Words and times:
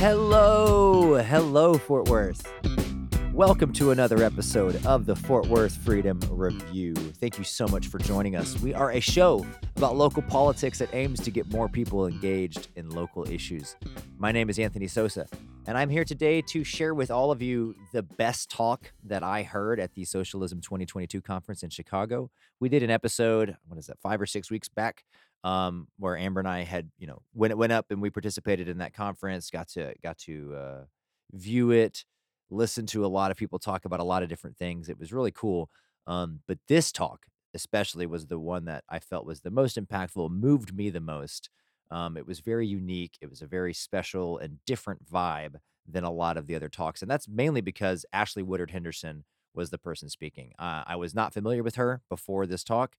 Hello, 0.00 1.16
hello, 1.16 1.74
Fort 1.74 2.08
Worth. 2.08 2.50
Welcome 3.34 3.70
to 3.74 3.90
another 3.90 4.22
episode 4.22 4.82
of 4.86 5.04
the 5.04 5.14
Fort 5.14 5.46
Worth 5.46 5.76
Freedom 5.76 6.18
Review. 6.30 6.94
Thank 6.94 7.36
you 7.36 7.44
so 7.44 7.68
much 7.68 7.88
for 7.88 7.98
joining 7.98 8.34
us. 8.34 8.58
We 8.60 8.72
are 8.72 8.92
a 8.92 9.00
show 9.00 9.44
about 9.76 9.96
local 9.96 10.22
politics 10.22 10.78
that 10.78 10.94
aims 10.94 11.20
to 11.20 11.30
get 11.30 11.52
more 11.52 11.68
people 11.68 12.06
engaged 12.06 12.68
in 12.76 12.88
local 12.88 13.28
issues. 13.28 13.76
My 14.16 14.32
name 14.32 14.48
is 14.48 14.58
Anthony 14.58 14.86
Sosa, 14.86 15.26
and 15.66 15.76
I'm 15.76 15.90
here 15.90 16.06
today 16.06 16.40
to 16.48 16.64
share 16.64 16.94
with 16.94 17.10
all 17.10 17.30
of 17.30 17.42
you 17.42 17.74
the 17.92 18.02
best 18.02 18.50
talk 18.50 18.94
that 19.04 19.22
I 19.22 19.42
heard 19.42 19.78
at 19.78 19.92
the 19.92 20.06
Socialism 20.06 20.62
2022 20.62 21.20
conference 21.20 21.62
in 21.62 21.68
Chicago. 21.68 22.30
We 22.58 22.70
did 22.70 22.82
an 22.82 22.90
episode, 22.90 23.54
what 23.68 23.78
is 23.78 23.88
that, 23.88 24.00
five 24.00 24.18
or 24.18 24.26
six 24.26 24.50
weeks 24.50 24.68
back, 24.70 25.04
um, 25.44 25.88
where 25.98 26.16
Amber 26.16 26.40
and 26.40 26.48
I 26.48 26.62
had, 26.62 26.90
you 26.98 27.06
know, 27.06 27.22
when 27.32 27.50
it 27.50 27.58
went 27.58 27.72
up 27.72 27.86
and 27.90 28.00
we 28.00 28.10
participated 28.10 28.68
in 28.68 28.78
that 28.78 28.94
conference, 28.94 29.50
got 29.50 29.68
to 29.70 29.94
got 30.02 30.18
to 30.18 30.54
uh, 30.54 30.84
view 31.32 31.70
it 31.70 32.04
listen 32.50 32.86
to 32.86 33.04
a 33.04 33.08
lot 33.08 33.30
of 33.30 33.36
people 33.36 33.58
talk 33.58 33.84
about 33.84 34.00
a 34.00 34.04
lot 34.04 34.22
of 34.22 34.28
different 34.28 34.56
things. 34.56 34.88
It 34.88 34.98
was 34.98 35.12
really 35.12 35.30
cool. 35.30 35.70
Um, 36.06 36.40
but 36.46 36.58
this 36.68 36.92
talk, 36.92 37.26
especially, 37.54 38.06
was 38.06 38.26
the 38.26 38.38
one 38.38 38.64
that 38.66 38.84
I 38.88 38.98
felt 38.98 39.26
was 39.26 39.40
the 39.40 39.50
most 39.50 39.76
impactful, 39.76 40.30
moved 40.30 40.74
me 40.74 40.90
the 40.90 41.00
most. 41.00 41.48
Um, 41.90 42.16
it 42.16 42.26
was 42.26 42.40
very 42.40 42.66
unique. 42.66 43.16
It 43.20 43.30
was 43.30 43.42
a 43.42 43.46
very 43.46 43.72
special 43.72 44.38
and 44.38 44.58
different 44.66 45.06
vibe 45.10 45.56
than 45.88 46.04
a 46.04 46.10
lot 46.10 46.36
of 46.36 46.46
the 46.46 46.54
other 46.54 46.68
talks. 46.68 47.02
And 47.02 47.10
that's 47.10 47.28
mainly 47.28 47.60
because 47.60 48.04
Ashley 48.12 48.42
Woodard 48.42 48.70
Henderson 48.70 49.24
was 49.54 49.70
the 49.70 49.78
person 49.78 50.08
speaking. 50.08 50.52
Uh, 50.58 50.84
I 50.86 50.96
was 50.96 51.14
not 51.14 51.32
familiar 51.32 51.62
with 51.62 51.74
her 51.76 52.02
before 52.08 52.46
this 52.46 52.62
talk. 52.62 52.94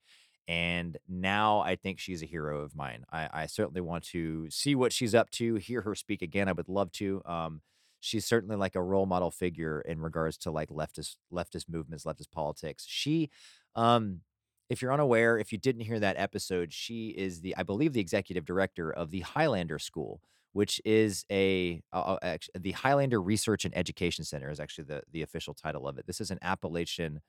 And 0.48 0.98
now 1.08 1.60
I 1.60 1.76
think 1.76 2.00
she's 2.00 2.24
a 2.24 2.26
hero 2.26 2.62
of 2.62 2.76
mine. 2.76 3.06
I, 3.12 3.30
I 3.32 3.46
certainly 3.46 3.82
want 3.82 4.04
to 4.06 4.50
see 4.50 4.76
what 4.76 4.92
she's 4.92 5.16
up 5.16 5.30
to, 5.32 5.56
hear 5.56 5.82
her 5.82 5.96
speak 5.96 6.22
again. 6.22 6.50
I 6.50 6.54
would 6.54 6.70
love 6.70 6.92
to. 6.94 7.22
Um, 7.26 7.62
she's 8.02 8.26
certainly 8.26 8.56
like 8.56 8.76
a 8.76 8.82
role 8.82 9.06
model 9.06 9.32
figure 9.32 9.80
in 9.82 10.02
regards 10.02 10.38
to 10.40 10.52
like 10.52 10.70
leftist 10.70 11.16
leftist 11.32 11.70
movements, 11.70 12.04
leftist 12.04 12.32
politics. 12.32 12.86
She 12.88 13.30
um 13.76 14.22
if 14.70 14.82
you're 14.82 14.94
unaware, 14.94 15.38
if 15.38 15.52
you 15.52 15.58
didn't 15.58 15.82
hear 15.82 16.00
that 16.00 16.16
episode, 16.18 16.72
she 16.74 17.10
is 17.10 17.42
the 17.42 17.56
I 17.58 17.64
believe 17.64 17.94
the 17.94 18.00
executive 18.02 18.46
director 18.46 18.92
of 18.92 19.12
the 19.12 19.20
Highlander 19.22 19.80
School, 19.80 20.22
which 20.54 20.82
is 20.84 21.26
a 21.32 21.82
uh, 21.94 22.38
the 22.60 22.72
Highlander 22.72 23.22
Research 23.22 23.66
and 23.66 23.78
Education 23.78 24.26
Center 24.26 24.50
is 24.50 24.60
actually 24.60 24.86
the 24.86 25.04
the 25.12 25.22
official 25.22 25.54
title 25.54 25.88
of 25.88 25.98
it. 25.98 26.08
This 26.08 26.22
is 26.22 26.32
an 26.32 26.40
Appalachian 26.42 27.22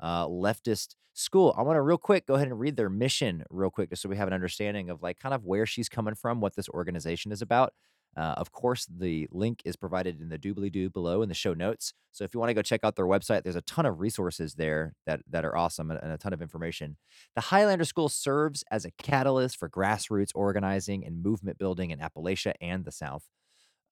uh, 0.00 0.26
leftist 0.26 0.94
school. 1.12 1.54
I 1.56 1.62
want 1.62 1.76
to 1.76 1.82
real 1.82 1.98
quick 1.98 2.26
go 2.26 2.34
ahead 2.34 2.48
and 2.48 2.58
read 2.58 2.76
their 2.76 2.90
mission 2.90 3.44
real 3.50 3.70
quick, 3.70 3.90
just 3.90 4.02
so 4.02 4.08
we 4.08 4.16
have 4.16 4.28
an 4.28 4.34
understanding 4.34 4.90
of 4.90 5.02
like 5.02 5.18
kind 5.18 5.34
of 5.34 5.44
where 5.44 5.66
she's 5.66 5.88
coming 5.88 6.14
from, 6.14 6.40
what 6.40 6.56
this 6.56 6.68
organization 6.68 7.32
is 7.32 7.42
about. 7.42 7.72
Uh, 8.16 8.34
of 8.36 8.50
course, 8.50 8.86
the 8.86 9.28
link 9.30 9.62
is 9.64 9.76
provided 9.76 10.20
in 10.20 10.30
the 10.30 10.38
doobly 10.38 10.70
doo 10.70 10.90
below 10.90 11.22
in 11.22 11.28
the 11.28 11.34
show 11.34 11.54
notes. 11.54 11.94
So 12.10 12.24
if 12.24 12.34
you 12.34 12.40
want 12.40 12.50
to 12.50 12.54
go 12.54 12.62
check 12.62 12.80
out 12.82 12.96
their 12.96 13.06
website, 13.06 13.44
there's 13.44 13.56
a 13.56 13.62
ton 13.62 13.86
of 13.86 14.00
resources 14.00 14.54
there 14.54 14.94
that, 15.06 15.20
that 15.30 15.44
are 15.44 15.56
awesome 15.56 15.92
and, 15.92 16.00
a 16.02 16.18
ton 16.18 16.32
of 16.32 16.42
information. 16.42 16.96
The 17.36 17.42
Highlander 17.42 17.84
School 17.84 18.08
serves 18.08 18.64
as 18.70 18.84
a 18.84 18.90
catalyst 19.00 19.56
for 19.56 19.68
grassroots 19.68 20.32
organizing 20.34 21.06
and 21.06 21.22
movement 21.22 21.58
building 21.58 21.90
in 21.90 22.00
Appalachia 22.00 22.54
and 22.60 22.84
the 22.84 22.90
South. 22.90 23.28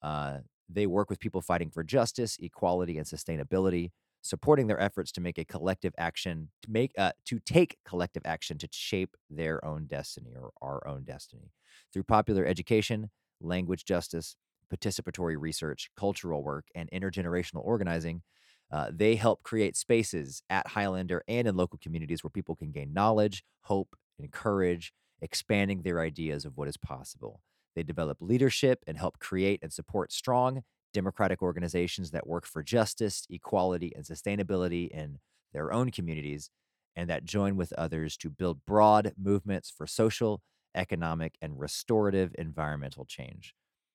Uh, 0.02 0.38
they 0.68 0.86
work 0.86 1.08
with 1.08 1.20
people 1.20 1.40
fighting 1.40 1.70
for 1.70 1.84
justice, 1.84 2.36
equality, 2.40 2.98
and 2.98 3.06
sustainability, 3.06 3.90
supporting 4.28 4.66
their 4.66 4.80
efforts 4.80 5.10
to 5.12 5.20
make 5.20 5.38
a 5.38 5.44
collective 5.44 5.94
action 5.98 6.50
to 6.62 6.70
make 6.70 6.92
uh, 6.98 7.12
to 7.24 7.38
take 7.40 7.78
collective 7.84 8.22
action 8.24 8.58
to 8.58 8.68
shape 8.70 9.16
their 9.30 9.64
own 9.64 9.86
destiny 9.86 10.34
or 10.36 10.50
our 10.60 10.86
own 10.86 11.04
destiny 11.04 11.52
through 11.92 12.02
popular 12.02 12.44
education 12.44 13.10
language 13.40 13.84
justice, 13.84 14.36
participatory 14.72 15.36
research, 15.38 15.90
cultural 15.96 16.42
work, 16.42 16.66
and 16.74 16.90
intergenerational 16.90 17.64
organizing. 17.64 18.22
Uh, 18.70 18.90
they 18.92 19.14
help 19.14 19.42
create 19.42 19.76
spaces 19.76 20.42
at 20.50 20.66
Highlander 20.68 21.22
and 21.26 21.48
in 21.48 21.56
local 21.56 21.78
communities 21.82 22.22
where 22.22 22.30
people 22.30 22.54
can 22.54 22.70
gain 22.70 22.92
knowledge, 22.92 23.44
hope, 23.62 23.96
and 24.18 24.30
courage, 24.30 24.92
expanding 25.22 25.82
their 25.82 26.00
ideas 26.00 26.44
of 26.44 26.56
what 26.56 26.68
is 26.68 26.76
possible. 26.76 27.40
They 27.74 27.82
develop 27.82 28.18
leadership 28.20 28.82
and 28.86 28.98
help 28.98 29.18
create 29.20 29.60
and 29.62 29.72
support 29.72 30.12
strong 30.12 30.64
democratic 30.92 31.42
organizations 31.42 32.10
that 32.10 32.26
work 32.26 32.46
for 32.46 32.62
justice, 32.62 33.26
equality, 33.30 33.92
and 33.94 34.04
sustainability 34.04 34.88
in 34.88 35.18
their 35.52 35.72
own 35.72 35.90
communities, 35.90 36.50
and 36.96 37.08
that 37.10 37.24
join 37.24 37.56
with 37.56 37.72
others 37.74 38.16
to 38.18 38.30
build 38.30 38.64
broad 38.66 39.12
movements 39.16 39.70
for 39.70 39.86
social 39.86 40.42
economic, 40.74 41.36
and 41.42 41.58
restorative 41.58 42.34
environmental 42.38 43.04
change. 43.04 43.54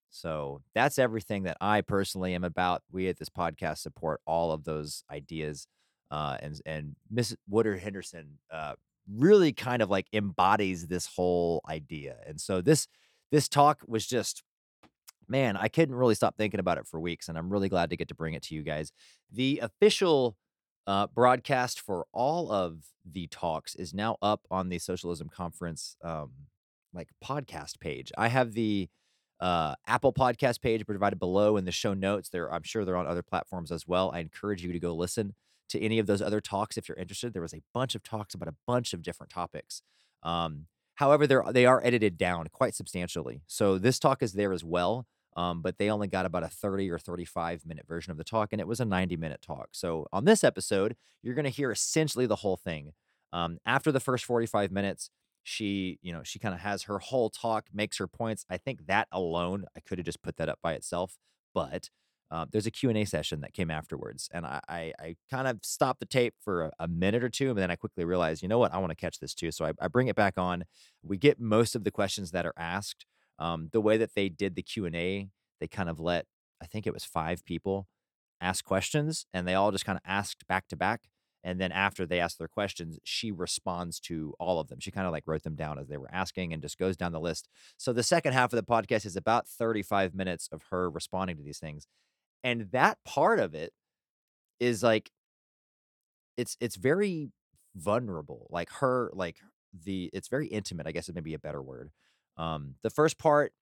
So 0.09 0.61
that's 0.75 0.99
everything 0.99 1.43
that 1.43 1.57
I 1.59 1.81
personally 1.81 2.35
am 2.35 2.43
about. 2.43 2.83
We 2.91 3.07
at 3.07 3.17
this 3.17 3.29
podcast 3.29 3.79
support 3.79 4.21
all 4.27 4.51
of 4.51 4.63
those 4.63 5.03
ideas. 5.11 5.67
Uh, 6.11 6.37
and 6.41 6.61
and 6.65 6.95
Miss 7.09 7.35
Woodard 7.49 7.79
Henderson 7.79 8.37
uh, 8.51 8.73
really 9.11 9.53
kind 9.53 9.81
of 9.81 9.89
like 9.89 10.05
embodies 10.13 10.87
this 10.87 11.07
whole 11.07 11.61
idea. 11.67 12.17
And 12.27 12.39
so 12.39 12.61
this 12.61 12.87
this 13.31 13.49
talk 13.49 13.81
was 13.87 14.05
just 14.05 14.43
man, 15.27 15.57
I 15.57 15.67
couldn't 15.67 15.95
really 15.95 16.15
stop 16.15 16.37
thinking 16.37 16.59
about 16.59 16.77
it 16.77 16.87
for 16.87 16.99
weeks, 16.99 17.29
and 17.29 17.37
I'm 17.37 17.49
really 17.49 17.69
glad 17.69 17.89
to 17.89 17.97
get 17.97 18.07
to 18.09 18.15
bring 18.15 18.33
it 18.33 18.43
to 18.43 18.55
you 18.55 18.63
guys. 18.63 18.91
The 19.31 19.59
official 19.61 20.37
uh, 20.85 21.07
broadcast 21.07 21.79
for 21.79 22.05
all 22.13 22.51
of 22.51 22.79
the 23.05 23.27
talks 23.27 23.75
is 23.75 23.93
now 23.93 24.17
up 24.21 24.41
on 24.51 24.69
the 24.69 24.79
Socialism 24.79 25.29
Conference 25.29 25.95
um, 26.03 26.31
like 26.93 27.09
podcast 27.23 27.79
page. 27.79 28.11
I 28.17 28.27
have 28.27 28.53
the 28.53 28.89
uh, 29.39 29.75
Apple 29.87 30.13
podcast 30.13 30.61
page 30.61 30.85
provided 30.85 31.19
below 31.19 31.57
in 31.57 31.65
the 31.65 31.71
show 31.71 31.93
notes. 31.93 32.29
There, 32.29 32.51
I'm 32.51 32.63
sure 32.63 32.85
they're 32.85 32.97
on 32.97 33.07
other 33.07 33.23
platforms 33.23 33.71
as 33.71 33.87
well. 33.87 34.11
I 34.13 34.19
encourage 34.19 34.63
you 34.63 34.71
to 34.71 34.79
go 34.79 34.93
listen 34.93 35.35
to 35.69 35.81
any 35.81 35.99
of 35.99 36.07
those 36.07 36.21
other 36.21 36.39
talks 36.39 36.77
if 36.77 36.87
you're 36.87 36.97
interested. 36.97 37.33
There 37.33 37.41
was 37.41 37.53
a 37.53 37.63
bunch 37.73 37.95
of 37.95 38.03
talks 38.03 38.33
about 38.33 38.47
a 38.47 38.55
bunch 38.67 38.93
of 38.93 39.01
different 39.01 39.31
topics. 39.31 39.81
Um, 40.21 40.67
however, 40.95 41.27
they're 41.27 41.43
they 41.51 41.65
are 41.65 41.83
edited 41.83 42.17
down 42.17 42.47
quite 42.51 42.75
substantially. 42.75 43.41
So 43.47 43.77
this 43.77 43.99
talk 43.99 44.21
is 44.21 44.33
there 44.33 44.53
as 44.53 44.63
well. 44.63 45.07
Um, 45.35 45.61
but 45.61 45.77
they 45.77 45.89
only 45.89 46.07
got 46.07 46.25
about 46.25 46.43
a 46.43 46.47
30 46.47 46.89
or 46.91 46.99
35 46.99 47.65
minute 47.65 47.87
version 47.87 48.11
of 48.11 48.17
the 48.17 48.23
talk, 48.23 48.49
and 48.51 48.61
it 48.61 48.67
was 48.67 48.79
a 48.79 48.85
90 48.85 49.17
minute 49.17 49.41
talk. 49.41 49.69
So 49.71 50.07
on 50.13 50.25
this 50.25 50.43
episode, 50.43 50.95
you're 51.21 51.35
going 51.35 51.45
to 51.45 51.49
hear 51.49 51.71
essentially 51.71 52.25
the 52.25 52.37
whole 52.37 52.57
thing. 52.57 52.91
Um, 53.31 53.57
after 53.65 53.91
the 53.91 53.99
first 53.99 54.25
45 54.25 54.71
minutes, 54.71 55.09
she 55.43 55.99
you 56.01 56.11
know 56.11 56.23
she 56.23 56.39
kind 56.39 56.55
of 56.55 56.61
has 56.61 56.83
her 56.83 56.99
whole 56.99 57.29
talk 57.29 57.67
makes 57.73 57.97
her 57.97 58.07
points 58.07 58.45
i 58.49 58.57
think 58.57 58.87
that 58.87 59.07
alone 59.11 59.65
i 59.75 59.79
could 59.81 59.97
have 59.97 60.05
just 60.05 60.21
put 60.21 60.37
that 60.37 60.49
up 60.49 60.57
by 60.63 60.73
itself 60.73 61.17
but 61.53 61.89
uh, 62.31 62.45
there's 62.51 62.65
a 62.65 62.71
q&a 62.71 63.05
session 63.05 63.41
that 63.41 63.53
came 63.53 63.69
afterwards 63.69 64.29
and 64.33 64.45
i 64.45 64.59
i, 64.69 64.93
I 64.99 65.15
kind 65.29 65.47
of 65.47 65.59
stopped 65.61 65.99
the 65.99 66.05
tape 66.05 66.33
for 66.39 66.63
a, 66.63 66.71
a, 66.79 66.87
minute 66.87 67.23
or 67.23 67.29
two 67.29 67.49
and 67.49 67.59
then 67.59 67.69
i 67.69 67.75
quickly 67.75 68.05
realized 68.05 68.41
you 68.41 68.47
know 68.47 68.57
what 68.57 68.73
i 68.73 68.77
want 68.77 68.91
to 68.91 68.95
catch 68.95 69.19
this 69.19 69.33
too 69.33 69.51
so 69.51 69.65
I, 69.65 69.73
I, 69.81 69.87
bring 69.89 70.07
it 70.07 70.15
back 70.15 70.37
on 70.37 70.63
we 71.03 71.17
get 71.17 71.39
most 71.39 71.75
of 71.75 71.83
the 71.83 71.91
questions 71.91 72.31
that 72.31 72.45
are 72.45 72.53
asked 72.57 73.05
um, 73.39 73.69
the 73.71 73.81
way 73.81 73.97
that 73.97 74.15
they 74.15 74.29
did 74.29 74.55
the 74.55 74.61
q&a 74.61 75.29
they 75.59 75.67
kind 75.67 75.89
of 75.89 75.99
let 75.99 76.25
i 76.61 76.65
think 76.65 76.87
it 76.87 76.93
was 76.93 77.03
five 77.03 77.43
people 77.45 77.87
ask 78.41 78.65
questions 78.65 79.25
and 79.33 79.47
they 79.47 79.53
all 79.53 79.71
just 79.71 79.85
kind 79.85 79.97
of 79.97 80.03
asked 80.05 80.47
back 80.47 80.67
to 80.67 80.75
back 80.75 81.03
and 81.45 81.59
then 81.59 81.71
after 81.71 82.05
they 82.05 82.19
ask 82.19 82.37
their 82.37 82.47
questions 82.47 82.99
she 83.03 83.31
responds 83.31 83.99
to 83.99 84.33
all 84.39 84.59
of 84.59 84.67
them. 84.69 84.79
She 84.79 84.91
kind 84.91 85.05
of 85.05 85.11
like 85.11 85.23
wrote 85.25 85.43
them 85.43 85.55
down 85.55 85.77
as 85.77 85.87
they 85.87 85.97
were 85.97 86.09
asking 86.11 86.53
and 86.53 86.61
just 86.61 86.77
goes 86.77 86.95
down 86.95 87.11
the 87.11 87.19
list. 87.19 87.49
So 87.77 87.91
the 87.91 88.03
second 88.03 88.31
half 88.33 88.53
of 88.53 88.57
the 88.57 88.63
podcast 88.63 89.05
is 89.05 89.15
about 89.15 89.47
35 89.47 90.13
minutes 90.13 90.47
of 90.51 90.63
her 90.71 90.89
responding 90.89 91.37
to 91.37 91.43
these 91.43 91.59
things 91.59 91.87
and 92.43 92.69
that 92.71 92.97
part 93.05 93.39
of 93.39 93.55
it 93.55 93.73
is 94.59 94.83
like 94.83 95.11
it's 96.37 96.57
it's 96.59 96.75
very 96.75 97.31
vulnerable 97.75 98.47
like 98.49 98.69
her 98.69 99.09
like 99.13 99.37
the 99.85 100.09
it's 100.13 100.27
very 100.27 100.47
intimate 100.47 100.85
i 100.85 100.91
guess 100.91 101.09
it 101.09 101.15
may 101.15 101.21
be 101.21 101.33
a 101.33 101.39
better 101.39 101.61
word 101.61 101.89
um 102.37 102.75
the 102.81 102.89
first 102.89 103.17
part 103.17 103.53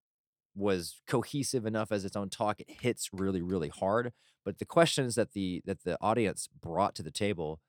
was 0.55 1.01
cohesive 1.07 1.65
enough 1.65 1.91
as 1.91 2.03
its 2.03 2.15
own 2.15 2.29
talk 2.29 2.59
it 2.59 2.69
hits 2.81 3.09
really 3.13 3.41
really 3.41 3.69
hard 3.69 4.11
but 4.43 4.59
the 4.59 4.65
questions 4.65 5.15
that 5.15 5.33
the 5.33 5.61
that 5.65 5.83
the 5.83 5.97
audience 6.01 6.49
brought 6.61 6.95
to 6.95 7.03
the 7.03 7.11
table 7.11 7.59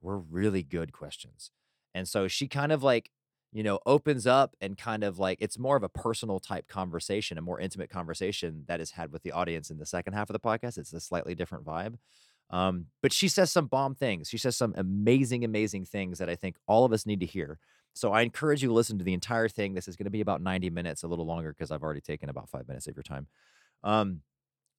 were 0.00 0.18
really 0.18 0.62
good 0.62 0.92
questions. 0.92 1.50
And 1.94 2.08
so 2.08 2.28
she 2.28 2.48
kind 2.48 2.72
of 2.72 2.82
like, 2.82 3.10
you 3.52 3.62
know, 3.62 3.80
opens 3.84 4.26
up 4.26 4.54
and 4.60 4.78
kind 4.78 5.02
of 5.02 5.18
like 5.18 5.38
it's 5.40 5.58
more 5.58 5.76
of 5.76 5.82
a 5.82 5.88
personal 5.88 6.38
type 6.38 6.68
conversation, 6.68 7.36
a 7.36 7.42
more 7.42 7.58
intimate 7.58 7.90
conversation 7.90 8.64
that 8.68 8.80
is 8.80 8.92
had 8.92 9.12
with 9.12 9.22
the 9.22 9.32
audience 9.32 9.70
in 9.70 9.78
the 9.78 9.86
second 9.86 10.12
half 10.12 10.30
of 10.30 10.34
the 10.34 10.40
podcast. 10.40 10.78
It's 10.78 10.92
a 10.92 11.00
slightly 11.00 11.34
different 11.34 11.64
vibe. 11.64 11.96
Um, 12.50 12.86
but 13.02 13.12
she 13.12 13.28
says 13.28 13.50
some 13.50 13.66
bomb 13.66 13.94
things. 13.94 14.28
She 14.28 14.38
says 14.38 14.56
some 14.56 14.74
amazing, 14.76 15.44
amazing 15.44 15.84
things 15.84 16.18
that 16.18 16.28
I 16.28 16.36
think 16.36 16.56
all 16.66 16.84
of 16.84 16.92
us 16.92 17.06
need 17.06 17.20
to 17.20 17.26
hear. 17.26 17.58
So 17.94 18.12
I 18.12 18.22
encourage 18.22 18.62
you 18.62 18.68
to 18.68 18.74
listen 18.74 18.98
to 18.98 19.04
the 19.04 19.14
entire 19.14 19.48
thing. 19.48 19.74
This 19.74 19.88
is 19.88 19.96
going 19.96 20.04
to 20.04 20.10
be 20.10 20.20
about 20.20 20.40
90 20.40 20.70
minutes, 20.70 21.02
a 21.02 21.08
little 21.08 21.26
longer 21.26 21.52
because 21.52 21.70
I've 21.70 21.82
already 21.82 22.00
taken 22.00 22.28
about 22.28 22.48
five 22.48 22.68
minutes 22.68 22.86
of 22.86 22.96
your 22.96 23.02
time. 23.02 23.26
Um, 23.82 24.20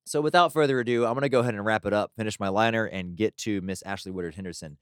so 0.06 0.22
without 0.22 0.54
further 0.54 0.80
ado, 0.80 1.06
I'm 1.06 1.13
going 1.13 1.22
to 1.22 1.30
go 1.30 1.42
ahead 1.42 1.54
and 1.54 1.66
wrap 1.66 1.86
it 1.86 1.94
up, 1.94 2.12
finish 2.18 2.40
my 2.40 2.50
liner, 2.50 2.86
and 2.86 3.16
get 3.16 3.38
to 3.38 3.62
Miss 3.62 3.84
Ashley 3.84 4.12
Woodard 4.12 4.36
Henderson. 4.36 4.78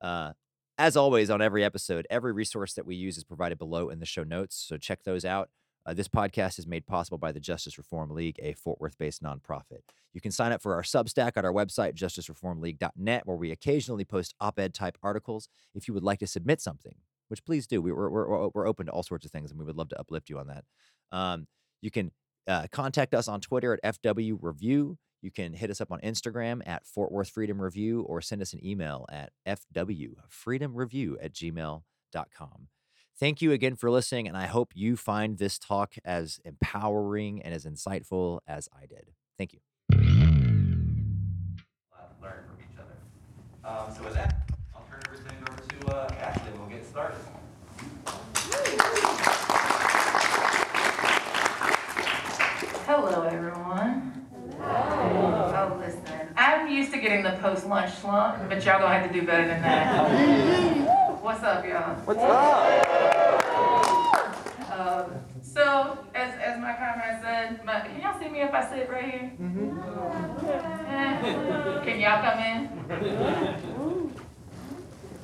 Uh, 0.00 0.32
as 0.76 0.96
always, 0.96 1.30
on 1.30 1.40
every 1.40 1.62
episode, 1.62 2.06
every 2.10 2.32
resource 2.32 2.74
that 2.74 2.86
we 2.86 2.96
use 2.96 3.16
is 3.16 3.24
provided 3.24 3.58
below 3.58 3.90
in 3.90 4.00
the 4.00 4.06
show 4.06 4.24
notes. 4.24 4.56
So 4.56 4.76
check 4.76 5.04
those 5.04 5.24
out. 5.24 5.50
Uh, 5.86 5.92
this 5.94 6.08
podcast 6.08 6.58
is 6.58 6.66
made 6.66 6.86
possible 6.86 7.18
by 7.18 7.30
the 7.30 7.40
Justice 7.40 7.76
Reform 7.76 8.10
League, 8.10 8.40
a 8.42 8.54
Fort 8.54 8.80
Worth 8.80 8.96
based 8.98 9.22
nonprofit. 9.22 9.82
You 10.12 10.20
can 10.20 10.32
sign 10.32 10.50
up 10.50 10.62
for 10.62 10.74
our 10.74 10.82
Substack 10.82 11.32
at 11.36 11.44
our 11.44 11.52
website, 11.52 11.94
justicereformleague.net, 11.94 13.26
where 13.26 13.36
we 13.36 13.50
occasionally 13.50 14.04
post 14.04 14.34
op 14.40 14.58
ed 14.58 14.72
type 14.72 14.96
articles. 15.02 15.48
If 15.74 15.86
you 15.86 15.94
would 15.94 16.02
like 16.02 16.20
to 16.20 16.26
submit 16.26 16.60
something, 16.60 16.94
which 17.28 17.44
please 17.44 17.66
do, 17.66 17.80
we, 17.80 17.92
we're, 17.92 18.10
we're, 18.10 18.48
we're 18.54 18.66
open 18.66 18.86
to 18.86 18.92
all 18.92 19.02
sorts 19.02 19.24
of 19.24 19.32
things 19.32 19.50
and 19.50 19.58
we 19.58 19.64
would 19.64 19.76
love 19.76 19.88
to 19.90 19.98
uplift 19.98 20.28
you 20.30 20.38
on 20.38 20.46
that. 20.48 20.64
Um, 21.12 21.46
you 21.80 21.90
can 21.90 22.10
uh, 22.46 22.66
contact 22.72 23.14
us 23.14 23.28
on 23.28 23.40
Twitter 23.40 23.78
at 23.82 24.02
FW 24.02 24.38
Review. 24.40 24.98
You 25.22 25.30
can 25.30 25.54
hit 25.54 25.70
us 25.70 25.80
up 25.80 25.90
on 25.90 26.00
Instagram 26.00 26.60
at 26.66 26.86
Fort 26.86 27.10
Worth 27.10 27.30
Freedom 27.30 27.60
Review 27.60 28.02
or 28.02 28.20
send 28.20 28.42
us 28.42 28.52
an 28.52 28.64
email 28.64 29.06
at 29.10 29.30
fwfreedomreview 29.46 31.14
at 31.22 31.32
gmail.com. 31.32 32.68
Thank 33.18 33.40
you 33.40 33.52
again 33.52 33.76
for 33.76 33.90
listening, 33.92 34.26
and 34.26 34.36
I 34.36 34.46
hope 34.46 34.72
you 34.74 34.96
find 34.96 35.38
this 35.38 35.56
talk 35.56 35.94
as 36.04 36.40
empowering 36.44 37.40
and 37.42 37.54
as 37.54 37.64
insightful 37.64 38.40
as 38.46 38.68
I 38.74 38.86
did. 38.86 39.12
Thank 39.38 39.52
you. 39.52 39.60
Learn 42.20 42.42
from 42.44 42.58
each 42.58 42.76
other. 42.76 42.96
Um, 43.64 43.94
so 43.94 44.02
with 44.02 44.14
that, 44.14 44.50
I'll 44.74 44.84
turn 44.90 45.00
everything 45.06 45.36
over 45.48 45.60
to 45.60 45.96
uh, 45.96 46.14
Ashley, 46.18 46.50
started. 46.94 47.16
Hello, 52.86 53.22
everyone. 53.24 54.12
Oh, 54.60 55.76
listen, 55.80 56.02
I'm 56.36 56.68
used 56.70 56.92
to 56.92 57.00
getting 57.00 57.24
the 57.24 57.32
post-lunch 57.42 57.94
slump, 57.94 58.48
but 58.48 58.64
y'all 58.64 58.78
gonna 58.78 58.94
have 58.96 59.08
to 59.10 59.12
do 59.20 59.26
better 59.26 59.48
than 59.48 59.60
that. 59.62 61.18
What's 61.20 61.42
up, 61.42 61.64
y'all? 61.66 61.96
What's 62.04 62.20
up? 62.22 63.10
Um, 64.70 65.14
so, 65.42 65.98
as, 66.14 66.32
as 66.38 66.60
my 66.60 66.74
comrade 66.74 67.20
said, 67.22 67.64
my, 67.64 67.80
can 67.80 68.00
y'all 68.00 68.20
see 68.20 68.28
me 68.28 68.42
if 68.42 68.54
I 68.54 68.70
sit 68.70 68.88
right 68.88 69.04
here? 69.04 69.32
Eh, 70.86 71.82
Can 71.84 71.98
y'all 71.98 72.22
come 72.22 72.38
in? 72.38 72.70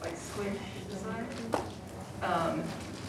Like 0.02 0.16
squish. 0.16 0.79
Um, 2.22 2.62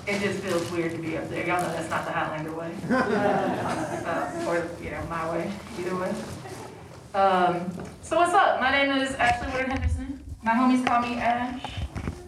it 0.08 0.20
just 0.20 0.40
feels 0.40 0.70
weird 0.72 0.92
to 0.94 0.98
be 0.98 1.18
up 1.18 1.30
there. 1.30 1.46
Y'all 1.46 1.62
know 1.62 1.72
that's 1.72 1.90
not 1.90 2.06
the 2.06 2.12
Highlander 2.12 2.54
way. 2.54 2.72
Uh, 4.04 4.46
or, 4.48 4.68
you 4.84 4.90
know, 4.90 5.02
my 5.10 5.32
way, 5.32 5.50
either 5.80 5.96
way. 5.96 6.12
Um, 7.14 7.72
so 8.02 8.18
what's 8.18 8.34
up? 8.34 8.60
My 8.60 8.72
name 8.72 8.92
is 9.02 9.14
Ashley 9.16 9.52
Woodard 9.52 9.70
Henderson. 9.70 10.24
My 10.44 10.52
homies 10.52 10.86
call 10.86 11.02
me 11.02 11.16
Ash. 11.16 11.62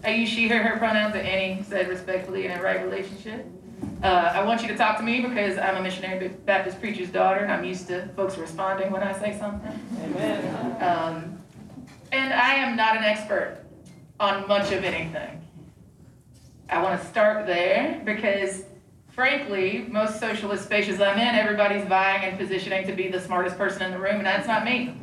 I 0.04 0.10
use 0.10 0.28
she, 0.28 0.46
her, 0.48 0.62
her 0.62 0.78
pronouns, 0.78 1.12
but 1.12 1.24
Annie 1.24 1.62
said 1.64 1.88
respectfully 1.88 2.46
in 2.46 2.52
a 2.52 2.62
right 2.62 2.82
relationship. 2.84 3.46
Uh, 4.02 4.32
I 4.34 4.44
want 4.44 4.62
you 4.62 4.68
to 4.68 4.76
talk 4.76 4.98
to 4.98 5.02
me 5.02 5.20
because 5.20 5.58
I'm 5.58 5.76
a 5.76 5.82
missionary 5.82 6.28
Baptist 6.28 6.80
preacher's 6.80 7.08
daughter, 7.08 7.40
and 7.40 7.52
I'm 7.52 7.64
used 7.64 7.88
to 7.88 8.08
folks 8.14 8.38
responding 8.38 8.92
when 8.92 9.02
I 9.02 9.18
say 9.18 9.36
something. 9.38 9.80
Amen. 10.02 10.82
Um, 10.82 11.38
and 12.12 12.32
I 12.32 12.54
am 12.54 12.76
not 12.76 12.96
an 12.96 13.04
expert 13.04 13.64
on 14.20 14.46
much 14.46 14.70
of 14.72 14.84
anything. 14.84 15.43
I 16.74 16.82
want 16.82 17.00
to 17.00 17.06
start 17.06 17.46
there 17.46 18.02
because, 18.04 18.64
frankly, 19.12 19.86
most 19.88 20.18
socialist 20.18 20.64
spaces 20.64 21.00
I'm 21.00 21.16
in, 21.16 21.36
everybody's 21.36 21.86
vying 21.86 22.24
and 22.24 22.36
positioning 22.36 22.84
to 22.88 22.92
be 22.92 23.06
the 23.06 23.20
smartest 23.20 23.56
person 23.56 23.82
in 23.82 23.92
the 23.92 23.98
room, 23.98 24.16
and 24.16 24.26
that's 24.26 24.48
not 24.48 24.64
me. 24.64 24.96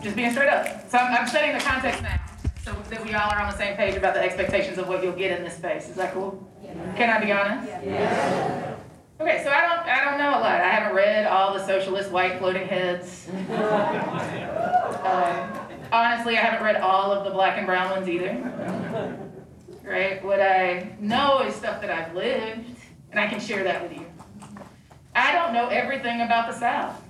Just 0.00 0.14
being 0.14 0.30
straight 0.30 0.50
up. 0.50 0.88
So 0.88 0.98
I'm, 0.98 1.12
I'm 1.12 1.26
setting 1.26 1.52
the 1.52 1.58
context 1.58 2.00
now 2.00 2.20
so 2.62 2.72
that 2.90 3.04
we 3.04 3.12
all 3.12 3.28
are 3.28 3.40
on 3.40 3.50
the 3.50 3.58
same 3.58 3.74
page 3.74 3.96
about 3.96 4.14
the 4.14 4.20
expectations 4.22 4.78
of 4.78 4.86
what 4.86 5.02
you'll 5.02 5.14
get 5.14 5.36
in 5.36 5.44
this 5.44 5.56
space. 5.56 5.88
Is 5.88 5.96
that 5.96 6.14
cool? 6.14 6.48
Can 6.94 7.10
I 7.10 7.24
be 7.24 7.32
honest? 7.32 7.68
Okay, 9.20 9.42
so 9.42 9.50
I 9.50 9.62
don't 9.62 9.80
I 9.80 10.04
don't 10.04 10.18
know 10.18 10.30
a 10.30 10.38
lot. 10.38 10.60
I 10.60 10.68
haven't 10.68 10.94
read 10.94 11.26
all 11.26 11.54
the 11.54 11.66
socialist 11.66 12.12
white 12.12 12.38
floating 12.38 12.68
heads. 12.68 13.28
Um, 14.98 15.52
honestly, 15.92 16.36
I 16.36 16.40
haven't 16.40 16.64
read 16.64 16.76
all 16.76 17.12
of 17.12 17.24
the 17.24 17.30
black 17.30 17.56
and 17.56 17.66
brown 17.66 17.90
ones 17.90 18.08
either. 18.08 19.16
Right? 19.88 20.22
What 20.22 20.40
I 20.40 20.92
know 21.00 21.40
is 21.40 21.54
stuff 21.54 21.80
that 21.80 21.90
I've 21.90 22.14
lived, 22.14 22.76
and 23.10 23.18
I 23.18 23.26
can 23.26 23.40
share 23.40 23.64
that 23.64 23.82
with 23.82 23.92
you. 23.98 24.04
I 25.14 25.32
don't 25.32 25.54
know 25.54 25.68
everything 25.68 26.20
about 26.20 26.52
the 26.52 26.58
South, 26.58 27.00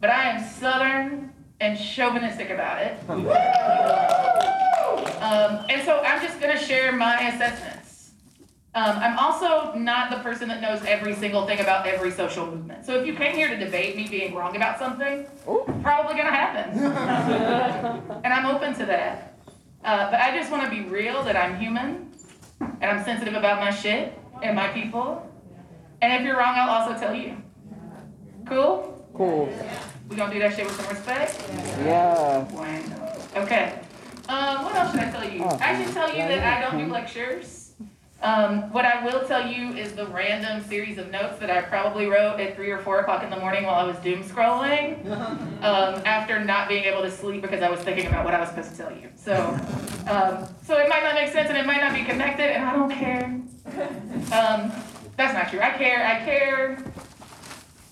but 0.00 0.10
I 0.10 0.30
am 0.30 0.44
Southern 0.44 1.32
and 1.60 1.78
chauvinistic 1.78 2.50
about 2.50 2.82
it. 2.82 2.98
Um, 5.22 5.64
and 5.70 5.84
so 5.84 6.00
I'm 6.00 6.20
just 6.20 6.40
going 6.40 6.58
to 6.58 6.62
share 6.62 6.90
my 6.90 7.28
assessments. 7.28 8.10
Um, 8.74 8.96
I'm 8.98 9.16
also 9.18 9.74
not 9.74 10.10
the 10.10 10.16
person 10.18 10.48
that 10.48 10.60
knows 10.60 10.82
every 10.84 11.14
single 11.14 11.46
thing 11.46 11.60
about 11.60 11.86
every 11.86 12.10
social 12.10 12.46
movement. 12.46 12.84
So 12.84 12.98
if 12.98 13.06
you 13.06 13.14
came 13.14 13.36
here 13.36 13.48
to 13.48 13.56
debate 13.56 13.96
me 13.96 14.08
being 14.08 14.34
wrong 14.34 14.56
about 14.56 14.78
something, 14.80 15.26
probably 15.82 16.14
going 16.14 16.26
to 16.26 16.32
happen. 16.32 16.80
and 18.24 18.34
I'm 18.34 18.46
open 18.46 18.74
to 18.74 18.86
that. 18.86 19.31
Uh, 19.84 20.10
but 20.10 20.20
I 20.20 20.36
just 20.36 20.50
want 20.50 20.62
to 20.64 20.70
be 20.70 20.82
real 20.88 21.22
that 21.24 21.36
I'm 21.36 21.58
human 21.58 22.12
and 22.60 22.84
I'm 22.84 23.04
sensitive 23.04 23.34
about 23.34 23.58
my 23.58 23.70
shit 23.70 24.16
and 24.42 24.54
my 24.54 24.68
people. 24.68 25.28
And 26.00 26.12
if 26.12 26.22
you're 26.22 26.36
wrong, 26.36 26.54
I'll 26.56 26.82
also 26.82 26.98
tell 26.98 27.14
you. 27.14 27.36
Cool? 28.46 29.06
Cool. 29.14 29.52
We 30.08 30.16
gonna 30.16 30.32
do 30.32 30.40
that 30.40 30.54
shit 30.54 30.66
with 30.66 30.74
some 30.80 30.88
respect? 30.88 31.42
Yeah. 31.84 32.46
Bueno. 32.50 33.18
Okay. 33.36 33.80
Um, 34.28 34.64
what 34.64 34.74
else 34.74 34.92
should 34.92 35.00
I 35.00 35.10
tell 35.10 35.28
you? 35.28 35.44
I 35.44 35.82
should 35.82 35.92
tell 35.92 36.08
you 36.08 36.18
that 36.18 36.58
I 36.58 36.70
don't 36.70 36.86
do 36.86 36.92
lectures. 36.92 37.61
Um, 38.22 38.70
what 38.72 38.84
I 38.84 39.04
will 39.04 39.26
tell 39.26 39.44
you 39.46 39.72
is 39.72 39.94
the 39.94 40.06
random 40.06 40.62
series 40.68 40.96
of 40.96 41.10
notes 41.10 41.40
that 41.40 41.50
I 41.50 41.60
probably 41.62 42.06
wrote 42.06 42.38
at 42.38 42.54
three 42.54 42.70
or 42.70 42.78
four 42.78 43.00
o'clock 43.00 43.24
in 43.24 43.30
the 43.30 43.38
morning 43.38 43.64
while 43.64 43.74
I 43.74 43.82
was 43.82 43.96
doom 43.98 44.22
scrolling, 44.22 45.04
um, 45.62 46.00
after 46.04 46.42
not 46.42 46.68
being 46.68 46.84
able 46.84 47.02
to 47.02 47.10
sleep 47.10 47.42
because 47.42 47.62
I 47.62 47.68
was 47.70 47.80
thinking 47.80 48.06
about 48.06 48.24
what 48.24 48.32
I 48.32 48.40
was 48.40 48.50
supposed 48.50 48.70
to 48.70 48.76
tell 48.76 48.92
you. 48.92 49.08
So, 49.16 49.34
um, 50.06 50.48
so 50.64 50.78
it 50.78 50.88
might 50.88 51.02
not 51.02 51.14
make 51.14 51.32
sense 51.32 51.48
and 51.48 51.58
it 51.58 51.66
might 51.66 51.80
not 51.80 51.94
be 51.94 52.04
connected, 52.04 52.54
and 52.54 52.64
I 52.64 52.72
don't 52.72 52.90
care. 52.90 53.24
Um, 54.32 54.72
that's 55.16 55.34
not 55.34 55.50
true. 55.50 55.60
I 55.60 55.70
care. 55.70 56.06
I 56.06 56.24
care 56.24 56.84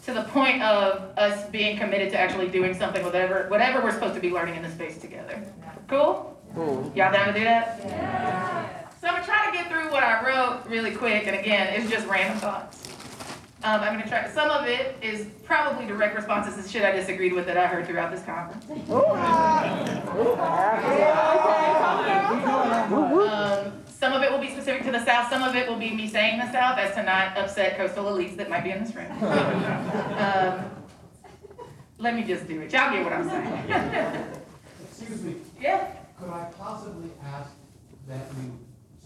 to 0.05 0.15
the 0.15 0.23
point 0.25 0.63
of 0.63 1.17
us 1.19 1.49
being 1.51 1.77
committed 1.77 2.11
to 2.11 2.19
actually 2.19 2.49
doing 2.49 2.75
something 2.75 3.05
whatever 3.05 3.47
whatever 3.49 3.83
we're 3.83 3.93
supposed 3.93 4.15
to 4.15 4.21
be 4.21 4.31
learning 4.31 4.55
in 4.55 4.63
this 4.63 4.73
space 4.73 4.99
together. 4.99 5.43
Cool? 5.89 6.41
Cool. 6.55 6.93
Y'all 6.95 7.13
down 7.13 7.29
to 7.29 7.33
do 7.33 7.45
that? 7.45 8.80
So 9.01 9.09
I'm 9.09 9.15
gonna 9.15 9.25
try 9.25 9.47
to 9.47 9.53
get 9.53 9.69
through 9.69 9.91
what 9.91 10.03
I 10.03 10.23
wrote 10.27 10.67
really 10.67 10.95
quick, 10.95 11.27
and 11.27 11.35
again, 11.35 11.73
it's 11.73 11.91
just 11.91 12.07
random 12.07 12.39
thoughts. 12.39 12.87
Um, 13.63 13.81
I'm 13.81 13.95
gonna 13.99 14.07
try. 14.09 14.29
Some 14.31 14.51
of 14.51 14.67
it 14.67 14.97
is 15.03 15.27
probably 15.45 15.87
direct 15.87 16.15
responses 16.15 16.63
to 16.63 16.71
shit 16.71 16.85
I 16.85 16.93
disagreed 16.93 17.33
with 17.33 17.47
that 17.47 17.57
I 17.57 17.67
heard 17.67 17.87
throughout 17.87 18.11
this 18.11 18.23
conference. 18.23 18.67
Um, 22.91 23.73
some 23.87 24.13
of 24.13 24.23
it 24.23 24.31
will 24.31 24.39
be 24.39 24.51
specific 24.51 24.85
to 24.85 24.93
the 24.93 25.05
South. 25.05 25.31
Some 25.31 25.43
of 25.43 25.55
it 25.55 25.69
will 25.69 25.77
be 25.77 25.91
me 25.93 26.09
saying 26.09 26.39
the 26.39 26.51
South 26.51 26.79
as 26.79 26.95
to 26.95 27.03
not 27.03 27.37
upset 27.37 27.77
coastal 27.77 28.05
elites 28.07 28.37
that 28.37 28.49
might 28.49 28.65
be 28.65 28.71
in 28.71 28.83
this 28.83 28.95
room. 28.95 29.11
Um, 29.13 30.71
let 31.99 32.15
me 32.15 32.25
just 32.25 32.49
do 32.49 32.61
it. 32.61 32.73
Y'all 32.73 32.93
get 32.93 33.05
what 33.05 33.13
I'm 33.13 33.29
saying. 33.29 34.25
Excuse 34.91 35.23
me, 35.23 35.37
yeah. 35.61 35.93
could 36.19 36.31
I 36.31 36.51
possibly 36.57 37.11
ask 37.25 37.51
that 38.09 38.27
you 38.43 38.59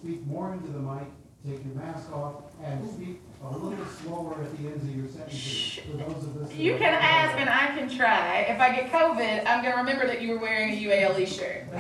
speak 0.05 0.27
more 0.27 0.53
into 0.53 0.69
the 0.69 0.79
mic, 0.79 1.07
take 1.47 1.65
your 1.65 1.75
mask 1.77 2.13
off, 2.13 2.43
and 2.63 2.87
speak 2.91 3.21
a 3.43 3.49
little 3.57 3.87
slower 3.87 4.35
at 4.43 4.53
the 4.59 4.69
ends 4.69 4.85
of 4.85 4.95
your 4.95 5.09
sentences 5.09 5.79
for 5.85 5.97
those 5.97 6.25
of 6.25 6.43
us. 6.43 6.51
that 6.51 6.59
You 6.59 6.75
are- 6.75 6.79
can 6.79 6.93
ask 6.93 7.39
and 7.39 7.49
I 7.49 7.69
can 7.69 7.89
try. 7.89 8.41
If 8.41 8.61
I 8.61 8.75
get 8.77 8.93
COVID, 8.93 9.47
I'm 9.47 9.63
gonna 9.65 9.77
remember 9.77 10.07
that 10.07 10.21
you 10.21 10.33
were 10.33 10.39
wearing 10.39 10.75
a 10.75 10.77
UALE 10.77 11.25
shirt. 11.27 11.65
but 11.73 11.79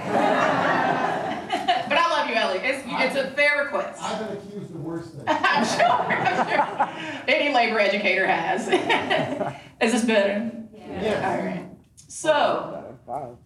I 1.99 2.09
love 2.11 2.28
you, 2.31 2.35
Ellie. 2.35 2.61
It's, 2.61 2.83
it's 2.87 3.16
a 3.16 3.31
fair 3.33 3.64
request. 3.64 4.02
I've 4.02 4.26
been 4.26 4.38
accused 4.38 4.75
of 4.75 4.83
worse 4.83 5.11
things. 5.11 5.25
I'm 5.26 5.64
sure, 5.66 5.85
I'm 5.85 6.49
sure. 6.49 7.25
Any 7.28 7.54
labor 7.54 7.78
educator 7.78 8.26
has. 8.26 8.69
Is 9.83 9.93
this 9.93 10.04
better? 10.04 10.50
Yes. 10.75 11.25
All 11.25 11.45
right. 11.47 11.66
So, 12.09 12.97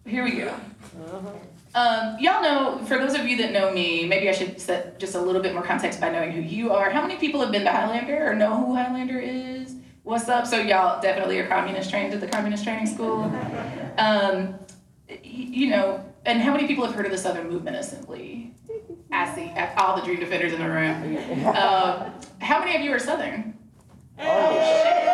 here 0.05 0.23
we 0.23 0.31
go. 0.37 0.47
Uh-huh. 0.47 1.31
Um, 1.75 2.17
y'all 2.19 2.41
know, 2.41 2.79
for 2.85 2.97
those 2.97 3.13
of 3.13 3.27
you 3.27 3.37
that 3.37 3.51
know 3.51 3.71
me, 3.71 4.05
maybe 4.05 4.27
I 4.27 4.31
should 4.31 4.59
set 4.59 4.99
just 4.99 5.13
a 5.15 5.21
little 5.21 5.41
bit 5.41 5.53
more 5.53 5.61
context 5.63 6.01
by 6.01 6.09
knowing 6.09 6.31
who 6.31 6.41
you 6.41 6.71
are. 6.71 6.89
How 6.89 7.01
many 7.01 7.15
people 7.17 7.41
have 7.41 7.51
been 7.51 7.63
to 7.63 7.71
Highlander 7.71 8.31
or 8.31 8.33
know 8.35 8.55
who 8.65 8.75
Highlander 8.75 9.19
is? 9.19 9.75
What's 10.03 10.27
up? 10.29 10.47
So 10.47 10.59
y'all 10.59 10.99
definitely 10.99 11.37
are 11.39 11.47
communist 11.47 11.91
trained 11.91 12.13
at 12.13 12.21
the 12.21 12.27
communist 12.27 12.63
training 12.63 12.87
school. 12.87 13.31
Um, 13.99 14.55
you 15.23 15.69
know, 15.69 16.03
and 16.25 16.41
how 16.41 16.51
many 16.53 16.67
people 16.67 16.85
have 16.85 16.95
heard 16.95 17.05
of 17.05 17.11
the 17.11 17.17
Southern 17.17 17.49
Movement 17.49 17.75
Assembly? 17.77 18.53
I 19.11 19.33
see 19.35 19.43
I- 19.49 19.73
all 19.75 19.95
the 19.95 20.01
dream 20.03 20.19
defenders 20.19 20.53
in 20.53 20.59
the 20.59 20.69
room. 20.69 21.45
Um, 21.47 22.13
how 22.41 22.59
many 22.59 22.75
of 22.75 22.81
you 22.81 22.91
are 22.91 22.99
Southern? 22.99 23.57
Oh 24.19 24.53
shit! 24.53 25.09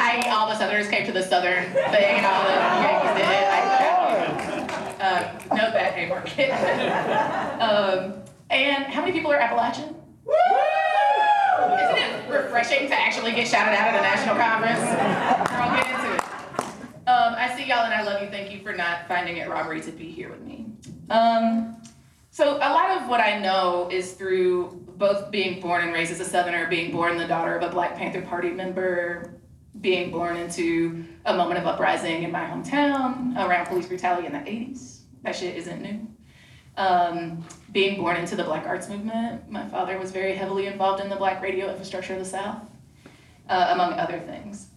I 0.00 0.22
all 0.30 0.48
the 0.48 0.54
Southerners 0.56 0.88
came 0.88 1.04
to 1.06 1.12
the 1.12 1.22
Southern 1.22 1.64
thing 1.64 2.04
and 2.04 2.26
all 2.26 2.44
the 2.44 2.50
Yankees 2.82 3.26
did. 3.26 3.47
Um, 5.18 5.58
note 5.58 5.72
that, 5.72 5.94
Haymarket. 5.94 6.50
um, 7.60 8.22
and 8.50 8.84
how 8.84 9.00
many 9.00 9.12
people 9.12 9.32
are 9.32 9.38
Appalachian? 9.38 9.94
Woo! 10.24 10.34
Isn't 11.74 11.96
it 11.96 12.18
refreshing 12.30 12.88
to 12.88 12.94
actually 12.94 13.32
get 13.32 13.48
shouted 13.48 13.76
out 13.76 13.94
at 13.94 13.98
a 13.98 14.02
national 14.02 14.36
conference. 14.36 14.80
Girl, 15.50 15.70
get 15.74 15.86
into 15.94 16.14
it. 16.14 17.08
Um, 17.08 17.34
I 17.36 17.54
see 17.56 17.66
y'all 17.66 17.84
and 17.84 17.94
I 17.94 18.02
love 18.02 18.22
you. 18.22 18.28
Thank 18.28 18.52
you 18.52 18.60
for 18.62 18.72
not 18.72 19.08
finding 19.08 19.38
it 19.38 19.48
robbery 19.48 19.80
to 19.82 19.90
be 19.90 20.10
here 20.10 20.30
with 20.30 20.42
me. 20.42 20.66
Um, 21.10 21.80
so 22.30 22.56
a 22.56 22.70
lot 22.72 22.90
of 22.90 23.08
what 23.08 23.20
I 23.20 23.38
know 23.38 23.88
is 23.90 24.12
through 24.12 24.84
both 24.96 25.30
being 25.30 25.60
born 25.60 25.82
and 25.82 25.92
raised 25.92 26.12
as 26.12 26.20
a 26.20 26.24
Southerner, 26.24 26.68
being 26.68 26.92
born 26.92 27.16
the 27.16 27.26
daughter 27.26 27.56
of 27.56 27.62
a 27.62 27.72
Black 27.72 27.96
Panther 27.96 28.22
Party 28.22 28.50
member, 28.50 29.34
being 29.80 30.10
born 30.10 30.36
into 30.36 31.04
a 31.24 31.36
moment 31.36 31.58
of 31.58 31.66
uprising 31.66 32.24
in 32.24 32.30
my 32.30 32.44
hometown 32.44 33.36
around 33.36 33.66
police 33.66 33.86
brutality 33.86 34.26
in 34.26 34.32
the 34.32 34.38
80s. 34.38 34.97
That 35.22 35.34
shit 35.34 35.56
isn't 35.56 35.82
new. 35.82 36.06
Um, 36.76 37.44
being 37.72 38.00
born 38.00 38.16
into 38.16 38.36
the 38.36 38.44
Black 38.44 38.66
Arts 38.66 38.88
Movement, 38.88 39.50
my 39.50 39.66
father 39.68 39.98
was 39.98 40.12
very 40.12 40.34
heavily 40.34 40.66
involved 40.66 41.02
in 41.02 41.10
the 41.10 41.16
Black 41.16 41.42
radio 41.42 41.68
infrastructure 41.70 42.12
of 42.12 42.20
the 42.20 42.24
South, 42.24 42.62
uh, 43.48 43.70
among 43.72 43.94
other 43.94 44.20
things. 44.20 44.68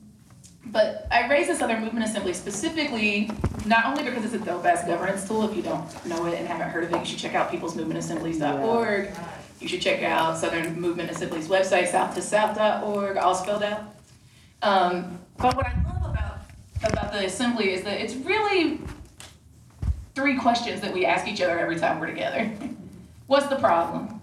But 0.66 1.08
I 1.12 1.28
raise 1.28 1.48
the 1.48 1.56
Southern 1.56 1.82
Movement 1.82 2.06
Assembly 2.06 2.34
specifically, 2.34 3.30
not 3.66 3.86
only 3.86 4.04
because 4.04 4.26
it's 4.26 4.34
a 4.34 4.40
dope 4.46 4.66
ass 4.66 4.86
governance 4.86 5.28
tool. 5.28 5.48
If 5.50 5.56
you 5.56 5.64
don't 5.64 6.06
know 6.06 6.26
it 6.26 6.40
and 6.40 6.48
haven't 6.48 6.70
heard 6.70 6.86
of 6.86 6.94
it, 6.94 7.00
you 7.00 7.06
should 7.06 7.20
check 7.20 7.36
out 7.36 7.52
peoplesmovementassemblies.org. 7.52 9.12
You 9.60 9.68
should 9.68 9.82
check 9.82 10.02
out 10.02 10.38
Southern 10.38 10.80
Movement 10.80 11.12
Assembly's 11.12 11.48
website, 11.48 11.90
southtosouth.org, 11.92 13.18
all 13.18 13.36
spelled 13.36 13.64
out. 13.64 13.84
Um, 14.64 15.20
but 15.38 15.56
what 15.56 15.66
I 15.66 15.74
love 15.84 16.12
about, 16.12 16.38
about 16.84 17.12
the 17.12 17.26
assembly 17.26 17.74
is 17.74 17.84
that 17.84 18.00
it's 18.00 18.16
really 18.16 18.80
three 20.16 20.38
questions 20.38 20.82
that 20.82 20.94
we 20.94 21.06
ask 21.06 21.28
each 21.28 21.42
other 21.42 21.58
every 21.60 21.78
time 21.78 22.00
we're 22.00 22.08
together. 22.08 22.46
What's 23.28 23.48
the 23.48 23.56
problem? 23.58 24.22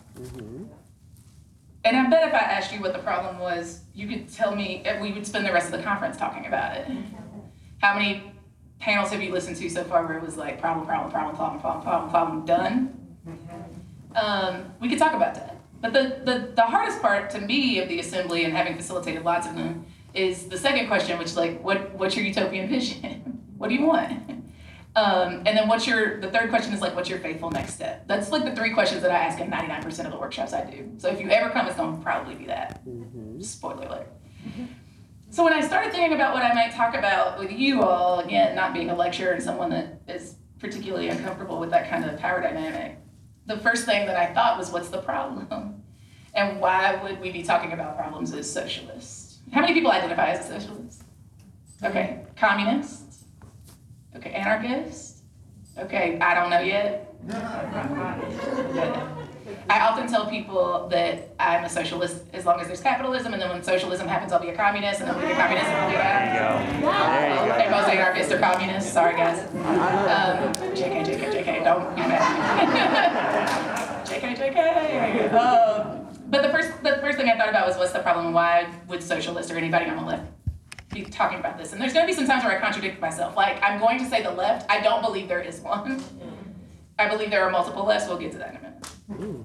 And 1.85 1.97
I 1.97 2.11
bet 2.11 2.29
if 2.29 2.35
I 2.35 2.39
asked 2.39 2.73
you 2.73 2.81
what 2.81 2.93
the 2.93 2.99
problem 2.99 3.39
was, 3.39 3.81
you 3.95 4.07
could 4.07 4.31
tell 4.31 4.55
me, 4.55 4.85
we 5.01 5.13
would 5.13 5.27
spend 5.27 5.47
the 5.47 5.53
rest 5.53 5.73
of 5.73 5.79
the 5.79 5.83
conference 5.83 6.17
talking 6.17 6.47
about 6.47 6.77
it. 6.77 6.89
How 7.81 7.95
many 7.95 8.33
panels 8.81 9.11
have 9.11 9.23
you 9.23 9.33
listened 9.33 9.57
to 9.57 9.71
so 9.71 9.85
far 9.85 10.05
where 10.07 10.19
it 10.19 10.23
was 10.23 10.37
like 10.37 10.61
problem, 10.61 10.87
problem, 10.87 11.11
problem, 11.11 11.37
problem, 11.37 11.61
problem, 11.61 11.83
problem, 11.83 12.11
problem, 12.11 12.45
done? 12.45 13.17
Um, 14.15 14.73
we 14.81 14.89
could 14.89 14.99
talk 14.99 15.15
about 15.15 15.35
that. 15.35 15.57
But 15.81 15.93
the, 15.93 16.21
the, 16.25 16.53
the 16.57 16.63
hardest 16.63 17.01
part 17.01 17.31
to 17.31 17.41
me 17.41 17.79
of 17.79 17.89
the 17.89 18.01
assembly 18.01 18.45
and 18.45 18.55
having 18.55 18.77
facilitated 18.77 19.25
lots 19.25 19.47
of 19.47 19.55
them 19.55 19.87
is 20.13 20.49
the 20.49 20.59
second 20.59 20.89
question, 20.89 21.19
which 21.19 21.29
is 21.29 21.37
like, 21.37 21.63
what, 21.63 21.95
what's 21.95 22.17
your 22.17 22.25
utopian 22.25 22.69
vision? 22.69 23.43
what 23.59 23.69
do 23.69 23.75
you 23.75 23.87
want? 23.87 24.38
Um, 24.99 25.43
and 25.47 25.57
then 25.57 25.69
what's 25.69 25.87
your, 25.87 26.21
the 26.21 26.31
third 26.31 26.51
question 26.51 26.73
is 26.73 26.81
like, 26.81 26.97
what's 26.97 27.09
your 27.09 27.21
faithful 27.21 27.51
next 27.51 27.75
step? 27.75 28.09
That's 28.09 28.33
like 28.33 28.45
the 28.45 28.55
three 28.57 28.73
questions 28.73 29.03
that 29.03 29.13
I 29.13 29.19
ask 29.19 29.39
in 29.39 29.49
99% 29.49 30.05
of 30.05 30.11
the 30.11 30.19
workshops 30.19 30.53
I 30.53 30.69
do. 30.69 30.91
So 30.99 31.09
if 31.09 31.21
you 31.21 31.31
ever 31.31 31.51
come, 31.51 31.67
it's 31.67 31.77
gonna 31.77 32.03
probably 32.03 32.35
be 32.35 32.47
that. 32.47 32.85
Mm-hmm. 32.85 33.41
Spoiler 33.41 33.87
alert. 33.87 34.09
Mm-hmm. 34.47 34.65
So 35.31 35.45
when 35.45 35.53
I 35.53 35.61
started 35.61 35.93
thinking 35.93 36.15
about 36.15 36.35
what 36.35 36.43
I 36.43 36.53
might 36.53 36.73
talk 36.73 36.97
about 36.97 37.39
with 37.39 37.53
you 37.53 37.83
all, 37.83 38.21
again, 38.21 38.57
not 38.57 38.75
being 38.75 38.91
a 38.91 38.97
lecturer 38.97 39.33
and 39.33 39.43
someone 39.43 39.71
that 39.71 40.01
is 40.09 40.35
particularly 40.59 41.11
uncomfortable 41.11 41.61
with 41.61 41.71
that 41.71 41.89
kind 41.89 42.05
of 42.05 42.19
power 42.19 42.41
dynamic, 42.41 42.99
the 43.47 43.59
first 43.59 43.85
thing 43.85 44.07
that 44.07 44.17
I 44.17 44.35
thought 44.35 44.59
was, 44.59 44.73
what's 44.73 44.89
the 44.89 45.01
problem? 45.01 45.83
And 46.35 46.61
why 46.61 47.01
would 47.03 47.21
we 47.21 47.31
be 47.31 47.43
talking 47.43 47.73
about 47.73 47.97
problems 47.97 48.33
as 48.33 48.51
socialists? 48.51 49.39
How 49.53 49.61
many 49.61 49.75
people 49.75 49.91
identify 49.91 50.31
as 50.31 50.49
a 50.49 50.61
socialist? 50.61 51.03
Mm-hmm. 51.83 51.87
Okay, 51.87 52.21
communist? 52.37 52.98
Okay, 54.17 54.31
anarchist? 54.31 55.23
Okay, 55.79 56.19
I 56.21 56.35
don't 56.35 56.51
know 56.51 56.61
yet. 56.61 57.15
I 59.71 59.81
often 59.81 60.07
tell 60.09 60.27
people 60.29 60.89
that 60.91 61.35
I'm 61.39 61.65
a 61.65 61.69
socialist 61.69 62.23
as 62.33 62.45
long 62.47 62.59
as 62.61 62.67
there's 62.69 62.81
capitalism, 62.81 63.33
and 63.35 63.43
then 63.43 63.51
when 63.51 63.63
socialism 63.63 64.09
happens, 64.09 64.33
I'll 64.33 64.41
be 64.41 64.49
a 64.49 64.57
communist, 64.57 65.01
and 65.01 65.09
then 65.09 65.17
when 65.17 65.27
we 65.27 65.33
get 65.35 65.39
communist, 65.39 65.69
I'll 65.71 65.89
be 65.89 65.95
a 65.95 65.99
There 65.99 66.33
you 66.33 66.39
go. 66.81 66.91
There 66.91 67.31
you 67.31 67.37
They're 67.59 67.71
both 67.71 67.89
anarchists 67.89 68.33
or 68.33 68.39
communists. 68.39 68.93
Sorry, 68.93 69.15
guys. 69.15 69.39
Um, 69.55 70.53
JK, 70.75 71.05
JK, 71.07 71.33
JK. 71.33 71.65
Don't 71.65 71.95
be 71.95 72.01
mad. 72.03 74.05
JK, 74.07 74.37
JK. 74.37 74.59
Um, 75.35 76.07
but 76.31 76.43
the 76.43 76.49
first, 76.49 76.83
the 76.83 76.97
first 77.01 77.17
thing 77.19 77.29
I 77.29 77.37
thought 77.37 77.49
about 77.49 77.67
was, 77.67 77.77
what's 77.77 77.93
the 77.93 78.01
problem? 78.01 78.33
Why 78.33 78.67
would 78.87 79.03
socialists 79.03 79.51
or 79.53 79.57
anybody 79.57 79.87
on 79.91 79.97
the 79.97 80.03
left 80.03 80.25
be 81.05 81.11
talking 81.11 81.39
about 81.39 81.59
this? 81.59 81.73
And 81.73 81.81
there's 81.81 81.93
going 81.93 82.07
to 82.07 82.11
be 82.11 82.15
some 82.17 82.27
times 82.27 82.45
where 82.45 82.57
I 82.57 82.61
contradict 82.61 83.01
myself. 83.01 83.37
Like 83.37 83.63
I'm 83.63 83.79
going 83.79 83.99
to 83.99 84.05
say 84.05 84.23
the 84.23 84.31
left. 84.31 84.71
I 84.71 84.81
don't 84.81 85.03
believe 85.03 85.29
there 85.29 85.41
is 85.41 85.61
one. 85.61 86.03
I 86.99 87.09
believe 87.09 87.31
there 87.31 87.45
are 87.45 87.51
multiple 87.51 87.85
lefts. 87.85 88.09
We'll 88.09 88.19
get 88.19 88.33
to 88.33 88.39
that 88.39 88.51
in 88.51 88.57
a 88.57 88.61
minute. 88.61 89.45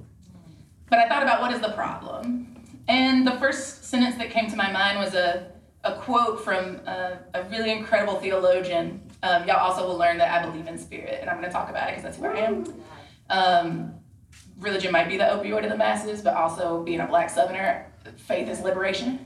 But 0.90 1.00
I 1.00 1.08
thought 1.08 1.24
about 1.24 1.42
what 1.42 1.52
is 1.54 1.62
the 1.62 1.72
problem? 1.72 2.48
And 2.88 3.26
the 3.26 3.38
first 3.40 3.86
sentence 3.86 4.16
that 4.18 4.30
came 4.30 4.50
to 4.50 4.56
my 4.56 4.72
mind 4.72 5.00
was 5.00 5.14
a, 5.14 5.52
a 5.84 5.96
quote 5.96 6.44
from 6.44 6.82
a, 6.88 7.20
a 7.34 7.44
really 7.50 7.72
incredible 7.72 8.20
theologian. 8.20 9.02
Um, 9.22 9.48
y'all 9.48 9.58
also 9.58 9.88
will 9.88 9.98
learn 9.98 10.18
that 10.18 10.32
I 10.32 10.46
believe 10.46 10.68
in 10.68 10.78
spirit, 10.78 11.20
and 11.22 11.30
I'm 11.30 11.38
going 11.38 11.48
to 11.48 11.54
talk 11.54 11.70
about 11.70 11.90
it 11.90 11.96
because 11.96 12.04
that's 12.04 12.18
who 12.18 12.26
I 12.26 12.46
am. 12.46 12.74
Um, 13.30 13.94
religion 14.60 14.92
might 14.92 15.08
be 15.08 15.18
the 15.18 15.24
opioid 15.24 15.64
of 15.64 15.70
the 15.70 15.78
masses, 15.78 16.22
but 16.22 16.36
also 16.36 16.84
being 16.84 17.00
a 17.00 17.08
black 17.08 17.30
southerner, 17.30 17.88
faith 18.18 18.50
is 18.50 18.60
liberation. 18.62 19.26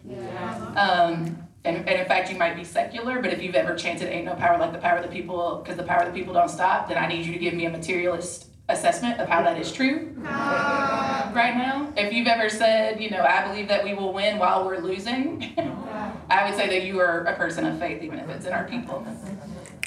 Um, 0.75 1.46
and, 1.67 1.87
and 1.87 1.99
in 1.99 2.05
fact, 2.07 2.31
you 2.31 2.37
might 2.37 2.55
be 2.55 2.63
secular, 2.63 3.21
but 3.21 3.33
if 3.33 3.41
you've 3.41 3.55
ever 3.55 3.75
chanted 3.75 4.09
"Ain't 4.09 4.25
no 4.25 4.35
power 4.35 4.57
like 4.57 4.71
the 4.71 4.79
power 4.79 4.97
of 4.97 5.03
the 5.03 5.11
people," 5.11 5.61
because 5.61 5.77
the 5.77 5.83
power 5.83 6.03
of 6.03 6.13
the 6.13 6.17
people 6.17 6.33
don't 6.33 6.49
stop, 6.49 6.87
then 6.87 6.97
I 6.97 7.07
need 7.07 7.25
you 7.25 7.33
to 7.33 7.39
give 7.39 7.53
me 7.53 7.65
a 7.65 7.69
materialist 7.69 8.47
assessment 8.69 9.19
of 9.19 9.29
how 9.29 9.41
that 9.43 9.57
is 9.57 9.71
true 9.71 10.13
right 10.17 11.53
now. 11.55 11.91
If 11.95 12.11
you've 12.13 12.27
ever 12.27 12.49
said, 12.49 13.01
you 13.01 13.09
know, 13.09 13.23
I 13.23 13.47
believe 13.47 13.67
that 13.69 13.83
we 13.83 13.93
will 13.93 14.13
win 14.13 14.39
while 14.39 14.65
we're 14.65 14.79
losing, 14.79 15.53
I 16.29 16.49
would 16.49 16.57
say 16.57 16.67
that 16.67 16.83
you 16.85 16.99
are 16.99 17.23
a 17.23 17.35
person 17.35 17.65
of 17.65 17.79
faith, 17.79 18.01
even 18.01 18.19
if 18.19 18.29
it's 18.29 18.45
in 18.45 18.53
our 18.53 18.65
people. 18.65 19.05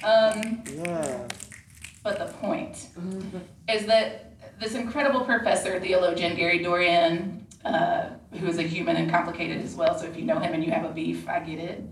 Um, 0.03 0.63
but 2.03 2.19
the 2.19 2.33
point 2.41 2.89
is 3.69 3.87
that 3.87 4.33
this 4.59 4.75
incredible 4.75 5.23
professor, 5.23 5.79
theologian 5.81 6.37
Gary 6.37 6.61
Dorrien, 6.61 7.43
uh, 7.65 8.11
who 8.39 8.47
is 8.47 8.59
a 8.59 8.63
human 8.63 8.97
and 8.97 9.11
complicated 9.11 9.63
as 9.63 9.75
well, 9.75 9.99
so 9.99 10.07
if 10.07 10.17
you 10.17 10.25
know 10.25 10.39
him 10.39 10.55
and 10.55 10.65
you 10.65 10.71
have 10.71 10.85
a 10.85 10.93
beef, 10.93 11.29
I 11.29 11.41
get 11.41 11.59
it. 11.59 11.85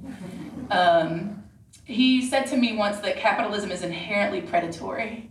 Um, 0.70 1.42
he 1.84 2.26
said 2.26 2.46
to 2.46 2.56
me 2.56 2.76
once 2.76 2.98
that 2.98 3.16
capitalism 3.16 3.70
is 3.70 3.82
inherently 3.82 4.40
predatory. 4.40 5.30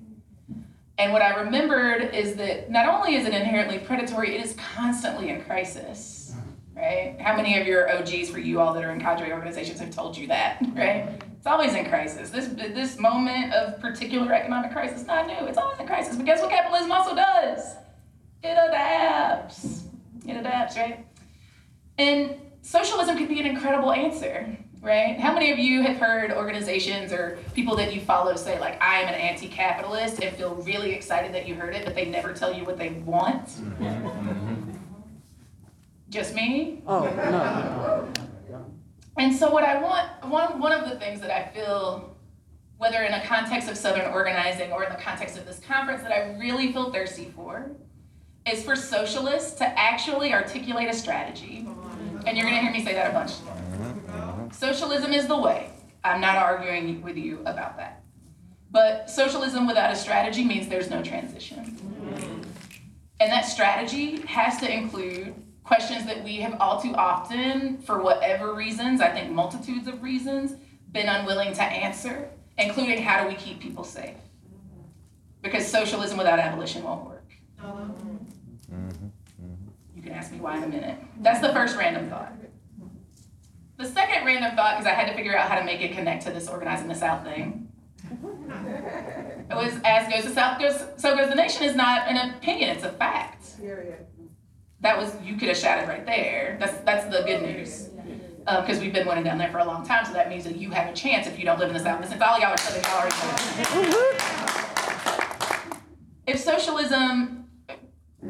And 0.99 1.13
what 1.13 1.21
I 1.21 1.41
remembered 1.41 2.13
is 2.15 2.35
that 2.35 2.71
not 2.71 2.87
only 2.89 3.15
is 3.15 3.25
it 3.27 3.33
inherently 3.33 3.77
predatory, 3.77 4.35
it 4.35 4.43
is 4.43 4.55
constantly 4.55 5.29
in 5.29 5.43
crisis, 5.43 6.33
right? 6.75 7.15
How 7.19 7.35
many 7.35 7.59
of 7.59 7.67
your 7.67 7.95
OGs 7.95 8.29
for 8.31 8.39
you 8.39 8.59
all 8.59 8.73
that 8.73 8.83
are 8.83 8.91
in 8.91 8.99
cadre 8.99 9.31
organizations 9.31 9.79
have 9.79 9.91
told 9.91 10.17
you 10.17 10.27
that, 10.27 10.57
right? 10.75 11.21
It's 11.37 11.45
always 11.45 11.75
in 11.75 11.85
crisis. 11.87 12.31
This 12.31 12.47
this 12.47 12.99
moment 12.99 13.53
of 13.53 13.79
particular 13.79 14.33
economic 14.33 14.71
crisis 14.71 15.01
is 15.01 15.07
not 15.07 15.27
new. 15.27 15.47
It's 15.47 15.57
always 15.57 15.79
in 15.79 15.85
crisis. 15.85 16.15
But 16.15 16.25
guess 16.25 16.41
what 16.41 16.49
capitalism 16.49 16.91
also 16.91 17.15
does? 17.15 17.75
It 18.43 18.57
adapts. 18.67 19.86
It 20.27 20.35
adapts, 20.35 20.75
right? 20.75 21.05
And 21.97 22.35
socialism 22.61 23.17
could 23.17 23.29
be 23.29 23.39
an 23.39 23.45
incredible 23.45 23.91
answer, 23.93 24.57
right? 24.81 25.19
How 25.19 25.33
many 25.33 25.51
of 25.51 25.57
you 25.57 25.81
have 25.83 25.97
heard 25.97 26.31
organizations 26.31 27.13
or 27.13 27.39
people 27.53 27.75
that 27.77 27.93
you 27.93 28.01
follow 28.01 28.35
say, 28.35 28.59
like, 28.59 28.81
I 28.81 28.99
am 29.01 29.07
an 29.07 29.15
anti 29.15 29.47
capitalist 29.47 30.21
and 30.21 30.35
feel 30.35 30.55
really 30.55 30.91
excited 30.91 31.33
that 31.33 31.47
you 31.47 31.55
heard 31.55 31.75
it, 31.75 31.85
but 31.85 31.95
they 31.95 32.05
never 32.05 32.33
tell 32.33 32.53
you 32.53 32.65
what 32.65 32.77
they 32.77 32.89
want? 32.89 33.47
Mm-hmm. 33.47 34.73
Just 36.09 36.35
me? 36.35 36.81
Oh, 36.85 37.03
no. 37.05 38.07
And 39.17 39.35
so, 39.35 39.49
what 39.49 39.63
I 39.63 39.81
want, 39.81 40.07
one, 40.29 40.59
one 40.59 40.71
of 40.71 40.89
the 40.89 40.97
things 40.99 41.21
that 41.21 41.31
I 41.31 41.47
feel, 41.51 42.15
whether 42.77 43.01
in 43.01 43.13
a 43.13 43.25
context 43.25 43.67
of 43.67 43.75
Southern 43.75 44.13
organizing 44.13 44.71
or 44.71 44.83
in 44.83 44.91
the 44.91 44.99
context 44.99 45.37
of 45.37 45.45
this 45.45 45.59
conference, 45.67 46.03
that 46.03 46.11
I 46.11 46.37
really 46.37 46.71
feel 46.71 46.91
thirsty 46.91 47.33
for, 47.35 47.71
is 48.47 48.63
for 48.63 48.75
socialists 48.75 49.51
to 49.59 49.79
actually 49.79 50.33
articulate 50.33 50.89
a 50.89 50.93
strategy. 50.93 51.67
And 52.25 52.37
you're 52.37 52.45
gonna 52.45 52.61
hear 52.61 52.71
me 52.71 52.83
say 52.83 52.93
that 52.93 53.11
a 53.11 53.13
bunch. 53.13 53.33
Socialism 54.53 55.13
is 55.13 55.27
the 55.27 55.37
way. 55.37 55.69
I'm 56.03 56.21
not 56.21 56.37
arguing 56.37 57.01
with 57.01 57.17
you 57.17 57.39
about 57.45 57.77
that. 57.77 58.03
But 58.71 59.09
socialism 59.09 59.67
without 59.67 59.91
a 59.91 59.95
strategy 59.95 60.43
means 60.43 60.67
there's 60.67 60.89
no 60.89 61.01
transition. 61.03 62.45
And 63.19 63.31
that 63.31 63.45
strategy 63.45 64.21
has 64.27 64.57
to 64.57 64.71
include 64.71 65.33
questions 65.63 66.05
that 66.05 66.23
we 66.23 66.37
have 66.37 66.55
all 66.61 66.81
too 66.81 66.95
often, 66.95 67.77
for 67.79 68.01
whatever 68.01 68.53
reasons, 68.53 69.01
I 69.01 69.09
think 69.09 69.31
multitudes 69.31 69.87
of 69.87 70.01
reasons, 70.01 70.55
been 70.91 71.07
unwilling 71.07 71.53
to 71.53 71.63
answer, 71.63 72.29
including 72.57 73.01
how 73.01 73.23
do 73.23 73.29
we 73.29 73.35
keep 73.35 73.59
people 73.59 73.83
safe? 73.83 74.15
Because 75.41 75.69
socialism 75.69 76.17
without 76.17 76.39
abolition 76.39 76.83
won't 76.83 77.05
work. 77.05 77.16
You 80.07 80.13
can 80.13 80.21
ask 80.21 80.31
me 80.31 80.39
why 80.39 80.55
in 80.55 80.63
a 80.63 80.67
minute. 80.69 80.97
That's 81.19 81.41
the 81.41 81.51
first 81.51 81.75
random 81.75 82.09
thought. 82.09 82.31
The 83.75 83.83
second 83.83 84.25
random 84.25 84.55
thought, 84.55 84.77
because 84.77 84.85
I 84.85 84.95
had 84.95 85.09
to 85.09 85.13
figure 85.13 85.37
out 85.37 85.49
how 85.49 85.59
to 85.59 85.65
make 85.65 85.81
it 85.81 85.91
connect 85.91 86.23
to 86.25 86.31
this 86.31 86.47
organizing 86.47 86.87
the 86.87 86.95
South 86.95 87.25
thing, 87.25 87.67
it 88.09 89.53
was 89.53 89.73
as 89.83 90.07
goes 90.09 90.23
the 90.23 90.33
South 90.33 90.61
goes, 90.61 90.81
so 90.95 91.13
goes 91.13 91.27
the 91.27 91.35
nation 91.35 91.63
is 91.63 91.75
not 91.75 92.07
an 92.07 92.35
opinion, 92.35 92.69
it's 92.69 92.85
a 92.85 92.91
fact. 92.91 93.47
That 94.79 94.97
was, 94.97 95.13
you 95.25 95.35
could 95.35 95.49
have 95.49 95.57
shouted 95.57 95.89
right 95.89 96.05
there. 96.05 96.55
That's, 96.57 96.77
that's 96.85 97.03
the 97.13 97.23
good 97.23 97.41
news. 97.41 97.89
Um, 98.47 98.61
because 98.61 98.79
we've 98.79 98.93
been 98.93 99.05
winning 99.05 99.25
down 99.25 99.37
there 99.37 99.51
for 99.51 99.57
a 99.57 99.65
long 99.65 99.85
time, 99.85 100.05
so 100.05 100.13
that 100.13 100.29
means 100.29 100.45
that 100.45 100.55
you 100.55 100.71
have 100.71 100.89
a 100.89 100.93
chance 100.95 101.27
if 101.27 101.37
you 101.37 101.43
don't 101.43 101.59
live 101.59 101.67
in 101.67 101.73
the 101.73 101.81
South. 101.81 102.07
Since 102.07 102.21
all 102.21 102.39
y'all 102.39 102.53
are 102.53 102.57
Southern, 102.57 102.81
y'all 102.83 103.01
already 103.01 103.13
know. 103.83 104.13
If 106.27 106.39
socialism, 106.39 107.36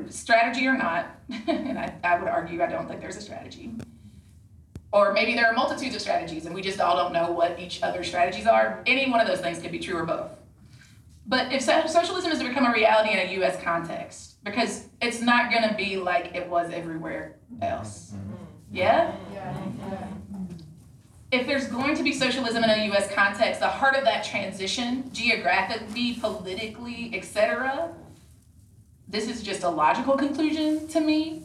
strategy 0.10 0.67
or 0.67 0.77
not, 0.77 1.15
and 1.48 1.77
I, 1.77 1.94
I 2.03 2.20
would 2.20 2.27
argue 2.27 2.62
I 2.62 2.67
don't 2.67 2.88
think 2.88 3.01
there's 3.01 3.17
a 3.17 3.22
strategy. 3.22 3.72
Or 4.91 5.13
maybe 5.13 5.36
there 5.36 5.48
are 5.48 5.53
multitudes 5.53 5.96
of 5.96 6.01
strategies 6.01 6.46
and 6.46 6.56
we 6.56 6.62
just 6.62 6.79
all 6.79 6.96
don't 6.96 7.12
know 7.12 7.32
what 7.32 7.60
each 7.60 7.84
other's 7.84 8.08
strategies 8.08 8.48
are. 8.48 8.82
Any 8.86 9.10
one 9.12 9.20
of 9.20 9.27
those 9.27 9.41
things 9.41 9.60
could 9.60 9.72
be 9.72 9.79
true 9.79 9.98
or 9.98 10.06
both. 10.06 10.32
But 11.25 11.51
if 11.51 11.62
socialism 11.62 12.32
is 12.32 12.39
to 12.39 12.48
become 12.48 12.65
a 12.65 12.72
reality 12.72 13.12
in 13.12 13.20
a 13.20 13.44
US 13.44 13.62
context, 13.62 14.41
because 14.46 14.88
it's 15.01 15.22
not 15.22 15.51
gonna 15.51 15.75
be 15.77 15.98
like 15.98 16.34
it 16.34 16.48
was 16.48 16.72
everywhere 16.72 17.36
else. 17.62 18.13
Mm-hmm. 18.15 18.44
Yeah? 18.72 19.12
If 21.29 21.46
there's 21.46 21.67
going 21.67 21.96
to 21.98 22.03
be 22.03 22.13
socialism 22.13 22.63
in 22.63 22.70
a 22.70 22.94
US 22.94 23.12
context, 23.12 23.60
the 23.60 23.67
heart 23.67 23.96
of 23.96 24.06
that 24.06 24.24
transition, 24.24 25.12
geographically, 25.12 26.13
politically, 26.13 27.12
etc., 27.13 27.94
this 29.07 29.27
is 29.29 29.41
just 29.41 29.63
a 29.63 29.69
logical 29.69 30.17
conclusion 30.17 30.87
to 30.89 30.99
me, 30.99 31.43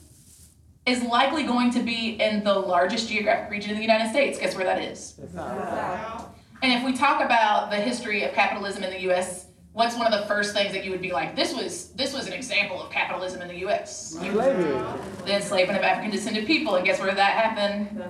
is 0.85 1.03
likely 1.05 1.45
going 1.45 1.71
to 1.73 1.81
be 1.81 2.21
in 2.21 2.43
the 2.43 2.53
largest 2.55 3.09
geographic 3.09 3.51
region 3.51 3.71
in 3.71 3.77
the 3.77 3.83
United 3.83 4.11
States. 4.11 4.39
Guess 4.39 4.57
where 4.57 4.65
that 4.65 4.83
is? 4.83 5.15
And 6.63 6.73
if 6.73 6.85
we 6.85 6.93
talk 6.93 7.21
about 7.23 7.71
the 7.71 7.77
history 7.77 8.25
of 8.25 8.33
capitalism 8.35 8.83
in 8.85 8.91
the 8.91 9.01
US, 9.13 9.47
what's 9.75 9.97
one 9.97 10.13
of 10.13 10.21
the 10.21 10.27
first 10.27 10.55
things 10.55 10.73
that 10.73 10.85
you 10.85 10.91
would 10.91 11.01
be 11.01 11.13
like, 11.13 11.35
this 11.37 11.55
was 11.55 11.91
this 11.93 12.13
was 12.13 12.27
an 12.27 12.33
example 12.33 12.83
of 12.83 12.91
capitalism 12.91 13.43
in 13.43 13.49
the 13.49 13.59
US? 13.69 14.17
You- 14.23 14.33
the 15.25 15.37
enslavement 15.37 15.79
of 15.79 15.85
African 15.85 16.11
descended 16.11 16.47
people, 16.47 16.75
and 16.75 16.85
guess 16.85 16.99
where 17.01 17.15
that 17.15 17.33
happened? 17.33 18.03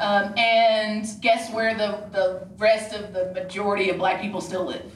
Um, 0.00 0.34
and 0.38 1.06
guess 1.20 1.52
where 1.52 1.74
the, 1.74 2.04
the 2.12 2.48
rest 2.56 2.94
of 2.94 3.12
the 3.12 3.30
majority 3.34 3.90
of 3.90 3.98
black 3.98 4.20
people 4.22 4.40
still 4.40 4.64
live? 4.64 4.90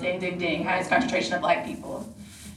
Ding, 0.00 0.18
ding, 0.18 0.38
ding, 0.38 0.64
highest 0.64 0.90
concentration 0.90 1.34
of 1.34 1.40
black 1.42 1.64
people. 1.64 2.12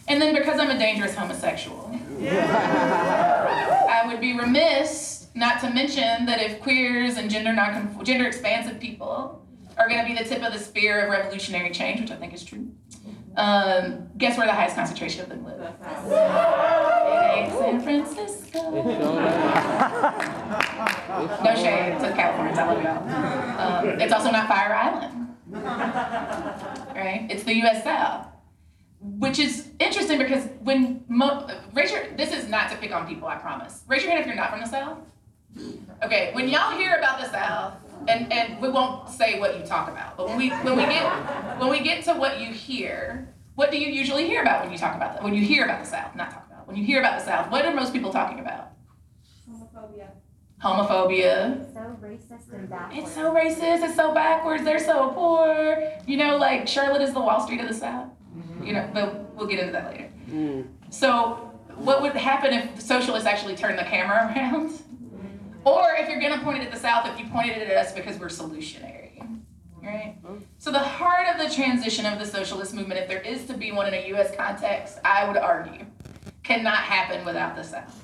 And 0.07 0.21
then 0.21 0.35
because 0.35 0.59
I'm 0.59 0.69
a 0.69 0.77
dangerous 0.77 1.15
homosexual, 1.15 1.89
I 2.29 4.03
would 4.07 4.21
be 4.21 4.37
remiss 4.37 5.27
not 5.35 5.59
to 5.61 5.69
mention 5.69 6.25
that 6.25 6.41
if 6.41 6.59
queers 6.61 7.17
and 7.17 7.29
gender 7.29 7.53
non 7.53 8.03
gender 8.03 8.25
expansive 8.27 8.79
people 8.79 9.41
are 9.77 9.87
going 9.89 9.99
to 10.01 10.05
be 10.05 10.13
the 10.17 10.23
tip 10.27 10.43
of 10.43 10.53
the 10.53 10.59
spear 10.59 11.05
of 11.05 11.09
revolutionary 11.09 11.71
change, 11.71 11.99
which 12.01 12.11
I 12.11 12.15
think 12.15 12.33
is 12.33 12.43
true, 12.43 12.71
um, 13.35 14.07
guess 14.17 14.37
where 14.37 14.45
the 14.45 14.53
highest 14.53 14.75
concentration 14.75 15.21
of 15.23 15.29
them 15.29 15.43
live? 15.43 15.59
It 15.61 15.73
San 17.57 17.81
Francisco. 17.81 18.59
No 21.43 21.55
shade 21.55 21.99
to 21.99 22.13
Californians, 22.15 22.57
I 22.57 22.65
love 22.65 22.83
y'all. 22.83 23.89
Um, 23.89 23.99
it's 23.99 24.13
also 24.13 24.31
not 24.31 24.47
Fire 24.47 24.73
Island, 24.73 25.35
right? 26.95 27.27
It's 27.29 27.43
the 27.43 27.55
U.S. 27.57 27.83
South, 27.83 28.27
which 29.03 29.37
is 29.37 29.69
interesting 29.79 30.17
because 30.17 30.47
when 30.61 31.03
mo- 31.09 31.47
raise 31.73 31.91
your 31.91 32.07
this 32.15 32.31
is 32.31 32.47
not 32.47 32.69
to 32.71 32.77
pick 32.77 32.93
on 32.93 33.05
people, 33.07 33.27
I 33.27 33.35
promise. 33.35 33.83
Raise 33.87 34.01
your 34.03 34.11
hand 34.11 34.21
if 34.21 34.27
you're 34.27 34.35
not 34.35 34.49
from 34.51 34.61
the 34.61 34.67
South. 34.67 34.97
Okay, 36.03 36.31
when 36.33 36.47
y'all 36.47 36.71
hear 36.75 36.95
about 36.95 37.19
the 37.19 37.29
South, 37.29 37.73
and 38.07 38.31
and 38.31 38.61
we 38.61 38.69
won't 38.69 39.09
say 39.09 39.39
what 39.39 39.59
you 39.59 39.65
talk 39.65 39.89
about, 39.89 40.15
but 40.17 40.27
when 40.27 40.37
we 40.37 40.49
when 40.49 40.77
we 40.77 40.83
get 40.85 41.59
when 41.59 41.69
we 41.69 41.81
get 41.81 42.03
to 42.05 42.13
what 42.13 42.39
you 42.39 42.53
hear, 42.53 43.27
what 43.55 43.71
do 43.71 43.77
you 43.77 43.91
usually 43.91 44.25
hear 44.25 44.41
about 44.41 44.63
when 44.63 44.71
you 44.71 44.77
talk 44.77 44.95
about 44.95 45.13
that? 45.15 45.23
When 45.23 45.33
you 45.33 45.43
hear 45.43 45.65
about 45.65 45.83
the 45.83 45.89
South, 45.89 46.15
not 46.15 46.31
talk 46.31 46.47
about. 46.47 46.65
When 46.67 46.77
you 46.77 46.83
hear 46.85 46.99
about 46.99 47.19
the 47.19 47.25
South, 47.25 47.51
what 47.51 47.65
are 47.65 47.73
most 47.73 47.91
people 47.91 48.11
talking 48.11 48.39
about? 48.39 48.69
Homophobia. 49.49 50.07
Homophobia. 50.63 51.61
It's 51.61 51.73
So 51.73 51.97
racist 52.01 52.53
and 52.53 52.69
backwards. 52.69 53.03
It's 53.03 53.13
so 53.13 53.33
racist. 53.33 53.83
It's 53.83 53.95
so 53.95 54.13
backwards. 54.13 54.63
They're 54.63 54.79
so 54.79 55.09
poor. 55.09 55.91
You 56.07 56.15
know, 56.17 56.37
like 56.37 56.67
Charlotte 56.69 57.01
is 57.01 57.13
the 57.13 57.19
Wall 57.19 57.41
Street 57.41 57.59
of 57.59 57.67
the 57.67 57.73
South. 57.73 58.07
Mm-hmm. 58.35 58.63
You 58.65 58.73
know, 58.73 58.89
but 58.93 59.35
we'll 59.35 59.47
get 59.47 59.59
into 59.59 59.71
that 59.73 59.91
later. 59.91 60.09
Mm. 60.29 60.67
So, 60.89 61.51
what 61.75 62.01
would 62.01 62.13
happen 62.13 62.53
if 62.53 62.81
socialists 62.81 63.27
actually 63.27 63.55
turned 63.55 63.77
the 63.77 63.83
camera 63.83 64.33
around? 64.35 64.79
Or 65.65 65.93
if 65.97 66.09
you're 66.09 66.19
gonna 66.19 66.43
point 66.43 66.61
it 66.61 66.65
at 66.65 66.71
the 66.71 66.79
South, 66.79 67.07
if 67.07 67.19
you 67.19 67.31
pointed 67.31 67.57
it 67.57 67.69
at 67.69 67.77
us 67.77 67.93
because 67.93 68.19
we're 68.19 68.27
solutionary, 68.27 69.25
right? 69.81 70.17
So 70.57 70.71
the 70.71 70.79
heart 70.79 71.27
of 71.27 71.37
the 71.45 71.53
transition 71.53 72.05
of 72.05 72.19
the 72.19 72.25
socialist 72.25 72.73
movement, 72.73 72.99
if 72.99 73.07
there 73.07 73.21
is 73.21 73.45
to 73.45 73.53
be 73.53 73.71
one 73.71 73.87
in 73.87 73.93
a 73.93 74.07
U.S. 74.09 74.35
context, 74.35 74.99
I 75.05 75.25
would 75.25 75.37
argue, 75.37 75.85
cannot 76.43 76.79
happen 76.79 77.23
without 77.25 77.55
the 77.55 77.63
South. 77.63 78.03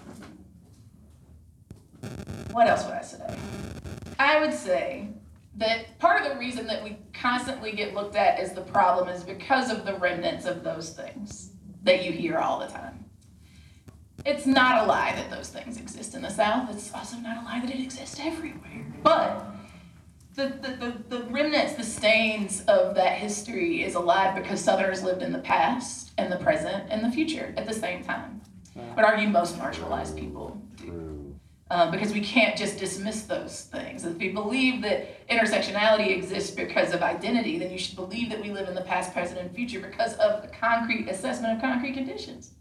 What 2.52 2.68
else 2.68 2.86
would 2.86 2.94
I 2.94 3.02
say? 3.02 3.38
I 4.18 4.39
would 4.39 4.54
say 4.54 5.10
that 5.60 6.00
part 6.00 6.22
of 6.22 6.32
the 6.32 6.39
reason 6.39 6.65
that 6.67 6.84
we 6.84 6.98
constantly 7.13 7.74
get 7.74 7.93
looked 7.93 8.15
at 8.15 8.39
as 8.39 8.54
the 8.54 8.62
problem 8.62 9.10
is 9.10 9.24
because 9.24 9.69
of 9.69 9.86
the 9.86 9.93
remnants 9.95 10.45
of 10.45 10.63
those 10.63 10.91
things 10.91 11.52
that 11.84 12.06
you 12.06 12.12
hear 12.12 12.38
all 12.38 12.60
the 12.60 12.67
time. 12.67 13.06
It's 14.26 14.45
not 14.45 14.84
a 14.84 14.86
lie 14.86 15.13
that 15.15 15.30
those 15.30 15.50
things 15.50 15.78
exist 15.78 16.15
in 16.15 16.22
the 16.22 16.30
South. 16.30 16.69
It's 16.72 16.93
also 16.93 17.17
not 17.17 17.41
a 17.41 17.45
lie 17.45 17.60
that 17.60 17.69
it 17.74 17.82
exists 17.82 18.19
everywhere. 18.22 18.86
But 19.04 19.45
the, 20.36 20.48
the, 20.62 20.93
the, 21.10 21.17
the 21.17 21.24
remnants, 21.26 21.74
the 21.74 21.84
stains 21.84 22.63
of 22.67 22.95
that 22.95 23.17
history 23.17 23.84
is 23.84 23.95
alive 23.95 24.41
because 24.41 24.62
Southerners 24.63 25.04
lived 25.04 25.22
in 25.22 25.34
the 25.34 25.39
past 25.39 26.12
and 26.17 26.32
the 26.32 26.38
present 26.38 26.86
and 26.89 27.04
the 27.04 27.12
future 27.12 27.54
at 27.58 27.65
the 27.65 27.74
same 27.74 28.04
time. 28.04 28.41
Would 28.95 29.04
argue 29.04 29.28
most 29.28 29.58
marginalized 29.58 30.17
people 30.17 30.62
do. 30.78 31.09
Uh, 31.71 31.91
because 31.91 32.12
we 32.12 32.19
can't 32.19 32.58
just 32.58 32.79
dismiss 32.79 33.23
those 33.23 33.62
things. 33.71 34.03
If 34.03 34.17
we 34.17 34.29
believe 34.29 34.82
that 34.82 35.27
intersectionality 35.27 36.17
exists 36.17 36.49
because 36.49 36.95
of 36.95 37.03
identity, 37.03 37.60
then 37.60 37.71
you 37.71 37.77
should 37.77 37.95
believe 37.95 38.32
that 38.32 38.41
we 38.41 38.49
live 38.49 38.67
in 38.67 38.73
the 38.73 38.82
past, 38.82 39.13
present, 39.13 39.39
and 39.39 39.53
future 39.53 39.79
because 39.79 40.15
of 40.15 40.43
a 40.43 40.47
concrete 40.47 41.08
assessment 41.08 41.53
of 41.53 41.62
concrete 41.62 41.93
conditions. 41.93 42.53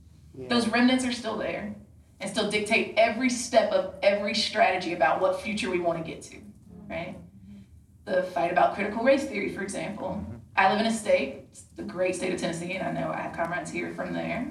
Those 0.49 0.69
remnants 0.69 1.07
are 1.07 1.13
still 1.13 1.39
there 1.39 1.75
and 2.21 2.31
still 2.31 2.51
dictate 2.51 2.95
every 2.99 3.31
step 3.31 3.73
of 3.73 3.95
every 4.03 4.35
strategy 4.35 4.93
about 4.93 5.23
what 5.23 5.41
future 5.41 5.71
we 5.71 5.81
want 5.81 5.99
to 5.99 6.09
get 6.09 6.21
to, 6.25 6.37
right? 6.89 7.17
The 8.05 8.25
fight 8.25 8.53
about 8.53 8.75
critical 8.75 9.03
race 9.03 9.25
theory, 9.25 9.55
for 9.55 9.63
example. 9.63 10.23
I 10.55 10.71
live 10.71 10.81
in 10.81 10.87
a 10.87 10.93
state, 10.93 11.45
it's 11.51 11.63
the 11.77 11.83
great 11.83 12.15
state 12.15 12.35
of 12.35 12.41
Tennessee, 12.41 12.75
and 12.75 12.87
I 12.87 13.01
know 13.01 13.11
I 13.11 13.21
have 13.21 13.33
comrades 13.33 13.71
here 13.71 13.95
from 13.95 14.13
there. 14.13 14.51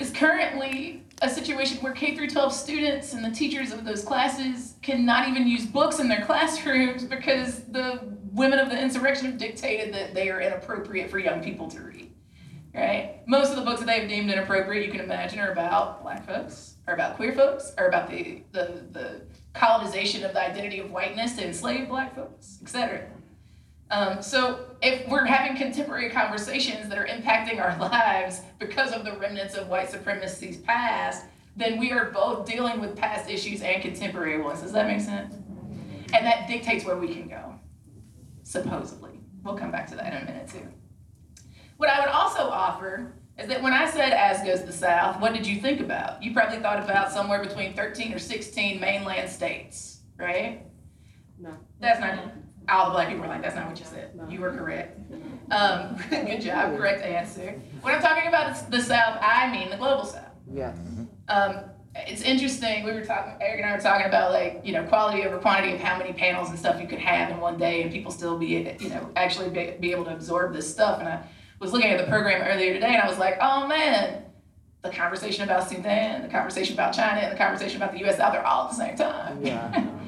It's 0.00 0.10
currently 0.10 1.04
a 1.22 1.30
situation 1.30 1.78
where 1.78 1.92
K 1.92 2.16
through 2.16 2.28
12 2.28 2.52
students 2.52 3.14
and 3.14 3.24
the 3.24 3.30
teachers 3.30 3.72
of 3.72 3.84
those 3.84 4.04
classes 4.04 4.74
cannot 4.82 5.28
even 5.28 5.46
use 5.46 5.64
books 5.64 6.00
in 6.00 6.08
their 6.08 6.22
classrooms 6.26 7.04
because 7.04 7.60
the 7.64 8.00
women 8.32 8.58
of 8.58 8.68
the 8.68 8.78
insurrection 8.78 9.26
have 9.26 9.38
dictated 9.38 9.94
that 9.94 10.14
they 10.14 10.30
are 10.30 10.40
inappropriate 10.40 11.10
for 11.10 11.18
young 11.18 11.42
people 11.42 11.68
to 11.68 11.80
read. 11.80 12.10
Right? 12.74 13.20
Most 13.26 13.50
of 13.50 13.56
the 13.56 13.62
books 13.62 13.80
that 13.80 13.86
they've 13.86 14.08
deemed 14.08 14.30
inappropriate, 14.30 14.84
you 14.84 14.90
can 14.90 15.00
imagine, 15.02 15.38
are 15.38 15.52
about 15.52 16.02
black 16.02 16.26
folks, 16.26 16.76
are 16.88 16.94
about 16.94 17.16
queer 17.16 17.34
folks, 17.34 17.72
are 17.76 17.86
about 17.86 18.08
the, 18.08 18.42
the, 18.52 18.82
the 18.92 19.20
colonization 19.52 20.24
of 20.24 20.32
the 20.32 20.42
identity 20.42 20.78
of 20.78 20.90
whiteness 20.90 21.36
to 21.36 21.46
enslave 21.46 21.88
black 21.88 22.14
folks, 22.16 22.58
etc. 22.62 23.06
Um, 23.92 24.22
so 24.22 24.70
if 24.80 25.06
we're 25.06 25.26
having 25.26 25.54
contemporary 25.54 26.08
conversations 26.08 26.88
that 26.88 26.96
are 26.96 27.06
impacting 27.06 27.60
our 27.60 27.78
lives 27.90 28.40
because 28.58 28.90
of 28.92 29.04
the 29.04 29.12
remnants 29.18 29.54
of 29.54 29.68
white 29.68 29.90
supremacy's 29.90 30.56
past, 30.56 31.26
then 31.56 31.78
we 31.78 31.92
are 31.92 32.10
both 32.10 32.46
dealing 32.46 32.80
with 32.80 32.96
past 32.96 33.28
issues 33.28 33.60
and 33.60 33.82
contemporary 33.82 34.40
ones. 34.40 34.62
Does 34.62 34.72
that 34.72 34.86
make 34.86 35.02
sense? 35.02 35.34
And 36.14 36.26
that 36.26 36.48
dictates 36.48 36.86
where 36.86 36.96
we 36.96 37.08
can 37.08 37.28
go, 37.28 37.54
supposedly. 38.44 39.20
We'll 39.44 39.58
come 39.58 39.70
back 39.70 39.88
to 39.88 39.96
that 39.96 40.14
in 40.14 40.22
a 40.22 40.24
minute 40.24 40.48
too. 40.48 40.66
What 41.76 41.90
I 41.90 42.00
would 42.00 42.08
also 42.08 42.48
offer 42.48 43.12
is 43.38 43.46
that 43.48 43.62
when 43.62 43.74
I 43.74 43.90
said 43.90 44.12
as 44.14 44.42
goes 44.42 44.64
the 44.64 44.72
South, 44.72 45.20
what 45.20 45.34
did 45.34 45.46
you 45.46 45.60
think 45.60 45.80
about? 45.80 46.22
You 46.22 46.32
probably 46.32 46.60
thought 46.60 46.82
about 46.82 47.12
somewhere 47.12 47.42
between 47.44 47.74
13 47.74 48.14
or 48.14 48.18
16 48.18 48.80
mainland 48.80 49.28
states, 49.28 50.00
right? 50.16 50.62
No. 51.38 51.50
That's 51.80 52.00
not, 52.00 52.32
all 52.68 52.86
the 52.86 52.92
black 52.92 53.08
people 53.08 53.22
were 53.22 53.28
like, 53.28 53.42
that's 53.42 53.56
not 53.56 53.68
what 53.68 53.78
you 53.78 53.84
said. 53.84 54.18
You 54.28 54.40
were 54.40 54.52
correct. 54.52 54.98
Um, 55.50 55.96
good 56.10 56.40
job, 56.40 56.76
correct 56.76 57.02
answer. 57.02 57.60
When 57.82 57.94
I'm 57.94 58.02
talking 58.02 58.28
about 58.28 58.70
the 58.70 58.80
South, 58.80 59.18
I 59.20 59.50
mean 59.50 59.70
the 59.70 59.76
global 59.76 60.04
South. 60.04 60.30
Yes. 60.52 60.76
Um, 61.28 61.60
it's 61.94 62.22
interesting. 62.22 62.84
We 62.84 62.92
were 62.92 63.04
talking, 63.04 63.34
Eric 63.40 63.60
and 63.60 63.70
I 63.70 63.76
were 63.76 63.82
talking 63.82 64.06
about 64.06 64.32
like, 64.32 64.62
you 64.64 64.72
know, 64.72 64.84
quality 64.84 65.24
over 65.24 65.38
quantity 65.38 65.74
of 65.74 65.80
how 65.80 65.98
many 65.98 66.12
panels 66.12 66.48
and 66.48 66.58
stuff 66.58 66.80
you 66.80 66.86
could 66.86 66.98
have 66.98 67.30
in 67.30 67.38
one 67.38 67.58
day, 67.58 67.82
and 67.82 67.92
people 67.92 68.10
still 68.10 68.38
be, 68.38 68.76
you 68.80 68.88
know, 68.88 69.10
actually 69.16 69.50
be, 69.50 69.76
be 69.78 69.92
able 69.92 70.04
to 70.04 70.14
absorb 70.14 70.54
this 70.54 70.70
stuff. 70.70 71.00
And 71.00 71.08
I 71.08 71.22
was 71.58 71.72
looking 71.72 71.90
at 71.90 71.98
the 71.98 72.10
program 72.10 72.42
earlier 72.42 72.72
today, 72.72 72.94
and 72.94 73.02
I 73.02 73.08
was 73.08 73.18
like, 73.18 73.36
oh 73.40 73.66
man, 73.66 74.22
the 74.82 74.90
conversation 74.90 75.44
about 75.44 75.68
Sudan, 75.68 76.22
the 76.22 76.28
conversation 76.28 76.74
about 76.74 76.94
China, 76.94 77.20
and 77.20 77.32
the 77.32 77.36
conversation 77.36 77.76
about 77.76 77.92
the 77.92 78.00
U.S. 78.00 78.16
South 78.16 78.34
are 78.34 78.42
all 78.42 78.64
at 78.64 78.70
the 78.70 78.76
same 78.76 78.96
time. 78.96 79.44
Yeah. 79.44 79.86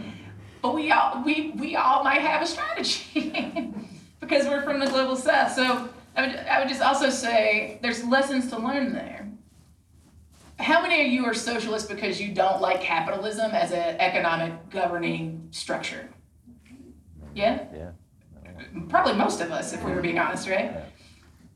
but 0.64 0.74
we 0.74 0.90
all 0.90 1.22
we 1.22 1.50
we 1.56 1.76
all 1.76 2.02
might 2.02 2.22
have 2.22 2.40
a 2.40 2.46
strategy 2.46 3.74
because 4.20 4.46
we're 4.46 4.62
from 4.62 4.80
the 4.80 4.86
global 4.86 5.14
South. 5.14 5.52
So 5.52 5.90
I 6.16 6.26
would 6.26 6.36
I 6.36 6.58
would 6.58 6.68
just 6.70 6.80
also 6.80 7.10
say 7.10 7.78
there's 7.82 8.02
lessons 8.02 8.48
to 8.48 8.58
learn 8.58 8.94
there. 8.94 9.28
how 10.58 10.80
many 10.80 11.04
of 11.04 11.12
you 11.12 11.26
are 11.26 11.34
socialists 11.34 11.86
because 11.86 12.18
you 12.18 12.32
don't 12.34 12.62
like 12.62 12.80
capitalism 12.80 13.50
as 13.50 13.72
an 13.72 14.00
economic 14.00 14.70
governing 14.70 15.48
structure? 15.50 16.08
Yeah? 17.34 17.66
Yeah. 17.74 17.90
Probably 18.88 19.12
most 19.12 19.42
of 19.42 19.52
us, 19.52 19.74
if 19.74 19.84
we 19.84 19.92
were 19.92 20.00
being 20.00 20.18
honest, 20.18 20.48
right? 20.48 20.72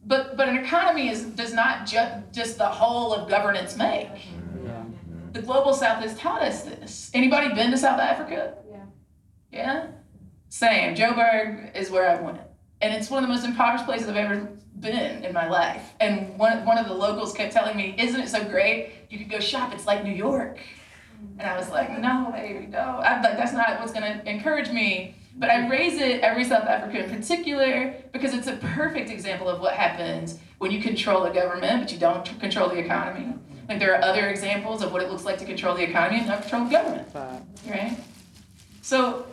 But 0.05 0.37
but 0.37 0.51
an 0.51 0.59
economy 0.59 1.09
is 1.09 1.23
does 1.23 1.55
not 1.55 1.87
ju- 1.87 2.23
just 2.31 2.59
the 2.59 2.69
whole 2.69 3.15
of 3.15 3.31
governance 3.31 3.75
make. 3.75 4.09
Mm-hmm. 4.09 4.67
Yeah. 4.67 4.83
The 5.33 5.41
global 5.41 5.73
south 5.73 6.03
has 6.03 6.15
taught 6.19 6.43
us 6.43 6.65
this. 6.65 7.11
Anybody 7.15 7.55
been 7.55 7.71
to 7.71 7.79
South 7.79 8.01
Africa? 8.01 8.59
Yeah. 9.51 9.89
Same. 10.49 10.95
Joburg 10.95 11.75
is 11.77 11.91
where 11.91 12.09
I 12.09 12.21
went. 12.21 12.41
And 12.81 12.95
it's 12.95 13.11
one 13.11 13.23
of 13.23 13.29
the 13.29 13.35
most 13.35 13.45
impoverished 13.45 13.85
places 13.85 14.09
I've 14.09 14.17
ever 14.17 14.49
been 14.79 15.25
in 15.25 15.33
my 15.33 15.49
life. 15.49 15.93
And 16.01 16.39
one, 16.39 16.65
one 16.65 16.79
of 16.79 16.87
the 16.87 16.95
locals 16.95 17.33
kept 17.33 17.53
telling 17.53 17.77
me, 17.77 17.95
Isn't 17.99 18.21
it 18.21 18.29
so 18.29 18.45
great? 18.45 18.93
You 19.11 19.19
could 19.19 19.31
go 19.31 19.41
shop, 19.41 19.73
it's 19.75 19.87
like 19.87 20.05
New 20.05 20.13
York. 20.13 20.59
And 21.39 21.49
I 21.49 21.57
was 21.57 21.71
like, 21.71 21.99
No, 21.99 22.31
baby, 22.33 22.67
no. 22.67 23.01
I'm 23.03 23.23
like, 23.23 23.37
that's 23.37 23.53
not 23.53 23.81
what's 23.81 23.93
gonna 23.93 24.23
encourage 24.27 24.71
me. 24.71 25.17
But 25.37 25.51
I 25.51 25.69
raise 25.69 25.99
it, 25.99 26.21
every 26.21 26.45
South 26.45 26.65
Africa 26.65 27.05
in 27.05 27.11
particular, 27.11 27.95
because 28.13 28.35
it's 28.35 28.49
a 28.49 28.57
perfect 28.57 29.11
example 29.11 29.49
of 29.49 29.61
what 29.61 29.75
happens 29.75 30.39
when 30.59 30.73
you 30.73 30.81
control 30.81 31.23
the 31.23 31.31
government, 31.31 31.83
but 31.83 31.93
you 31.93 31.99
don't 31.99 32.25
control 32.41 32.69
the 32.69 32.79
economy. 32.79 33.35
Like 33.69 33.79
there 33.79 33.95
are 33.95 34.03
other 34.03 34.29
examples 34.29 34.83
of 34.83 34.93
what 34.93 35.03
it 35.03 35.11
looks 35.11 35.25
like 35.25 35.39
to 35.39 35.45
control 35.45 35.77
the 35.77 35.83
economy 35.83 36.19
and 36.19 36.27
not 36.27 36.43
control 36.43 36.65
the 36.65 36.71
government 36.71 37.09
right? 37.69 37.97
So 38.83 39.27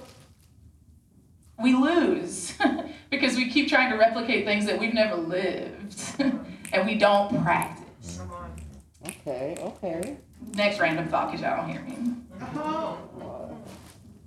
we 1.61 1.73
lose 1.73 2.53
because 3.09 3.35
we 3.35 3.49
keep 3.49 3.69
trying 3.69 3.89
to 3.91 3.97
replicate 3.97 4.45
things 4.45 4.65
that 4.65 4.79
we've 4.79 4.93
never 4.93 5.15
lived 5.15 6.01
and 6.19 6.85
we 6.85 6.95
don't 6.97 7.41
practice. 7.43 8.21
Okay, 9.07 9.55
okay. 9.59 10.17
Next 10.55 10.79
random 10.79 11.07
thought 11.07 11.31
because 11.31 11.41
y'all 11.41 11.57
don't 11.57 11.69
hear 11.69 11.81
me. 11.81 11.97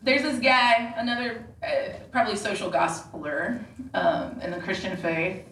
There's 0.02 0.22
this 0.22 0.38
guy, 0.38 0.94
another 0.96 1.44
uh, 1.62 1.98
probably 2.12 2.36
social 2.36 2.70
gospeler 2.70 3.62
um, 3.94 4.40
in 4.40 4.50
the 4.52 4.58
Christian 4.58 4.96
faith. 4.96 5.44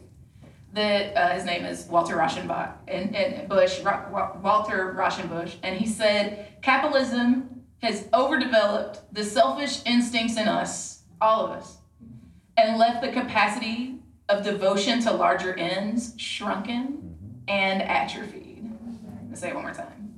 That 0.73 1.17
uh, 1.17 1.35
his 1.35 1.45
name 1.45 1.65
is 1.65 1.87
Walter 1.87 2.17
Rauschenbach 2.17 2.75
and, 2.87 3.17
and 3.17 3.49
Bush, 3.49 3.81
Ra- 3.81 4.09
Wa- 4.13 4.37
Walter 4.43 4.95
Rauschenbusch, 4.97 5.55
and 5.63 5.75
he 5.77 5.87
said 5.87 6.61
capitalism 6.61 7.63
has 7.83 8.09
overdeveloped 8.13 9.01
the 9.15 9.25
selfish 9.25 9.81
instincts 9.87 10.37
in 10.37 10.49
us, 10.49 10.96
all 11.21 11.45
of 11.47 11.51
us, 11.53 11.79
and 12.57 12.79
left 12.79 13.03
the 13.03 13.13
capacity 13.13 13.97
of 14.29 14.45
devotion 14.45 15.01
to 15.03 15.13
larger 15.13 15.55
ends 15.55 16.15
shrunken 16.17 17.17
and 17.49 17.83
atrophied. 17.83 18.65
Let's 19.29 19.41
say 19.41 19.49
it 19.51 19.55
one 19.55 19.65
more 19.65 19.75
time. 19.75 20.15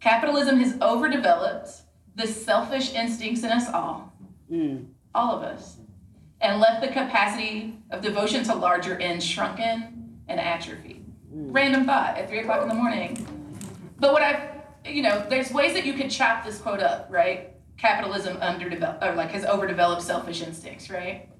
Capitalism 0.00 0.58
has 0.58 0.76
overdeveloped 0.80 1.70
the 2.16 2.26
selfish 2.26 2.92
instincts 2.94 3.42
in 3.44 3.50
us 3.50 3.68
all, 3.72 4.12
Mm. 4.50 4.86
all 5.14 5.36
of 5.36 5.42
us, 5.42 5.76
and 6.40 6.60
left 6.60 6.80
the 6.80 6.88
capacity 6.88 7.78
of 7.90 8.02
devotion 8.02 8.42
to 8.44 8.54
larger 8.54 8.96
ends 8.98 9.24
shrunken 9.24 10.18
and 10.28 10.40
atrophied. 10.40 11.04
Random 11.32 11.84
thought 11.84 12.16
at 12.18 12.28
three 12.28 12.40
o'clock 12.40 12.62
in 12.62 12.68
the 12.68 12.74
morning. 12.74 13.26
But 13.98 14.12
what 14.12 14.22
I've, 14.22 14.40
you 14.84 15.02
know, 15.02 15.24
there's 15.28 15.52
ways 15.52 15.74
that 15.74 15.84
you 15.86 15.92
could 15.92 16.10
chop 16.10 16.44
this 16.44 16.58
quote 16.58 16.80
up, 16.80 17.06
right? 17.10 17.50
Capitalism 17.80 18.36
underdeveloped, 18.38 19.02
or 19.02 19.14
like 19.14 19.30
has 19.30 19.44
overdeveloped 19.44 20.02
selfish 20.02 20.42
instincts, 20.42 20.90
right? 20.90 21.30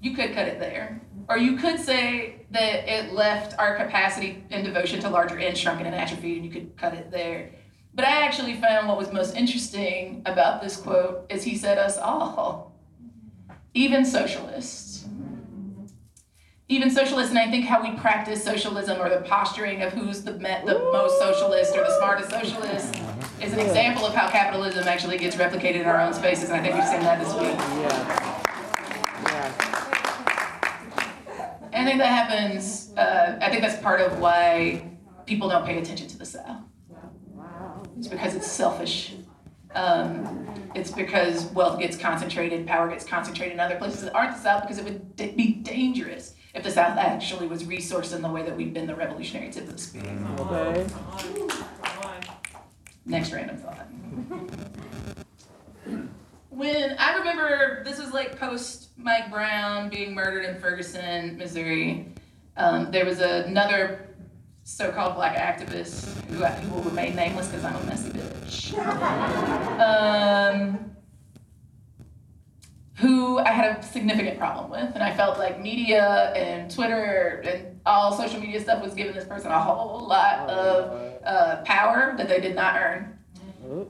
You 0.00 0.16
could 0.16 0.34
cut 0.34 0.48
it 0.48 0.58
there. 0.58 1.00
Or 1.28 1.38
you 1.38 1.56
could 1.56 1.78
say 1.78 2.46
that 2.50 2.88
it 2.88 3.12
left 3.12 3.56
our 3.58 3.76
capacity 3.76 4.44
and 4.50 4.64
devotion 4.64 4.98
to 5.00 5.08
larger 5.08 5.38
ends 5.38 5.60
shrunken 5.60 5.86
and 5.86 5.94
atrophied, 5.94 6.38
and 6.38 6.44
you 6.46 6.50
could 6.50 6.76
cut 6.76 6.94
it 6.94 7.12
there. 7.12 7.50
But 7.94 8.06
I 8.06 8.22
actually 8.22 8.54
found 8.54 8.88
what 8.88 8.98
was 8.98 9.12
most 9.12 9.36
interesting 9.36 10.22
about 10.26 10.62
this 10.62 10.76
quote 10.76 11.26
is 11.30 11.44
he 11.44 11.56
said 11.56 11.78
us 11.78 11.96
all, 11.96 12.72
even 13.74 14.04
socialists. 14.04 14.87
Even 16.70 16.90
socialists, 16.90 17.30
and 17.30 17.38
I 17.38 17.50
think 17.50 17.64
how 17.64 17.80
we 17.82 17.92
practice 17.96 18.44
socialism 18.44 19.00
or 19.00 19.08
the 19.08 19.22
posturing 19.22 19.80
of 19.80 19.94
who's 19.94 20.20
the, 20.22 20.32
the 20.32 20.90
most 20.92 21.18
socialist 21.18 21.74
or 21.74 21.80
the 21.80 21.96
smartest 21.96 22.28
socialist 22.28 22.94
is 23.40 23.54
an 23.54 23.58
example 23.58 24.04
of 24.04 24.14
how 24.14 24.28
capitalism 24.28 24.86
actually 24.86 25.16
gets 25.16 25.34
replicated 25.36 25.76
in 25.76 25.86
our 25.86 25.98
own 25.98 26.12
spaces, 26.12 26.50
and 26.50 26.60
I 26.60 26.62
think 26.62 26.74
we've 26.74 26.84
seen 26.84 27.00
that 27.00 27.20
this 27.20 27.32
week. 27.32 27.56
Yeah. 27.80 28.42
Yeah. 29.24 29.52
I 31.72 31.84
think 31.86 31.98
that 32.00 32.28
happens, 32.28 32.92
uh, 32.98 33.38
I 33.40 33.48
think 33.48 33.62
that's 33.62 33.80
part 33.80 34.02
of 34.02 34.18
why 34.18 34.90
people 35.24 35.48
don't 35.48 35.64
pay 35.64 35.78
attention 35.78 36.06
to 36.08 36.18
the 36.18 36.26
South. 36.26 36.60
It's 37.96 38.08
because 38.08 38.34
it's 38.34 38.46
selfish. 38.46 39.14
Um, 39.74 40.46
it's 40.74 40.90
because 40.90 41.46
wealth 41.46 41.80
gets 41.80 41.96
concentrated, 41.96 42.66
power 42.66 42.88
gets 42.90 43.06
concentrated 43.06 43.54
in 43.54 43.60
other 43.60 43.76
places 43.76 44.02
that 44.02 44.14
aren't 44.14 44.34
the 44.34 44.42
South 44.42 44.62
because 44.62 44.76
it 44.76 44.84
would 44.84 45.16
d- 45.16 45.32
be 45.34 45.52
dangerous 45.52 46.34
if 46.58 46.64
the 46.64 46.70
South 46.72 46.98
actually 46.98 47.46
was 47.46 47.62
resourced 47.62 48.14
in 48.14 48.20
the 48.20 48.28
way 48.28 48.42
that 48.42 48.56
we've 48.56 48.74
been 48.74 48.86
the 48.86 48.94
revolutionary 48.94 49.50
tip 49.50 49.64
of 49.64 49.72
the 49.72 49.78
spear. 49.78 50.02
Okay. 50.40 50.86
Next 53.06 53.32
random 53.32 53.56
thought. 53.56 53.86
When 56.50 56.96
I 56.98 57.18
remember 57.18 57.84
this 57.84 58.00
was 58.00 58.12
like 58.12 58.36
post 58.36 58.88
Mike 58.96 59.30
Brown 59.30 59.90
being 59.90 60.12
murdered 60.12 60.44
in 60.44 60.60
Ferguson, 60.60 61.38
Missouri. 61.38 62.08
Um, 62.56 62.90
there 62.90 63.04
was 63.04 63.20
another 63.20 64.08
so-called 64.64 65.14
black 65.14 65.36
activist 65.36 66.20
who, 66.24 66.42
I, 66.42 66.50
who 66.50 66.74
will 66.74 66.82
remain 66.82 67.14
nameless 67.14 67.46
because 67.46 67.64
I'm 67.64 67.76
a 67.76 67.84
messy 67.84 68.10
bitch. 68.10 68.74
Um, 69.78 70.90
who 72.98 73.38
I 73.38 73.50
had 73.50 73.78
a 73.78 73.82
significant 73.82 74.38
problem 74.38 74.70
with, 74.70 74.94
and 74.94 75.02
I 75.02 75.14
felt 75.14 75.38
like 75.38 75.60
media 75.60 76.32
and 76.34 76.70
Twitter 76.70 77.42
and 77.44 77.80
all 77.86 78.12
social 78.12 78.40
media 78.40 78.60
stuff 78.60 78.82
was 78.82 78.92
giving 78.94 79.14
this 79.14 79.24
person 79.24 79.52
a 79.52 79.60
whole 79.60 80.06
lot 80.06 80.50
of 80.50 81.22
uh, 81.24 81.62
power 81.62 82.14
that 82.18 82.28
they 82.28 82.40
did 82.40 82.56
not 82.56 82.74
earn. 82.76 83.18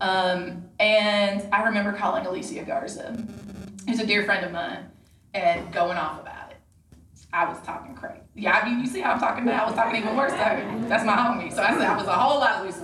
Um, 0.01 0.65
and 0.79 1.49
I 1.53 1.63
remember 1.65 1.93
calling 1.93 2.27
Alicia 2.27 2.65
Garza, 2.65 3.17
who's 3.87 4.01
a 4.01 4.07
dear 4.07 4.25
friend 4.25 4.45
of 4.45 4.53
mine, 4.53 4.91
and 5.33 5.73
going 5.73 5.97
off 5.97 6.21
about 6.21 6.51
it. 6.51 6.57
I 7.33 7.49
was 7.49 7.59
talking 7.63 7.95
crazy. 7.95 8.21
Yeah, 8.35 8.59
I 8.59 8.69
mean, 8.69 8.81
you 8.81 8.87
see 8.87 9.01
how 9.01 9.13
I'm 9.13 9.21
talking 9.21 9.45
now. 9.45 9.65
I 9.65 9.67
was 9.67 9.75
talking 9.75 10.01
even 10.01 10.17
worse. 10.17 10.33
though. 10.33 10.89
That's 10.89 11.05
my 11.05 11.17
homie. 11.17 11.53
So 11.53 11.63
I 11.63 11.73
said 11.73 11.83
I 11.83 11.97
was 11.97 12.07
a 12.07 12.13
whole 12.13 12.41
lot 12.41 12.65
loose. 12.65 12.81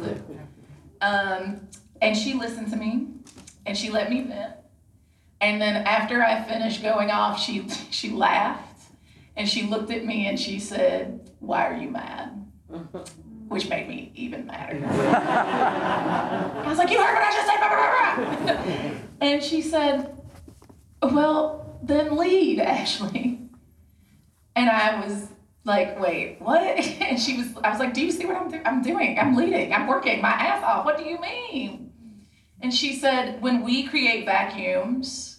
Um, 1.01 1.69
and 2.01 2.17
she 2.17 2.35
listened 2.35 2.71
to 2.71 2.77
me, 2.77 3.09
and 3.67 3.77
she 3.77 3.91
let 3.91 4.09
me 4.11 4.23
vent. 4.23 4.55
And 5.45 5.61
then 5.61 5.87
after 5.87 6.23
I 6.23 6.43
finished 6.43 6.83
going 6.83 7.11
off, 7.11 7.39
she 7.39 7.69
she 7.91 8.09
laughed, 8.09 8.81
and 9.37 9.47
she 9.47 9.65
looked 9.65 9.91
at 9.91 10.07
me 10.07 10.27
and 10.27 10.41
she 10.41 10.59
said, 10.59 11.31
"Why 11.39 11.67
are 11.67 11.77
you 11.77 11.91
mad?" 11.91 12.51
Which 13.49 13.69
made 13.69 13.87
me 13.87 14.11
even 14.15 14.47
madder. 14.47 14.83
I 14.87 16.65
was 16.67 16.79
like, 16.79 16.91
"You 16.91 16.97
heard 16.97 17.13
what 17.13 17.23
I 17.23 17.31
just 17.31 17.47
said?" 17.47 17.59
Blah, 17.59 17.69
blah, 17.69 18.55
blah, 18.57 18.63
blah." 18.65 18.95
and 19.21 19.43
she 19.45 19.61
said, 19.61 20.17
"Well, 21.03 21.79
then 21.83 22.17
lead, 22.17 22.59
Ashley." 22.61 23.39
And 24.57 24.71
I 24.71 25.05
was 25.05 25.29
like, 25.65 26.01
"Wait, 26.01 26.41
what?" 26.41 26.63
And 27.03 27.21
she 27.21 27.37
was, 27.37 27.49
I 27.63 27.69
was 27.69 27.81
like, 27.81 27.93
"Do 27.93 28.03
you 28.03 28.11
see 28.11 28.25
what 28.25 28.37
I'm, 28.37 28.51
do- 28.51 28.63
I'm 28.65 28.83
doing? 28.83 29.19
I'm 29.19 29.37
leading. 29.37 29.75
I'm 29.75 29.87
working 29.89 30.23
my 30.23 30.31
ass 30.33 30.65
off. 30.65 30.87
What 30.87 30.97
do 30.97 31.05
you 31.05 31.21
mean?" 31.21 31.93
And 32.63 32.73
she 32.73 32.95
said, 32.95 33.43
"When 33.43 33.63
we 33.63 33.83
create 33.83 34.25
vacuums, 34.25 35.34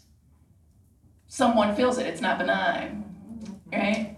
someone 1.28 1.76
feels 1.76 1.98
it. 1.98 2.08
It's 2.08 2.22
not 2.22 2.38
benign, 2.38 3.04
right?" 3.72 4.16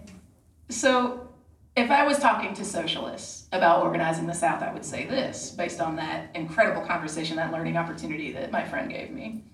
So 0.68 1.28
if 1.76 1.90
I 1.90 2.04
was 2.06 2.18
talking 2.18 2.54
to 2.54 2.64
socialists 2.64 3.46
about 3.52 3.82
organizing 3.82 4.26
the 4.26 4.34
South, 4.34 4.62
I 4.62 4.72
would 4.72 4.84
say 4.84 5.06
this, 5.06 5.50
based 5.50 5.80
on 5.80 5.96
that 5.96 6.30
incredible 6.34 6.82
conversation, 6.82 7.36
that 7.36 7.52
learning 7.52 7.76
opportunity 7.76 8.32
that 8.32 8.50
my 8.50 8.64
friend 8.64 8.90
gave 8.90 9.10
me, 9.10 9.44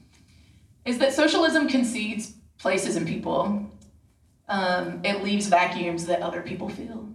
is 0.85 0.99
that 0.99 1.13
socialism 1.13 1.69
concedes 1.69 2.35
places 2.59 2.97
and 2.97 3.07
people. 3.07 3.71
Um, 4.49 5.01
it 5.05 5.23
leaves 5.23 5.47
vacuums 5.49 6.07
that 6.07 6.21
other 6.23 6.43
people 6.43 6.69
feel. 6.69 7.09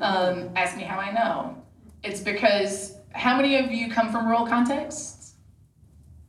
Um, 0.00 0.50
ask 0.56 0.76
me 0.76 0.82
how 0.82 0.98
I 0.98 1.12
know. 1.12 1.62
It's 2.02 2.20
because 2.20 2.96
how 3.12 3.36
many 3.36 3.56
of 3.56 3.70
you 3.70 3.90
come 3.90 4.10
from 4.10 4.26
rural 4.26 4.46
contexts? 4.46 5.17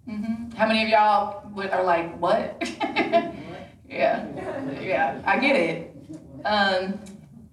Hmm 0.09 0.49
How 0.57 0.67
many 0.67 0.83
of 0.83 0.89
y'all 0.89 1.43
would- 1.53 1.69
are 1.69 1.83
like, 1.83 2.17
what? 2.19 2.57
yeah, 3.87 4.25
yeah, 4.81 5.21
I 5.25 5.39
get 5.39 5.55
it. 5.55 5.95
Um, 6.45 6.99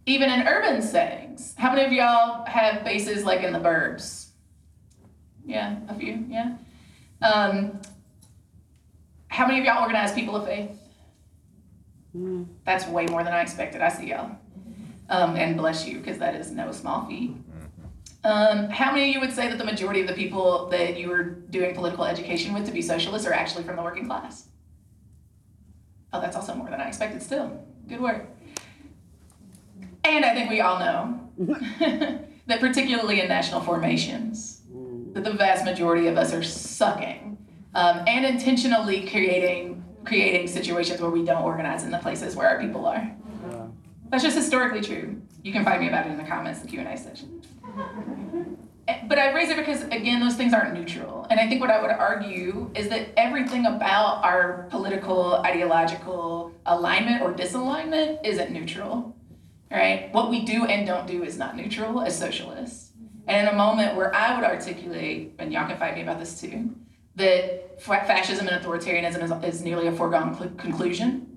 even 0.07 0.31
in 0.31 0.47
urban 0.47 0.81
settings. 0.81 1.55
How 1.59 1.73
many 1.75 1.85
of 1.85 1.93
y'all 1.93 2.45
have 2.47 2.85
bases 2.85 3.25
like 3.25 3.43
in 3.43 3.53
the 3.53 3.59
burbs? 3.59 4.29
Yeah, 5.45 5.77
a 5.89 5.95
few, 5.95 6.25
yeah. 6.29 6.57
Um, 7.23 7.81
how 9.29 9.47
many 9.47 9.59
of 9.61 9.65
y'all 9.67 9.83
organize 9.83 10.13
people 10.13 10.37
of 10.37 10.47
faith? 10.47 10.71
That's 12.65 12.87
way 12.87 13.07
more 13.07 13.23
than 13.23 13.35
I 13.35 13.43
expected. 13.43 13.83
I 13.83 13.89
see 13.91 14.09
y'all. 14.09 14.31
Um, 15.09 15.37
and 15.37 15.57
bless 15.57 15.87
you, 15.87 15.99
because 15.99 16.19
that 16.19 16.35
is 16.35 16.51
no 16.51 16.73
small 16.73 17.07
feat. 17.07 17.33
Um, 18.27 18.71
how 18.71 18.91
many 18.91 19.09
of 19.09 19.15
you 19.15 19.21
would 19.21 19.33
say 19.33 19.47
that 19.49 19.57
the 19.57 19.65
majority 19.65 20.01
of 20.01 20.09
the 20.09 20.13
people 20.13 20.67
that 20.71 20.99
you 20.99 21.09
were 21.09 21.23
doing 21.23 21.77
political 21.77 22.05
education 22.05 22.53
with 22.53 22.67
to 22.67 22.73
be 22.73 22.83
socialists 22.83 23.25
are 23.25 23.33
actually 23.33 23.63
from 23.63 23.77
the 23.77 23.83
working 23.83 24.05
class? 24.05 24.49
Oh, 26.13 26.21
that's 26.21 26.35
also 26.35 26.53
more 26.53 26.69
than 26.69 26.81
I 26.81 26.89
expected 26.89 27.23
still. 27.23 27.65
Good 27.89 28.01
work. 28.01 28.27
And 30.03 30.25
I 30.25 30.35
think 30.35 30.51
we 30.51 30.61
all 30.61 30.81
know 30.81 31.21
that 32.47 32.59
particularly 32.59 33.21
in 33.21 33.29
national 33.29 33.61
formations, 33.61 34.63
that 35.13 35.23
the 35.23 35.33
vast 35.33 35.65
majority 35.65 36.09
of 36.09 36.17
us 36.17 36.35
are 36.35 36.43
sucking 36.43 37.39
um, 37.77 38.03
and 38.09 38.27
intentionally 38.27 39.09
creating 39.09 39.85
creating 40.05 40.49
situations 40.49 41.01
where 41.01 41.11
we 41.11 41.25
don't 41.25 41.43
organize 41.43 41.85
in 41.85 41.93
the 41.93 41.99
places 41.99 42.35
where 42.35 42.49
our 42.49 42.61
people 42.61 42.87
are. 42.87 43.09
Yeah. 43.51 43.67
That's 44.09 44.25
just 44.25 44.37
historically 44.37 44.81
true. 44.81 45.21
You 45.43 45.53
can 45.53 45.65
find 45.65 45.81
me 45.81 45.89
about 45.89 46.07
it 46.07 46.11
in 46.11 46.17
the 46.17 46.25
comments, 46.25 46.61
the 46.61 46.67
Q 46.67 46.81
and 46.81 46.89
A 46.89 46.97
section. 46.97 47.43
Eh, 48.89 49.01
But 49.09 49.19
I 49.19 49.33
raise 49.33 49.49
it 49.51 49.57
because 49.57 49.83
again, 49.83 50.21
those 50.21 50.37
things 50.37 50.55
aren't 50.55 50.73
neutral, 50.73 51.27
and 51.29 51.41
I 51.41 51.49
think 51.49 51.61
what 51.61 51.71
I 51.71 51.83
would 51.83 51.91
argue 51.91 52.71
is 52.77 52.89
that 52.89 53.09
everything 53.17 53.67
about 53.67 54.23
our 54.25 54.69
political 54.71 55.35
ideological 55.45 56.53
alignment 56.67 57.21
or 57.23 57.33
disalignment 57.33 58.25
isn't 58.25 58.53
neutral. 58.53 59.17
Right? 59.73 60.13
What 60.13 60.31
we 60.31 60.45
do 60.45 60.67
and 60.67 60.87
don't 60.87 61.09
do 61.09 61.25
is 61.25 61.37
not 61.37 61.57
neutral 61.57 62.01
as 62.01 62.17
socialists. 62.17 62.93
And 63.27 63.49
in 63.49 63.53
a 63.53 63.57
moment 63.57 63.97
where 63.97 64.15
I 64.15 64.37
would 64.37 64.45
articulate, 64.45 65.35
and 65.41 65.53
y'all 65.53 65.67
can 65.67 65.77
fight 65.77 65.97
me 65.97 66.03
about 66.03 66.21
this 66.21 66.41
too, 66.41 66.73
that 67.17 67.83
fascism 67.83 68.47
and 68.47 68.63
authoritarianism 68.65 69.21
is, 69.45 69.55
is 69.55 69.63
nearly 69.63 69.89
a 69.89 69.93
foregone 69.93 70.37
cl- 70.37 70.51
conclusion. 70.51 71.36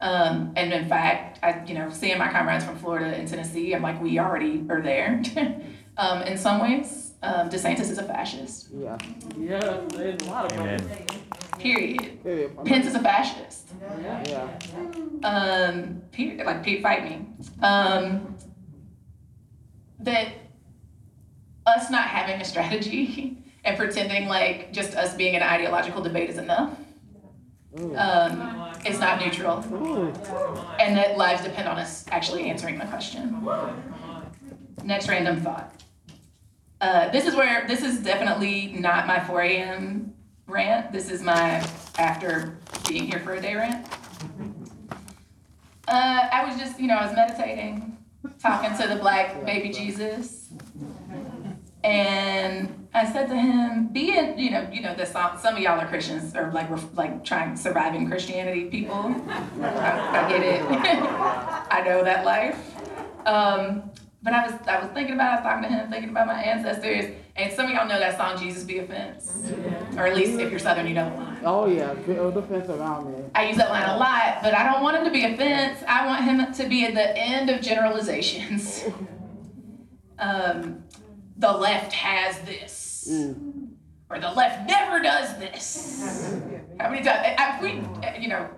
Um, 0.00 0.52
and 0.56 0.72
in 0.72 0.88
fact, 0.88 1.38
I, 1.42 1.62
you 1.66 1.74
know, 1.74 1.90
seeing 1.90 2.18
my 2.18 2.30
comrades 2.30 2.64
from 2.64 2.76
Florida 2.78 3.06
and 3.06 3.28
Tennessee, 3.28 3.74
I'm 3.74 3.82
like, 3.82 4.00
we 4.00 4.18
already 4.18 4.64
are 4.70 4.80
there. 4.80 5.22
um, 5.98 6.22
in 6.22 6.38
some 6.38 6.60
ways, 6.60 7.12
um, 7.22 7.50
DeSantis 7.50 7.90
is 7.90 7.98
a 7.98 8.04
fascist. 8.04 8.68
Yeah. 8.72 8.96
Yeah, 9.38 9.80
there's 9.88 10.22
a 10.22 10.30
lot 10.30 10.50
of 10.50 10.58
Amen. 10.58 11.06
Period. 11.58 12.22
Period. 12.22 12.64
Pence 12.64 12.86
is 12.86 12.94
a 12.94 13.00
fascist. 13.00 13.68
Yeah. 14.00 14.48
Um, 15.22 16.00
period. 16.12 16.46
Like, 16.46 16.62
period, 16.62 16.82
fight 16.82 17.04
me. 17.04 17.26
Um, 17.62 18.34
that 19.98 20.28
us 21.66 21.90
not 21.90 22.04
having 22.04 22.40
a 22.40 22.44
strategy 22.44 23.36
and 23.64 23.76
pretending 23.76 24.28
like 24.28 24.72
just 24.72 24.94
us 24.94 25.14
being 25.14 25.36
an 25.36 25.42
ideological 25.42 26.02
debate 26.02 26.30
is 26.30 26.38
enough. 26.38 26.74
Um, 27.94 28.69
it's 28.84 28.98
not 28.98 29.20
neutral. 29.20 29.58
And 30.78 30.96
that 30.96 31.16
lives 31.16 31.42
depend 31.42 31.68
on 31.68 31.78
us 31.78 32.04
actually 32.10 32.48
answering 32.48 32.78
the 32.78 32.86
question. 32.86 33.46
Next 34.84 35.08
random 35.08 35.40
thought. 35.40 35.74
Uh, 36.80 37.10
this 37.10 37.26
is 37.26 37.34
where, 37.34 37.66
this 37.68 37.82
is 37.82 37.98
definitely 37.98 38.68
not 38.78 39.06
my 39.06 39.20
4 39.20 39.42
a.m. 39.42 40.14
rant. 40.46 40.92
This 40.92 41.10
is 41.10 41.22
my 41.22 41.66
after 41.98 42.56
being 42.88 43.04
here 43.04 43.20
for 43.20 43.34
a 43.34 43.40
day 43.40 43.54
rant. 43.54 43.86
Uh, 45.86 46.28
I 46.32 46.44
was 46.46 46.58
just, 46.58 46.80
you 46.80 46.86
know, 46.86 46.94
I 46.94 47.06
was 47.06 47.14
meditating, 47.14 47.98
talking 48.40 48.76
to 48.78 48.88
the 48.88 48.96
black 48.96 49.44
baby 49.44 49.70
Jesus. 49.70 50.48
And 51.82 52.88
I 52.92 53.10
said 53.10 53.28
to 53.28 53.36
him, 53.36 53.88
be 53.88 54.12
it, 54.12 54.36
you 54.36 54.50
know, 54.50 54.68
you 54.70 54.82
know, 54.82 54.94
the 54.94 55.06
song, 55.06 55.38
some 55.38 55.54
of 55.54 55.60
y'all 55.60 55.80
are 55.80 55.86
Christians 55.86 56.34
or 56.36 56.50
like, 56.52 56.68
ref- 56.68 56.94
like 56.96 57.24
trying, 57.24 57.56
surviving 57.56 58.08
Christianity 58.08 58.64
people. 58.66 58.94
I, 59.62 60.24
I 60.24 60.28
get 60.28 60.42
it. 60.42 60.62
I 60.70 61.82
know 61.86 62.04
that 62.04 62.24
life. 62.24 62.58
Um, 63.26 63.90
but 64.22 64.34
I 64.34 64.46
was, 64.46 64.54
I 64.66 64.80
was 64.80 64.90
thinking 64.92 65.14
about, 65.14 65.30
I 65.30 65.34
was 65.36 65.42
talking 65.42 65.62
to 65.62 65.68
him, 65.68 65.90
thinking 65.90 66.10
about 66.10 66.26
my 66.26 66.42
ancestors. 66.42 67.14
And 67.36 67.50
some 67.52 67.66
of 67.66 67.72
y'all 67.72 67.88
know 67.88 67.98
that 67.98 68.18
song, 68.18 68.38
Jesus 68.38 68.64
Be 68.64 68.78
a 68.78 68.86
Fence. 68.86 69.50
Or 69.96 70.06
at 70.06 70.14
least 70.14 70.38
if 70.38 70.50
you're 70.50 70.58
Southern, 70.58 70.86
you 70.86 70.92
know 70.92 71.08
the 71.08 71.16
line. 71.16 71.38
Oh 71.44 71.66
yeah. 71.66 71.94
Good 72.04 72.34
defense 72.34 72.68
around 72.68 73.10
me. 73.10 73.24
I 73.34 73.48
use 73.48 73.56
that 73.56 73.70
line 73.70 73.88
a 73.88 73.96
lot, 73.96 74.40
but 74.42 74.52
I 74.52 74.70
don't 74.70 74.82
want 74.82 74.98
him 74.98 75.04
to 75.04 75.10
be 75.10 75.24
a 75.24 75.34
fence. 75.36 75.82
I 75.88 76.06
want 76.06 76.24
him 76.24 76.52
to 76.52 76.68
be 76.68 76.84
at 76.84 76.94
the 76.94 77.16
end 77.16 77.48
of 77.48 77.62
generalizations. 77.62 78.84
Um, 80.20 80.84
the 81.40 81.52
left 81.52 81.92
has 81.92 82.38
this, 82.42 83.08
Mm. 83.10 83.68
or 84.10 84.18
the 84.20 84.30
left 84.30 84.68
never 84.68 85.00
does 85.00 85.36
this. 85.38 86.36
How 86.78 86.90
many 86.90 87.02
times? 87.02 87.34
If 87.38 87.62
we, 87.62 88.22
you 88.22 88.28
know, 88.28 88.48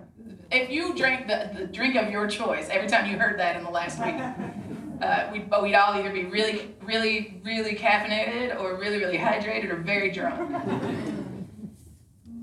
if 0.51 0.69
you 0.69 0.93
drank 0.95 1.27
the, 1.27 1.49
the 1.57 1.65
drink 1.67 1.95
of 1.95 2.11
your 2.11 2.27
choice 2.27 2.67
every 2.69 2.89
time 2.89 3.09
you 3.09 3.17
heard 3.17 3.39
that 3.39 3.55
in 3.55 3.63
the 3.63 3.69
last 3.69 4.03
week, 4.03 4.15
uh, 5.01 5.29
we'd, 5.31 5.49
but 5.49 5.63
we'd 5.63 5.75
all 5.75 5.93
either 5.93 6.11
be 6.11 6.25
really, 6.25 6.75
really, 6.83 7.41
really 7.43 7.73
caffeinated, 7.75 8.59
or 8.59 8.77
really, 8.77 8.97
really 8.97 9.17
hydrated, 9.17 9.71
or 9.71 9.77
very 9.77 10.11
drunk. 10.11 10.39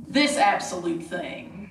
this 0.09 0.37
absolute 0.37 1.03
thing 1.03 1.71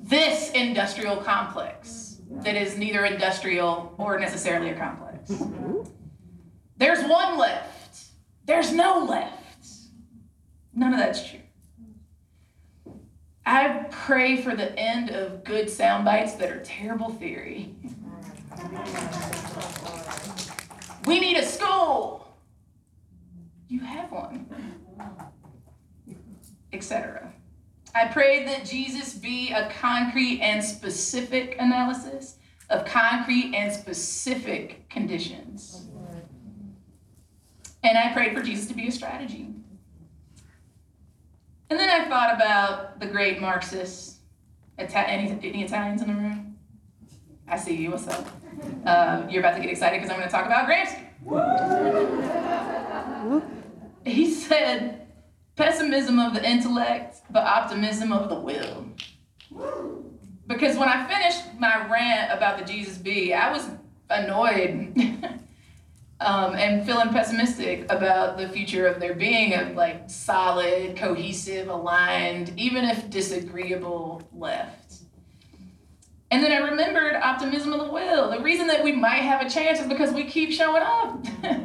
this 0.00 0.50
industrial 0.52 1.16
complex 1.18 2.16
that 2.42 2.56
is 2.56 2.78
neither 2.78 3.04
industrial 3.04 3.94
or 3.98 4.18
necessarily 4.18 4.70
a 4.70 4.74
complex. 4.74 5.30
There's 6.78 7.04
one 7.04 7.36
left. 7.36 8.04
There's 8.46 8.72
no 8.72 9.04
left. 9.04 9.66
None 10.72 10.94
of 10.94 10.98
that's 10.98 11.28
true. 11.28 11.40
I 13.44 13.86
pray 13.90 14.40
for 14.42 14.54
the 14.54 14.78
end 14.78 15.10
of 15.10 15.42
good 15.42 15.68
sound 15.68 16.04
bites 16.04 16.34
that 16.34 16.50
are 16.50 16.62
terrible 16.62 17.10
theory. 17.10 17.74
We 21.06 21.18
need 21.18 21.36
a 21.36 21.44
school. 21.44 22.36
You 23.68 23.80
have 23.80 24.12
one. 24.12 24.46
Etc. 26.72 27.32
I 27.94 28.06
pray 28.08 28.44
that 28.44 28.64
Jesus 28.64 29.14
be 29.14 29.50
a 29.52 29.70
concrete 29.70 30.40
and 30.42 30.62
specific 30.62 31.56
analysis 31.58 32.36
of 32.70 32.84
concrete 32.84 33.54
and 33.54 33.72
specific 33.72 34.88
conditions. 34.90 35.87
And 37.88 37.96
I 37.96 38.12
prayed 38.12 38.36
for 38.36 38.42
Jesus 38.42 38.66
to 38.66 38.74
be 38.74 38.86
a 38.86 38.92
strategy. 38.92 39.48
And 41.70 41.80
then 41.80 41.88
I 41.88 42.06
thought 42.06 42.34
about 42.34 43.00
the 43.00 43.06
great 43.06 43.40
Marxists. 43.40 44.18
Any, 44.76 45.30
any 45.42 45.64
Italians 45.64 46.02
in 46.02 46.08
the 46.08 46.14
room? 46.14 46.58
I 47.48 47.56
see 47.56 47.76
you. 47.76 47.92
What's 47.92 48.06
up? 48.06 48.28
Uh, 48.84 49.26
you're 49.30 49.40
about 49.40 49.56
to 49.56 49.62
get 49.62 49.70
excited 49.70 50.02
because 50.02 50.10
I'm 50.10 50.18
going 50.18 50.28
to 50.28 50.34
talk 50.34 50.44
about 50.44 50.68
Gramsci. 50.68 51.02
He 54.04 54.34
said, 54.34 55.06
pessimism 55.56 56.18
of 56.18 56.34
the 56.34 56.46
intellect, 56.46 57.22
but 57.30 57.44
optimism 57.44 58.12
of 58.12 58.28
the 58.28 58.38
will. 58.38 58.84
Because 60.46 60.76
when 60.76 60.90
I 60.90 61.08
finished 61.08 61.58
my 61.58 61.88
rant 61.88 62.32
about 62.36 62.58
the 62.58 62.66
Jesus 62.66 62.98
Bee, 62.98 63.32
I 63.32 63.50
was 63.50 63.66
annoyed 64.10 64.92
um, 66.20 66.56
and 66.56 66.84
feeling 66.84 67.10
pessimistic 67.10 67.84
about 67.90 68.36
the 68.36 68.48
future 68.48 68.86
of 68.86 69.00
there 69.00 69.14
being 69.14 69.52
a 69.54 69.72
like 69.74 70.10
solid, 70.10 70.96
cohesive, 70.96 71.68
aligned, 71.68 72.52
even 72.56 72.84
if 72.84 73.08
disagreeable 73.08 74.28
left. 74.32 74.94
And 76.30 76.42
then 76.42 76.52
I 76.52 76.58
remembered 76.58 77.14
optimism 77.14 77.72
of 77.72 77.86
the 77.86 77.92
will. 77.92 78.30
The 78.30 78.40
reason 78.40 78.66
that 78.66 78.84
we 78.84 78.92
might 78.92 79.22
have 79.22 79.40
a 79.40 79.48
chance 79.48 79.80
is 79.80 79.86
because 79.86 80.12
we 80.12 80.24
keep 80.24 80.50
showing 80.50 80.82
up. 80.84 81.24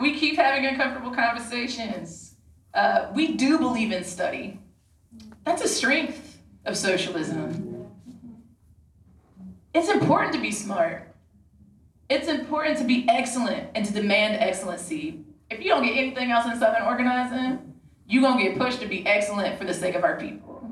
we 0.00 0.14
keep 0.14 0.36
having 0.36 0.66
uncomfortable 0.66 1.10
conversations. 1.10 2.34
Uh, 2.72 3.08
we 3.14 3.34
do 3.34 3.58
believe 3.58 3.90
in 3.90 4.04
study. 4.04 4.60
That's 5.44 5.62
a 5.62 5.68
strength 5.68 6.38
of 6.66 6.76
socialism. 6.76 7.88
It's 9.74 9.88
important 9.88 10.34
to 10.34 10.40
be 10.40 10.52
smart. 10.52 11.09
It's 12.10 12.26
important 12.26 12.76
to 12.78 12.84
be 12.84 13.08
excellent 13.08 13.68
and 13.76 13.86
to 13.86 13.92
demand 13.92 14.42
excellency. 14.42 15.24
If 15.48 15.60
you 15.60 15.68
don't 15.68 15.84
get 15.84 15.96
anything 15.96 16.32
else 16.32 16.44
in 16.44 16.58
Southern 16.58 16.82
organizing, 16.82 17.72
you're 18.08 18.20
gonna 18.20 18.42
get 18.42 18.58
pushed 18.58 18.80
to 18.80 18.88
be 18.88 19.06
excellent 19.06 19.56
for 19.56 19.64
the 19.64 19.72
sake 19.72 19.94
of 19.94 20.02
our 20.02 20.18
people. 20.18 20.68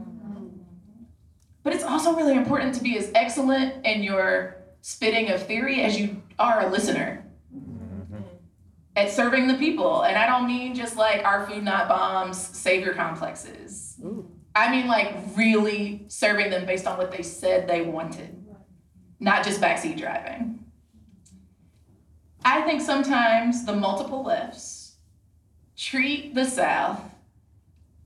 But 1.63 1.75
it's 1.75 1.85
also 1.85 2.17
really 2.17 2.35
important 2.35 2.75
to 2.75 2.83
be 2.83 2.99
as 2.99 3.13
excellent 3.15 3.87
in 3.87 4.03
your 4.03 4.57
spitting 4.81 5.31
of 5.31 5.41
theory 5.45 5.83
as 5.83 5.99
you 5.99 6.21
are 6.41 6.67
a 6.67 6.71
listener 6.71 7.25
at 8.97 9.09
serving 9.13 9.47
the 9.47 9.55
people. 9.55 10.03
And 10.03 10.17
I 10.19 10.27
don't 10.27 10.49
mean 10.49 10.75
just 10.75 10.97
like 10.97 11.25
our 11.25 11.47
food 11.47 11.63
not 11.63 11.89
bombs, 11.89 12.37
savior 12.37 12.95
complexes. 12.95 14.01
I 14.57 14.73
mean 14.73 14.89
like 14.89 15.15
really 15.37 16.05
serving 16.09 16.51
them 16.51 16.67
based 16.67 16.89
on 16.89 16.99
what 16.99 17.13
they 17.13 17.23
said 17.23 17.69
they 17.69 17.83
wanted, 17.83 18.45
not 19.21 19.45
just 19.45 19.61
backseat 19.61 19.99
driving. 19.99 20.58
I 22.49 22.63
think 22.63 22.81
sometimes 22.81 23.67
the 23.67 23.77
multiple 23.77 24.23
lefts 24.23 24.95
treat 25.77 26.35
the 26.35 26.47
South 26.47 26.99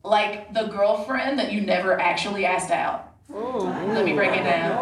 like 0.02 0.52
the 0.52 0.64
girlfriend 0.64 1.38
that 1.38 1.52
you 1.52 1.60
never 1.60 2.00
actually 2.00 2.44
asked 2.44 2.72
out. 2.72 3.14
Let 3.28 4.04
me 4.04 4.14
break 4.14 4.32
it 4.32 4.42
down. 4.42 4.72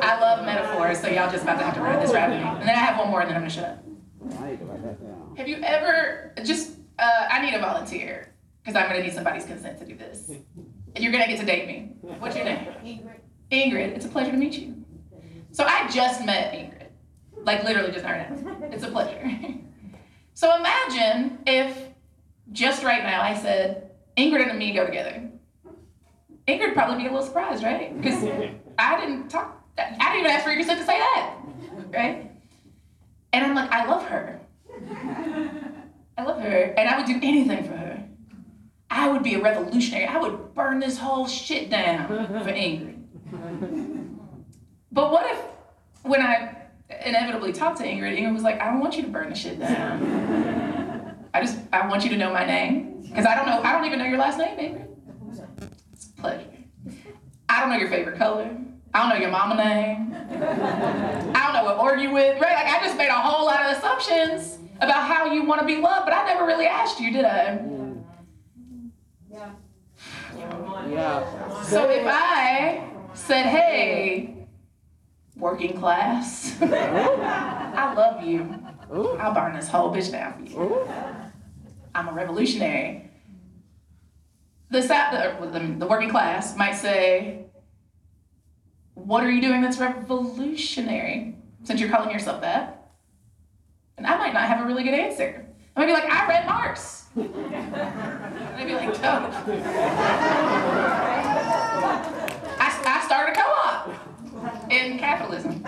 I 0.00 0.20
love 0.20 0.46
metaphors, 0.46 1.00
so 1.00 1.08
y'all 1.08 1.28
just 1.28 1.42
about 1.42 1.58
to 1.58 1.64
have 1.64 1.74
to 1.74 1.80
ride 1.80 2.00
this 2.00 2.12
ride 2.12 2.30
with 2.30 2.38
me. 2.38 2.44
And 2.46 2.68
then 2.68 2.76
I 2.76 2.78
have 2.78 3.00
one 3.00 3.10
more, 3.10 3.20
and 3.20 3.28
then 3.28 3.36
I'm 3.36 3.42
gonna 3.42 3.50
shut 3.50 3.64
up. 3.64 5.36
Have 5.36 5.48
you 5.48 5.56
ever 5.64 6.34
just? 6.44 6.76
Uh, 7.00 7.26
I 7.28 7.44
need 7.44 7.52
a 7.52 7.58
volunteer 7.58 8.32
because 8.62 8.80
I'm 8.80 8.88
gonna 8.88 9.02
need 9.02 9.12
somebody's 9.12 9.44
consent 9.44 9.80
to 9.80 9.84
do 9.84 9.96
this. 9.96 10.30
And 10.94 11.02
you're 11.02 11.10
gonna 11.10 11.26
get 11.26 11.40
to 11.40 11.46
date 11.46 11.66
me. 11.66 11.96
What's 12.20 12.36
your 12.36 12.44
name? 12.44 12.58
Ingrid. 12.84 13.20
Ingrid. 13.50 13.96
It's 13.96 14.06
a 14.06 14.08
pleasure 14.08 14.30
to 14.30 14.36
meet 14.36 14.56
you. 14.56 14.84
So 15.50 15.64
I 15.64 15.88
just 15.88 16.24
met 16.24 16.52
Ingrid, 16.52 16.85
like 17.46 17.62
literally 17.64 17.92
just 17.92 18.04
heard 18.04 18.26
it. 18.30 18.72
It's 18.72 18.82
a 18.82 18.90
pleasure. 18.90 19.32
so 20.34 20.56
imagine 20.56 21.38
if 21.46 21.88
just 22.52 22.82
right 22.82 23.02
now 23.02 23.22
I 23.22 23.34
said 23.34 23.92
Ingrid 24.16 24.50
and 24.50 24.58
me 24.58 24.74
go 24.74 24.84
together. 24.84 25.30
Ingrid 26.48 26.74
probably 26.74 27.02
be 27.02 27.08
a 27.08 27.12
little 27.12 27.26
surprised, 27.26 27.62
right? 27.62 27.96
Because 27.96 28.22
I 28.78 29.00
didn't 29.00 29.28
talk. 29.28 29.64
I 29.78 30.12
didn't 30.12 30.20
even 30.20 30.30
ask 30.30 30.44
for 30.44 30.50
your 30.50 30.58
consent 30.58 30.80
to 30.80 30.86
say 30.86 30.98
that, 30.98 31.36
right? 31.92 32.30
And 33.32 33.44
I'm 33.44 33.54
like, 33.54 33.70
I 33.70 33.84
love 33.86 34.04
her. 34.06 34.40
I 36.18 36.22
love 36.22 36.40
her, 36.40 36.74
and 36.78 36.88
I 36.88 36.96
would 36.96 37.06
do 37.06 37.18
anything 37.22 37.64
for 37.64 37.76
her. 37.76 38.02
I 38.88 39.08
would 39.08 39.22
be 39.22 39.34
a 39.34 39.42
revolutionary. 39.42 40.06
I 40.06 40.18
would 40.18 40.54
burn 40.54 40.78
this 40.78 40.96
whole 40.96 41.26
shit 41.26 41.68
down 41.68 42.08
for 42.08 42.52
Ingrid. 42.52 43.02
But 44.92 45.12
what 45.12 45.26
if, 45.30 45.38
when 46.04 46.22
I 46.22 46.55
inevitably 46.88 47.52
talked 47.52 47.78
to 47.78 47.84
Ingrid, 47.84 48.18
Ingrid 48.18 48.34
was 48.34 48.42
like, 48.42 48.60
I 48.60 48.66
don't 48.66 48.80
want 48.80 48.96
you 48.96 49.02
to 49.02 49.08
burn 49.08 49.28
the 49.30 49.34
shit 49.34 49.58
down. 49.58 51.16
I 51.34 51.40
just, 51.40 51.58
I 51.72 51.86
want 51.88 52.04
you 52.04 52.10
to 52.10 52.16
know 52.16 52.32
my 52.32 52.44
name. 52.44 53.02
Because 53.02 53.26
I 53.26 53.34
don't 53.34 53.46
know, 53.46 53.60
I 53.62 53.72
don't 53.72 53.84
even 53.86 53.98
know 53.98 54.04
your 54.04 54.18
last 54.18 54.38
name, 54.38 54.56
Ingrid. 54.58 54.88
It's 55.92 56.06
a 56.06 56.20
pleasure. 56.20 56.46
I 57.48 57.60
don't 57.60 57.70
know 57.70 57.76
your 57.76 57.88
favorite 57.88 58.18
color. 58.18 58.56
I 58.92 59.00
don't 59.00 59.10
know 59.10 59.16
your 59.16 59.30
mama 59.30 59.56
name. 59.56 60.14
I 61.34 61.42
don't 61.44 61.52
know 61.54 61.64
what 61.64 61.78
org 61.78 62.00
you 62.00 62.10
with, 62.12 62.40
right? 62.40 62.54
Like 62.54 62.66
I 62.66 62.84
just 62.84 62.96
made 62.96 63.08
a 63.08 63.20
whole 63.20 63.46
lot 63.46 63.64
of 63.64 63.76
assumptions 63.76 64.58
about 64.80 65.06
how 65.06 65.32
you 65.32 65.44
want 65.44 65.60
to 65.60 65.66
be 65.66 65.76
loved, 65.76 66.06
but 66.06 66.14
I 66.14 66.24
never 66.24 66.46
really 66.46 66.66
asked 66.66 67.00
you, 67.00 67.12
did 67.12 67.24
I? 67.24 67.60
Yeah. 69.30 69.50
Yeah. 70.88 71.62
So 71.62 71.88
if 71.90 72.06
I 72.06 72.88
said, 73.14 73.46
hey, 73.46 74.45
working 75.36 75.78
class, 75.78 76.56
I 76.62 77.92
love 77.94 78.24
you. 78.24 78.54
Ooh. 78.94 79.16
I'll 79.18 79.34
burn 79.34 79.54
this 79.54 79.68
whole 79.68 79.92
bitch 79.92 80.10
down 80.10 80.34
for 80.34 80.42
you. 80.50 80.60
Ooh. 80.60 80.88
I'm 81.94 82.08
a 82.08 82.12
revolutionary. 82.12 83.10
The, 84.70 84.80
the, 84.80 84.94
er, 84.94 85.50
the, 85.50 85.60
the 85.78 85.86
working 85.86 86.10
class 86.10 86.56
might 86.56 86.74
say, 86.74 87.46
What 88.94 89.22
are 89.24 89.30
you 89.30 89.40
doing 89.40 89.62
that's 89.62 89.78
revolutionary 89.78 91.36
since 91.64 91.80
you're 91.80 91.90
calling 91.90 92.10
yourself 92.10 92.40
that? 92.40 92.92
And 93.96 94.06
I 94.06 94.18
might 94.18 94.34
not 94.34 94.44
have 94.44 94.60
a 94.60 94.66
really 94.66 94.84
good 94.84 94.94
answer. 94.94 95.46
I 95.74 95.80
might 95.80 95.86
be 95.86 95.92
like, 95.92 96.04
I 96.04 96.26
read 96.28 96.46
Marx. 96.46 97.04
and 97.14 97.24
they'd 98.58 98.66
be 98.66 98.74
like, 98.74 98.92
Dope. 98.94 99.32
I, 102.58 102.82
I 102.84 103.04
started 103.06 103.32
a 103.32 103.34
co 103.34 103.42
op 103.42 104.16
in 104.70 104.98
capitalism. 104.98 105.62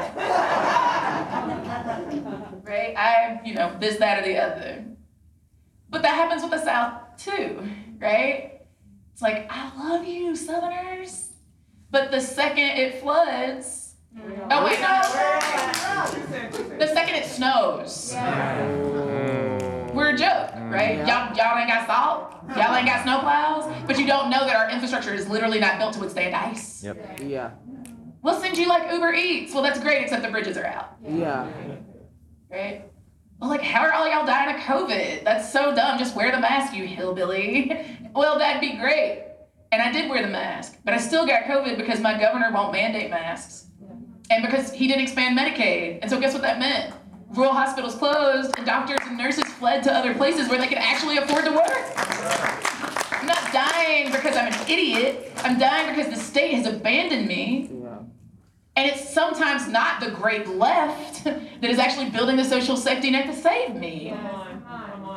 right? 2.64 2.94
I, 2.96 3.40
you 3.44 3.54
know, 3.54 3.76
this, 3.80 3.98
that, 3.98 4.22
or 4.22 4.26
the 4.26 4.38
other. 4.38 4.84
But 5.90 6.02
that 6.02 6.14
happens 6.14 6.42
with 6.42 6.50
the 6.50 6.62
South 6.62 7.16
too, 7.16 7.62
right? 7.98 8.62
It's 9.12 9.22
like, 9.22 9.46
I 9.50 9.74
love 9.76 10.06
you, 10.06 10.36
Southerners. 10.36 11.32
But 11.90 12.10
the 12.10 12.20
second 12.20 12.78
it 12.78 13.00
floods, 13.00 13.94
mm-hmm. 14.14 14.48
oh 14.50 14.64
wait, 14.64 14.78
no. 14.80 15.00
The 16.78 16.86
second 16.86 17.14
it 17.14 17.24
snows, 17.24 18.12
we're 19.94 20.10
a 20.10 20.16
joke, 20.16 20.52
right? 20.70 20.98
Y'all, 20.98 21.34
y'all 21.34 21.58
ain't 21.58 21.68
got 21.68 21.86
salt, 21.86 22.34
y'all 22.54 22.76
ain't 22.76 22.86
got 22.86 23.06
snowplows, 23.06 23.86
but 23.86 23.98
you 23.98 24.06
don't 24.06 24.28
know 24.28 24.44
that 24.46 24.54
our 24.54 24.70
infrastructure 24.70 25.14
is 25.14 25.28
literally 25.28 25.58
not 25.58 25.78
built 25.78 25.94
to 25.94 26.00
withstand 26.00 26.34
ice. 26.34 26.84
Yep. 26.84 27.20
Yeah. 27.22 27.52
We'll 28.22 28.40
send 28.40 28.58
you 28.58 28.66
like 28.68 28.90
Uber 28.90 29.12
Eats. 29.14 29.54
Well, 29.54 29.62
that's 29.62 29.80
great, 29.80 30.02
except 30.02 30.22
the 30.22 30.30
bridges 30.30 30.56
are 30.56 30.66
out. 30.66 30.96
Yeah. 31.06 31.46
right? 32.50 32.84
Well, 33.40 33.50
like, 33.50 33.62
how 33.62 33.82
are 33.82 33.92
all 33.92 34.08
y'all 34.08 34.26
dying 34.26 34.56
of 34.56 34.60
COVID? 34.62 35.24
That's 35.24 35.52
so 35.52 35.74
dumb. 35.74 35.98
Just 35.98 36.16
wear 36.16 36.32
the 36.32 36.40
mask, 36.40 36.74
you 36.74 36.86
hillbilly. 36.86 37.86
well, 38.14 38.38
that'd 38.38 38.60
be 38.60 38.76
great. 38.76 39.24
And 39.70 39.80
I 39.80 39.92
did 39.92 40.10
wear 40.10 40.22
the 40.22 40.28
mask, 40.28 40.78
but 40.84 40.94
I 40.94 40.98
still 40.98 41.26
got 41.26 41.44
COVID 41.44 41.76
because 41.76 42.00
my 42.00 42.18
governor 42.18 42.50
won't 42.52 42.72
mandate 42.72 43.10
masks. 43.10 43.66
And 44.30 44.44
because 44.44 44.72
he 44.72 44.86
didn't 44.88 45.02
expand 45.02 45.38
Medicaid. 45.38 46.00
And 46.02 46.10
so, 46.10 46.18
guess 46.20 46.32
what 46.32 46.42
that 46.42 46.58
meant? 46.58 46.94
Rural 47.34 47.52
hospitals 47.52 47.94
closed, 47.94 48.54
and 48.56 48.66
doctors 48.66 48.98
and 49.02 49.16
nurses 49.16 49.44
fled 49.44 49.82
to 49.84 49.92
other 49.92 50.14
places 50.14 50.48
where 50.48 50.58
they 50.58 50.66
could 50.66 50.78
actually 50.78 51.18
afford 51.18 51.44
to 51.44 51.52
work. 51.52 51.92
I'm 53.12 53.26
not 53.26 53.52
dying 53.52 54.10
because 54.10 54.36
I'm 54.36 54.52
an 54.52 54.60
idiot. 54.68 55.32
I'm 55.38 55.58
dying 55.58 55.94
because 55.94 56.12
the 56.12 56.20
state 56.22 56.54
has 56.54 56.66
abandoned 56.66 57.26
me. 57.28 57.70
Yeah. 58.78 58.82
And 58.82 58.90
it's 58.90 59.12
sometimes 59.12 59.68
not 59.68 60.00
the 60.00 60.10
great 60.10 60.48
left 60.48 61.24
that 61.24 61.64
is 61.64 61.78
actually 61.78 62.10
building 62.10 62.36
the 62.36 62.44
social 62.44 62.76
safety 62.76 63.10
net 63.10 63.26
to 63.26 63.34
save 63.34 63.74
me. 63.74 64.14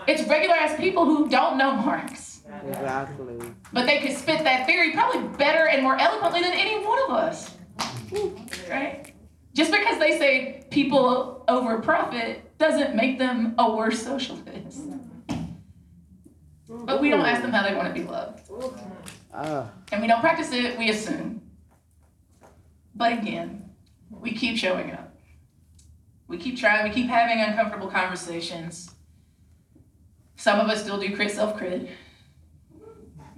It's 0.08 0.28
regular 0.28 0.56
ass 0.56 0.78
people 0.80 1.06
who 1.06 1.30
don't 1.30 1.58
know 1.58 1.74
Marx. 1.76 2.42
Exactly. 2.68 3.38
But 3.72 3.86
they 3.86 4.00
could 4.00 4.16
spit 4.18 4.44
that 4.44 4.66
theory 4.66 4.94
probably 4.94 5.28
better 5.38 5.68
and 5.68 5.84
more 5.84 5.98
eloquently 6.00 6.42
than 6.42 6.54
any 6.54 6.84
one 6.86 7.00
of 7.04 7.12
us. 7.12 7.56
Right? 8.70 9.14
Just 9.54 9.72
because 9.72 10.00
they 10.00 10.18
say 10.18 10.66
people 10.70 11.44
over 11.48 11.80
profit 11.80 12.58
doesn't 12.58 12.96
make 12.96 13.20
them 13.20 13.54
a 13.58 13.72
worse 13.72 14.02
socialist. 14.02 14.82
But 16.68 17.02
we 17.02 17.10
don't 17.10 17.26
ask 17.26 17.42
them 17.42 17.52
how 17.52 17.68
they 17.68 17.76
want 17.76 17.94
to 17.94 17.94
be 17.94 18.08
loved. 18.08 18.50
Uh, 19.34 19.68
And 19.92 20.02
we 20.02 20.08
don't 20.08 20.22
practice 20.22 20.52
it, 20.52 20.78
we 20.78 20.90
assume. 20.90 21.42
But 22.96 23.14
again, 23.14 23.72
we 24.10 24.34
keep 24.34 24.58
showing 24.58 24.92
up. 24.92 25.16
We 26.28 26.38
keep 26.38 26.58
trying, 26.58 26.84
we 26.88 26.92
keep 26.94 27.08
having 27.08 27.42
uncomfortable 27.42 27.88
conversations. 27.88 28.92
Some 30.36 30.60
of 30.60 30.70
us 30.70 30.82
still 30.82 31.00
do 31.00 31.16
crit 31.16 31.32
self 31.32 31.58
crit. 31.58 31.90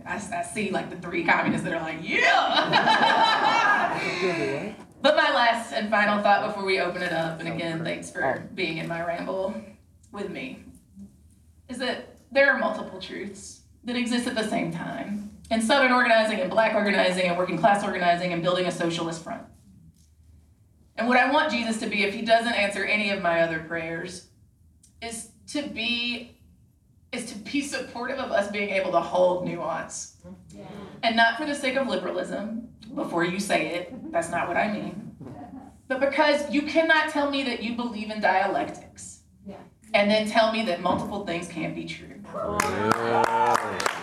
I, 0.05 0.15
I 0.15 0.43
see 0.43 0.69
like 0.69 0.89
the 0.89 0.97
three 0.97 1.23
communists 1.23 1.63
that 1.65 1.73
are 1.73 1.81
like, 1.81 1.99
yeah! 2.01 2.33
but 5.01 5.15
my 5.15 5.31
last 5.33 5.71
and 5.73 5.89
final 5.89 6.21
thought 6.21 6.45
before 6.47 6.65
we 6.65 6.79
open 6.79 7.01
it 7.01 7.13
up, 7.13 7.39
and 7.39 7.47
again, 7.47 7.83
thanks 7.83 8.11
for 8.11 8.47
being 8.53 8.77
in 8.77 8.87
my 8.87 9.03
ramble 9.03 9.55
with 10.11 10.29
me, 10.29 10.63
is 11.69 11.77
that 11.79 12.17
there 12.31 12.51
are 12.51 12.59
multiple 12.59 12.99
truths 12.99 13.61
that 13.85 13.95
exist 13.95 14.27
at 14.27 14.35
the 14.35 14.47
same 14.47 14.71
time 14.71 15.32
in 15.53 15.61
Southern 15.61 15.91
organizing 15.91 16.39
and 16.39 16.49
Black 16.49 16.73
organizing 16.73 17.27
and 17.27 17.37
working 17.37 17.57
class 17.57 17.83
organizing 17.83 18.33
and 18.33 18.41
building 18.41 18.65
a 18.65 18.71
socialist 18.71 19.23
front. 19.23 19.43
And 20.97 21.07
what 21.07 21.17
I 21.17 21.31
want 21.31 21.51
Jesus 21.51 21.79
to 21.79 21.87
be, 21.87 22.03
if 22.03 22.13
he 22.13 22.21
doesn't 22.21 22.53
answer 22.53 22.83
any 22.83 23.11
of 23.11 23.21
my 23.21 23.41
other 23.41 23.59
prayers, 23.59 24.27
is 25.01 25.29
to 25.47 25.63
be 25.63 26.37
is 27.11 27.31
to 27.31 27.37
be 27.37 27.61
supportive 27.61 28.17
of 28.17 28.31
us 28.31 28.49
being 28.49 28.69
able 28.69 28.91
to 28.91 28.99
hold 28.99 29.45
nuance. 29.45 30.17
And 31.03 31.15
not 31.15 31.37
for 31.37 31.45
the 31.45 31.53
sake 31.53 31.75
of 31.75 31.87
liberalism, 31.87 32.69
before 32.95 33.23
you 33.23 33.39
say 33.39 33.67
it, 33.75 34.11
that's 34.11 34.31
not 34.31 34.47
what 34.47 34.57
I 34.57 34.71
mean. 34.73 35.15
But 35.87 35.99
because 35.99 36.49
you 36.49 36.63
cannot 36.63 37.09
tell 37.09 37.29
me 37.29 37.43
that 37.43 37.61
you 37.61 37.75
believe 37.75 38.09
in 38.09 38.19
dialectics 38.19 39.19
Yeah. 39.45 39.57
and 39.93 40.09
then 40.09 40.27
tell 40.27 40.51
me 40.51 40.65
that 40.65 40.81
multiple 40.81 41.23
things 41.23 41.47
can't 41.47 41.75
be 41.75 41.85
true. 41.85 42.19
That 42.33 44.02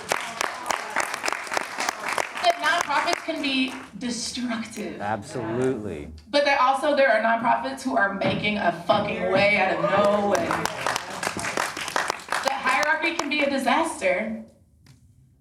nonprofits 2.91 3.25
can 3.25 3.43
be 3.43 3.73
destructive. 3.99 5.01
Absolutely. 5.01 6.09
But 6.31 6.45
that 6.45 6.61
also 6.61 6.97
there 6.97 7.11
are 7.11 7.21
nonprofits 7.23 7.83
who 7.83 7.97
are 7.97 8.15
making 8.15 8.59
a 8.59 8.73
fucking 8.87 9.31
way 9.31 9.57
out 9.59 9.77
of 9.77 9.83
no 9.91 10.29
way. 10.31 10.47
That 12.45 12.61
hierarchy 12.63 13.17
can 13.17 13.29
be 13.29 13.41
a 13.43 13.51
disaster, 13.51 14.43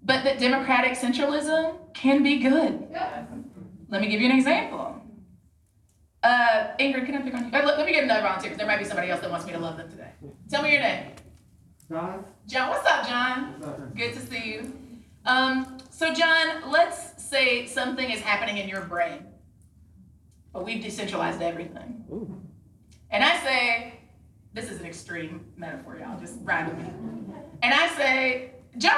but 0.03 0.23
that 0.23 0.39
democratic 0.39 0.93
centralism 0.93 1.75
can 1.93 2.23
be 2.23 2.39
good. 2.39 2.87
Let 3.89 4.01
me 4.01 4.07
give 4.09 4.21
you 4.21 4.29
an 4.29 4.37
example. 4.37 4.95
Uh, 6.21 6.75
Ingrid, 6.79 7.05
can 7.05 7.15
I 7.15 7.21
pick 7.21 7.33
on 7.33 7.45
you? 7.45 7.57
Uh, 7.57 7.65
Let, 7.65 7.77
let 7.77 7.85
me 7.85 7.93
get 7.93 8.03
another 8.03 8.21
volunteer, 8.21 8.49
'cause 8.51 8.57
there 8.57 8.67
might 8.67 8.77
be 8.77 8.83
somebody 8.83 9.09
else 9.09 9.21
that 9.21 9.31
wants 9.31 9.45
me 9.45 9.53
to 9.53 9.57
love 9.59 9.77
them 9.77 9.89
today. 9.89 10.11
Tell 10.49 10.61
me 10.61 10.73
your 10.73 10.81
name. 10.81 11.13
John? 11.89 12.25
John, 12.45 12.69
what's 12.69 12.85
up, 12.85 13.07
John? 13.07 13.91
Good 13.95 14.13
to 14.13 14.19
see 14.19 14.53
you. 14.53 14.78
Um, 15.25 15.77
so 15.89 16.13
John, 16.13 16.71
let's 16.71 17.23
say 17.23 17.65
something 17.65 18.09
is 18.09 18.21
happening 18.21 18.57
in 18.57 18.69
your 18.69 18.81
brain, 18.81 19.25
but 20.53 20.65
we've 20.65 20.81
decentralized 20.81 21.41
everything. 21.41 22.05
Ooh. 22.11 22.41
And 23.11 23.23
I 23.23 23.37
say, 23.39 23.99
this 24.53 24.71
is 24.71 24.79
an 24.79 24.85
extreme 24.85 25.45
metaphor, 25.57 25.97
y'all. 25.99 26.19
Just 26.19 26.37
ride 26.41 26.67
with 26.67 26.77
me. 26.77 26.91
And 27.61 27.73
I 27.73 27.87
say, 27.89 28.51
John, 28.77 28.93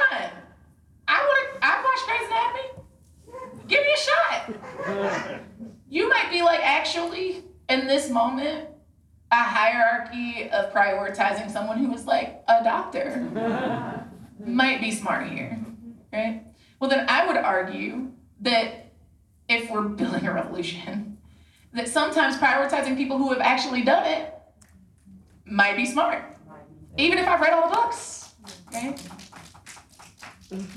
I 1.07 1.17
want 1.17 1.61
to. 1.61 1.65
I 1.65 1.83
watched 1.83 2.05
Grey's 2.05 2.27
Anatomy. 2.27 3.67
Give 3.67 3.81
me 3.81 3.93
a 3.93 3.97
shot. 3.97 5.41
You 5.91 6.07
might 6.07 6.31
be 6.31 6.41
like, 6.41 6.61
actually, 6.61 7.43
in 7.67 7.85
this 7.85 8.09
moment, 8.09 8.69
a 9.29 9.43
hierarchy 9.43 10.49
of 10.49 10.71
prioritizing 10.71 11.51
someone 11.51 11.79
who 11.79 11.91
was 11.91 12.05
like 12.05 12.41
a 12.47 12.63
doctor 12.63 13.29
might 14.45 14.79
be 14.79 14.91
smart 14.91 15.27
here, 15.27 15.59
right? 16.11 16.43
Well, 16.79 16.89
then 16.89 17.05
I 17.09 17.27
would 17.27 17.37
argue 17.37 18.11
that 18.41 18.91
if 19.47 19.69
we're 19.69 19.81
building 19.99 20.25
a 20.27 20.33
revolution, 20.33 21.17
that 21.73 21.87
sometimes 21.87 22.37
prioritizing 22.37 22.97
people 22.97 23.17
who 23.17 23.31
have 23.31 23.41
actually 23.41 23.83
done 23.83 24.05
it 24.05 24.33
might 25.45 25.75
be 25.75 25.85
smart, 25.85 26.23
even 26.97 27.17
if 27.17 27.27
I've 27.27 27.39
read 27.41 27.53
all 27.53 27.69
the 27.69 27.75
books, 27.75 28.33
right? 28.73 28.99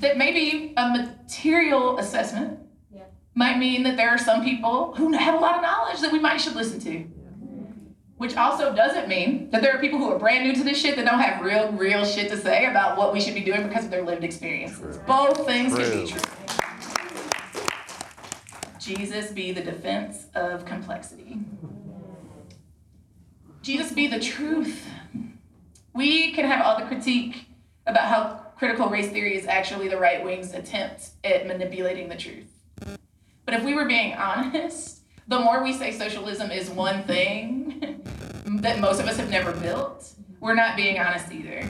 That 0.01 0.16
maybe 0.16 0.72
a 0.76 0.89
material 0.91 1.99
assessment 1.99 2.61
Yeah. 2.95 3.03
might 3.35 3.59
mean 3.59 3.82
that 3.85 3.97
there 3.97 4.09
are 4.11 4.18
some 4.18 4.45
people 4.45 4.95
who 4.95 5.12
have 5.12 5.35
a 5.35 5.39
lot 5.39 5.57
of 5.57 5.62
knowledge 5.62 6.01
that 6.01 6.12
we 6.12 6.20
might 6.20 6.41
should 6.41 6.55
listen 6.55 6.78
to. 6.80 7.05
Which 8.17 8.37
also 8.37 8.75
doesn't 8.75 9.09
mean 9.09 9.51
that 9.51 9.61
there 9.61 9.77
are 9.77 9.81
people 9.81 9.99
who 9.99 10.12
are 10.12 10.19
brand 10.19 10.45
new 10.45 10.55
to 10.55 10.62
this 10.62 10.81
shit 10.81 10.95
that 10.97 11.05
don't 11.05 11.19
have 11.19 11.45
real, 11.45 11.73
real 11.73 12.05
shit 12.05 12.31
to 12.31 12.37
say 12.37 12.67
about 12.67 12.97
what 12.97 13.12
we 13.12 13.21
should 13.21 13.35
be 13.35 13.41
doing 13.43 13.67
because 13.67 13.85
of 13.85 13.91
their 13.91 14.03
lived 14.05 14.23
experiences. 14.23 14.99
Both 14.99 15.45
things 15.47 15.75
can 15.77 15.91
be 15.91 16.11
True. 16.11 16.21
true. 16.21 16.31
Jesus 18.79 19.33
be 19.33 19.51
the 19.51 19.62
defense 19.62 20.27
of 20.35 20.65
complexity. 20.65 21.39
Jesus 23.62 23.93
be 23.93 24.07
the 24.07 24.21
truth. 24.21 24.87
We 25.95 26.33
can 26.33 26.45
have 26.45 26.65
all 26.65 26.79
the 26.79 26.85
critique 26.85 27.47
about 27.87 28.09
how 28.09 28.45
critical 28.59 28.89
race 28.89 29.11
theory 29.11 29.37
is 29.37 29.47
actually 29.47 29.89
the 29.89 29.97
right 29.97 30.23
wing's 30.23 30.53
attempt 30.53 31.11
at 31.25 31.47
manipulating 31.47 32.09
the 32.09 32.17
truth. 32.17 32.51
But 33.45 33.55
if 33.55 33.65
we 33.65 33.75
were 33.75 33.87
being 33.87 34.15
honest, 34.15 35.01
the 35.29 35.39
more 35.39 35.62
we 35.62 35.73
say 35.73 35.91
socialism 35.91 36.51
is 36.51 36.69
one 36.69 37.05
thing 37.05 37.81
that 38.45 38.78
most 38.78 39.01
of 39.01 39.07
us 39.07 39.16
have 39.16 39.30
never 39.30 39.53
built, 39.53 40.12
we're 40.40 40.55
not 40.55 40.76
being 40.76 40.99
honest 40.99 41.32
either. 41.32 41.68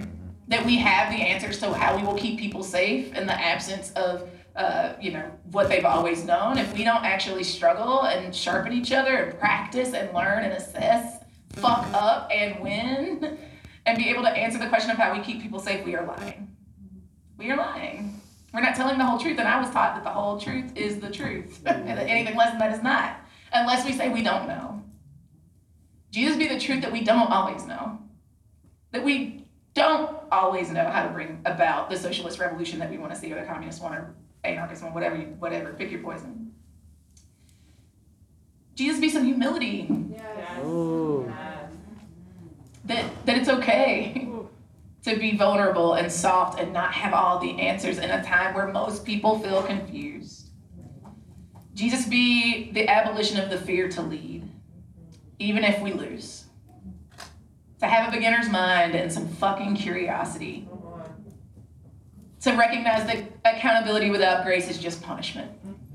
That 0.48 0.66
we 0.66 0.76
have 0.78 1.10
the 1.10 1.22
answers 1.22 1.58
to 1.60 1.72
how 1.72 1.96
we 1.96 2.02
will 2.02 2.16
keep 2.16 2.38
people 2.38 2.62
safe 2.62 3.14
in 3.14 3.26
the 3.26 3.32
absence 3.32 3.92
of, 3.92 4.28
uh, 4.56 4.94
you 5.00 5.12
know, 5.12 5.30
what 5.52 5.68
they've 5.68 5.84
always 5.84 6.24
known. 6.24 6.58
If 6.58 6.74
we 6.74 6.84
don't 6.84 7.04
actually 7.04 7.44
struggle 7.44 8.02
and 8.02 8.34
sharpen 8.34 8.72
each 8.72 8.92
other 8.92 9.16
and 9.16 9.38
practice 9.38 9.94
and 9.94 10.12
learn 10.12 10.44
and 10.44 10.52
assess, 10.52 11.24
fuck 11.52 11.86
up 11.94 12.28
and 12.30 12.60
win, 12.60 13.38
and 13.86 13.98
be 13.98 14.10
able 14.10 14.22
to 14.22 14.30
answer 14.30 14.58
the 14.58 14.68
question 14.68 14.90
of 14.90 14.96
how 14.96 15.14
we 15.14 15.20
keep 15.20 15.40
people 15.40 15.60
safe, 15.60 15.84
we 15.84 15.94
are 15.94 16.06
lying. 16.06 16.54
We 17.38 17.50
are 17.50 17.56
lying. 17.56 18.20
We're 18.52 18.60
not 18.60 18.76
telling 18.76 18.98
the 18.98 19.04
whole 19.04 19.18
truth, 19.18 19.38
and 19.38 19.48
I 19.48 19.60
was 19.60 19.70
taught 19.70 19.94
that 19.94 20.04
the 20.04 20.10
whole 20.10 20.38
truth 20.38 20.76
is 20.76 21.00
the 21.00 21.10
truth, 21.10 21.60
and 21.66 21.88
that 21.98 22.08
anything 22.08 22.36
less 22.36 22.50
than 22.50 22.58
that 22.58 22.72
is 22.72 22.82
not, 22.82 23.16
unless 23.52 23.84
we 23.84 23.92
say 23.92 24.08
we 24.08 24.22
don't 24.22 24.46
know. 24.46 24.73
Jesus 26.14 26.36
be 26.36 26.46
the 26.46 26.60
truth 26.60 26.80
that 26.82 26.92
we 26.92 27.02
don't 27.02 27.32
always 27.32 27.66
know. 27.66 27.98
That 28.92 29.02
we 29.02 29.44
don't 29.74 30.16
always 30.30 30.70
know 30.70 30.88
how 30.88 31.02
to 31.02 31.08
bring 31.08 31.40
about 31.44 31.90
the 31.90 31.98
socialist 31.98 32.38
revolution 32.38 32.78
that 32.78 32.88
we 32.88 32.98
want 32.98 33.12
to 33.12 33.18
see, 33.18 33.32
or 33.32 33.40
the 33.40 33.44
communist 33.44 33.82
one, 33.82 33.94
or 33.94 34.14
anarchist 34.44 34.84
one, 34.84 34.94
whatever, 34.94 35.16
you, 35.16 35.24
whatever, 35.40 35.72
pick 35.72 35.90
your 35.90 36.02
poison. 36.02 36.52
Jesus 38.76 39.00
be 39.00 39.10
some 39.10 39.24
humility 39.24 39.88
Ooh. 40.64 41.32
that, 42.84 43.26
that 43.26 43.36
it's 43.36 43.48
okay 43.48 44.28
to 45.02 45.16
be 45.16 45.36
vulnerable 45.36 45.94
and 45.94 46.10
soft 46.10 46.60
and 46.60 46.72
not 46.72 46.92
have 46.92 47.12
all 47.12 47.40
the 47.40 47.60
answers 47.60 47.98
in 47.98 48.10
a 48.10 48.22
time 48.22 48.54
where 48.54 48.68
most 48.68 49.04
people 49.04 49.40
feel 49.40 49.64
confused. 49.64 50.50
Jesus 51.74 52.06
be 52.06 52.70
the 52.70 52.88
abolition 52.88 53.40
of 53.40 53.50
the 53.50 53.58
fear 53.58 53.88
to 53.88 54.02
lead, 54.02 54.33
even 55.38 55.64
if 55.64 55.80
we 55.80 55.92
lose. 55.92 56.44
To 57.80 57.86
have 57.86 58.08
a 58.08 58.12
beginner's 58.16 58.48
mind 58.48 58.94
and 58.94 59.12
some 59.12 59.28
fucking 59.28 59.76
curiosity. 59.76 60.68
To 62.42 62.52
recognize 62.52 63.06
that 63.06 63.24
accountability 63.44 64.10
without 64.10 64.44
grace 64.44 64.70
is 64.70 64.78
just 64.78 65.02
punishment. 65.02 65.50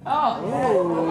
Oh, 0.06 0.42
oh, 0.46 1.08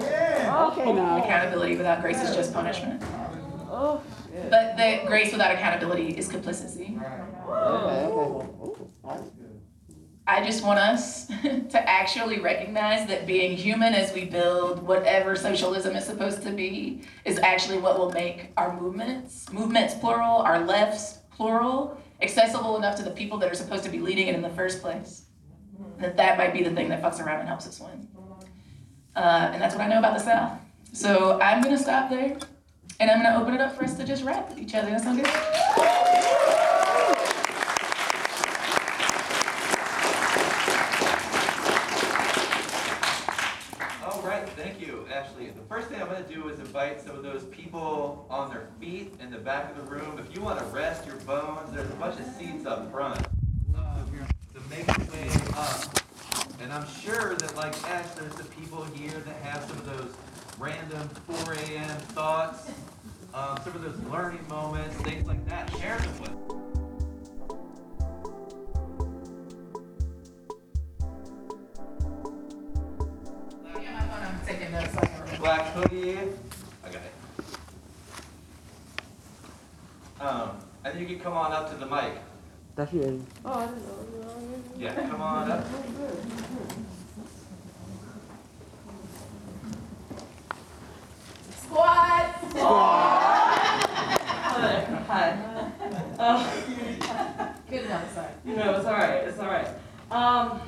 yeah. 0.00 0.66
Okay 0.68 0.84
oh. 0.84 0.92
now. 0.94 1.22
Accountability 1.22 1.76
without 1.76 2.00
grace 2.00 2.22
is 2.22 2.34
just 2.34 2.52
punishment. 2.52 3.02
Oh. 3.70 4.02
But 4.50 4.76
that 4.76 5.06
grace 5.06 5.32
without 5.32 5.52
accountability 5.52 6.10
is 6.10 6.28
complicity. 6.28 6.98
Okay, 7.48 8.06
okay. 8.62 9.26
I 10.28 10.44
just 10.44 10.64
want 10.64 10.78
us 10.80 11.26
to 11.42 11.88
actually 11.88 12.40
recognize 12.40 13.06
that 13.08 13.26
being 13.26 13.56
human 13.56 13.94
as 13.94 14.12
we 14.12 14.24
build 14.24 14.82
whatever 14.82 15.36
socialism 15.36 15.94
is 15.94 16.04
supposed 16.04 16.42
to 16.42 16.50
be 16.50 17.02
is 17.24 17.38
actually 17.38 17.78
what 17.78 17.98
will 17.98 18.10
make 18.10 18.52
our 18.56 18.78
movements, 18.80 19.50
movements 19.52 19.94
plural, 19.94 20.38
our 20.38 20.64
lefts 20.64 21.18
plural, 21.30 22.00
accessible 22.22 22.76
enough 22.76 22.96
to 22.96 23.02
the 23.02 23.10
people 23.10 23.38
that 23.38 23.50
are 23.50 23.54
supposed 23.54 23.84
to 23.84 23.90
be 23.90 24.00
leading 24.00 24.26
it 24.26 24.34
in 24.34 24.42
the 24.42 24.50
first 24.50 24.82
place. 24.82 25.26
That 25.98 26.16
that 26.16 26.38
might 26.38 26.52
be 26.52 26.62
the 26.62 26.70
thing 26.70 26.88
that 26.88 27.02
fucks 27.02 27.24
around 27.24 27.40
and 27.40 27.48
helps 27.48 27.66
us 27.66 27.78
win. 27.80 28.08
Uh, 29.14 29.50
and 29.52 29.62
that's 29.62 29.74
what 29.74 29.84
I 29.84 29.88
know 29.88 29.98
about 29.98 30.18
the 30.18 30.24
South. 30.24 30.58
So 30.92 31.38
I'm 31.40 31.62
gonna 31.62 31.78
stop 31.78 32.10
there, 32.10 32.36
and 32.98 33.10
I'm 33.10 33.22
gonna 33.22 33.40
open 33.40 33.54
it 33.54 33.60
up 33.60 33.76
for 33.76 33.84
us 33.84 33.96
to 33.96 34.04
just 34.04 34.24
rap 34.24 34.48
with 34.48 34.58
each 34.58 34.74
other. 34.74 34.90
That 34.90 35.02
sound 35.02 35.18
good? 35.18 35.26
All 44.02 44.22
right, 44.22 44.48
thank 44.50 44.80
Ashley. 45.36 45.50
The 45.50 45.62
first 45.68 45.88
thing 45.88 46.00
I'm 46.00 46.08
gonna 46.08 46.22
do 46.22 46.48
is 46.48 46.58
invite 46.58 47.00
some 47.00 47.16
of 47.16 47.22
those 47.22 47.44
people 47.44 48.26
on 48.30 48.50
their 48.50 48.68
feet 48.80 49.14
in 49.20 49.30
the 49.30 49.38
back 49.38 49.70
of 49.70 49.76
the 49.76 49.90
room. 49.90 50.18
If 50.18 50.34
you 50.34 50.42
wanna 50.42 50.64
rest 50.66 51.06
your 51.06 51.16
bones, 51.16 51.72
there's 51.72 51.90
a 51.90 51.94
bunch 51.94 52.18
of 52.20 52.26
seats 52.34 52.66
up 52.66 52.90
front. 52.90 53.20
To 54.54 54.60
make 54.70 54.86
way 54.88 55.28
up. 55.54 56.00
And 56.62 56.72
I'm 56.72 56.86
sure 56.88 57.34
that 57.34 57.54
like 57.56 57.74
Ash, 57.84 58.06
there's 58.14 58.34
the 58.34 58.44
people 58.44 58.84
here 58.94 59.10
that 59.10 59.36
have 59.42 59.64
some 59.64 59.76
of 59.78 59.86
those 59.86 60.14
random 60.58 61.08
four 61.26 61.52
AM 61.52 61.98
thoughts, 62.14 62.70
um, 63.34 63.58
some 63.62 63.74
of 63.76 63.82
those 63.82 63.98
learning 64.10 64.46
moments, 64.48 64.96
things 65.02 65.26
like 65.26 65.46
that. 65.48 65.70
Share 65.76 65.98
them 65.98 66.20
with 66.22 66.65
Yeah, 73.86 73.92
my 73.92 74.00
phone, 74.08 74.24
I'm 74.24 74.46
taking 74.46 74.72
notes 74.72 74.92
so 74.92 75.00
I. 75.00 75.38
Black 75.38 75.66
hoodie. 75.74 76.18
I 76.84 76.86
got 76.88 76.94
it. 76.96 77.12
Um, 80.20 80.50
I 80.84 80.90
think 80.90 81.08
you 81.08 81.16
can 81.16 81.20
come 81.24 81.34
on 81.34 81.52
up 81.52 81.70
to 81.70 81.76
the 81.76 81.86
mic. 81.86 82.18
That's 82.74 82.92
you. 82.92 83.24
Yeah, 84.76 84.94
come 85.08 85.20
on 85.22 85.50
up. 85.52 85.66
Squat. 91.62 92.34
Hi. 95.08 95.38
Oh, 96.18 96.62
Good 97.70 97.84
enough, 97.84 98.14
sorry. 98.14 98.28
you 98.44 98.56
know, 98.56 98.74
it's 98.74 98.86
all 98.86 98.92
right. 98.92 99.10
It's 99.24 99.38
all 99.38 99.46
right. 99.46 99.68
Um, 100.10 100.60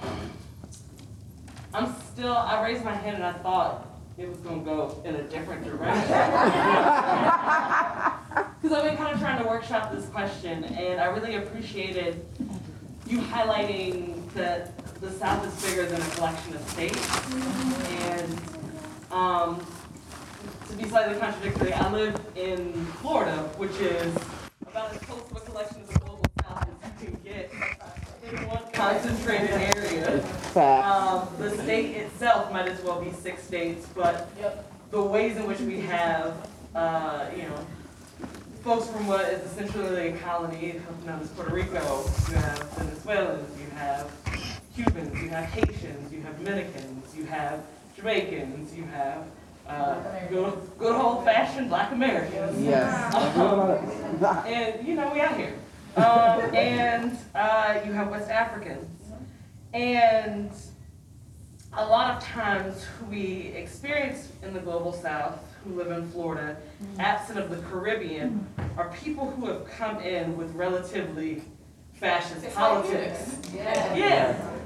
I'm 1.75 1.95
still. 2.13 2.33
I 2.33 2.63
raised 2.63 2.85
my 2.85 2.95
hand 2.95 3.17
and 3.17 3.25
I 3.25 3.33
thought 3.33 3.87
it 4.17 4.29
was 4.29 4.39
gonna 4.39 4.63
go 4.63 5.01
in 5.05 5.15
a 5.15 5.23
different 5.23 5.65
direction. 5.65 6.09
Because 8.61 8.77
I've 8.77 8.85
been 8.85 8.97
kind 8.97 9.15
of 9.15 9.21
trying 9.21 9.41
to 9.41 9.49
workshop 9.49 9.93
this 9.93 10.07
question, 10.07 10.65
and 10.65 11.01
I 11.01 11.07
really 11.07 11.37
appreciated 11.37 12.25
you 13.07 13.21
highlighting 13.21 14.31
that 14.35 14.77
the 15.01 15.11
South 15.13 15.47
is 15.47 15.71
bigger 15.71 15.87
than 15.87 16.03
a 16.03 16.09
collection 16.11 16.55
of 16.57 16.69
states, 16.71 16.99
and 18.03 18.41
um, 19.13 19.65
to 20.69 20.77
be 20.77 20.89
slightly 20.89 21.17
contradictory, 21.19 21.73
I 21.73 21.91
live 21.93 22.21
in 22.35 22.85
Florida, 23.01 23.37
which 23.59 23.77
is 23.77 24.13
about 24.63 24.93
as 24.93 24.99
close 25.03 25.23
to 25.29 25.37
a 25.37 25.41
collection 25.41 25.81
of 25.83 25.89
the 25.89 25.99
global 26.01 26.25
South 26.43 26.69
as 26.83 27.03
you 27.03 27.09
can 27.11 27.21
get 27.23 27.51
in 28.33 28.49
one 28.49 28.63
concentrated 28.73 29.51
area. 29.51 30.21
Fact. 30.53 30.87
Um, 30.87 31.29
the 31.39 31.51
state 31.63 31.97
itself 31.97 32.53
might 32.53 32.69
as 32.69 32.83
well 32.83 33.03
be 33.03 33.13
six 33.13 33.43
states, 33.43 33.87
but 33.95 34.29
the 34.91 35.03
ways 35.03 35.37
in 35.37 35.47
which 35.47 35.61
we 35.61 35.81
have, 35.81 36.35
uh, 36.75 37.27
you 37.35 37.43
know, 37.43 37.67
folks 38.63 38.89
from 38.89 39.07
what 39.07 39.25
is 39.27 39.43
essentially 39.53 40.09
a 40.09 40.17
colony 40.19 40.81
known 41.07 41.21
as 41.21 41.29
Puerto 41.29 41.55
Rico, 41.55 42.05
you 42.29 42.35
have 42.37 42.71
Venezuelans, 42.73 43.61
you 43.61 43.71
have 43.77 44.11
Cubans, 44.75 45.23
you 45.23 45.29
have 45.31 45.45
Haitians, 45.45 46.13
you 46.13 46.21
have 46.23 46.37
Dominicans, 46.39 47.17
you 47.17 47.25
have 47.25 47.63
Jamaicans, 47.97 48.75
you 48.75 48.85
have, 48.85 49.25
uh, 49.67 50.01
good, 50.29 50.53
good 50.79 50.95
old 50.95 51.25
fashioned 51.25 51.69
black 51.69 51.93
Americans. 51.93 52.61
Yes. 52.63 53.15
And, 54.47 54.87
you 54.87 54.95
know, 54.95 55.13
we 55.13 55.21
out 55.21 55.37
here. 55.37 55.55
Um, 55.99 56.55
and, 56.55 57.19
uh, 57.35 57.81
you 57.85 57.93
have 57.93 58.09
West 58.09 58.31
Africans. 58.31 58.87
And 59.75 60.51
a 61.73 61.85
lot 61.85 62.17
of 62.17 62.23
times 62.23 62.87
we 63.11 63.53
experience 63.57 64.29
in 64.43 64.55
the 64.55 64.61
global 64.61 64.93
south, 64.93 65.41
who 65.65 65.75
live 65.75 65.91
in 65.91 66.09
Florida, 66.11 66.57
absent 66.99 67.39
of 67.39 67.51
the 67.51 67.57
Caribbean, 67.69 68.47
are 68.77 68.91
people 69.03 69.31
who 69.31 69.47
have 69.47 69.67
come 69.67 70.01
in 70.01 70.37
with 70.37 70.55
relatively 70.55 71.43
fascist 71.95 72.55
politics. 72.55 73.37
Yeah. 73.55 73.95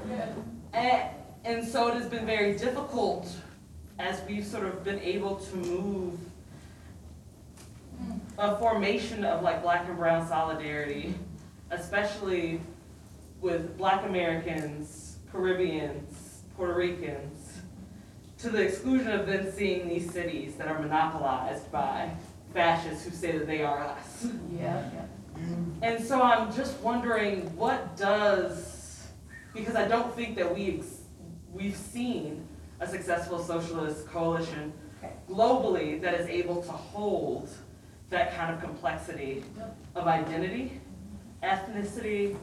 Yeah. 0.09 0.33
And, 0.73 1.09
and 1.45 1.67
so 1.67 1.87
it 1.87 1.95
has 1.95 2.05
been 2.07 2.25
very 2.25 2.55
difficult 2.57 3.27
as 3.99 4.21
we've 4.27 4.45
sort 4.45 4.65
of 4.65 4.83
been 4.83 4.99
able 4.99 5.35
to 5.37 5.55
move 5.55 6.19
a 8.37 8.55
formation 8.57 9.23
of 9.25 9.41
like 9.43 9.61
black 9.61 9.87
and 9.87 9.97
brown 9.97 10.27
solidarity, 10.27 11.13
especially 11.71 12.59
with 13.41 13.77
black 13.77 14.05
Americans, 14.05 15.17
Caribbeans, 15.31 16.41
Puerto 16.55 16.73
Ricans, 16.75 17.59
to 18.39 18.49
the 18.49 18.61
exclusion 18.61 19.11
of 19.11 19.25
then 19.25 19.51
seeing 19.51 19.87
these 19.87 20.11
cities 20.11 20.55
that 20.55 20.67
are 20.67 20.79
monopolized 20.79 21.71
by 21.71 22.09
fascists 22.53 23.05
who 23.05 23.11
say 23.11 23.37
that 23.37 23.47
they 23.47 23.63
are 23.63 23.79
us. 23.83 24.27
Yeah, 24.55 24.83
And 25.81 26.03
so 26.03 26.21
I'm 26.21 26.53
just 26.53 26.79
wondering, 26.81 27.55
what 27.55 27.95
does, 27.97 29.07
because 29.53 29.75
I 29.75 29.87
don't 29.87 30.13
think 30.15 30.35
that 30.37 30.53
we, 30.53 30.77
ex- 30.77 31.01
we've 31.51 31.75
seen 31.75 32.47
a 32.79 32.87
successful 32.87 33.39
socialist 33.43 34.07
coalition 34.07 34.73
globally 35.29 35.99
that 36.01 36.13
is 36.13 36.27
able 36.27 36.61
to 36.63 36.71
hold 36.71 37.49
that 38.13 38.35
kind 38.35 38.53
of 38.53 38.61
complexity 38.61 39.43
of 39.95 40.05
identity, 40.07 40.79
ethnicity. 41.41 42.37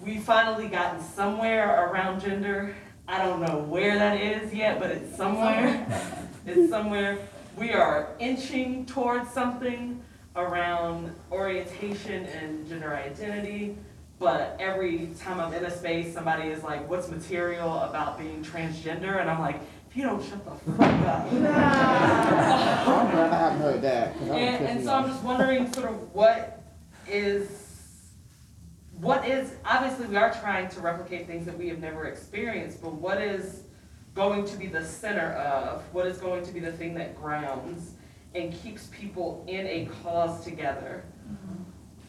We've 0.00 0.22
finally 0.22 0.68
gotten 0.68 1.02
somewhere 1.02 1.90
around 1.90 2.20
gender. 2.20 2.76
I 3.08 3.18
don't 3.18 3.40
know 3.40 3.58
where 3.58 3.98
that 3.98 4.20
is 4.20 4.54
yet, 4.54 4.78
but 4.78 4.90
it's 4.90 5.16
somewhere. 5.16 5.86
It's 6.48 6.70
somewhere. 6.70 7.18
We 7.56 7.72
are 7.72 8.10
inching 8.20 8.86
towards 8.86 9.32
something 9.32 10.00
around 10.36 11.12
orientation 11.32 12.24
and 12.26 12.68
gender 12.68 12.94
identity, 12.94 13.76
but 14.20 14.56
every 14.60 15.08
time 15.18 15.40
I'm 15.40 15.52
in 15.54 15.64
a 15.64 15.76
space, 15.76 16.14
somebody 16.14 16.50
is 16.50 16.62
like, 16.62 16.88
what's 16.88 17.08
material 17.08 17.80
about 17.80 18.16
being 18.16 18.44
transgender? 18.44 19.20
And 19.20 19.28
I'm 19.28 19.40
like, 19.40 19.60
you 19.96 20.02
don't 20.02 20.22
shut 20.22 20.44
the 20.44 20.50
fuck 20.72 20.80
up. 20.80 21.26
I'm 21.32 21.40
glad 23.10 23.32
I 23.32 23.38
haven't 23.38 23.60
heard 23.60 23.80
that 23.82 24.14
And, 24.20 24.66
and 24.66 24.84
so 24.84 24.92
I'm 24.92 25.08
just 25.08 25.22
wondering 25.22 25.72
sort 25.72 25.88
of 25.88 26.14
what 26.14 26.62
is, 27.08 28.10
what 29.00 29.26
is, 29.26 29.54
obviously 29.64 30.06
we 30.06 30.16
are 30.16 30.30
trying 30.34 30.68
to 30.68 30.80
replicate 30.80 31.26
things 31.26 31.46
that 31.46 31.56
we 31.56 31.68
have 31.68 31.78
never 31.78 32.04
experienced, 32.04 32.82
but 32.82 32.92
what 32.92 33.22
is 33.22 33.62
going 34.14 34.44
to 34.44 34.56
be 34.58 34.66
the 34.66 34.84
center 34.84 35.32
of, 35.32 35.82
what 35.94 36.06
is 36.06 36.18
going 36.18 36.44
to 36.44 36.52
be 36.52 36.60
the 36.60 36.72
thing 36.72 36.92
that 36.94 37.16
grounds 37.16 37.92
and 38.34 38.52
keeps 38.52 38.88
people 38.88 39.46
in 39.48 39.66
a 39.66 39.88
cause 40.02 40.44
together? 40.44 41.04
Mm-hmm. 41.26 41.62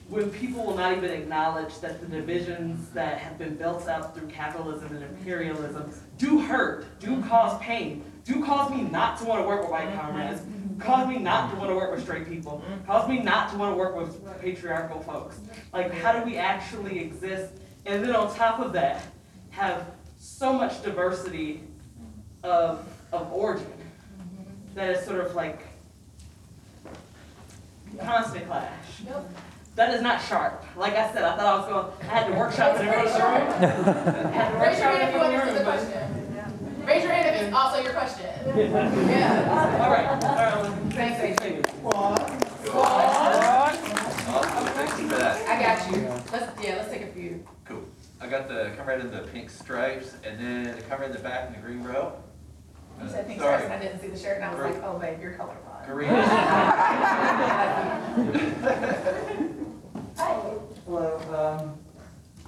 When 0.10 0.30
people 0.30 0.66
will 0.66 0.76
not 0.76 0.96
even 0.96 1.12
acknowledge 1.12 1.80
that 1.82 2.00
the 2.00 2.08
divisions 2.08 2.90
that 2.92 3.18
have 3.18 3.38
been 3.38 3.56
built 3.56 3.88
up 3.90 4.16
through 4.16 4.28
capitalism 4.28 4.96
and 4.96 5.04
imperialism 5.04 5.92
do 6.18 6.40
hurt, 6.40 6.86
do 7.00 7.22
cause 7.24 7.60
pain, 7.62 8.06
do 8.24 8.44
cause 8.44 8.72
me 8.72 8.84
not 8.84 9.18
to 9.20 9.26
want 9.26 9.42
to 9.42 9.48
work 9.48 9.62
with 9.62 9.70
white 9.72 9.94
comrades, 9.94 10.42
cause 10.80 11.08
me 11.10 11.18
not 11.18 11.52
to 11.52 11.58
want 11.58 11.70
to 11.70 11.76
work 11.76 11.92
with 11.92 12.02
straight 12.04 12.28
people, 12.30 12.64
cause 12.86 13.10
me 13.10 13.20
not 13.20 13.52
to 13.52 13.58
want 13.58 13.74
to 13.74 13.78
work 13.78 13.96
with 13.98 14.42
patriarchal 14.42 15.02
folks. 15.02 15.40
Like, 15.74 15.94
how 15.94 16.18
do 16.18 16.24
we 16.24 16.38
actually 16.38 17.00
exist? 17.00 17.54
And 17.86 18.02
then 18.02 18.16
on 18.16 18.34
top 18.34 18.60
of 18.60 18.72
that, 18.74 19.04
have 19.50 19.88
so 20.18 20.54
much 20.54 20.82
diversity 20.84 21.64
of, 22.44 22.88
of 23.12 23.32
origin 23.34 23.68
that 24.74 24.96
is 24.96 25.06
sort 25.06 25.20
of 25.20 25.36
like 25.36 25.60
constant 28.00 28.48
clash. 28.48 29.02
Yep. 29.06 29.30
That 29.78 29.94
is 29.94 30.02
not 30.02 30.20
sharp. 30.20 30.66
Like 30.76 30.94
I 30.94 31.14
said, 31.14 31.24
I 31.24 31.38
thought 31.38 31.46
I 31.46 31.56
was 31.60 31.68
going, 31.70 31.86
I 32.10 32.14
had 32.18 32.26
to 32.26 32.34
workshop 32.34 32.80
in 32.82 32.88
every 32.88 32.98
room. 32.98 33.08
I 33.14 33.18
had 34.34 34.50
to 34.52 34.58
Raise 34.58 34.80
your 34.80 34.90
workshop 34.90 34.98
hand 34.98 35.04
if 35.04 35.10
you 35.14 35.20
in 35.22 35.24
every 35.24 35.38
understood 35.38 35.54
the 35.54 35.56
room, 35.56 35.66
but- 35.66 35.78
question. 35.78 36.02
Raise 36.88 37.04
your 37.04 37.12
hand 37.12 37.28
if 37.36 37.42
it's 37.44 37.54
also 37.56 37.78
your 37.84 37.94
question. 37.94 38.26
Yeah. 38.58 39.84
All 39.84 39.92
right, 39.92 40.08
all 40.08 40.20
right. 40.64 40.72
Thanks, 40.94 41.20
Adrian. 41.22 41.62
Thank 41.62 41.76
you. 41.76 41.84
Awesome, 44.30 44.68
thank 44.74 44.90
you 45.00 45.06
for 45.10 45.16
that. 45.18 45.36
I 45.48 45.50
got 45.62 45.78
you. 45.92 45.98
Let's, 46.32 46.48
yeah, 46.64 46.76
let's 46.78 46.90
take 46.90 47.04
a 47.04 47.08
few. 47.08 47.46
Cool. 47.66 47.84
I 48.20 48.26
got 48.26 48.48
the 48.48 48.72
comrade 48.78 49.02
in 49.02 49.12
the 49.12 49.20
pink 49.32 49.52
stripes, 49.52 50.16
and 50.24 50.40
then 50.40 50.76
the 50.76 50.82
comrade 50.84 51.12
in 51.12 51.18
the 51.18 51.22
back 51.22 51.46
in 51.50 51.54
the 51.54 51.60
green 51.60 51.84
row. 51.84 52.14
You 53.04 53.10
said 53.10 53.28
pink 53.28 53.40
Sorry. 53.42 53.58
stripes, 53.62 53.72
and 53.72 53.74
I 53.74 53.80
didn't 53.86 54.00
see 54.02 54.08
the 54.08 54.18
shirt, 54.18 54.38
and 54.38 54.46
I 54.46 54.50
was 54.56 54.64
like, 54.74 54.84
oh, 54.84 54.98
babe, 54.98 55.20
you're 55.22 55.34
colorblind. 55.34 55.86
Green. 55.86 56.10
Hello, 60.98 61.60
um, 61.62 61.78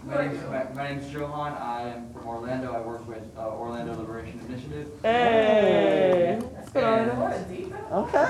my 0.03 0.25
name's, 0.25 0.43
my, 0.49 0.63
my 0.73 0.89
name's 0.89 1.13
Johan, 1.13 1.53
I 1.53 1.89
am 1.89 2.11
from 2.11 2.25
Orlando, 2.27 2.73
I 2.73 2.81
work 2.81 3.07
with, 3.07 3.21
uh, 3.37 3.47
Orlando 3.47 3.93
Liberation 3.95 4.39
Initiative. 4.49 4.89
Hey. 5.03 6.39
And- 6.73 7.19
What 7.19 7.33
a 7.37 7.43
diva. 7.47 7.77
Okay. 7.91 8.25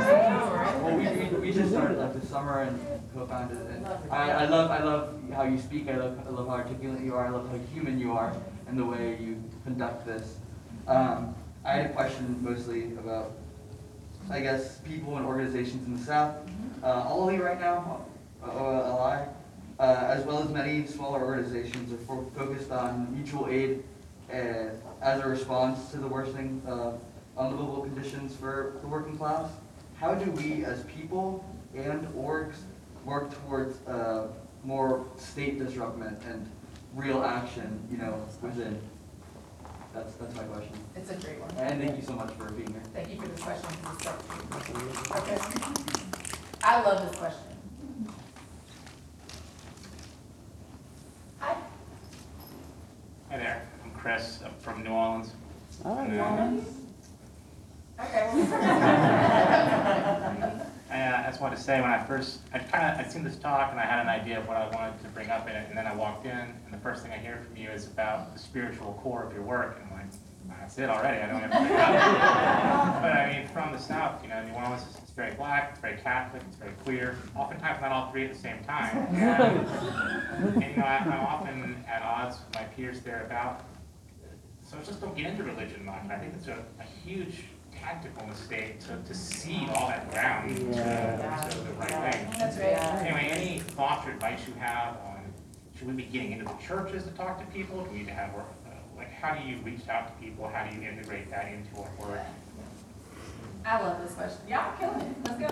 Well, 0.84 0.98
we, 0.98 1.08
we, 1.08 1.40
we 1.40 1.54
just 1.54 1.72
started 1.72 1.98
like 2.00 2.14
this 2.20 2.28
summer 2.30 2.64
and 2.64 2.78
co-founded 3.14 3.62
it, 3.62 3.72
and 3.78 3.88
I, 4.12 4.32
I 4.44 4.46
love, 4.48 4.70
I 4.70 4.84
love 4.84 5.14
how 5.34 5.44
you 5.44 5.58
speak, 5.58 5.88
I 5.88 5.96
love, 5.96 6.20
I 6.28 6.30
love 6.32 6.50
how 6.50 6.56
articulate 6.56 7.02
you 7.02 7.16
are, 7.16 7.28
I 7.28 7.30
love 7.30 7.50
how 7.50 7.58
human 7.74 7.98
you 7.98 8.12
are, 8.12 8.36
and 8.68 8.78
the 8.78 8.84
way 8.86 9.18
you 9.22 9.42
conduct 9.64 10.06
this. 10.06 10.36
Um, 10.86 11.34
I 11.64 11.76
had 11.76 11.86
a 11.92 11.94
question 11.94 12.38
mostly 12.42 12.92
about, 12.96 13.38
I 14.30 14.42
guess, 14.42 14.80
people 14.80 15.16
and 15.16 15.26
organizations 15.26 15.88
in 15.88 15.96
the 15.96 16.04
South, 16.04 16.36
uh, 16.84 17.06
all 17.08 17.30
of 17.30 17.34
you 17.34 17.42
right 17.42 17.58
now, 17.62 18.02
uh, 18.46 18.50
alive, 18.52 19.30
uh, 19.80 20.08
as 20.10 20.26
well 20.26 20.44
as 20.44 20.50
many 20.50 20.86
smaller 20.86 21.24
organizations 21.24 21.94
are 21.94 21.98
fo- 21.98 22.30
focused 22.36 22.72
on 22.72 23.08
mutual 23.14 23.48
aid 23.50 23.84
uh, 24.32 24.34
as 25.02 25.22
a 25.22 25.28
response 25.28 25.90
to 25.92 25.98
the 25.98 26.08
worsening 26.08 26.62
uh, 26.68 26.92
unlivable 27.38 27.82
conditions 27.84 28.36
for 28.36 28.78
the 28.82 28.88
working 28.88 29.18
class. 29.18 29.50
How 29.96 30.14
do 30.16 30.30
we 30.32 30.66
as 30.66 30.84
people 30.84 31.44
and 31.76 32.06
orgs 32.10 32.56
work 33.06 33.32
towards 33.46 33.82
uh, 33.88 34.28
more 34.64 35.06
state 35.18 35.58
disruption 35.58 36.18
and 36.28 36.50
real 36.94 37.24
action, 37.24 37.80
you 37.90 37.98
know, 37.98 38.26
within? 38.42 38.80
That's, 39.94 40.14
that's 40.16 40.36
my 40.36 40.44
question. 40.44 40.74
It's 40.96 41.10
a 41.10 41.16
great 41.16 41.40
one. 41.40 41.50
And 41.58 41.82
thank 41.82 41.96
you 41.98 42.04
so 42.04 42.14
much 42.14 42.32
for 42.34 42.52
being 42.52 42.72
here. 42.72 42.84
Thank 42.94 43.10
you 43.10 43.20
for 43.22 43.28
this 43.28 43.42
question. 43.42 43.70
This 43.84 43.98
is 43.98 44.04
so- 44.04 45.18
Okay. 45.18 45.38
I 46.64 46.82
love 46.84 47.10
this 47.10 47.18
question. 47.20 47.49
Hi 53.30 53.38
there, 53.38 53.62
I'm 53.84 53.92
Chris, 53.92 54.40
I'm 54.44 54.54
from 54.56 54.84
New 54.84 54.90
Orleans. 54.90 55.32
All 55.86 55.96
right, 55.96 56.12
Yeah. 56.12 56.30
Mom. 56.30 56.66
Okay. 58.00 58.30
I, 60.90 61.02
uh, 61.02 61.22
I 61.22 61.24
just 61.28 61.40
wanted 61.40 61.58
to 61.58 61.62
say, 61.62 61.80
when 61.82 61.92
I 61.92 62.04
first, 62.06 62.40
I 62.54 62.60
kind 62.60 62.92
of, 62.92 63.00
I'd 63.06 63.12
seen 63.12 63.24
this 63.24 63.36
talk 63.36 63.70
and 63.72 63.80
I 63.80 63.86
had 63.86 64.00
an 64.00 64.08
idea 64.08 64.40
of 64.40 64.48
what 64.48 64.58
I 64.58 64.68
wanted 64.70 65.00
to 65.04 65.10
bring 65.10 65.30
up 65.30 65.48
in 65.48 65.56
it, 65.56 65.68
and 65.70 65.78
then 65.78 65.86
I 65.86 65.94
walked 65.96 66.26
in, 66.26 66.32
and 66.32 66.72
the 66.74 66.78
first 66.80 67.04
thing 67.04 67.12
I 67.12 67.18
hear 67.18 67.38
from 67.46 67.56
you 67.56 67.70
is 67.70 67.86
about 67.88 68.34
the 68.34 68.40
spiritual 68.40 69.00
core 69.04 69.24
of 69.24 69.32
your 69.34 69.44
work, 69.44 69.78
and 69.80 69.88
I'm 69.92 69.98
like, 70.00 70.08
that's 70.60 70.80
it 70.80 70.90
already, 70.90 71.22
I 71.22 71.28
don't 71.28 71.42
have 71.42 71.52
to 71.52 71.58
bring 71.60 71.72
it 71.72 71.80
up. 71.80 71.94
But 73.04 73.12
I 73.14 73.32
mean, 73.32 73.48
from 73.50 73.72
the 73.72 73.78
South, 73.80 74.24
you 74.24 74.30
know, 74.30 74.44
New 74.44 74.54
Orleans 74.54 74.82
is 74.90 74.98
it's 75.04 75.09
very 75.20 75.36
black, 75.36 75.72
it's 75.72 75.80
very 75.82 75.98
Catholic, 75.98 76.42
it's 76.48 76.56
very 76.56 76.72
queer, 76.86 77.18
oftentimes 77.36 77.82
not 77.82 77.92
all 77.92 78.10
three 78.10 78.24
at 78.24 78.34
the 78.34 78.40
same 78.40 78.64
time. 78.64 78.96
And, 80.40 80.64
and, 80.64 80.72
you 80.72 80.78
know, 80.78 80.84
I- 80.88 81.00
I'm 81.00 81.12
often 81.12 81.84
at 81.90 82.02
odds 82.02 82.38
with 82.40 82.56
my 82.56 82.64
peers 82.64 83.02
thereabout, 83.02 83.66
so 84.64 84.78
I 84.78 84.84
just 84.84 85.02
don't 85.02 85.16
get 85.18 85.26
into 85.28 85.44
religion 85.44 85.84
much. 85.84 86.04
I 86.10 86.18
think 86.18 86.34
it's 86.36 86.48
a, 86.48 86.64
a 86.80 86.84
huge 87.06 87.44
tactical 87.78 88.26
mistake 88.28 88.80
to, 88.82 88.96
to 89.06 89.14
cede 89.14 89.68
all 89.76 89.90
that 89.90 90.10
ground 90.12 90.56
to, 90.56 90.64
to 90.64 91.58
the 91.68 91.74
right 91.74 92.14
thing. 92.14 92.28
That's 92.40 92.58
right. 92.58 93.04
Anyway, 93.04 93.28
any 93.30 93.60
thoughts 93.60 94.08
or 94.08 94.12
advice 94.12 94.40
you 94.48 94.54
have 94.60 94.96
on, 95.06 95.34
should 95.78 95.88
we 95.88 95.94
be 95.94 96.04
getting 96.04 96.32
into 96.32 96.46
the 96.46 96.56
churches 96.66 97.04
to 97.04 97.10
talk 97.12 97.38
to 97.40 97.46
people? 97.52 97.84
Do 97.84 97.90
we 97.92 97.98
need 98.00 98.08
to 98.08 98.14
have, 98.14 98.34
work- 98.34 98.46
uh, 98.66 98.70
like, 98.98 99.12
how 99.12 99.34
do 99.34 99.46
you 99.46 99.58
reach 99.58 99.86
out 99.90 100.08
to 100.08 100.24
people? 100.24 100.48
How 100.48 100.66
do 100.66 100.74
you 100.78 100.82
integrate 100.88 101.30
that 101.32 101.52
into 101.52 101.76
our 101.82 102.08
work? 102.10 102.22
I 103.66 103.82
love 103.82 104.02
this 104.02 104.14
question. 104.14 104.40
Y'all 104.48 104.72
killing 104.78 105.02
it. 105.02 105.16
Let's 105.26 105.40
go. 105.40 105.48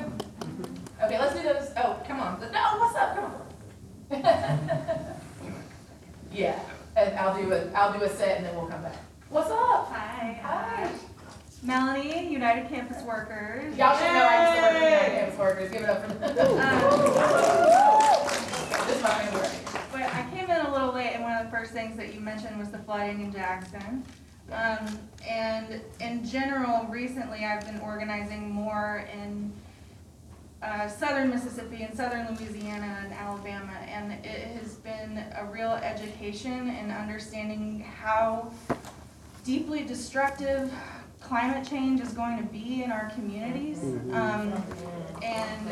Okay, 1.03 1.19
let's 1.19 1.35
do 1.35 1.43
those. 1.43 1.71
Oh, 1.77 1.99
come 2.07 2.19
on. 2.19 2.39
No, 2.39 2.77
what's 2.79 2.95
up? 2.95 3.15
Come 3.15 3.25
on. 3.25 3.41
Yeah, 6.33 6.59
and 6.95 7.17
I'll 7.17 7.35
do 7.35 7.51
a, 7.51 7.69
I'll 7.73 7.91
do 7.97 8.03
a 8.03 8.09
set 8.09 8.37
and 8.37 8.45
then 8.45 8.55
we'll 8.55 8.67
come 8.67 8.83
back. 8.83 8.95
What's 9.29 9.49
up? 9.49 9.89
Hi. 9.91 10.39
Hi. 10.43 10.89
Melanie, 11.63 12.29
United 12.31 12.69
Campus 12.69 13.01
Workers. 13.03 13.75
Y'all 13.75 13.97
should 13.97 14.13
know 14.13 14.27
I 14.29 15.23
used 15.25 15.33
to 15.33 15.39
work 15.39 15.59
with 15.59 15.71
United 15.71 15.71
Campus 15.71 15.71
Workers. 15.71 15.71
Give 15.71 15.81
it 15.81 15.89
up 15.89 16.05
for 16.05 16.13
them. 16.13 16.59
Um, 16.59 16.67
This 18.87 18.97
is 18.97 19.03
my 19.03 19.09
favorite. 19.09 19.51
But 19.91 20.01
I 20.01 20.25
came 20.31 20.49
in 20.49 20.65
a 20.65 20.71
little 20.71 20.93
late, 20.93 21.11
and 21.15 21.23
one 21.23 21.33
of 21.37 21.45
the 21.45 21.51
first 21.51 21.71
things 21.71 21.97
that 21.97 22.13
you 22.13 22.19
mentioned 22.19 22.57
was 22.59 22.69
the 22.69 22.77
flooding 22.77 23.21
in 23.21 23.31
Jackson. 23.31 24.03
Um, 24.51 24.99
and 25.27 25.81
in 25.99 26.25
general, 26.25 26.85
recently 26.85 27.43
I've 27.43 27.65
been 27.65 27.79
organizing 27.81 28.49
more 28.49 29.05
in 29.13 29.51
uh, 30.63 30.87
southern 30.87 31.29
Mississippi 31.29 31.83
and 31.83 31.95
southern 31.95 32.35
Louisiana 32.35 33.01
and 33.03 33.13
Alabama, 33.13 33.73
and 33.87 34.13
it 34.25 34.47
has 34.59 34.75
been 34.75 35.23
a 35.37 35.45
real 35.45 35.73
education 35.73 36.69
in 36.69 36.91
understanding 36.91 37.81
how 37.81 38.51
deeply 39.43 39.83
destructive 39.83 40.73
climate 41.19 41.67
change 41.67 41.99
is 41.99 42.13
going 42.13 42.37
to 42.37 42.43
be 42.45 42.83
in 42.83 42.91
our 42.91 43.11
communities. 43.11 43.83
Um, 44.13 44.53
and 45.21 45.71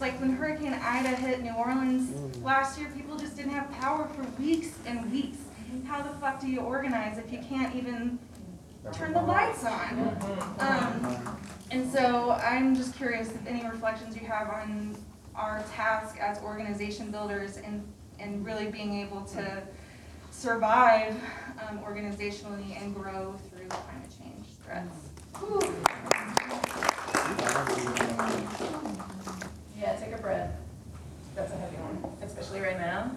like 0.00 0.18
when 0.20 0.30
Hurricane 0.30 0.74
Ida 0.74 1.08
hit 1.08 1.42
New 1.42 1.54
Orleans 1.54 2.10
last 2.42 2.78
year, 2.78 2.88
people 2.96 3.18
just 3.18 3.36
didn't 3.36 3.52
have 3.52 3.70
power 3.72 4.08
for 4.08 4.22
weeks 4.40 4.70
and 4.86 5.12
weeks. 5.12 5.38
How 5.86 6.02
the 6.02 6.10
fuck 6.18 6.40
do 6.40 6.48
you 6.48 6.60
organize 6.60 7.18
if 7.18 7.32
you 7.32 7.38
can't 7.38 7.74
even 7.74 8.18
turn 8.92 9.12
the 9.12 9.22
lights 9.22 9.64
on? 9.64 10.16
Um, 10.58 11.38
and 11.70 11.90
so 11.90 12.32
I'm 12.32 12.74
just 12.74 12.94
curious 12.96 13.30
if 13.30 13.46
any 13.46 13.64
reflections 13.68 14.16
you 14.16 14.26
have 14.26 14.48
on 14.48 14.96
our 15.34 15.62
task 15.74 16.16
as 16.18 16.38
organization 16.42 17.10
builders 17.10 17.56
and, 17.58 17.84
and 18.18 18.44
really 18.44 18.66
being 18.70 19.00
able 19.00 19.22
to 19.22 19.62
survive 20.30 21.14
um, 21.68 21.78
organizationally 21.80 22.80
and 22.80 22.94
grow 22.94 23.34
through 23.50 23.66
climate 23.68 24.10
change 24.18 24.46
threats. 24.64 25.08
Yeah, 29.78 29.96
take 29.96 30.12
a 30.14 30.18
breath. 30.20 30.52
That's 31.34 31.52
a 31.52 31.56
heavy 31.56 31.76
one, 31.76 32.12
especially 32.22 32.60
right 32.60 32.78
now. 32.78 33.12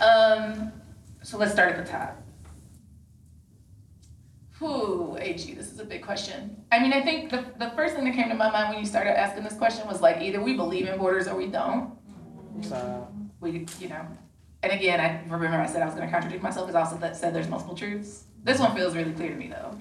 Um, 0.00 0.72
so 1.22 1.38
let's 1.38 1.52
start 1.52 1.72
at 1.72 1.84
the 1.84 1.90
top. 1.90 2.20
Whew, 4.58 5.16
AG, 5.20 5.54
this 5.54 5.72
is 5.72 5.80
a 5.80 5.84
big 5.84 6.02
question. 6.02 6.56
I 6.70 6.78
mean, 6.78 6.92
I 6.92 7.02
think 7.02 7.30
the, 7.30 7.44
the 7.58 7.70
first 7.70 7.94
thing 7.94 8.04
that 8.04 8.14
came 8.14 8.28
to 8.28 8.34
my 8.34 8.50
mind 8.50 8.70
when 8.70 8.78
you 8.78 8.86
started 8.86 9.18
asking 9.18 9.42
this 9.42 9.54
question 9.54 9.86
was 9.88 10.00
like, 10.00 10.22
either 10.22 10.40
we 10.40 10.54
believe 10.54 10.86
in 10.86 10.98
borders 10.98 11.26
or 11.26 11.34
we 11.34 11.46
don't. 11.48 11.92
We, 13.40 13.66
you 13.80 13.88
know, 13.88 14.06
and 14.62 14.72
again, 14.72 15.00
I 15.00 15.28
remember 15.28 15.56
I 15.56 15.66
said 15.66 15.82
I 15.82 15.86
was 15.86 15.94
gonna 15.94 16.10
contradict 16.10 16.42
myself 16.42 16.68
because 16.68 16.76
I 16.76 16.84
also 16.84 16.96
that 16.98 17.16
said 17.16 17.34
there's 17.34 17.48
multiple 17.48 17.74
truths. 17.74 18.24
This 18.44 18.60
one 18.60 18.74
feels 18.76 18.94
really 18.94 19.12
clear 19.12 19.30
to 19.30 19.34
me 19.34 19.48
though. 19.48 19.76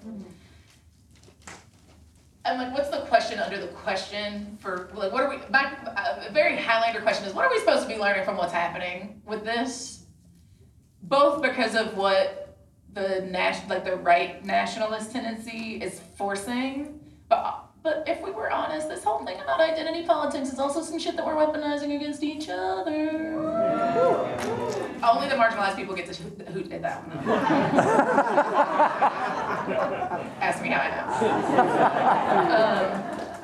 I'm 2.43 2.57
like, 2.57 2.73
what's 2.73 2.89
the 2.89 3.01
question 3.01 3.37
under 3.37 3.59
the 3.61 3.67
question 3.67 4.57
for, 4.59 4.89
like, 4.95 5.11
what 5.11 5.21
are 5.21 5.29
we, 5.29 5.37
my, 5.51 5.71
a 6.27 6.31
very 6.31 6.57
Highlander 6.57 7.01
question 7.01 7.25
is, 7.25 7.35
what 7.35 7.45
are 7.45 7.51
we 7.51 7.59
supposed 7.59 7.83
to 7.83 7.87
be 7.87 7.99
learning 7.99 8.25
from 8.25 8.35
what's 8.35 8.51
happening 8.51 9.21
with 9.25 9.43
this? 9.45 10.00
Both 11.03 11.41
because 11.41 11.75
of 11.75 11.95
what 11.97 12.57
the 12.93 13.21
nation, 13.21 13.67
like 13.69 13.85
the 13.85 13.95
right 13.95 14.43
nationalist 14.45 15.11
tendency 15.11 15.81
is 15.81 16.01
forcing, 16.15 16.99
but, 17.29 17.69
but 17.81 18.03
if 18.07 18.21
we 18.21 18.31
were 18.31 18.51
honest, 18.51 18.89
this 18.89 19.03
whole 19.03 19.23
thing 19.25 19.39
about 19.39 19.59
identity 19.61 20.03
politics 20.05 20.49
is 20.49 20.59
also 20.59 20.81
some 20.81 20.99
shit 20.99 21.15
that 21.15 21.25
we're 21.25 21.35
weaponizing 21.35 21.95
against 21.95 22.21
each 22.23 22.49
other. 22.49 23.09
Only 25.03 25.29
the 25.29 25.35
marginalized 25.35 25.75
people 25.77 25.95
get 25.95 26.11
to 26.11 26.21
hoot, 26.21 26.41
hoot 26.49 26.71
at 26.71 26.81
that 26.81 27.07
one. 27.07 27.17
Ask 30.41 30.61
me 30.61 30.69
how 30.69 30.81
I 30.81 30.89
know. 30.95 31.07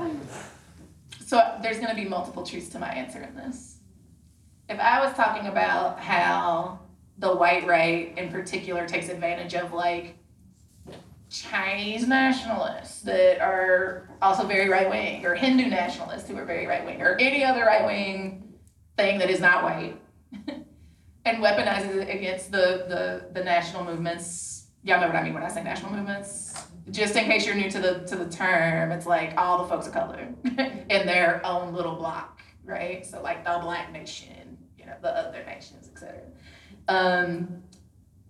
Um, 0.04 0.20
so 1.26 1.58
there's 1.62 1.78
going 1.78 1.90
to 1.90 1.96
be 1.96 2.06
multiple 2.08 2.44
truths 2.44 2.70
to 2.70 2.80
my 2.80 2.90
answer 2.90 3.22
in 3.22 3.36
this. 3.36 3.78
If 4.70 4.80
I 4.80 5.00
was 5.04 5.14
talking 5.16 5.48
about 5.48 6.00
how 6.00 6.80
the 7.18 7.36
white 7.36 7.66
right 7.66 8.18
in 8.18 8.30
particular 8.30 8.88
takes 8.88 9.10
advantage 9.10 9.56
of 9.56 9.74
like 9.74 10.18
Chinese 11.30 12.08
nationalists 12.08 13.02
that 13.02 13.42
are 13.42 14.10
also 14.22 14.46
very 14.48 14.70
right 14.70 14.90
wing, 14.90 15.26
or 15.26 15.36
Hindu 15.36 15.68
nationalists 15.68 16.30
who 16.30 16.38
are 16.38 16.46
very 16.46 16.66
right 16.66 16.86
wing, 16.86 17.02
or 17.02 17.18
any 17.20 17.44
other 17.44 17.66
right 17.66 17.86
wing 17.86 18.54
thing 18.96 19.20
that 19.20 19.30
is 19.30 19.42
not 19.42 19.64
white, 19.64 20.00
and 21.26 21.44
weaponizes 21.44 21.96
it 21.96 22.10
against 22.10 22.52
the, 22.52 22.86
the, 22.88 23.30
the 23.34 23.44
national 23.44 23.84
movements. 23.84 24.68
Y'all 24.84 25.02
know 25.02 25.08
what 25.08 25.18
I 25.18 25.24
mean 25.24 25.34
when 25.34 25.44
I 25.44 25.50
say 25.50 25.64
national 25.64 25.92
movements. 25.92 26.66
Just 26.92 27.18
in 27.18 27.26
case 27.26 27.46
you're 27.46 27.56
new 27.56 27.70
to 27.70 27.80
the 27.80 28.00
to 28.06 28.16
the 28.16 28.30
term, 28.30 28.94
it's 28.94 29.06
like 29.06 29.34
all 29.36 29.64
the 29.64 29.70
folks 29.70 29.88
of 29.88 29.94
color 29.94 30.34
in 30.46 31.06
their 31.06 31.46
own 31.46 31.74
little 31.74 31.96
block, 31.96 32.40
right? 32.64 33.06
So 33.06 33.22
like 33.22 33.44
the 33.44 33.60
black 33.62 33.92
nation, 33.92 34.58
you 34.78 34.86
know, 34.86 34.94
the 35.02 35.10
other 35.10 35.44
nations, 35.44 35.90
etc. 35.94 36.22
Um, 36.88 37.64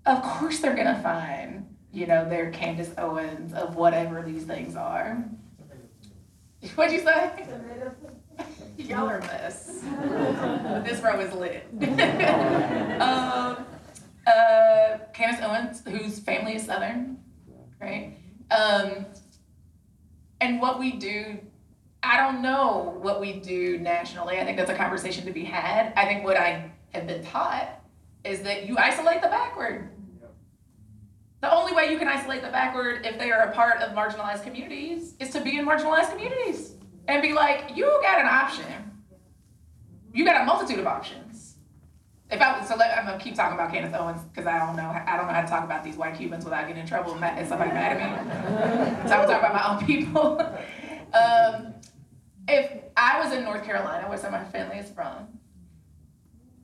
of 0.06 0.22
course 0.24 0.60
they're 0.60 0.76
gonna 0.76 1.02
find, 1.02 1.76
you 1.92 2.08
know, 2.08 2.28
their 2.28 2.52
Candace 2.52 2.92
Owens 2.98 3.54
of 3.54 3.76
whatever 3.76 4.22
these 4.22 4.44
things 4.44 4.76
are. 4.76 5.24
What'd 6.76 6.94
you 6.94 7.02
say? 7.02 7.48
Y'all 8.78 9.08
are 9.10 9.20
mess. 9.20 9.82
this 10.86 11.02
row 11.02 11.20
is 11.20 11.34
lit. 11.34 11.66
um, 13.02 13.66
uh, 14.26 14.98
Candace 15.14 15.42
Owens, 15.42 15.84
whose 15.88 16.20
family 16.20 16.56
is 16.56 16.66
Southern, 16.66 17.18
right? 17.82 18.18
Um, 18.52 19.06
and 20.40 20.62
what 20.62 20.80
we 20.80 20.94
do, 20.94 21.40
I 22.04 22.18
don't 22.18 22.42
know 22.42 22.98
what 23.02 23.20
we 23.20 23.40
do 23.40 23.80
nationally. 23.80 24.40
I 24.40 24.46
think 24.46 24.58
that's 24.58 24.70
a 24.70 24.76
conversation 24.76 25.26
to 25.26 25.32
be 25.32 25.44
had. 25.44 25.94
I 25.96 26.06
think 26.06 26.24
what 26.24 26.38
I 26.38 26.72
have 26.94 27.08
been 27.08 27.24
taught 27.24 27.82
is 28.24 28.42
that 28.42 28.68
you 28.68 28.78
isolate 28.78 29.22
the 29.22 29.28
backward. 29.28 29.90
The 31.42 31.54
only 31.54 31.74
way 31.74 31.92
you 31.92 32.00
can 32.00 32.08
isolate 32.08 32.42
the 32.42 32.50
backward 32.50 33.06
if 33.06 33.20
they 33.20 33.32
are 33.32 33.42
a 33.42 33.52
part 33.52 33.82
of 33.82 33.96
marginalized 33.96 34.44
communities 34.44 35.14
is 35.20 35.30
to 35.32 35.42
be 35.42 35.58
in 35.58 35.66
marginalized 35.66 36.12
communities 36.12 36.74
and 37.08 37.22
be 37.22 37.34
like, 37.34 37.76
you 37.76 37.86
got 38.02 38.20
an 38.20 38.28
option. 38.28 38.66
You 40.14 40.26
got 40.26 40.42
a 40.42 40.46
multitude 40.46 40.80
of 40.80 40.88
options. 40.88 41.58
If 42.30 42.42
I 42.42 42.60
was 42.60 42.68
so 42.68 42.76
let, 42.76 42.98
I'm 42.98 43.06
gonna 43.06 43.20
keep 43.20 43.36
talking 43.36 43.54
about 43.54 43.72
Candace 43.72 43.94
Owens 43.98 44.22
because 44.24 44.48
I 44.48 44.60
don't 44.60 44.76
know 44.76 44.90
I 44.90 45.16
don't 45.16 45.28
know 45.28 45.34
how 45.34 45.42
to 45.42 45.48
talk 45.48 45.64
about 45.64 45.84
these 45.84 45.96
white 45.96 46.18
Cubans 46.18 46.44
without 46.44 46.68
getting 46.68 46.82
in 46.82 46.88
trouble 46.88 47.14
and, 47.14 47.24
and 47.24 47.48
somebody 47.48 47.72
mad 47.72 47.96
at 47.96 49.04
me. 49.04 49.10
so 49.10 49.16
I'm 49.16 49.28
talking 49.28 49.36
about 49.36 49.54
my 49.54 49.74
own 49.74 49.86
people. 49.86 50.40
um, 51.14 51.74
if 52.50 52.72
I 52.98 53.20
was 53.24 53.32
in 53.32 53.44
North 53.44 53.64
Carolina, 53.64 54.10
where 54.10 54.18
some 54.18 54.34
of 54.34 54.42
my 54.42 54.50
family 54.50 54.78
is 54.78 54.90
from, 54.90 55.37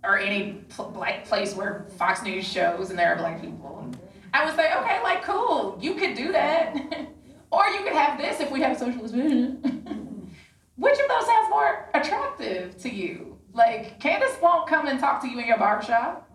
or 0.03 0.17
any 0.17 0.63
black 0.93 1.25
place 1.25 1.55
where 1.55 1.85
Fox 1.97 2.23
News 2.23 2.45
shows 2.45 2.89
and 2.89 2.99
there 2.99 3.13
are 3.13 3.17
black 3.17 3.41
people, 3.41 3.91
I 4.33 4.45
would 4.45 4.55
say, 4.55 4.73
okay, 4.73 5.01
like 5.03 5.23
cool, 5.23 5.77
you 5.79 5.93
could 5.95 6.15
do 6.15 6.31
that, 6.31 6.75
or 7.51 7.67
you 7.67 7.83
could 7.83 7.93
have 7.93 8.17
this 8.17 8.39
if 8.39 8.51
we 8.51 8.61
have 8.61 8.77
socialist 8.77 9.13
vision. 9.13 9.59
Which 10.75 10.99
of 10.99 11.07
those 11.07 11.25
sounds 11.25 11.49
more 11.49 11.89
attractive 11.93 12.77
to 12.79 12.89
you? 12.89 13.37
Like, 13.53 13.99
Candace 13.99 14.35
won't 14.41 14.67
come 14.67 14.87
and 14.87 14.99
talk 14.99 15.21
to 15.21 15.29
you 15.29 15.39
in 15.39 15.45
your 15.45 15.59
barbershop. 15.59 16.27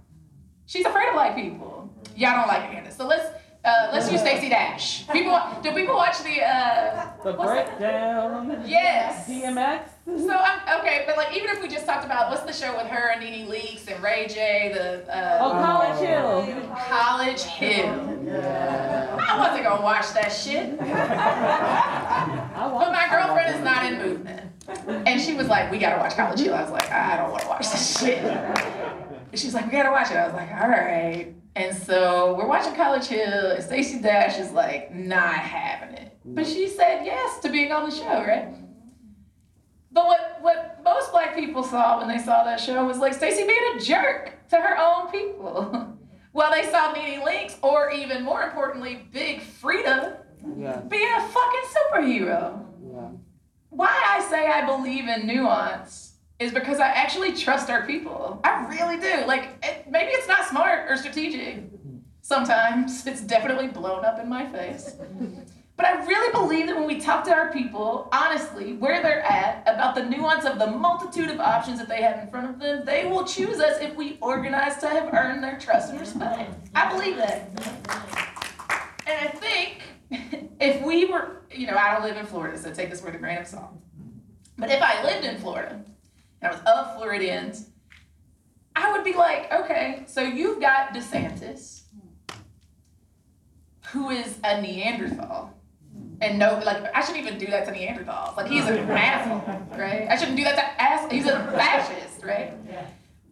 She's 0.66 0.86
afraid 0.86 1.08
of 1.08 1.14
black 1.14 1.34
people. 1.34 1.92
Y'all 2.14 2.36
don't 2.36 2.46
like 2.46 2.70
Candace. 2.70 2.96
So 2.96 3.06
let's 3.06 3.26
uh, 3.64 3.90
let's 3.92 4.10
use 4.10 4.20
Stacey 4.20 4.48
Dash. 4.48 5.06
People, 5.08 5.38
do 5.62 5.72
people 5.72 5.94
watch 5.96 6.22
the 6.22 6.42
uh, 6.42 7.10
The 7.24 7.32
breakdown. 7.32 8.62
Yes. 8.64 9.28
DMX. 9.28 9.88
So 10.16 10.30
I'm 10.34 10.80
okay, 10.80 11.04
but 11.06 11.16
like 11.18 11.36
even 11.36 11.50
if 11.50 11.60
we 11.62 11.68
just 11.68 11.84
talked 11.84 12.04
about 12.04 12.30
what's 12.30 12.42
the 12.42 12.52
show 12.52 12.74
with 12.76 12.86
her 12.86 13.10
and 13.12 13.20
Nene 13.20 13.46
Leakes 13.46 13.86
and 13.92 14.02
Ray 14.02 14.26
J, 14.26 14.70
the 14.72 15.04
Oh, 15.14 15.50
uh, 15.52 15.64
College 15.66 15.98
Hill. 16.08 16.66
College 16.88 17.42
Hill. 17.42 17.90
I 19.20 19.38
wasn't 19.38 19.64
gonna 19.64 19.82
watch 19.82 20.12
that 20.14 20.30
shit. 20.30 20.78
But 22.58 22.92
my 22.92 23.08
girlfriend 23.10 23.54
is 23.56 23.62
not 23.64 23.84
in 23.86 23.98
movement. 24.02 24.52
And 25.06 25.20
she 25.20 25.34
was 25.34 25.46
like, 25.48 25.70
we 25.70 25.78
gotta 25.78 25.98
watch 25.98 26.14
College 26.16 26.40
Hill. 26.40 26.54
I 26.54 26.62
was 26.62 26.70
like, 26.72 26.90
I 26.90 27.16
don't 27.16 27.30
wanna 27.30 27.48
watch 27.48 27.70
this 27.70 27.98
shit. 28.00 28.18
And 28.18 29.38
she's 29.38 29.54
like, 29.54 29.66
we 29.66 29.72
gotta 29.72 29.90
watch 29.90 30.10
it. 30.10 30.16
I 30.16 30.24
was 30.26 30.34
like, 30.34 30.50
all 30.52 30.68
right. 30.68 31.34
And 31.56 31.76
so 31.76 32.34
we're 32.36 32.46
watching 32.48 32.74
College 32.74 33.06
Hill, 33.06 33.50
and 33.52 33.62
Stacey 33.64 34.00
Dash 34.00 34.38
is 34.38 34.52
like 34.52 34.94
not 34.94 35.34
having 35.34 35.94
it. 35.96 36.16
But 36.24 36.46
she 36.46 36.68
said 36.68 37.04
yes 37.04 37.40
to 37.40 37.48
being 37.50 37.72
on 37.72 37.88
the 37.88 37.94
show, 37.94 38.22
right? 38.24 38.48
But 39.90 40.06
what, 40.06 40.38
what 40.40 40.80
most 40.84 41.12
black 41.12 41.34
people 41.34 41.62
saw 41.62 41.98
when 41.98 42.08
they 42.08 42.18
saw 42.22 42.44
that 42.44 42.60
show 42.60 42.86
was 42.86 42.98
like 42.98 43.14
Stacey 43.14 43.46
being 43.46 43.76
a 43.76 43.80
jerk 43.80 44.34
to 44.50 44.56
her 44.56 44.76
own 44.78 45.10
people. 45.10 45.96
well, 46.32 46.50
they 46.50 46.68
saw 46.70 46.92
Nene 46.92 47.20
Leakes, 47.22 47.56
or 47.62 47.90
even 47.90 48.22
more 48.22 48.42
importantly, 48.42 49.08
Big 49.12 49.40
Freedia 49.40 50.18
Yeah. 50.56 50.80
being 50.80 51.08
a 51.12 51.20
fucking 51.20 51.60
superhero. 51.76 52.64
Yeah. 52.92 53.08
Why 53.70 54.02
I 54.06 54.20
say 54.28 54.46
I 54.46 54.64
believe 54.66 55.08
in 55.08 55.26
nuance 55.26 56.14
is 56.38 56.52
because 56.52 56.78
I 56.78 56.88
actually 56.88 57.32
trust 57.32 57.68
our 57.70 57.86
people. 57.86 58.40
I 58.44 58.66
really 58.68 58.98
do. 59.00 59.26
Like, 59.26 59.58
it, 59.62 59.90
maybe 59.90 60.12
it's 60.12 60.28
not 60.28 60.46
smart 60.46 60.90
or 60.90 60.96
strategic. 60.96 61.56
Mm-hmm. 61.56 61.96
Sometimes 62.20 63.06
it's 63.06 63.22
definitely 63.22 63.68
blown 63.68 64.04
up 64.04 64.20
in 64.20 64.28
my 64.28 64.46
face. 64.46 64.96
But 65.78 65.86
I 65.86 66.04
really 66.06 66.32
believe 66.32 66.66
that 66.66 66.76
when 66.76 66.88
we 66.88 66.98
talk 66.98 67.22
to 67.26 67.32
our 67.32 67.52
people, 67.52 68.08
honestly, 68.12 68.72
where 68.72 69.00
they're 69.00 69.22
at, 69.22 69.62
about 69.64 69.94
the 69.94 70.04
nuance 70.04 70.44
of 70.44 70.58
the 70.58 70.66
multitude 70.66 71.30
of 71.30 71.38
options 71.38 71.78
that 71.78 71.88
they 71.88 72.02
have 72.02 72.18
in 72.18 72.28
front 72.30 72.50
of 72.50 72.58
them, 72.58 72.84
they 72.84 73.06
will 73.06 73.24
choose 73.24 73.60
us 73.60 73.80
if 73.80 73.94
we 73.94 74.18
organize 74.20 74.78
to 74.78 74.88
have 74.88 75.14
earned 75.14 75.40
their 75.40 75.56
trust 75.56 75.90
and 75.90 76.00
respect. 76.00 76.52
I 76.74 76.92
believe 76.92 77.16
that. 77.18 77.48
And 79.06 79.28
I 79.28 79.30
think 79.30 79.82
if 80.60 80.82
we 80.82 81.04
were, 81.04 81.42
you 81.54 81.68
know, 81.68 81.76
I 81.76 81.94
don't 81.94 82.02
live 82.02 82.16
in 82.16 82.26
Florida, 82.26 82.58
so 82.58 82.72
take 82.72 82.90
this 82.90 83.00
with 83.00 83.14
a 83.14 83.18
grain 83.18 83.38
of 83.38 83.46
salt. 83.46 83.70
But 84.58 84.70
if 84.70 84.82
I 84.82 85.04
lived 85.04 85.24
in 85.24 85.38
Florida 85.38 85.80
and 86.42 86.52
I 86.52 86.56
was 86.56 86.60
of 86.66 86.96
Floridians, 86.96 87.68
I 88.74 88.90
would 88.90 89.04
be 89.04 89.12
like, 89.12 89.52
okay, 89.52 90.02
so 90.08 90.22
you've 90.22 90.60
got 90.60 90.92
DeSantis, 90.92 91.82
who 93.92 94.10
is 94.10 94.38
a 94.42 94.60
Neanderthal. 94.60 95.54
And 96.20 96.38
no, 96.38 96.60
like, 96.64 96.84
I 96.94 97.00
shouldn't 97.00 97.24
even 97.24 97.38
do 97.38 97.46
that 97.46 97.64
to 97.66 97.72
Neanderthals. 97.72 98.36
Like, 98.36 98.48
he's 98.48 98.66
an 98.66 98.78
asshole, 98.90 99.78
right? 99.78 100.08
I 100.10 100.16
shouldn't 100.16 100.36
do 100.36 100.44
that 100.44 100.56
to 100.56 100.82
ass. 100.82 101.10
He's 101.10 101.26
a 101.26 101.38
fascist, 101.52 102.24
right? 102.24 102.54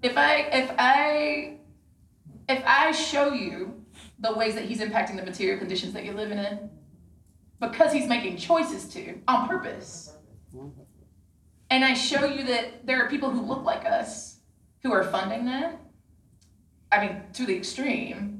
If 0.02 0.16
I, 0.16 0.36
if 0.52 0.70
I, 0.78 1.56
if 2.48 2.62
I 2.64 2.92
show 2.92 3.32
you 3.32 3.82
the 4.20 4.34
ways 4.34 4.54
that 4.54 4.64
he's 4.64 4.80
impacting 4.80 5.16
the 5.16 5.24
material 5.24 5.58
conditions 5.58 5.94
that 5.94 6.04
you're 6.04 6.14
living 6.14 6.38
in, 6.38 6.70
because 7.60 7.92
he's 7.92 8.06
making 8.06 8.36
choices 8.36 8.86
to 8.94 9.18
on 9.26 9.48
purpose, 9.48 10.12
and 11.70 11.84
I 11.84 11.94
show 11.94 12.24
you 12.24 12.44
that 12.44 12.86
there 12.86 13.04
are 13.04 13.08
people 13.08 13.30
who 13.30 13.40
look 13.40 13.64
like 13.64 13.84
us 13.84 14.38
who 14.82 14.92
are 14.92 15.02
funding 15.02 15.46
that, 15.46 15.80
I 16.92 17.04
mean, 17.04 17.22
to 17.32 17.46
the 17.46 17.56
extreme, 17.56 18.35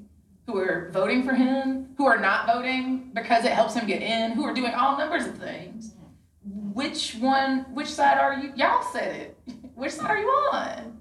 who 0.46 0.58
are 0.58 0.90
voting 0.92 1.24
for 1.24 1.34
him, 1.34 1.94
who 1.96 2.06
are 2.06 2.18
not 2.18 2.46
voting 2.46 3.10
because 3.12 3.44
it 3.44 3.52
helps 3.52 3.74
him 3.74 3.86
get 3.86 4.00
in, 4.00 4.32
who 4.32 4.44
are 4.44 4.54
doing 4.54 4.72
all 4.72 4.96
numbers 4.96 5.26
of 5.26 5.36
things. 5.36 5.92
Which 6.44 7.16
one, 7.16 7.66
which 7.74 7.88
side 7.88 8.18
are 8.18 8.34
you? 8.34 8.52
Y'all 8.54 8.82
said 8.92 9.16
it. 9.16 9.38
Which 9.74 9.92
side 9.92 10.10
are 10.10 10.18
you 10.18 10.28
on? 10.28 10.98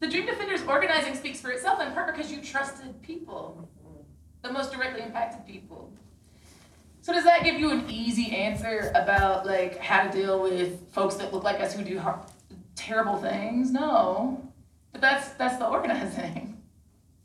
The 0.00 0.08
Dream 0.08 0.26
Defenders 0.26 0.62
organizing 0.66 1.14
speaks 1.14 1.40
for 1.40 1.50
itself 1.50 1.80
in 1.80 1.92
part 1.92 2.14
because 2.14 2.30
you 2.30 2.42
trusted 2.42 3.00
people, 3.02 3.68
the 4.42 4.52
most 4.52 4.72
directly 4.72 5.02
impacted 5.02 5.46
people. 5.46 5.92
So 7.00 7.12
does 7.12 7.24
that 7.24 7.42
give 7.42 7.58
you 7.58 7.70
an 7.70 7.84
easy 7.88 8.36
answer 8.36 8.92
about 8.94 9.46
like 9.46 9.78
how 9.78 10.06
to 10.06 10.12
deal 10.12 10.42
with 10.42 10.90
folks 10.92 11.14
that 11.16 11.32
look 11.32 11.42
like 11.42 11.60
us 11.60 11.74
who 11.74 11.82
do 11.82 12.00
terrible 12.76 13.16
things? 13.16 13.70
No, 13.70 14.52
but 14.92 15.00
that's 15.00 15.30
that's 15.30 15.56
the 15.56 15.66
organizing. 15.66 16.57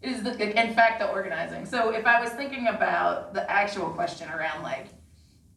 It 0.04 0.10
is 0.12 0.24
the 0.24 0.34
in 0.62 0.74
fact 0.76 1.00
the 1.00 1.10
organizing. 1.10 1.66
So 1.66 1.90
if 1.90 2.06
I 2.06 2.22
was 2.22 2.30
thinking 2.32 2.68
about 2.68 3.34
the 3.34 3.50
actual 3.50 3.90
question 3.90 4.30
around 4.30 4.62
like 4.62 4.88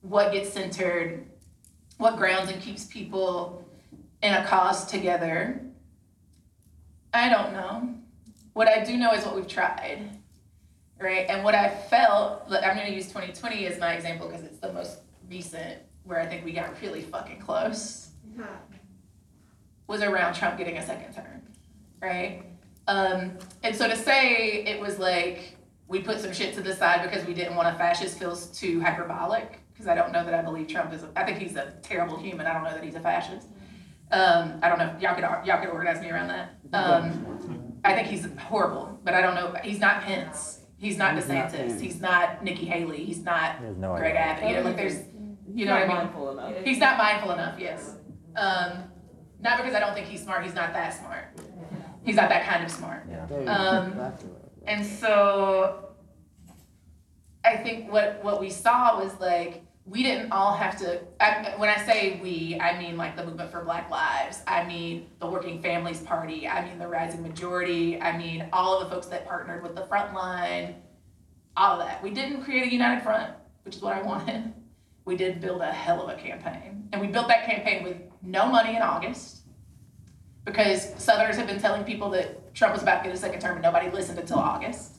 what 0.00 0.32
gets 0.32 0.52
centered, 0.52 1.26
what 1.98 2.16
grounds 2.16 2.50
and 2.50 2.62
keeps 2.62 2.84
people 2.84 3.68
in 4.22 4.32
a 4.32 4.46
cause 4.46 4.86
together, 4.86 5.60
I 7.12 7.28
don't 7.28 7.52
know. 7.52 7.94
What 8.54 8.68
I 8.68 8.84
do 8.84 8.96
know 8.96 9.12
is 9.12 9.24
what 9.24 9.36
we've 9.36 9.48
tried 9.48 10.16
right? 11.00 11.26
And 11.28 11.44
what 11.44 11.54
I 11.54 11.68
felt, 11.68 12.48
look, 12.48 12.64
I'm 12.64 12.74
going 12.74 12.86
to 12.86 12.94
use 12.94 13.06
2020 13.08 13.66
as 13.66 13.78
my 13.78 13.94
example 13.94 14.28
because 14.28 14.44
it's 14.44 14.58
the 14.58 14.72
most 14.72 14.98
recent 15.28 15.80
where 16.04 16.20
I 16.20 16.26
think 16.26 16.44
we 16.44 16.52
got 16.52 16.80
really 16.80 17.02
fucking 17.02 17.40
close, 17.40 18.10
was 19.86 20.02
around 20.02 20.34
Trump 20.34 20.56
getting 20.56 20.78
a 20.78 20.86
second 20.86 21.12
term, 21.14 21.42
right? 22.00 22.44
Um, 22.88 23.32
and 23.62 23.74
so 23.74 23.88
to 23.88 23.96
say 23.96 24.62
it 24.64 24.80
was 24.80 24.98
like 24.98 25.56
we 25.88 26.00
put 26.00 26.20
some 26.20 26.32
shit 26.32 26.54
to 26.54 26.60
the 26.60 26.74
side 26.74 27.02
because 27.02 27.26
we 27.26 27.34
didn't 27.34 27.56
want 27.56 27.74
a 27.74 27.78
fascist 27.78 28.18
feels 28.18 28.46
too 28.46 28.80
hyperbolic 28.80 29.60
because 29.72 29.86
I 29.86 29.94
don't 29.94 30.12
know 30.12 30.24
that 30.24 30.34
I 30.34 30.42
believe 30.42 30.68
Trump 30.68 30.92
is. 30.92 31.02
A, 31.02 31.10
I 31.16 31.24
think 31.24 31.38
he's 31.38 31.56
a 31.56 31.72
terrible 31.82 32.16
human. 32.16 32.46
I 32.46 32.52
don't 32.52 32.64
know 32.64 32.72
that 32.72 32.82
he's 32.82 32.94
a 32.94 33.00
fascist. 33.00 33.48
Um, 34.10 34.58
I 34.62 34.68
don't 34.68 34.78
know. 34.78 34.94
Y'all 35.00 35.14
could 35.14 35.24
y'all 35.46 35.60
could 35.60 35.70
organize 35.70 36.00
me 36.00 36.10
around 36.10 36.28
that. 36.28 36.56
Um, 36.72 37.80
I 37.84 37.94
think 37.94 38.08
he's 38.08 38.26
horrible, 38.38 39.00
but 39.04 39.14
I 39.14 39.20
don't 39.20 39.34
know. 39.34 39.54
He's 39.62 39.80
not 39.80 40.02
Pence. 40.02 40.60
He's 40.78 40.98
not 40.98 41.14
He's 41.14 41.28
not 41.28 41.48
DeSantis. 41.48 41.56
Pence. 41.56 41.80
He's 41.80 42.00
not 42.00 42.44
Nikki 42.44 42.66
Haley. 42.66 43.04
He's 43.04 43.22
not 43.22 43.62
no 43.62 43.96
Greg. 43.96 44.14
Abbott. 44.14 44.48
You 44.48 44.56
know, 44.56 44.62
like 44.62 44.76
there's, 44.76 45.00
you 45.54 45.64
know 45.66 45.72
what 45.72 45.82
I 45.84 46.04
mean? 46.04 46.52
Enough. 46.52 46.64
He's 46.64 46.78
not 46.78 46.98
mindful 46.98 47.32
enough. 47.32 47.58
Yes. 47.58 47.94
Um, 48.36 48.84
not 49.40 49.56
because 49.58 49.74
I 49.74 49.80
don't 49.80 49.94
think 49.94 50.06
he's 50.06 50.22
smart. 50.22 50.44
He's 50.44 50.54
not 50.54 50.72
that 50.72 50.94
smart. 50.94 51.28
He's 52.06 52.14
not 52.14 52.28
that 52.28 52.46
kind 52.46 52.64
of 52.64 52.70
smart. 52.70 53.02
There 53.08 53.40
you 53.40 53.46
go. 53.46 53.52
Um, 53.52 54.12
And 54.64 54.86
so 54.86 55.90
I 57.44 57.56
think 57.56 57.90
what, 57.90 58.22
what 58.22 58.40
we 58.40 58.48
saw 58.48 59.02
was 59.02 59.18
like, 59.18 59.64
we 59.84 60.02
didn't 60.04 60.30
all 60.32 60.54
have 60.54 60.78
to, 60.78 61.00
I, 61.20 61.54
when 61.56 61.68
I 61.68 61.84
say 61.84 62.20
we, 62.22 62.58
I 62.60 62.78
mean 62.78 62.96
like 62.96 63.16
the 63.16 63.24
movement 63.24 63.50
for 63.50 63.62
Black 63.64 63.90
Lives, 63.90 64.42
I 64.46 64.64
mean 64.64 65.08
the 65.18 65.26
Working 65.26 65.60
Families 65.60 66.00
Party, 66.00 66.46
I 66.48 66.64
mean 66.64 66.78
the 66.78 66.88
Rising 66.88 67.22
Majority, 67.22 68.00
I 68.00 68.16
mean 68.16 68.48
all 68.52 68.80
of 68.80 68.88
the 68.88 68.94
folks 68.94 69.08
that 69.08 69.26
partnered 69.26 69.62
with 69.62 69.74
the 69.74 69.84
front 69.86 70.14
line, 70.14 70.76
all 71.56 71.80
of 71.80 71.86
that. 71.86 72.02
We 72.02 72.10
didn't 72.10 72.42
create 72.42 72.68
a 72.68 72.72
united 72.72 73.02
front, 73.02 73.32
which 73.64 73.76
is 73.76 73.82
what 73.82 73.96
I 73.96 74.02
wanted. 74.02 74.52
We 75.04 75.16
did 75.16 75.40
build 75.40 75.60
a 75.60 75.72
hell 75.72 76.02
of 76.02 76.08
a 76.08 76.20
campaign. 76.20 76.88
And 76.92 77.00
we 77.00 77.06
built 77.08 77.28
that 77.28 77.46
campaign 77.46 77.84
with 77.84 77.96
no 78.22 78.46
money 78.46 78.74
in 78.74 78.82
August 78.82 79.35
because 80.46 80.94
Southerners 80.96 81.36
have 81.36 81.46
been 81.46 81.60
telling 81.60 81.84
people 81.84 82.08
that 82.10 82.54
Trump 82.54 82.72
was 82.72 82.82
about 82.82 83.02
to 83.02 83.08
get 83.08 83.14
a 83.14 83.18
second 83.20 83.40
term 83.40 83.54
and 83.56 83.62
nobody 83.62 83.90
listened 83.90 84.18
until 84.18 84.38
August. 84.38 84.92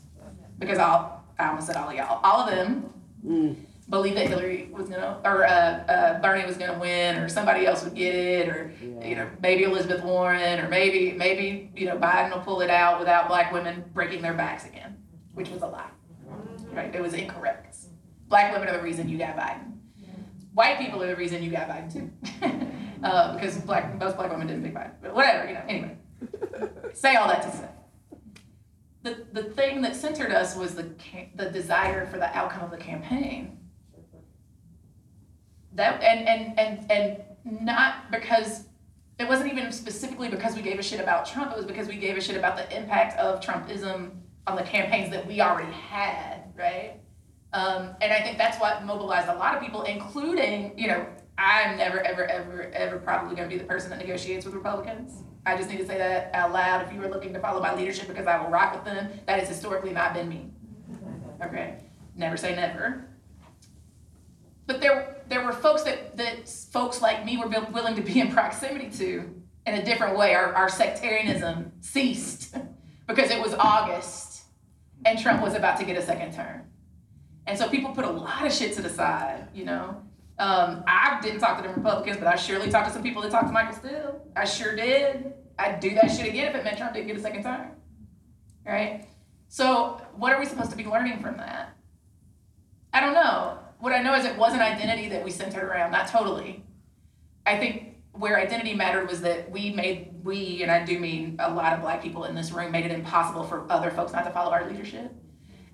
Because 0.59 0.77
all, 0.77 1.23
I 1.39 1.47
almost 1.49 1.65
said 1.67 1.75
all 1.77 1.89
of 1.89 1.95
y'all, 1.95 2.19
all 2.23 2.41
of 2.41 2.51
them 2.55 2.93
Mm. 3.25 3.55
believed 3.89 4.15
that 4.15 4.27
Hillary 4.27 4.69
was 4.71 4.87
gonna, 4.89 5.19
or 5.25 5.43
uh, 5.43 5.49
uh, 5.49 6.21
Bernie 6.21 6.45
was 6.45 6.55
gonna 6.55 6.77
win, 6.77 7.17
or 7.17 7.27
somebody 7.27 7.65
else 7.65 7.83
would 7.83 7.95
get 7.95 8.13
it, 8.13 8.47
or 8.47 8.71
you 9.03 9.15
know 9.15 9.27
maybe 9.41 9.63
Elizabeth 9.63 10.03
Warren, 10.03 10.59
or 10.59 10.69
maybe 10.69 11.13
maybe 11.13 11.71
you 11.75 11.87
know 11.87 11.97
Biden 11.97 12.31
will 12.31 12.41
pull 12.41 12.61
it 12.61 12.69
out 12.69 12.99
without 12.99 13.27
black 13.27 13.51
women 13.51 13.83
breaking 13.95 14.21
their 14.21 14.35
backs 14.35 14.65
again, 14.65 14.97
which 15.33 15.49
was 15.49 15.63
a 15.63 15.67
lie. 15.67 15.89
Right? 16.71 16.93
It 16.93 17.01
was 17.01 17.13
incorrect. 17.15 17.75
Black 18.29 18.53
women 18.53 18.69
are 18.69 18.77
the 18.77 18.83
reason 18.83 19.09
you 19.09 19.17
got 19.17 19.35
Biden. 19.35 19.73
White 20.53 20.77
people 20.77 21.01
are 21.01 21.07
the 21.07 21.15
reason 21.15 21.41
you 21.41 21.49
got 21.49 21.67
Biden 21.67 21.91
too, 21.91 22.11
uh, 23.03 23.33
because 23.33 23.57
black 23.59 23.97
most 23.99 24.17
black 24.17 24.31
women 24.31 24.47
didn't 24.47 24.63
pick 24.63 24.73
Biden. 24.73 24.91
But 25.01 25.15
whatever, 25.15 25.47
you 25.47 25.53
know. 25.53 25.63
Anyway, 25.67 25.97
say 26.93 27.15
all 27.15 27.27
that 27.27 27.41
to 27.43 27.51
say 27.51 27.67
the, 29.07 29.25
the 29.33 29.43
thing 29.43 29.81
that 29.81 29.95
centered 29.95 30.31
us 30.31 30.55
was 30.55 30.75
the, 30.75 30.89
the 31.35 31.49
desire 31.49 32.05
for 32.07 32.17
the 32.17 32.35
outcome 32.35 32.63
of 32.63 32.71
the 32.71 32.77
campaign. 32.77 33.57
That, 35.73 36.01
and, 36.01 36.27
and, 36.27 36.59
and, 36.59 36.91
and 36.91 37.61
not 37.65 38.11
because, 38.11 38.65
it 39.19 39.27
wasn't 39.27 39.51
even 39.51 39.71
specifically 39.71 40.29
because 40.29 40.55
we 40.55 40.61
gave 40.61 40.79
a 40.79 40.83
shit 40.83 40.99
about 40.99 41.25
Trump, 41.25 41.51
it 41.51 41.57
was 41.57 41.65
because 41.65 41.87
we 41.87 41.97
gave 41.97 42.17
a 42.17 42.21
shit 42.21 42.35
about 42.35 42.57
the 42.57 42.77
impact 42.77 43.17
of 43.19 43.39
Trumpism 43.39 44.11
on 44.47 44.55
the 44.55 44.63
campaigns 44.63 45.11
that 45.11 45.25
we 45.27 45.41
already 45.41 45.71
had, 45.71 46.53
right? 46.57 46.99
Um, 47.53 47.95
and 48.01 48.11
I 48.11 48.21
think 48.21 48.37
that's 48.37 48.59
what 48.59 48.83
mobilized 48.85 49.29
a 49.29 49.35
lot 49.35 49.55
of 49.55 49.61
people, 49.61 49.83
including, 49.83 50.77
you 50.77 50.87
know, 50.87 51.05
I'm 51.38 51.77
never, 51.77 51.99
ever, 51.99 52.25
ever, 52.25 52.71
ever 52.73 52.97
probably 52.97 53.35
gonna 53.35 53.47
be 53.47 53.57
the 53.57 53.63
person 53.63 53.89
that 53.91 53.99
negotiates 53.99 54.45
with 54.45 54.55
Republicans. 54.55 55.23
I 55.45 55.55
just 55.55 55.69
need 55.69 55.77
to 55.77 55.85
say 55.85 55.97
that 55.97 56.31
out 56.33 56.51
loud. 56.51 56.85
If 56.85 56.93
you 56.93 56.99
were 56.99 57.07
looking 57.07 57.33
to 57.33 57.39
follow 57.39 57.61
my 57.61 57.73
leadership 57.73 58.07
because 58.07 58.27
I 58.27 58.41
will 58.41 58.49
rock 58.49 58.73
with 58.73 58.83
them, 58.83 59.09
that 59.27 59.39
has 59.39 59.47
historically 59.47 59.91
not 59.91 60.13
been 60.13 60.27
me. 60.27 60.49
Okay? 61.41 61.77
Never 62.15 62.35
say 62.35 62.55
never. 62.55 63.07
But 64.65 64.81
there, 64.81 65.15
there 65.29 65.45
were 65.45 65.53
folks 65.53 65.83
that, 65.83 66.17
that 66.17 66.49
folks 66.49 67.01
like 67.01 67.23
me 67.23 67.38
were 67.38 67.47
willing 67.47 67.95
to 67.95 68.01
be 68.01 68.19
in 68.19 68.31
proximity 68.31 68.89
to 68.97 69.33
in 69.65 69.75
a 69.75 69.85
different 69.85 70.17
way. 70.17 70.33
Our, 70.33 70.53
our 70.53 70.69
sectarianism 70.69 71.71
ceased 71.79 72.55
because 73.07 73.29
it 73.29 73.41
was 73.41 73.53
August 73.53 74.43
and 75.05 75.17
Trump 75.17 75.41
was 75.41 75.53
about 75.53 75.79
to 75.79 75.85
get 75.85 75.97
a 75.97 76.01
second 76.01 76.33
term. 76.33 76.63
And 77.45 77.57
so 77.57 77.69
people 77.69 77.91
put 77.91 78.03
a 78.03 78.09
lot 78.09 78.45
of 78.45 78.51
shit 78.51 78.73
to 78.73 78.81
the 78.81 78.89
side, 78.89 79.47
you 79.53 79.63
know. 79.63 80.01
Um, 80.39 80.83
I 80.88 81.19
didn't 81.21 81.39
talk 81.39 81.57
to 81.57 81.67
the 81.67 81.73
Republicans, 81.73 82.17
but 82.17 82.27
I 82.27 82.35
surely 82.35 82.69
talked 82.69 82.88
to 82.88 82.93
some 82.93 83.01
people 83.01 83.21
that 83.23 83.31
talked 83.31 83.47
to 83.47 83.53
Michael 83.53 83.75
Steele. 83.75 84.21
I 84.35 84.45
sure 84.45 84.75
did. 84.75 85.33
I'd 85.57 85.79
do 85.79 85.95
that 85.95 86.11
shit 86.11 86.27
again 86.27 86.47
if 86.47 86.55
it 86.55 86.63
meant 86.63 86.77
Trump 86.77 86.93
didn't 86.93 87.07
get 87.07 87.17
a 87.17 87.21
second 87.21 87.43
term. 87.43 87.71
Right? 88.65 89.07
So 89.47 90.01
what 90.15 90.33
are 90.33 90.39
we 90.39 90.45
supposed 90.45 90.69
to 90.71 90.77
be 90.77 90.85
learning 90.85 91.21
from 91.21 91.38
that? 91.38 91.75
I 92.93 92.99
don't 92.99 93.13
know. 93.13 93.57
What 93.79 93.93
I 93.93 94.01
know 94.01 94.13
is 94.15 94.25
it 94.25 94.38
was 94.38 94.53
an 94.53 94.59
identity 94.59 95.09
that 95.09 95.23
we 95.23 95.31
centered 95.31 95.63
around, 95.63 95.91
not 95.91 96.07
totally. 96.07 96.63
I 97.45 97.57
think 97.57 97.95
where 98.11 98.39
identity 98.39 98.73
mattered 98.73 99.07
was 99.07 99.21
that 99.21 99.49
we 99.51 99.71
made, 99.71 100.13
we, 100.23 100.61
and 100.63 100.71
I 100.71 100.83
do 100.83 100.99
mean 100.99 101.38
a 101.39 101.53
lot 101.53 101.73
of 101.73 101.81
black 101.81 102.01
people 102.01 102.25
in 102.25 102.35
this 102.35 102.51
room, 102.51 102.71
made 102.71 102.85
it 102.85 102.91
impossible 102.91 103.43
for 103.43 103.71
other 103.71 103.91
folks 103.91 104.13
not 104.13 104.25
to 104.25 104.31
follow 104.31 104.51
our 104.51 104.69
leadership. 104.69 105.11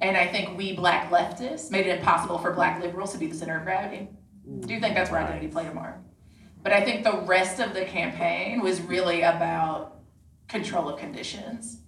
And 0.02 0.18
I 0.18 0.28
think 0.28 0.58
we 0.58 0.74
black 0.74 1.10
leftists 1.10 1.72
made 1.72 1.88
it 1.88 2.00
impossible 2.00 2.38
for 2.38 2.52
black 2.52 2.82
liberals 2.82 3.14
to 3.14 3.18
be 3.18 3.28
the 3.28 3.36
center 3.36 3.58
of 3.58 3.64
gravity. 3.64 4.10
Do 4.60 4.74
you 4.74 4.80
think 4.80 4.96
that's 4.96 5.10
where 5.10 5.22
identity 5.22 5.48
played 5.48 5.68
a 5.68 5.74
mark? 5.74 5.98
But 6.62 6.74
I 6.74 6.84
think 6.84 7.04
the 7.04 7.18
rest 7.18 7.60
of 7.60 7.74
the 7.74 7.86
campaign 7.86 8.62
was 8.62 8.82
really 8.82 9.22
about 9.22 10.00
control 10.48 10.90
of 10.90 11.00
conditions. 11.00 11.80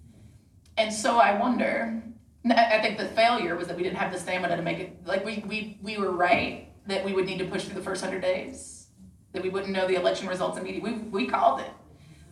And 0.76 0.92
so 0.92 1.18
I 1.18 1.38
wonder, 1.38 2.02
I 2.44 2.78
think 2.80 2.98
the 2.98 3.08
failure 3.08 3.56
was 3.56 3.68
that 3.68 3.76
we 3.76 3.82
didn't 3.82 3.98
have 3.98 4.12
the 4.12 4.18
stamina 4.18 4.56
to 4.56 4.62
make 4.62 4.78
it, 4.78 5.06
like 5.06 5.24
we, 5.24 5.42
we, 5.46 5.78
we 5.82 5.96
were 5.98 6.10
right 6.10 6.68
that 6.86 7.04
we 7.04 7.12
would 7.12 7.26
need 7.26 7.38
to 7.38 7.46
push 7.46 7.64
through 7.64 7.74
the 7.74 7.82
first 7.82 8.04
hundred 8.04 8.22
days, 8.22 8.88
that 9.32 9.42
we 9.42 9.48
wouldn't 9.48 9.72
know 9.72 9.86
the 9.86 9.94
election 9.94 10.28
results 10.28 10.58
immediately. 10.58 10.92
We, 10.92 10.98
we 10.98 11.26
called 11.26 11.60
it. 11.60 11.70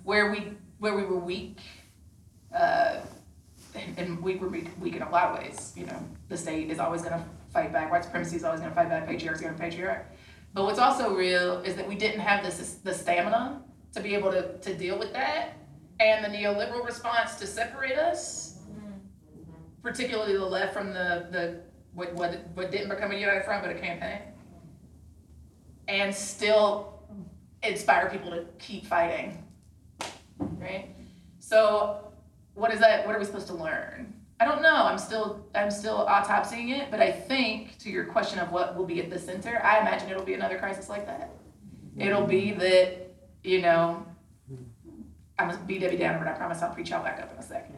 Where 0.05 0.31
we, 0.31 0.53
where 0.79 0.95
we 0.95 1.03
were 1.03 1.19
weak, 1.19 1.59
uh, 2.55 3.01
and 3.97 4.23
we 4.23 4.37
were 4.37 4.49
weak, 4.49 4.69
weak 4.81 4.97
in 4.97 5.03
a 5.03 5.11
lot 5.11 5.31
of 5.31 5.39
ways, 5.39 5.73
you 5.75 5.87
know, 5.87 5.99
the 6.29 6.37
state 6.37 6.71
is 6.71 6.79
always 6.79 7.03
gonna 7.03 7.25
fight 7.55 7.73
back, 7.73 7.91
white 7.91 8.05
supremacy 8.05 8.37
is 8.37 8.45
always 8.45 8.61
gonna 8.61 8.75
fight 8.75 8.91
back, 8.91 9.09
Patriarchy 9.09 9.35
is 9.35 9.41
gonna 9.41 9.57
patriarch. 9.57 10.05
But 10.53 10.65
what's 10.65 10.79
also 10.79 11.15
real 11.15 11.61
is 11.61 11.77
that 11.77 11.89
we 11.89 11.95
didn't 11.95 12.21
have 12.21 12.45
this, 12.45 12.75
the 12.83 12.93
stamina 12.93 13.63
to 13.93 14.01
be 14.01 14.15
able 14.15 14.31
to, 14.33 14.59
to 14.59 14.77
deal 14.77 14.99
with 14.99 15.13
that. 15.13 15.57
And 16.01 16.25
the 16.25 16.29
neoliberal 16.29 16.85
response 16.85 17.37
to 17.37 17.47
separate 17.47 17.97
us, 17.97 18.59
particularly 19.83 20.35
the 20.35 20.45
left 20.45 20.75
from 20.75 20.93
the, 20.93 21.29
the, 21.31 21.61
what, 21.95 22.13
what, 22.15 22.49
what 22.55 22.73
didn't 22.73 22.89
become 22.89 23.13
a 23.13 23.15
united 23.15 23.45
front, 23.45 23.63
but 23.63 23.75
a 23.75 23.79
campaign. 23.79 24.21
And 25.87 26.13
still 26.13 27.03
inspire 27.63 28.11
people 28.11 28.31
to 28.31 28.45
keep 28.59 28.87
fighting, 28.87 29.45
right? 30.39 30.89
So 31.39 32.13
what 32.55 32.73
is 32.73 32.81
that, 32.81 33.07
what 33.07 33.15
are 33.15 33.19
we 33.19 33.25
supposed 33.25 33.47
to 33.49 33.55
learn? 33.55 34.14
I 34.45 34.47
don't 34.47 34.61
know, 34.61 34.85
I'm 34.85 34.99
still, 34.99 35.47
I'm 35.55 35.71
still 35.71 36.05
autopsying 36.07 36.69
it, 36.79 36.91
but 36.91 37.01
I 37.01 37.11
think, 37.11 37.79
to 37.79 37.89
your 37.89 38.05
question 38.05 38.39
of 38.39 38.53
what 38.53 38.77
will 38.77 38.85
be 38.85 39.01
at 39.01 39.09
the 39.09 39.19
center, 39.19 39.59
I 39.65 39.81
imagine 39.81 40.11
it'll 40.11 40.23
be 40.23 40.35
another 40.35 40.59
crisis 40.59 40.91
like 40.91 41.07
that. 41.07 41.31
It'll 41.97 42.27
be 42.27 42.53
that, 42.53 43.15
you 43.43 43.63
know, 43.63 44.05
I'm 45.39 45.49
a 45.49 45.57
Debbie 45.57 45.97
Downer, 45.97 46.19
but 46.19 46.29
I 46.29 46.33
promise 46.33 46.61
I'll 46.61 46.75
preach 46.75 46.91
y'all 46.91 47.03
back 47.03 47.23
up 47.23 47.33
in 47.33 47.39
a 47.39 47.43
second. 47.43 47.77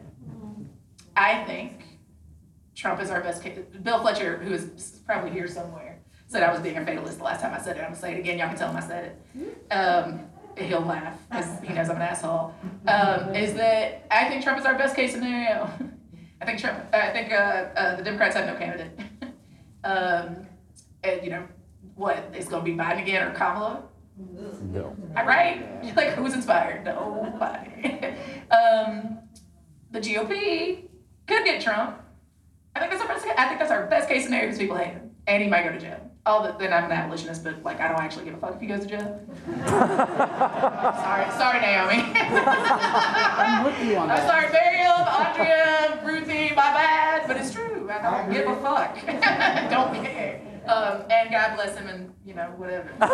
I 1.15 1.45
think 1.45 1.83
Trump 2.75 3.01
is 3.01 3.09
our 3.11 3.21
best 3.21 3.41
case. 3.41 3.59
Bill 3.81 4.01
Fletcher, 4.01 4.37
who 4.39 4.53
is 4.53 4.99
probably 5.05 5.31
here 5.31 5.47
somewhere, 5.47 5.99
said 6.27 6.43
I 6.43 6.51
was 6.51 6.59
being 6.59 6.75
a 6.75 6.85
fatalist 6.85 7.19
the 7.19 7.23
last 7.23 7.39
time 7.39 7.53
I 7.53 7.61
said 7.61 7.77
it. 7.77 7.79
I'm 7.79 7.91
gonna 7.91 7.95
say 7.95 8.13
it 8.13 8.19
again. 8.19 8.39
Y'all 8.39 8.49
can 8.49 8.57
tell 8.57 8.69
him 8.69 8.75
I 8.75 8.81
said 8.81 9.15
it. 9.35 9.73
Um, 9.73 10.25
he'll 10.57 10.81
laugh 10.81 11.17
because 11.29 11.59
he 11.63 11.73
knows 11.73 11.89
I'm 11.89 11.95
an 11.95 12.01
asshole. 12.01 12.53
Um, 12.87 13.33
is 13.33 13.53
that 13.53 14.05
I 14.11 14.27
think 14.27 14.43
Trump 14.43 14.59
is 14.59 14.65
our 14.65 14.77
best 14.77 14.97
case 14.97 15.13
scenario. 15.13 15.69
I 16.41 16.45
think 16.45 16.59
Trump. 16.59 16.83
I 16.93 17.09
think 17.11 17.31
uh, 17.31 17.35
uh, 17.35 17.95
the 17.95 18.03
Democrats 18.03 18.35
have 18.35 18.45
no 18.45 18.55
candidate. 18.55 18.99
um, 19.83 20.45
and 21.03 21.23
you 21.23 21.29
know 21.29 21.47
what 21.95 22.33
is 22.35 22.47
going 22.47 22.63
to 22.63 22.71
be 22.71 22.77
Biden 22.77 23.01
again 23.01 23.27
or 23.27 23.33
Kamala? 23.33 23.83
No. 24.17 24.95
Right? 25.15 25.63
Like 25.95 26.13
who's 26.13 26.33
inspired? 26.33 26.83
Nobody. 26.85 27.85
um, 28.51 29.19
the 29.91 29.99
GOP 29.99 30.83
could 31.27 31.45
get 31.45 31.61
Trump. 31.61 32.01
I 32.75 32.79
think 32.79 32.91
that's 32.91 33.01
our 33.01 33.07
best. 33.07 33.25
I 33.37 33.47
think 33.47 33.59
that's 33.59 33.71
our 33.71 33.87
best 33.87 34.09
case 34.09 34.25
scenario 34.25 34.47
because 34.47 34.59
people 34.59 34.77
hate 34.77 34.93
him, 34.93 35.11
and 35.25 35.41
he 35.41 35.49
might 35.49 35.63
go 35.63 35.71
to 35.71 35.79
jail. 35.79 36.11
The, 36.27 36.53
then 36.59 36.73
I'm 36.73 36.83
an 36.85 36.91
abolitionist, 36.91 37.41
but 37.41 37.63
like 37.63 37.79
I 37.79 37.87
don't 37.87 38.01
actually 38.01 38.25
give 38.25 38.33
a 38.33 38.37
fuck 38.37 38.55
if 38.55 38.59
he 38.59 38.67
goes 38.67 38.81
to 38.81 38.85
jail. 38.85 39.21
sorry, 39.65 41.31
sorry, 41.31 41.61
Naomi. 41.61 42.03
I'm 42.13 43.63
with 43.63 43.81
you 43.81 43.95
on 43.95 44.09
that. 44.09 44.19
I'm 44.19 44.27
sorry, 44.27 44.51
Miriam, 44.51 45.07
Andrea, 45.07 46.01
Ruthie, 46.03 46.49
my 46.49 46.73
bad, 46.73 47.27
but 47.27 47.37
it's 47.37 47.53
true. 47.53 47.89
I 47.89 48.01
don't 48.01 48.33
give 48.33 48.45
a 48.45 48.55
fuck. 48.57 48.95
don't 49.71 50.03
care. 50.03 50.41
Um, 50.67 51.03
and 51.09 51.31
God 51.31 51.55
bless 51.55 51.77
him, 51.77 51.87
and 51.87 52.13
you 52.25 52.33
know 52.33 52.53
whatever. 52.57 52.89
um, 53.01 53.07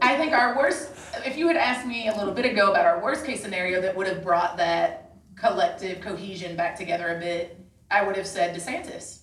I 0.00 0.16
think 0.16 0.32
our 0.32 0.56
worst. 0.56 0.92
If 1.26 1.36
you 1.36 1.48
had 1.48 1.56
asked 1.56 1.88
me 1.88 2.06
a 2.06 2.16
little 2.16 2.32
bit 2.32 2.44
ago 2.44 2.70
about 2.70 2.86
our 2.86 3.02
worst 3.02 3.26
case 3.26 3.42
scenario 3.42 3.80
that 3.80 3.96
would 3.96 4.06
have 4.06 4.22
brought 4.22 4.56
that 4.58 5.16
collective 5.34 6.00
cohesion 6.00 6.56
back 6.56 6.76
together 6.76 7.16
a 7.16 7.18
bit, 7.18 7.58
I 7.90 8.04
would 8.06 8.16
have 8.16 8.28
said 8.28 8.54
DeSantis. 8.54 9.19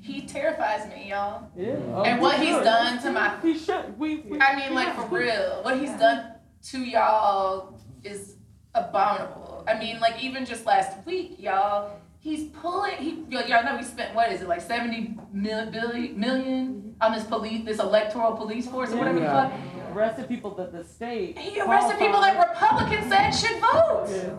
He 0.00 0.22
terrifies 0.22 0.88
me, 0.88 1.10
y'all. 1.10 1.50
Yeah. 1.56 1.72
And 2.04 2.20
what 2.20 2.38
he's 2.38 2.56
done 2.56 3.02
to 3.02 3.10
my 3.10 3.38
He 3.40 3.58
should, 3.58 3.98
we. 3.98 4.18
we- 4.18 4.40
I 4.40 4.56
mean, 4.56 4.74
like 4.74 4.94
for 4.94 5.06
real, 5.06 5.60
what 5.62 5.78
he's 5.80 5.90
done 5.90 6.34
to 6.70 6.78
y'all 6.78 7.78
is 8.04 8.36
abominable. 8.74 9.64
I 9.66 9.78
mean, 9.78 9.98
like 9.98 10.22
even 10.22 10.44
just 10.46 10.66
last 10.66 11.04
week, 11.04 11.36
y'all, 11.40 11.98
he's 12.20 12.48
pulling. 12.50 12.96
He 12.98 13.24
y'all 13.30 13.64
know 13.64 13.76
he 13.76 13.82
spent 13.82 14.14
what 14.14 14.30
is 14.30 14.42
it 14.42 14.48
like 14.48 14.60
seventy 14.60 15.16
mil, 15.32 15.68
billion, 15.70 16.18
million 16.18 16.66
mm-hmm. 16.66 17.02
on 17.02 17.12
this 17.12 17.24
police, 17.24 17.64
this 17.64 17.80
electoral 17.80 18.36
police 18.36 18.68
force 18.68 18.92
or 18.92 18.98
whatever 18.98 19.18
Yeah. 19.18 19.48
the 19.48 19.50
fuck. 19.50 19.96
Arrested 19.96 20.28
people 20.28 20.54
that 20.56 20.72
the 20.72 20.84
state. 20.84 21.38
He 21.38 21.60
arrested 21.60 21.98
people 21.98 22.20
that 22.20 22.38
Republicans 22.38 23.08
said 23.08 23.30
should 23.30 23.60
vote. 23.60 24.38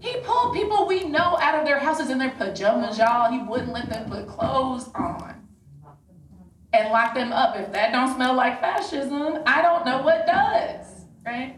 He 0.00 0.16
pulled 0.22 0.54
people 0.54 0.86
we 0.86 1.04
know 1.04 1.36
out 1.40 1.58
of 1.58 1.64
their 1.64 1.78
houses 1.78 2.10
in 2.10 2.18
their 2.18 2.30
pajamas, 2.30 2.98
y'all. 2.98 3.30
He 3.30 3.38
wouldn't 3.38 3.72
let 3.72 3.88
them 3.88 4.08
put 4.08 4.28
clothes 4.28 4.88
on. 4.94 5.34
And 6.72 6.90
lock 6.90 7.14
them 7.14 7.32
up. 7.32 7.56
If 7.56 7.72
that 7.72 7.92
don't 7.92 8.14
smell 8.14 8.34
like 8.34 8.60
fascism, 8.60 9.42
I 9.46 9.62
don't 9.62 9.86
know 9.86 10.02
what 10.02 10.26
does, 10.26 11.06
right? 11.24 11.56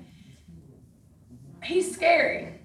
He's 1.63 1.93
scary. 1.93 2.61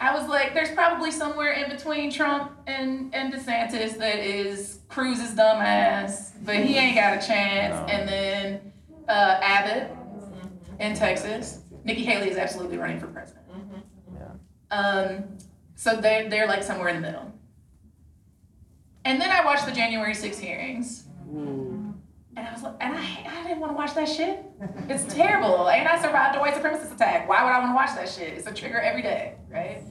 I 0.00 0.18
was 0.18 0.28
like, 0.28 0.54
there's 0.54 0.70
probably 0.70 1.10
somewhere 1.10 1.52
in 1.52 1.68
between 1.68 2.10
Trump 2.10 2.52
and, 2.66 3.14
and 3.14 3.32
DeSantis 3.32 3.98
that 3.98 4.18
is 4.18 4.80
Cruz's 4.88 5.34
dumbass, 5.36 6.32
but 6.42 6.56
he 6.56 6.76
ain't 6.76 6.96
got 6.96 7.22
a 7.22 7.26
chance. 7.26 7.76
And 7.90 8.08
then 8.08 8.72
uh, 9.06 9.38
Abbott 9.42 9.94
in 10.78 10.94
Texas. 10.94 11.60
Nikki 11.84 12.04
Haley 12.04 12.30
is 12.30 12.38
absolutely 12.38 12.78
running 12.78 12.98
for 12.98 13.08
president. 13.08 13.39
Um, 14.70 15.24
so 15.74 16.00
they're, 16.00 16.28
they're 16.28 16.46
like 16.46 16.62
somewhere 16.62 16.88
in 16.88 16.96
the 16.96 17.02
middle. 17.02 17.32
And 19.04 19.20
then 19.20 19.30
I 19.30 19.44
watched 19.44 19.66
the 19.66 19.72
January 19.72 20.14
6 20.14 20.38
hearings. 20.38 21.04
And 22.36 22.46
I 22.46 22.52
was 22.52 22.62
like, 22.62 22.74
and 22.80 22.94
I, 22.96 23.26
I 23.28 23.42
didn't 23.42 23.60
want 23.60 23.72
to 23.72 23.76
watch 23.76 23.94
that 23.94 24.08
shit. 24.08 24.44
It's 24.88 25.12
terrible. 25.12 25.68
And 25.68 25.88
I 25.88 26.00
survived 26.00 26.36
a 26.36 26.40
white 26.40 26.54
supremacist 26.54 26.94
attack. 26.94 27.28
Why 27.28 27.42
would 27.44 27.50
I 27.50 27.58
want 27.58 27.70
to 27.70 27.74
watch 27.74 27.94
that 27.96 28.08
shit? 28.08 28.34
It's 28.36 28.46
a 28.46 28.52
trigger 28.54 28.78
every 28.78 29.02
day, 29.02 29.34
right? 29.50 29.82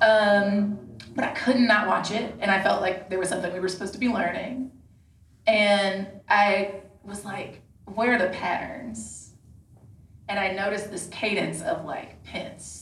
Um, 0.00 0.78
but 1.14 1.24
I 1.24 1.32
could 1.32 1.56
not 1.58 1.86
watch 1.86 2.10
it. 2.10 2.34
And 2.40 2.50
I 2.50 2.62
felt 2.62 2.80
like 2.80 3.10
there 3.10 3.18
was 3.18 3.28
something 3.28 3.52
we 3.52 3.60
were 3.60 3.68
supposed 3.68 3.92
to 3.94 3.98
be 3.98 4.08
learning. 4.08 4.70
And 5.46 6.08
I 6.28 6.80
was 7.04 7.24
like, 7.24 7.62
where 7.86 8.14
are 8.14 8.18
the 8.18 8.28
patterns? 8.28 9.32
And 10.28 10.38
I 10.38 10.52
noticed 10.52 10.90
this 10.90 11.08
cadence 11.10 11.62
of 11.62 11.84
like 11.84 12.22
Pence. 12.22 12.77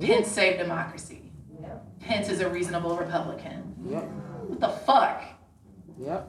Pence 0.00 0.28
saved 0.28 0.58
democracy. 0.58 1.22
Pence 2.00 2.28
is 2.28 2.40
a 2.40 2.48
reasonable 2.48 2.96
Republican. 2.96 3.74
Yep, 3.88 4.02
What 4.48 4.60
the 4.60 4.68
fuck? 4.68 5.22
yep. 5.98 6.28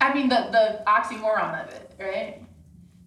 I 0.00 0.12
mean, 0.12 0.28
the, 0.28 0.48
the 0.52 0.82
oxymoron 0.86 1.64
of 1.66 1.72
it, 1.72 1.92
right? 1.98 2.42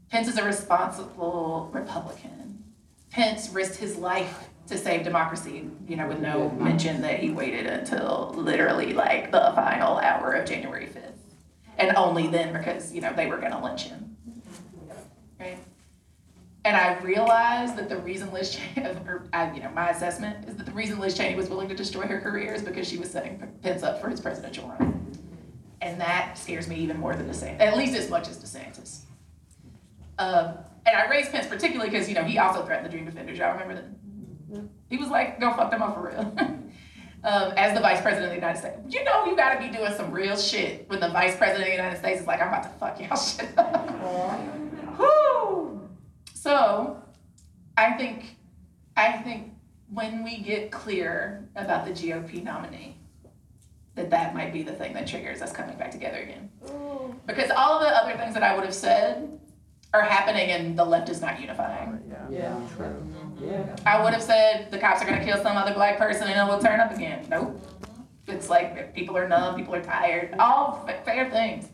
Pence 0.10 0.28
is 0.28 0.38
a 0.38 0.44
responsible 0.44 1.70
Republican. 1.72 2.64
Pence 3.12 3.50
risked 3.50 3.76
his 3.78 3.98
life 3.98 4.48
to 4.68 4.78
save 4.78 5.04
democracy, 5.04 5.70
you 5.88 5.96
know, 5.96 6.08
with 6.08 6.20
no 6.20 6.50
mention 6.52 7.02
that 7.02 7.20
he 7.20 7.30
waited 7.30 7.68
until 7.68 8.34
literally 8.36 8.94
like 8.94 9.32
the 9.32 9.52
final 9.56 9.98
hour 9.98 10.34
of 10.34 10.48
January 10.48 10.88
5th. 10.88 11.04
And 11.78 11.96
only 11.96 12.28
then 12.28 12.54
because, 12.54 12.92
you 12.92 13.02
know, 13.02 13.14
they 13.14 13.28
were 13.28 13.38
gonna 13.38 13.64
lynch 13.64 13.84
him. 13.84 14.18
Right? 15.40 15.60
And 16.68 16.76
I 16.76 17.00
realized 17.00 17.78
that 17.78 17.88
the 17.88 17.96
reason 17.96 18.30
Liz 18.34 18.58
Cheney, 18.58 18.88
or 19.08 19.24
I, 19.32 19.54
you 19.54 19.64
know, 19.64 19.70
my 19.70 19.90
assessment 19.92 20.50
is 20.50 20.58
that 20.58 20.66
the 20.66 20.74
reason 20.74 21.00
Liz 21.00 21.16
Cheney 21.16 21.34
was 21.34 21.48
willing 21.48 21.70
to 21.70 21.74
destroy 21.74 22.06
her 22.08 22.20
career 22.20 22.54
is 22.54 22.62
because 22.62 22.86
she 22.86 22.98
was 22.98 23.10
setting 23.10 23.42
Pence 23.62 23.84
up 23.84 24.02
for 24.02 24.10
his 24.10 24.20
presidential 24.20 24.68
run. 24.68 25.10
And 25.80 26.02
that 26.02 26.38
scares 26.38 26.68
me 26.68 26.76
even 26.76 27.00
more 27.00 27.16
than 27.16 27.30
DeSantis, 27.30 27.62
at 27.62 27.78
least 27.78 27.96
as 27.96 28.10
much 28.10 28.28
as 28.28 28.38
DeSantis. 28.38 29.04
Um, 30.20 30.58
and 30.86 30.98
I 30.98 31.10
raised 31.10 31.32
Pence 31.32 31.48
particularly 31.48 31.90
because, 31.90 32.10
you 32.10 32.16
know, 32.16 32.26
he 32.26 32.38
also 32.38 32.66
threatened 32.66 32.86
the 32.86 32.92
Dream 32.92 33.06
Defenders. 33.06 33.38
Y'all 33.38 33.54
remember 33.58 33.76
that? 34.52 34.64
He 34.90 34.98
was 34.98 35.08
like, 35.08 35.40
go 35.40 35.54
fuck 35.54 35.72
them 35.72 35.82
up 35.82 35.96
for 35.96 36.10
real. 36.10 36.20
um, 37.24 37.54
as 37.56 37.76
the 37.76 37.80
vice 37.80 38.02
president 38.02 38.26
of 38.26 38.32
the 38.32 38.46
United 38.46 38.60
States. 38.60 38.78
You 38.90 39.06
know, 39.06 39.24
you 39.26 39.38
gotta 39.38 39.66
be 39.66 39.74
doing 39.74 39.94
some 39.94 40.12
real 40.12 40.36
shit 40.36 40.90
when 40.90 41.00
the 41.00 41.12
vice 41.12 41.38
president 41.38 41.70
of 41.70 41.78
the 41.78 41.82
United 41.82 42.00
States 42.00 42.20
is 42.20 42.28
like, 42.28 42.42
I'm 42.42 42.50
about 42.50 42.64
to 42.64 42.70
fuck 42.78 43.00
y'all 43.00 43.16
shit 43.16 43.58
up. 43.58 43.90
Whew. 44.98 45.77
So, 46.42 47.02
I 47.78 47.94
think, 47.94 48.36
I 48.96 49.12
think 49.14 49.54
when 49.92 50.24
we 50.24 50.38
get 50.38 50.72
clear 50.72 51.48
about 51.56 51.86
the 51.86 51.92
GOP 51.92 52.44
nominee, 52.44 52.98
that 53.96 54.12
that 54.12 54.36
might 54.36 54.54
be 54.54 54.62
the 54.62 54.74
thing 54.74 54.94
that 54.94 55.08
triggers 55.08 55.42
us 55.42 55.52
coming 55.52 55.76
back 55.78 55.90
together 55.90 56.20
again. 56.20 56.52
Because 57.26 57.50
all 57.50 57.74
of 57.80 57.82
the 57.82 57.90
other 57.90 58.16
things 58.18 58.36
that 58.36 58.44
I 58.44 58.54
would 58.56 58.64
have 58.66 58.74
said 58.74 59.40
are 59.96 60.04
happening 60.04 60.52
and 60.52 60.78
the 60.78 60.86
left 60.86 61.10
is 61.10 61.22
not 61.22 61.42
unifying. 61.42 62.00
Yeah. 62.08 62.28
Yeah. 63.42 63.76
I 63.86 64.04
would 64.04 64.14
have 64.14 64.22
said 64.22 64.70
the 64.70 64.78
cops 64.78 65.02
are 65.02 65.06
gonna 65.06 65.24
kill 65.26 65.42
some 65.42 65.58
other 65.58 65.74
black 65.74 65.98
person 65.98 66.28
and 66.28 66.40
it 66.40 66.52
will 66.52 66.60
turn 66.62 66.80
up 66.80 66.94
again. 66.94 67.26
Nope. 67.30 67.60
It's 68.28 68.50
like 68.50 68.94
people 68.94 69.18
are 69.18 69.28
numb, 69.28 69.56
people 69.56 69.74
are 69.74 69.82
tired, 69.82 70.36
all 70.38 70.84
fa- 70.86 71.02
fair 71.04 71.32
things. 71.32 71.68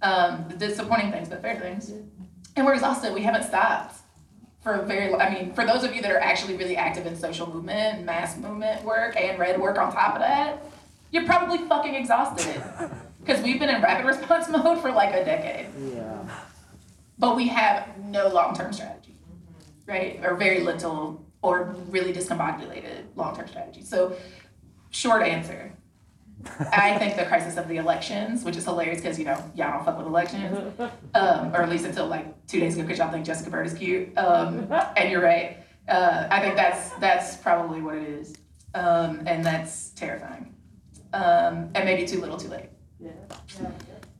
Um, 0.00 0.48
disappointing 0.56 1.12
things, 1.12 1.28
but 1.28 1.42
fair 1.42 1.58
things. 1.60 1.92
And 2.56 2.66
we're 2.66 2.74
exhausted. 2.74 3.14
We 3.14 3.22
haven't 3.22 3.44
stopped 3.44 3.96
for 4.62 4.74
a 4.74 4.82
very. 4.82 5.14
I 5.14 5.32
mean, 5.32 5.54
for 5.54 5.64
those 5.66 5.84
of 5.84 5.94
you 5.94 6.02
that 6.02 6.10
are 6.10 6.18
actually 6.18 6.56
really 6.56 6.76
active 6.76 7.06
in 7.06 7.16
social 7.16 7.48
movement, 7.52 8.04
mass 8.04 8.36
movement 8.36 8.84
work, 8.84 9.16
and 9.16 9.38
red 9.38 9.60
work 9.60 9.78
on 9.78 9.92
top 9.92 10.14
of 10.14 10.20
that, 10.20 10.62
you're 11.10 11.24
probably 11.24 11.58
fucking 11.58 11.94
exhausted. 11.94 12.62
Because 13.24 13.40
we've 13.40 13.60
been 13.60 13.68
in 13.68 13.80
rapid 13.80 14.04
response 14.04 14.48
mode 14.50 14.80
for 14.80 14.90
like 14.90 15.14
a 15.14 15.24
decade, 15.24 15.68
Yeah. 15.94 16.24
but 17.20 17.36
we 17.36 17.46
have 17.46 17.96
no 18.06 18.26
long-term 18.26 18.72
strategy, 18.72 19.14
right? 19.86 20.18
Or 20.24 20.34
very 20.34 20.58
little 20.64 21.24
or 21.40 21.76
really 21.88 22.12
discombobulated 22.12 23.04
long-term 23.14 23.46
strategy. 23.46 23.82
So, 23.84 24.16
short 24.90 25.22
answer. 25.22 25.72
I 26.72 26.98
think 26.98 27.16
the 27.16 27.24
crisis 27.24 27.56
of 27.56 27.68
the 27.68 27.76
elections, 27.76 28.44
which 28.44 28.56
is 28.56 28.64
hilarious 28.64 29.00
because 29.00 29.18
you 29.18 29.24
know 29.24 29.42
y'all 29.54 29.72
don't 29.72 29.84
fuck 29.84 29.98
with 29.98 30.06
elections, 30.06 30.72
um, 31.14 31.54
or 31.54 31.62
at 31.62 31.68
least 31.68 31.84
until 31.84 32.06
like 32.06 32.46
two 32.46 32.60
days 32.60 32.74
ago 32.74 32.82
because 32.82 32.98
y'all 32.98 33.10
think 33.10 33.24
Jessica 33.24 33.50
Bird 33.50 33.66
is 33.66 33.74
cute. 33.74 34.16
Um, 34.16 34.66
and 34.96 35.10
you're 35.10 35.22
right. 35.22 35.58
Uh, 35.88 36.26
I 36.30 36.40
think 36.40 36.56
that's 36.56 36.90
that's 37.00 37.36
probably 37.36 37.80
what 37.80 37.96
it 37.96 38.08
is, 38.08 38.34
um, 38.74 39.22
and 39.26 39.44
that's 39.44 39.90
terrifying, 39.90 40.54
um, 41.12 41.70
and 41.74 41.84
maybe 41.84 42.06
too 42.06 42.20
little, 42.20 42.36
too 42.36 42.48
late. 42.48 42.68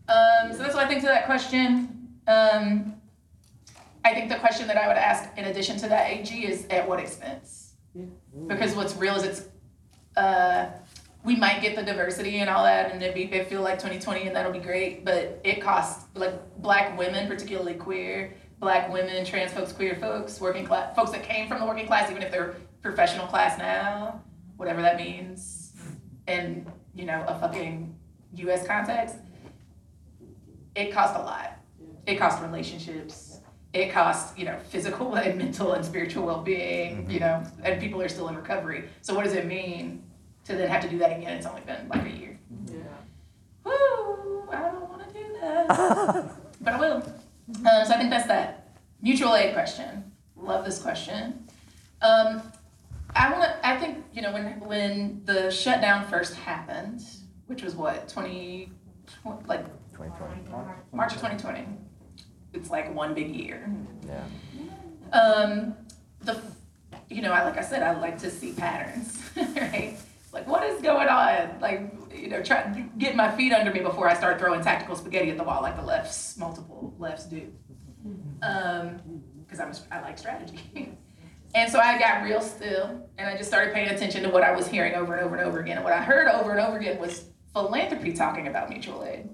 Um, 0.08 0.52
so 0.52 0.58
that's 0.58 0.74
what 0.74 0.84
I 0.84 0.88
think 0.88 1.00
to 1.00 1.06
that 1.06 1.26
question. 1.26 2.18
Um, 2.26 2.94
I 4.04 4.14
think 4.14 4.28
the 4.28 4.36
question 4.36 4.66
that 4.66 4.76
I 4.76 4.88
would 4.88 4.96
ask 4.96 5.30
in 5.36 5.44
addition 5.44 5.76
to 5.78 5.88
that 5.88 6.10
AG 6.10 6.34
is 6.34 6.66
at 6.66 6.88
what 6.88 6.98
expense? 6.98 7.74
Yeah. 7.94 8.04
Because 8.48 8.74
what's 8.74 8.96
real 8.96 9.14
is 9.14 9.22
it's 9.22 9.48
uh, 10.16 10.66
we 11.24 11.36
might 11.36 11.62
get 11.62 11.76
the 11.76 11.82
diversity 11.82 12.38
and 12.38 12.50
all 12.50 12.64
that, 12.64 12.90
and 12.90 13.02
it'd 13.02 13.14
be 13.14 13.24
it 13.24 13.48
feel 13.48 13.62
like 13.62 13.74
2020, 13.74 14.26
and 14.26 14.34
that'll 14.34 14.52
be 14.52 14.58
great. 14.58 15.04
But 15.04 15.40
it 15.44 15.60
costs 15.60 16.06
like 16.14 16.34
black 16.58 16.98
women, 16.98 17.28
particularly 17.28 17.74
queer, 17.74 18.34
black 18.58 18.92
women, 18.92 19.24
trans 19.24 19.52
folks, 19.52 19.72
queer 19.72 19.94
folks, 19.96 20.40
working 20.40 20.66
class 20.66 20.94
folks 20.96 21.12
that 21.12 21.22
came 21.22 21.48
from 21.48 21.60
the 21.60 21.66
working 21.66 21.86
class, 21.86 22.10
even 22.10 22.22
if 22.22 22.32
they're 22.32 22.56
professional 22.82 23.26
class 23.26 23.56
now, 23.56 24.20
whatever 24.56 24.82
that 24.82 24.96
means, 24.96 25.72
in 26.26 26.66
you 26.94 27.04
know 27.04 27.24
a 27.28 27.38
fucking 27.38 27.94
U.S. 28.34 28.66
context. 28.66 29.16
It 30.74 30.92
costs 30.92 31.16
a 31.16 31.22
lot. 31.22 31.58
It 32.06 32.16
costs 32.16 32.42
relationships. 32.42 33.38
It 33.72 33.90
costs, 33.90 34.36
you 34.36 34.44
know, 34.44 34.58
physical 34.70 35.14
and 35.16 35.38
mental 35.38 35.72
and 35.72 35.84
spiritual 35.84 36.26
well-being, 36.26 37.02
mm-hmm. 37.02 37.10
you 37.10 37.20
know, 37.20 37.42
and 37.62 37.80
people 37.80 38.02
are 38.02 38.08
still 38.08 38.28
in 38.28 38.36
recovery. 38.36 38.88
So 39.02 39.14
what 39.14 39.24
does 39.24 39.34
it 39.34 39.46
mean 39.46 40.02
to 40.44 40.54
then 40.56 40.68
have 40.68 40.82
to 40.82 40.88
do 40.88 40.98
that 40.98 41.16
again? 41.16 41.36
It's 41.36 41.46
only 41.46 41.62
been 41.62 41.88
like 41.88 42.06
a 42.06 42.10
year. 42.10 42.38
Yeah. 42.66 42.78
Woo! 43.64 44.48
I 44.50 44.60
don't 44.70 44.88
want 44.88 45.08
to 45.08 45.14
do 45.14 45.24
that, 45.40 45.68
but 46.60 46.74
I 46.74 46.78
will. 46.78 46.94
Um, 46.94 47.84
so 47.84 47.94
I 47.94 47.98
think 47.98 48.10
that's 48.10 48.26
that 48.28 48.78
mutual 49.00 49.34
aid 49.36 49.54
question. 49.54 50.10
Love 50.36 50.64
this 50.64 50.80
question. 50.80 51.46
Um, 52.00 52.42
I 53.14 53.30
want. 53.32 53.52
I 53.62 53.76
think 53.76 54.04
you 54.12 54.22
know 54.22 54.32
when 54.32 54.60
when 54.60 55.22
the 55.24 55.50
shutdown 55.50 56.06
first 56.08 56.34
happened, 56.34 57.02
which 57.46 57.62
was 57.62 57.74
what 57.74 58.08
twenty, 58.08 58.72
like 59.46 59.64
2020. 59.92 60.42
March 60.92 61.14
of 61.14 61.20
twenty 61.20 61.36
twenty. 61.38 61.66
It's 62.52 62.70
like 62.70 62.92
one 62.94 63.14
big 63.14 63.34
year. 63.34 63.70
Yeah. 64.06 64.24
Um, 65.18 65.74
the, 66.20 66.40
you 67.08 67.22
know, 67.22 67.32
I 67.32 67.44
like 67.44 67.56
I 67.56 67.62
said, 67.62 67.82
I 67.82 67.98
like 67.98 68.18
to 68.18 68.30
see 68.30 68.52
patterns, 68.52 69.22
right? 69.36 69.96
Like 70.32 70.46
what 70.46 70.64
is 70.64 70.80
going 70.80 71.08
on? 71.08 71.60
Like 71.60 71.92
you 72.14 72.28
know, 72.28 72.42
try 72.42 72.62
to 72.62 72.80
get 72.98 73.16
my 73.16 73.30
feet 73.30 73.52
under 73.52 73.72
me 73.72 73.80
before 73.80 74.08
I 74.08 74.14
start 74.14 74.38
throwing 74.38 74.62
tactical 74.62 74.96
spaghetti 74.96 75.30
at 75.30 75.36
the 75.36 75.44
wall, 75.44 75.62
like 75.62 75.76
the 75.76 75.82
lefts, 75.82 76.36
multiple 76.38 76.94
lefts 76.98 77.24
do. 77.26 77.52
Um, 78.42 79.00
because 79.44 79.60
I'm 79.60 79.72
I 79.90 80.00
like 80.02 80.18
strategy. 80.18 80.58
And 81.54 81.70
so 81.70 81.78
I 81.78 81.98
got 81.98 82.22
real 82.22 82.40
still 82.40 83.06
and 83.18 83.28
I 83.28 83.36
just 83.36 83.50
started 83.50 83.74
paying 83.74 83.90
attention 83.90 84.22
to 84.22 84.30
what 84.30 84.42
I 84.42 84.56
was 84.56 84.66
hearing 84.66 84.94
over 84.94 85.14
and 85.14 85.22
over 85.22 85.36
and 85.36 85.46
over 85.46 85.60
again. 85.60 85.76
And 85.76 85.84
what 85.84 85.92
I 85.92 86.02
heard 86.02 86.26
over 86.26 86.52
and 86.52 86.60
over 86.60 86.78
again 86.78 86.98
was 86.98 87.26
philanthropy 87.52 88.14
talking 88.14 88.48
about 88.48 88.70
mutual 88.70 89.04
aid. 89.04 89.28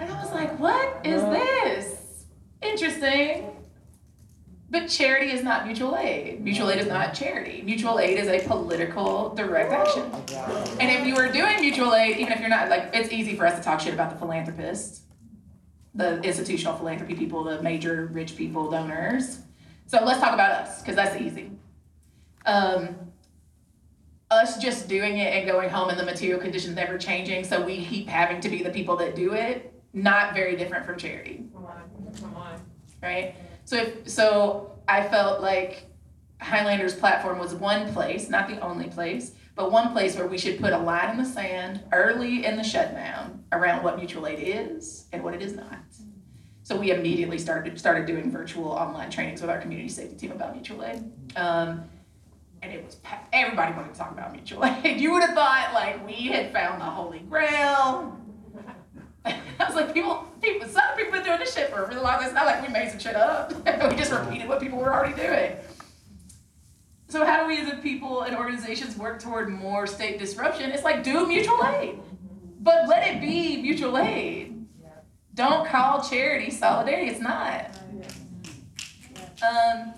And 0.00 0.10
I 0.10 0.20
was 0.20 0.32
like, 0.32 0.58
what 0.58 1.06
is 1.06 1.22
this? 1.22 2.24
Interesting. 2.60 3.52
But 4.70 4.86
charity 4.86 5.32
is 5.32 5.42
not 5.42 5.66
mutual 5.66 5.96
aid. 5.96 6.42
Mutual 6.42 6.70
aid 6.70 6.78
is 6.78 6.86
not 6.86 7.12
charity. 7.12 7.60
Mutual 7.62 7.98
aid 7.98 8.18
is 8.18 8.28
a 8.28 8.46
political 8.46 9.34
direct 9.34 9.72
action. 9.72 10.04
And 10.78 10.90
if 10.90 11.04
you 11.04 11.16
are 11.16 11.30
doing 11.30 11.60
mutual 11.60 11.92
aid, 11.92 12.18
even 12.18 12.32
if 12.32 12.38
you're 12.38 12.48
not, 12.48 12.68
like, 12.68 12.90
it's 12.94 13.10
easy 13.10 13.34
for 13.34 13.46
us 13.46 13.58
to 13.58 13.64
talk 13.64 13.80
shit 13.80 13.92
about 13.92 14.10
the 14.10 14.16
philanthropists, 14.16 15.02
the 15.96 16.22
institutional 16.22 16.76
philanthropy 16.76 17.16
people, 17.16 17.42
the 17.42 17.60
major 17.62 18.06
rich 18.12 18.36
people, 18.36 18.70
donors. 18.70 19.40
So 19.86 20.04
let's 20.04 20.20
talk 20.20 20.34
about 20.34 20.52
us, 20.52 20.80
because 20.80 20.94
that's 20.94 21.20
easy. 21.20 21.50
Um, 22.46 22.94
us 24.30 24.58
just 24.58 24.88
doing 24.88 25.18
it 25.18 25.34
and 25.34 25.50
going 25.50 25.68
home 25.68 25.88
and 25.90 25.98
the 25.98 26.04
material 26.04 26.38
conditions 26.38 26.76
never 26.76 26.96
changing, 26.96 27.42
so 27.42 27.60
we 27.60 27.84
keep 27.84 28.06
having 28.06 28.40
to 28.40 28.48
be 28.48 28.62
the 28.62 28.70
people 28.70 28.94
that 28.98 29.16
do 29.16 29.32
it, 29.32 29.74
not 29.92 30.32
very 30.32 30.54
different 30.54 30.86
from 30.86 30.96
charity. 30.96 31.42
Come 31.52 31.66
on, 32.36 32.60
Right? 33.02 33.34
So 33.70 33.76
if 33.76 34.08
so 34.08 34.72
I 34.88 35.06
felt 35.06 35.40
like 35.40 35.84
Highlander's 36.40 36.92
platform 36.92 37.38
was 37.38 37.54
one 37.54 37.92
place, 37.92 38.28
not 38.28 38.48
the 38.48 38.58
only 38.58 38.88
place, 38.88 39.30
but 39.54 39.70
one 39.70 39.92
place 39.92 40.16
where 40.16 40.26
we 40.26 40.38
should 40.38 40.58
put 40.58 40.72
a 40.72 40.78
line 40.78 41.10
in 41.10 41.18
the 41.18 41.24
sand 41.24 41.80
early 41.92 42.44
in 42.44 42.56
the 42.56 42.64
shutdown 42.64 43.44
around 43.52 43.84
what 43.84 43.96
mutual 43.96 44.26
aid 44.26 44.40
is 44.40 45.06
and 45.12 45.22
what 45.22 45.34
it 45.34 45.40
is 45.40 45.54
not. 45.54 45.78
So 46.64 46.74
we 46.74 46.90
immediately 46.90 47.38
started 47.38 47.78
started 47.78 48.06
doing 48.06 48.32
virtual 48.32 48.70
online 48.70 49.08
trainings 49.08 49.40
with 49.40 49.50
our 49.50 49.60
community 49.60 49.88
safety 49.88 50.16
team 50.16 50.32
about 50.32 50.52
mutual 50.52 50.84
aid. 50.84 51.04
Um, 51.36 51.84
and 52.62 52.72
it 52.72 52.84
was 52.84 52.96
everybody 53.32 53.72
wanted 53.76 53.92
to 53.92 54.00
talk 54.00 54.10
about 54.10 54.32
mutual 54.32 54.64
aid. 54.64 55.00
You 55.00 55.12
would 55.12 55.22
have 55.22 55.36
thought 55.36 55.74
like 55.74 56.04
we 56.04 56.26
had 56.26 56.52
found 56.52 56.80
the 56.80 56.86
holy 56.86 57.20
grail. 57.20 58.19
I 59.24 59.64
was 59.66 59.74
like, 59.74 59.92
people, 59.92 60.26
people, 60.42 60.68
some 60.68 60.82
people 60.96 61.12
been 61.12 61.24
doing 61.24 61.38
this 61.38 61.54
shit 61.54 61.70
for 61.70 61.84
a 61.84 61.88
really 61.88 62.00
long 62.00 62.14
time. 62.14 62.24
It's 62.24 62.34
not 62.34 62.46
like 62.46 62.66
we 62.66 62.72
made 62.72 62.90
some 62.90 62.98
shit 62.98 63.16
up. 63.16 63.52
we 63.90 63.96
just 63.96 64.12
repeated 64.12 64.48
what 64.48 64.60
people 64.60 64.78
were 64.78 64.92
already 64.92 65.14
doing. 65.14 65.56
So 67.10 67.26
how 67.26 67.42
do 67.42 67.48
we 67.48 67.58
as 67.58 67.80
people 67.80 68.22
and 68.22 68.36
organizations 68.36 68.96
work 68.96 69.20
toward 69.20 69.48
more 69.48 69.86
state 69.86 70.18
disruption? 70.20 70.70
It's 70.70 70.84
like 70.84 71.02
do 71.02 71.26
mutual 71.26 71.64
aid, 71.64 71.98
but 72.60 72.88
let 72.88 73.06
it 73.08 73.20
be 73.20 73.60
mutual 73.60 73.98
aid. 73.98 74.64
Don't 75.34 75.66
call 75.66 76.02
charity 76.02 76.50
solidarity. 76.50 77.10
It's 77.10 77.20
not. 77.20 77.70
Um, 79.42 79.94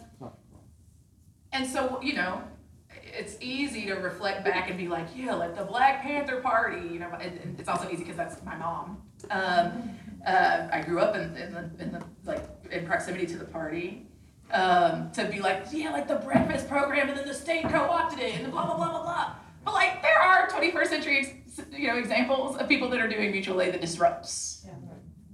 and 1.53 1.67
so 1.67 2.01
you 2.03 2.15
know, 2.15 2.43
it's 2.91 3.37
easy 3.43 3.87
to 3.87 3.95
reflect 3.95 4.43
back 4.43 4.71
and 4.71 4.79
be 4.79 4.89
like, 4.89 5.09
yeah, 5.15 5.35
like 5.35 5.55
the 5.55 5.65
Black 5.65 6.03
Panther 6.03 6.41
Party. 6.41 6.89
You 6.89 7.01
know, 7.01 7.19
it's 7.59 7.69
also 7.69 7.91
easy 7.91 8.05
because 8.05 8.17
that's 8.17 8.43
my 8.43 8.57
mom. 8.57 9.03
Um, 9.31 9.91
uh, 10.27 10.69
I 10.73 10.83
grew 10.83 11.01
up 11.01 11.17
in, 11.17 11.37
in 11.37 11.53
the 11.53 11.71
in 11.81 11.93
the 11.93 12.03
like 12.25 12.45
in 12.71 12.87
proximity 12.87 13.27
to 13.27 13.39
the 13.39 13.45
party. 13.45 14.07
Um, 14.53 15.11
to 15.13 15.25
be 15.25 15.41
like, 15.41 15.65
yeah, 15.73 15.91
like 15.91 16.07
the 16.07 16.17
breakfast 16.17 16.69
program, 16.69 17.09
and 17.09 17.17
then 17.17 17.27
the 17.27 17.33
state 17.35 17.63
co-opted 17.63 18.19
it, 18.19 18.37
and 18.37 18.45
the 18.45 18.51
blah 18.51 18.67
blah 18.67 18.77
blah 18.77 18.91
blah 18.91 19.03
blah. 19.03 19.35
But 19.65 19.75
like, 19.75 20.03
there 20.03 20.19
are 20.19 20.49
21st 20.49 20.87
century, 20.89 21.45
you 21.71 21.87
know, 21.89 21.97
examples 21.97 22.57
of 22.57 22.69
people 22.69 22.91
that 22.91 23.01
are 23.01 23.09
doing 23.09 23.31
mutual 23.31 23.61
aid 23.63 23.73
that 23.73 23.81
disrupts, 23.81 24.67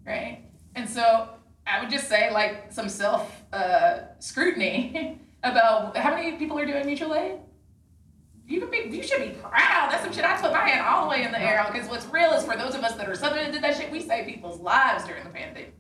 right? 0.07 0.45
And 0.75 0.89
so 0.89 1.31
I 1.67 1.81
would 1.81 1.91
just 1.91 2.09
say 2.09 2.31
like 2.31 2.73
some 2.73 2.89
self 2.89 3.43
uh, 3.53 4.01
scrutiny 4.21 5.21
about 5.43 5.97
how 5.97 6.15
many 6.15 6.37
people 6.37 6.59
are 6.59 6.67
doing 6.67 6.87
mutual 6.87 7.15
aid. 7.15 7.41
You 8.49 8.61
can 8.61 8.71
be, 8.71 8.97
you 8.97 9.03
should 9.03 9.21
be 9.21 9.39
proud. 9.39 9.93
That's 9.93 10.03
some 10.03 10.13
shit 10.13 10.25
I 10.25 10.41
put 10.41 10.53
my 10.53 10.67
hand 10.67 10.87
all 10.87 11.05
the 11.05 11.11
way 11.11 11.23
in 11.23 11.33
the 11.33 11.41
air 11.41 11.63
on. 11.63 11.71
Because 11.71 11.87
what's 11.89 12.07
real 12.07 12.33
is 12.33 12.45
for 12.45 12.57
those 12.57 12.75
of 12.75 12.83
us 12.83 12.95
that 12.95 13.07
are 13.07 13.15
Southern 13.15 13.41
and 13.41 13.53
did 13.53 13.63
that 13.63 13.77
shit, 13.77 13.93
we 13.93 14.01
saved 14.01 14.27
people's 14.27 14.59
lives 14.59 15.05
during 15.05 15.23
the 15.23 15.31
pandemic. 15.31 15.75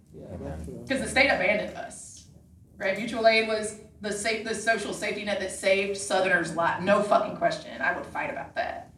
Because 0.86 1.02
the 1.02 1.08
state 1.08 1.28
abandoned 1.28 1.74
us, 1.76 2.26
right? 2.76 2.98
Mutual 2.98 3.26
aid 3.26 3.48
was 3.48 3.80
the 4.02 4.12
safe, 4.12 4.46
the 4.46 4.54
social 4.54 4.92
safety 4.92 5.24
net 5.24 5.40
that 5.40 5.50
saved 5.50 5.96
Southerners' 5.96 6.54
lives. 6.54 6.84
No 6.84 7.02
fucking 7.02 7.36
question. 7.36 7.80
I 7.80 7.96
would 7.96 8.06
fight 8.06 8.30
about 8.30 8.54
that. 8.56 8.92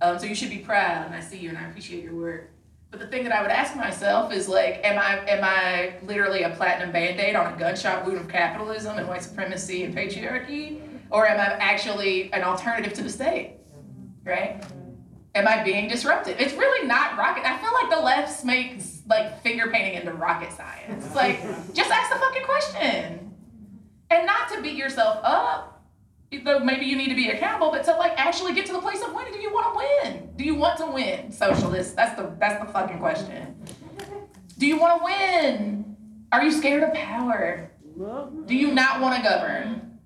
Um, 0.00 0.18
so 0.18 0.26
you 0.26 0.34
should 0.34 0.50
be 0.50 0.58
proud, 0.58 1.06
and 1.06 1.14
I 1.14 1.20
see 1.20 1.38
you, 1.38 1.48
and 1.50 1.58
I 1.58 1.68
appreciate 1.68 2.02
your 2.02 2.14
work. 2.14 2.50
But 2.90 2.98
the 2.98 3.06
thing 3.06 3.22
that 3.24 3.32
I 3.32 3.40
would 3.40 3.52
ask 3.52 3.76
myself 3.76 4.32
is 4.32 4.48
like, 4.48 4.80
am 4.84 4.98
I 4.98 5.24
am 5.30 5.44
I 5.44 5.94
literally 6.04 6.42
a 6.42 6.50
platinum 6.50 6.92
band-aid 6.92 7.36
on 7.36 7.54
a 7.54 7.56
gunshot 7.56 8.04
wound 8.04 8.18
of 8.18 8.28
capitalism 8.28 8.98
and 8.98 9.08
white 9.08 9.22
supremacy 9.22 9.84
and 9.84 9.94
patriarchy? 9.94 10.91
Or 11.12 11.28
am 11.28 11.38
I 11.38 11.44
actually 11.62 12.32
an 12.32 12.42
alternative 12.42 12.94
to 12.94 13.02
the 13.02 13.10
state? 13.10 13.58
Right? 14.24 14.64
Am 15.34 15.46
I 15.46 15.62
being 15.62 15.88
disruptive? 15.88 16.40
It's 16.40 16.54
really 16.54 16.86
not 16.86 17.18
rocket. 17.18 17.46
I 17.46 17.58
feel 17.58 17.72
like 17.72 17.90
the 17.90 18.00
left 18.00 18.44
makes 18.44 19.02
like 19.06 19.42
finger 19.42 19.70
painting 19.70 19.94
into 19.94 20.12
rocket 20.12 20.52
science. 20.52 21.04
It's 21.04 21.14
like, 21.14 21.40
just 21.74 21.90
ask 21.90 22.12
the 22.12 22.18
fucking 22.18 22.44
question. 22.44 23.34
And 24.10 24.26
not 24.26 24.48
to 24.52 24.62
beat 24.62 24.76
yourself 24.76 25.20
up. 25.22 25.68
Though 26.44 26.60
maybe 26.60 26.86
you 26.86 26.96
need 26.96 27.10
to 27.10 27.14
be 27.14 27.28
accountable, 27.28 27.70
but 27.70 27.84
to 27.84 27.92
like 27.92 28.18
actually 28.18 28.54
get 28.54 28.64
to 28.66 28.72
the 28.72 28.80
place 28.80 29.02
of 29.02 29.12
winning. 29.12 29.34
Do 29.34 29.38
you 29.38 29.52
want 29.52 29.74
to 29.74 30.08
win? 30.08 30.30
Do 30.34 30.44
you 30.44 30.54
want 30.54 30.78
to 30.78 30.86
win, 30.86 31.30
socialists? 31.30 31.92
That's 31.92 32.18
the 32.18 32.34
that's 32.38 32.64
the 32.64 32.72
fucking 32.72 33.00
question. 33.00 33.62
Do 34.56 34.66
you 34.66 34.78
want 34.78 34.98
to 34.98 35.04
win? 35.04 35.94
Are 36.32 36.42
you 36.42 36.50
scared 36.50 36.84
of 36.84 36.94
power? 36.94 37.70
Do 38.46 38.56
you 38.56 38.72
not 38.72 39.02
want 39.02 39.16
to 39.16 39.28
govern? 39.28 39.98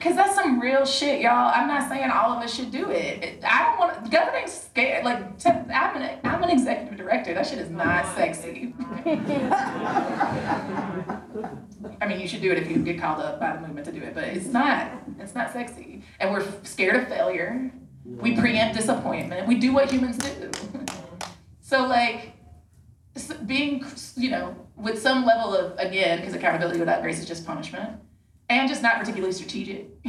Cause 0.00 0.16
that's 0.16 0.34
some 0.34 0.60
real 0.60 0.84
shit, 0.84 1.20
y'all. 1.20 1.52
I'm 1.54 1.68
not 1.68 1.88
saying 1.88 2.10
all 2.10 2.32
of 2.32 2.42
us 2.42 2.52
should 2.54 2.70
do 2.70 2.90
it. 2.90 3.40
I 3.44 3.64
don't 3.64 3.78
want 3.78 4.10
governing 4.10 4.48
scared. 4.48 5.04
Like 5.04 5.18
I'm 5.46 5.96
an 6.02 6.20
I'm 6.24 6.42
an 6.42 6.50
executive 6.50 6.98
director. 6.98 7.32
That 7.34 7.46
shit 7.46 7.58
is 7.58 7.70
not 7.70 8.04
oh 8.04 8.14
sexy. 8.16 8.74
I 12.00 12.06
mean, 12.06 12.20
you 12.20 12.28
should 12.28 12.42
do 12.42 12.50
it 12.50 12.58
if 12.58 12.70
you 12.70 12.78
get 12.78 13.00
called 13.00 13.20
up 13.20 13.38
by 13.40 13.54
the 13.54 13.60
movement 13.60 13.86
to 13.86 13.92
do 13.92 14.02
it, 14.02 14.14
but 14.14 14.24
it's 14.24 14.46
not. 14.46 14.90
It's 15.18 15.34
not 15.34 15.52
sexy. 15.52 16.02
And 16.18 16.32
we're 16.32 16.44
scared 16.64 16.96
of 16.96 17.08
failure. 17.08 17.70
We 18.04 18.36
preempt 18.36 18.76
disappointment. 18.76 19.46
We 19.46 19.56
do 19.56 19.72
what 19.72 19.90
humans 19.90 20.18
do. 20.18 20.28
Mm-hmm. 20.28 21.30
so, 21.60 21.86
like, 21.86 22.32
being, 23.46 23.84
you 24.16 24.30
know, 24.30 24.56
with 24.76 25.00
some 25.00 25.24
level 25.24 25.54
of, 25.54 25.78
again, 25.78 26.18
because 26.18 26.34
accountability 26.34 26.80
without 26.80 27.02
grace 27.02 27.20
is 27.20 27.26
just 27.26 27.46
punishment, 27.46 28.00
and 28.52 28.68
just 28.68 28.82
not 28.82 28.98
particularly 28.98 29.32
strategic. 29.32 29.88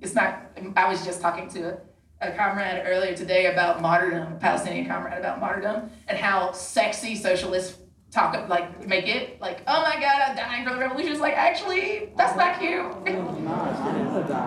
it's 0.00 0.14
not, 0.14 0.42
I 0.76 0.88
was 0.88 1.04
just 1.04 1.20
talking 1.20 1.48
to 1.50 1.78
a, 2.20 2.28
a 2.28 2.32
comrade 2.32 2.82
earlier 2.86 3.16
today 3.16 3.46
about 3.46 3.82
martyrdom, 3.82 4.34
a 4.34 4.36
Palestinian 4.36 4.86
comrade 4.86 5.18
about 5.18 5.40
martyrdom, 5.40 5.90
and 6.06 6.16
how 6.16 6.52
sexy 6.52 7.16
socialists 7.16 7.78
talk, 8.10 8.48
like, 8.48 8.86
make 8.86 9.08
it. 9.08 9.40
Like, 9.40 9.62
oh 9.66 9.82
my 9.82 10.00
God, 10.00 10.22
I'm 10.22 10.36
dying 10.36 10.66
for 10.66 10.74
the 10.74 10.80
revolution. 10.80 11.12
It's 11.12 11.20
like, 11.20 11.36
actually, 11.36 12.10
that's 12.16 12.36
not 12.36 12.58
cute. 12.58 12.82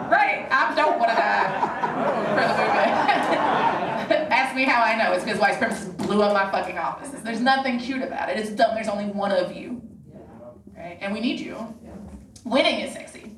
right, 0.09 0.47
I 0.49 0.73
don't 0.75 0.97
want 0.97 1.11
to 1.11 1.15
die 1.17 1.49
for 2.29 2.41
the 2.41 2.57
movement. 2.63 4.31
Ask 4.31 4.55
me 4.55 4.63
how 4.63 4.81
I 4.81 4.97
know. 4.97 5.13
It's 5.13 5.23
because 5.23 5.39
white 5.39 5.59
supremacists 5.59 5.95
blew 5.97 6.21
up 6.21 6.33
my 6.33 6.49
fucking 6.51 6.77
offices. 6.77 7.21
There's 7.21 7.41
nothing 7.41 7.79
cute 7.79 8.01
about 8.01 8.29
it. 8.29 8.37
It's 8.37 8.49
dumb. 8.49 8.75
There's 8.75 8.87
only 8.87 9.05
one 9.05 9.31
of 9.31 9.55
you. 9.55 9.81
Right? 10.75 10.97
And 10.99 11.13
we 11.13 11.19
need 11.19 11.39
you. 11.39 11.75
Winning 12.43 12.79
is 12.79 12.93
sexy. 12.93 13.30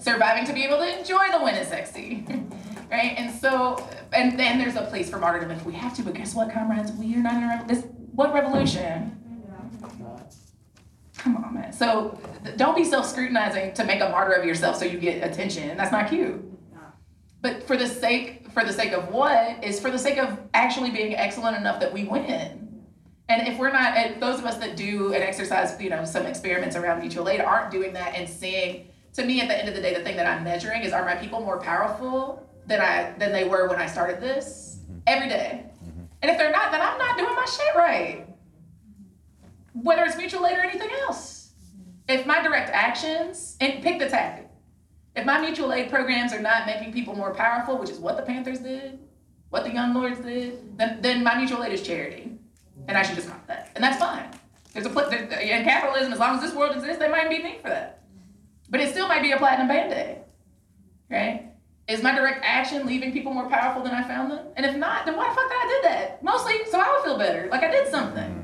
Surviving 0.00 0.44
to 0.46 0.52
be 0.52 0.64
able 0.64 0.78
to 0.78 0.98
enjoy 0.98 1.30
the 1.30 1.42
win 1.42 1.54
is 1.54 1.68
sexy. 1.76 2.24
right? 2.90 3.14
And 3.16 3.34
so, 3.34 3.88
and 4.12 4.38
then 4.38 4.58
there's 4.58 4.76
a 4.76 4.82
place 4.82 5.10
for 5.10 5.18
martyrdom 5.18 5.50
if 5.50 5.64
we 5.64 5.74
have 5.74 5.94
to, 5.96 6.02
but 6.02 6.14
guess 6.14 6.34
what, 6.34 6.52
comrades? 6.52 6.92
We 6.92 7.14
are 7.14 7.18
not 7.18 7.34
in 7.34 7.42
a 7.44 7.48
revolution. 7.48 7.88
What 8.12 8.34
revolution? 8.34 9.18
Come 11.18 11.36
on, 11.36 11.54
man. 11.54 11.72
So 11.72 12.18
don't 12.56 12.74
be 12.74 12.84
self-scrutinizing 12.84 13.74
to 13.74 13.84
make 13.84 14.00
a 14.00 14.08
martyr 14.08 14.32
of 14.32 14.44
yourself 14.44 14.76
so 14.76 14.84
you 14.84 14.98
get 14.98 15.22
attention. 15.22 15.76
That's 15.76 15.92
not 15.92 16.08
cute. 16.08 16.42
But 17.40 17.66
for 17.66 17.76
the 17.76 17.86
sake 17.86 18.42
for 18.52 18.64
the 18.64 18.72
sake 18.72 18.92
of 18.92 19.08
what 19.08 19.64
is 19.64 19.80
for 19.80 19.90
the 19.90 19.98
sake 19.98 20.18
of 20.18 20.38
actually 20.54 20.90
being 20.90 21.14
excellent 21.14 21.56
enough 21.56 21.80
that 21.80 21.92
we 21.92 22.04
win. 22.04 22.84
And 23.28 23.48
if 23.48 23.58
we're 23.58 23.72
not, 23.72 24.20
those 24.20 24.38
of 24.38 24.44
us 24.44 24.56
that 24.58 24.76
do 24.76 25.14
and 25.14 25.22
exercise, 25.22 25.80
you 25.80 25.90
know, 25.90 26.04
some 26.04 26.26
experiments 26.26 26.76
around 26.76 27.00
mutual 27.00 27.28
aid 27.28 27.40
aren't 27.40 27.70
doing 27.70 27.92
that 27.94 28.14
and 28.14 28.28
seeing. 28.28 28.88
To 29.14 29.24
me, 29.24 29.40
at 29.40 29.48
the 29.48 29.58
end 29.58 29.68
of 29.68 29.74
the 29.74 29.80
day, 29.80 29.94
the 29.94 30.02
thing 30.02 30.16
that 30.16 30.26
I'm 30.26 30.44
measuring 30.44 30.82
is: 30.82 30.92
Are 30.92 31.04
my 31.04 31.16
people 31.16 31.40
more 31.40 31.58
powerful 31.60 32.48
than 32.66 32.80
I 32.80 33.14
than 33.18 33.32
they 33.32 33.44
were 33.44 33.68
when 33.68 33.78
I 33.78 33.86
started 33.86 34.20
this 34.20 34.80
mm-hmm. 34.82 34.98
every 35.06 35.28
day? 35.28 35.64
Mm-hmm. 35.84 36.04
And 36.22 36.30
if 36.30 36.38
they're 36.38 36.52
not, 36.52 36.72
then 36.72 36.80
I'm 36.80 36.98
not 36.98 37.18
doing 37.18 37.34
my 37.34 37.44
shit 37.44 37.74
right. 37.74 38.26
Whether 39.74 40.04
it's 40.04 40.16
mutual 40.16 40.46
aid 40.46 40.58
or 40.58 40.62
anything 40.62 40.90
else. 41.02 41.52
If 42.08 42.26
my 42.26 42.42
direct 42.42 42.70
actions 42.70 43.56
and 43.60 43.82
pick 43.82 43.98
the 43.98 44.08
tactic. 44.08 44.48
If 45.14 45.26
my 45.26 45.40
mutual 45.40 45.72
aid 45.72 45.90
programs 45.90 46.32
are 46.32 46.40
not 46.40 46.66
making 46.66 46.92
people 46.92 47.14
more 47.14 47.34
powerful, 47.34 47.76
which 47.78 47.90
is 47.90 47.98
what 47.98 48.16
the 48.16 48.22
Panthers 48.22 48.60
did, 48.60 48.98
what 49.50 49.64
the 49.64 49.72
Young 49.72 49.92
Lords 49.92 50.20
did, 50.20 50.78
then, 50.78 51.02
then 51.02 51.22
my 51.22 51.36
mutual 51.36 51.62
aid 51.62 51.72
is 51.72 51.82
charity. 51.82 52.38
And 52.88 52.96
I 52.96 53.02
should 53.02 53.16
just 53.16 53.28
it 53.28 53.46
that. 53.46 53.72
And 53.74 53.84
that's 53.84 53.98
fine. 53.98 54.30
There's 54.72 54.86
a 54.86 54.90
in 55.12 55.64
capitalism, 55.64 56.12
as 56.12 56.18
long 56.18 56.36
as 56.36 56.42
this 56.42 56.54
world 56.54 56.74
exists, 56.74 56.98
there 56.98 57.10
might 57.10 57.28
be 57.28 57.42
need 57.42 57.60
for 57.60 57.68
that. 57.68 58.01
But 58.72 58.80
it 58.80 58.90
still 58.90 59.06
might 59.06 59.20
be 59.20 59.32
a 59.32 59.36
platinum 59.36 59.68
band-aid. 59.68 60.22
Right? 61.10 61.50
Is 61.88 62.02
my 62.02 62.14
direct 62.14 62.40
action 62.42 62.86
leaving 62.86 63.12
people 63.12 63.34
more 63.34 63.46
powerful 63.46 63.82
than 63.82 63.92
I 63.92 64.02
found 64.02 64.32
them? 64.32 64.46
And 64.56 64.64
if 64.64 64.74
not, 64.76 65.04
then 65.04 65.14
why 65.14 65.28
the 65.28 65.34
fuck 65.34 65.48
did 65.48 65.58
I 65.58 65.66
did 65.68 65.90
that? 65.90 66.22
Mostly 66.24 66.54
so 66.70 66.80
I 66.80 66.90
would 66.90 67.04
feel 67.04 67.18
better. 67.18 67.48
Like 67.50 67.62
I 67.62 67.70
did 67.70 67.88
something. 67.88 68.42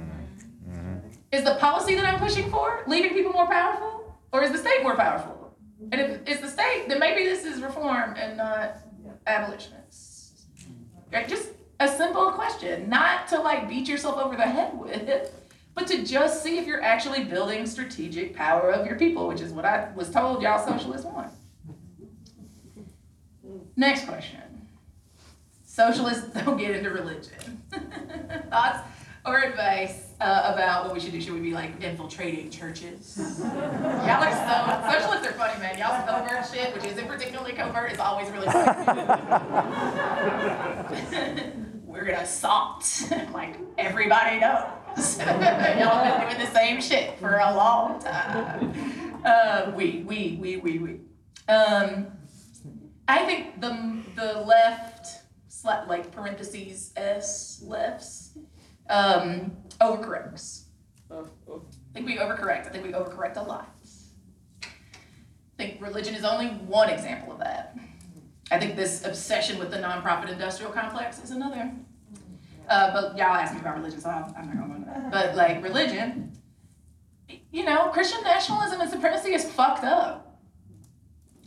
Mm-hmm. 0.68 0.98
Is 1.32 1.44
the 1.44 1.54
policy 1.54 1.94
that 1.94 2.04
I'm 2.04 2.20
pushing 2.20 2.50
for 2.50 2.84
leaving 2.86 3.14
people 3.14 3.32
more 3.32 3.46
powerful? 3.46 4.14
Or 4.30 4.42
is 4.42 4.52
the 4.52 4.58
state 4.58 4.82
more 4.82 4.96
powerful? 4.96 5.56
And 5.92 5.98
if 5.98 6.20
it's 6.26 6.42
the 6.42 6.48
state, 6.48 6.84
then 6.88 6.98
maybe 6.98 7.24
this 7.24 7.46
is 7.46 7.62
reform 7.62 8.14
and 8.18 8.36
not 8.36 8.80
abolitionists. 9.26 10.44
Right? 11.10 11.26
Just 11.26 11.48
a 11.80 11.88
simple 11.88 12.32
question, 12.32 12.90
not 12.90 13.28
to 13.28 13.40
like 13.40 13.66
beat 13.66 13.88
yourself 13.88 14.18
over 14.18 14.36
the 14.36 14.42
head 14.42 14.78
with, 14.78 15.32
but 15.78 15.86
to 15.86 16.04
just 16.04 16.42
see 16.42 16.58
if 16.58 16.66
you're 16.66 16.82
actually 16.82 17.22
building 17.22 17.64
strategic 17.64 18.34
power 18.34 18.72
of 18.72 18.84
your 18.84 18.96
people, 18.98 19.28
which 19.28 19.40
is 19.40 19.52
what 19.52 19.64
I 19.64 19.88
was 19.94 20.10
told 20.10 20.42
y'all 20.42 20.58
socialists 20.66 21.06
want. 21.06 21.30
Next 23.76 24.06
question. 24.06 24.40
Socialists 25.64 26.26
don't 26.44 26.56
get 26.56 26.72
into 26.72 26.90
religion. 26.90 27.62
Thoughts 28.50 28.80
or 29.24 29.38
advice 29.38 30.14
uh, 30.20 30.52
about 30.52 30.86
what 30.86 30.94
we 30.94 31.00
should 31.00 31.12
do? 31.12 31.20
Should 31.20 31.34
we 31.34 31.40
be 31.40 31.52
like 31.52 31.80
infiltrating 31.80 32.50
churches? 32.50 33.16
Y'all 33.38 34.24
are 34.24 34.32
so 34.32 34.90
socialists 34.90 35.28
are 35.28 35.32
funny, 35.34 35.60
man. 35.60 35.78
Y'all's 35.78 36.04
covert 36.08 36.44
shit, 36.52 36.74
which 36.74 36.86
isn't 36.86 37.06
particularly 37.06 37.52
covert, 37.52 37.92
is 37.92 38.00
always 38.00 38.28
really 38.30 38.48
funny. 38.48 38.72
We're 41.86 42.04
gonna 42.04 42.22
assault, 42.22 42.84
like 43.32 43.56
everybody 43.76 44.40
knows. 44.40 44.77
Y'all 45.18 46.02
have 46.02 46.28
been 46.28 46.36
doing 46.36 46.44
the 46.44 46.52
same 46.52 46.80
shit 46.80 47.16
for 47.20 47.36
a 47.36 47.54
long 47.54 48.00
time. 48.00 49.20
Uh, 49.24 49.70
we, 49.76 50.02
we, 50.04 50.36
we, 50.40 50.56
we, 50.56 50.78
we. 50.78 51.00
Um, 51.48 52.08
I 53.06 53.24
think 53.24 53.60
the 53.60 54.02
the 54.16 54.40
left, 54.40 55.22
like 55.64 56.10
parentheses 56.10 56.92
s 56.96 57.62
lefts, 57.64 58.36
um, 58.90 59.52
overcorrects. 59.80 60.64
I 61.12 61.22
think 61.94 62.04
we 62.06 62.16
overcorrect. 62.16 62.66
I 62.66 62.70
think 62.70 62.84
we 62.84 62.90
overcorrect 62.90 63.36
a 63.36 63.42
lot. 63.42 63.72
I 64.64 64.66
think 65.56 65.80
religion 65.80 66.16
is 66.16 66.24
only 66.24 66.48
one 66.48 66.90
example 66.90 67.34
of 67.34 67.38
that. 67.38 67.76
I 68.50 68.58
think 68.58 68.74
this 68.74 69.04
obsession 69.04 69.58
with 69.58 69.70
the 69.70 69.78
nonprofit 69.78 70.28
industrial 70.28 70.72
complex 70.72 71.22
is 71.22 71.30
another. 71.30 71.70
Uh, 72.68 72.92
but 72.92 73.16
y'all 73.16 73.34
asked 73.34 73.54
me 73.54 73.60
about 73.60 73.76
religion, 73.76 74.00
so 74.00 74.10
I'm, 74.10 74.22
not 74.32 74.50
to 74.50 74.56
go 74.56 74.74
into 74.74 74.86
that. 74.86 75.10
But 75.10 75.36
like 75.36 75.62
religion, 75.62 76.32
you 77.50 77.64
know, 77.64 77.88
Christian 77.88 78.22
nationalism 78.22 78.80
and 78.80 78.90
supremacy 78.90 79.32
is 79.32 79.50
fucked 79.50 79.84
up. 79.84 80.38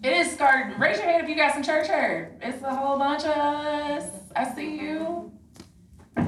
It 0.04 0.14
is 0.14 0.32
scarred. 0.32 0.80
Raise 0.80 0.98
your 0.98 1.06
hand 1.06 1.24
if 1.24 1.30
you 1.30 1.36
got 1.36 1.54
some 1.54 1.62
church 1.62 1.88
hurt. 1.88 2.40
It's 2.42 2.64
a 2.64 2.74
whole 2.74 2.98
bunch 2.98 3.24
of 3.24 3.38
us. 3.38 4.10
I 4.36 4.52
see 4.56 4.80
you. 4.80 5.32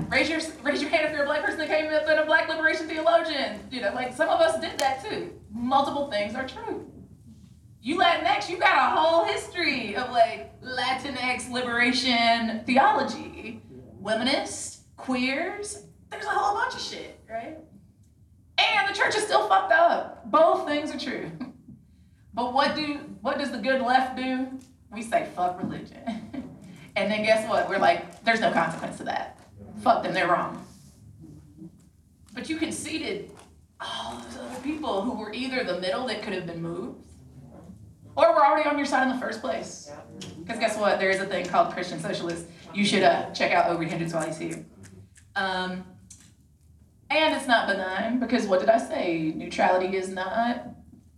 Raise 0.10 0.30
your 0.30 0.40
raise 0.62 0.80
your 0.80 0.92
hand 0.92 1.08
if 1.08 1.12
you're 1.12 1.24
a 1.24 1.26
black 1.26 1.44
person 1.44 1.58
that 1.58 1.70
came 1.70 1.92
up 1.92 2.08
in 2.08 2.20
a 2.20 2.26
black 2.26 2.48
liberation 2.48 2.88
theologian. 2.88 3.60
You 3.72 3.82
know, 3.82 3.94
like 3.96 4.14
some 4.14 4.30
of 4.30 4.40
us 4.42 4.60
did 4.62 4.78
that 4.78 5.04
too. 5.04 5.34
Multiple 5.52 6.12
things 6.12 6.36
are 6.36 6.48
true. 6.48 6.88
You 7.82 7.98
Latinx, 7.98 8.48
you 8.48 8.58
got 8.58 8.94
a 8.94 8.96
whole 8.96 9.26
history 9.26 9.96
of 9.96 10.12
like 10.12 10.62
Latinx 10.62 11.52
liberation 11.52 12.64
theology. 12.66 13.62
Womanists, 14.02 14.83
queers, 15.04 15.84
there's 16.10 16.26
a 16.26 16.30
whole 16.30 16.56
bunch 16.56 16.76
of 16.76 16.80
shit, 16.80 17.20
right? 17.30 17.58
And 18.58 18.90
the 18.90 18.98
church 18.98 19.16
is 19.16 19.24
still 19.24 19.50
fucked 19.50 19.74
up. 19.74 20.32
Both 20.32 20.66
things 20.66 20.94
are 20.94 21.00
true. 21.00 21.32
But 22.36 22.52
what 22.52 22.76
do 22.76 22.96
what 23.22 23.38
does 23.38 23.52
the 23.52 23.60
good 23.60 23.80
left 23.80 24.18
do? 24.18 24.48
We 24.92 25.04
say 25.04 25.28
fuck 25.36 25.62
religion. 25.62 26.00
and 26.96 27.12
then 27.12 27.22
guess 27.22 27.48
what? 27.48 27.70
We're 27.70 27.78
like, 27.78 28.24
there's 28.24 28.40
no 28.40 28.52
consequence 28.52 28.98
to 28.98 29.04
that. 29.04 29.40
Fuck 29.84 30.02
them, 30.02 30.16
they're 30.16 30.28
wrong. 30.28 30.66
But 32.34 32.50
you 32.50 32.58
conceded 32.58 33.30
all 33.80 34.16
those 34.16 34.38
other 34.38 34.60
people 34.64 35.04
who 35.04 35.16
were 35.16 35.32
either 35.32 35.64
the 35.64 35.80
middle 35.80 36.08
that 36.08 36.24
could 36.24 36.34
have 36.34 36.48
been 36.48 36.60
moved, 36.60 37.04
or 38.16 38.34
were 38.34 38.44
already 38.44 38.68
on 38.68 38.78
your 38.78 38.88
side 38.88 39.04
in 39.04 39.10
the 39.14 39.22
first 39.22 39.40
place. 39.40 39.92
Because 40.40 40.58
guess 40.60 40.76
what? 40.76 41.00
There 41.00 41.12
is 41.12 41.20
a 41.20 41.28
thing 41.28 41.46
called 41.46 41.72
Christian 41.72 42.00
socialists. 42.00 42.48
You 42.74 42.84
should 42.84 43.04
uh, 43.04 43.30
check 43.30 43.52
out 43.52 43.70
Obery 43.70 43.90
Hendricks 43.90 44.16
while 44.16 44.26
he's 44.26 44.40
here. 44.40 44.66
Um, 45.36 45.84
and 47.10 47.36
it's 47.36 47.48
not 47.48 47.68
benign 47.68 48.20
because 48.20 48.48
what 48.48 48.60
did 48.60 48.70
I 48.70 48.78
say? 48.78 49.34
Neutrality 49.36 49.96
is 49.96 50.10
not 50.10 50.68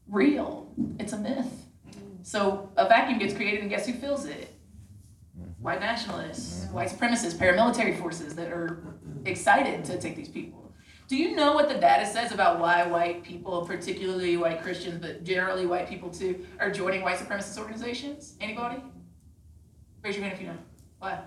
real. 0.08 0.74
It's 1.00 1.14
a 1.14 1.18
myth. 1.18 1.66
So 2.24 2.72
a 2.76 2.88
vacuum 2.88 3.20
gets 3.20 3.34
created, 3.34 3.62
and 3.62 3.70
guess 3.70 3.86
who 3.86 3.94
fills 3.94 4.26
it? 4.26 4.52
White 5.60 5.80
nationalists, 5.80 6.66
white 6.72 6.90
supremacists, 6.90 7.36
paramilitary 7.36 7.98
forces 8.00 8.36
that 8.36 8.52
are 8.52 8.98
excited 9.26 9.86
to 9.86 10.00
take 10.00 10.16
these 10.16 10.30
people. 10.30 10.74
Do 11.08 11.18
you 11.18 11.36
know 11.36 11.54
what 11.54 11.70
the 11.70 11.76
data 11.76 12.06
says 12.06 12.32
about 12.32 12.60
why 12.60 12.88
white 12.88 13.24
people, 13.24 13.64
particularly 13.66 14.38
white 14.38 14.64
Christians, 14.64 15.00
but 15.00 15.24
generally 15.24 15.68
white 15.68 15.88
people 15.88 16.10
too, 16.10 16.46
are 16.60 16.72
joining 16.72 17.04
white 17.04 17.20
supremacist 17.20 17.60
organizations? 17.60 18.36
Anybody? 18.42 18.82
Raise 20.04 20.16
your 20.16 20.24
hand 20.24 20.34
if 20.34 20.42
you 20.42 20.48
know. 20.48 20.58
Why? 20.98 21.20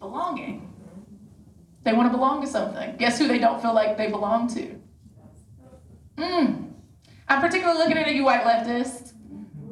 Belonging. 0.00 0.72
They 1.82 1.92
want 1.92 2.10
to 2.10 2.16
belong 2.16 2.42
to 2.42 2.46
something. 2.46 2.96
Guess 2.96 3.18
who 3.18 3.26
they 3.26 3.38
don't 3.38 3.60
feel 3.62 3.74
like 3.74 3.96
they 3.96 4.10
belong 4.10 4.48
to? 4.54 4.80
Mm. 6.16 6.72
I'm 7.28 7.40
particularly 7.40 7.78
looking 7.78 7.96
at 7.96 8.12
you 8.14 8.24
white 8.24 8.44
leftists, 8.44 9.12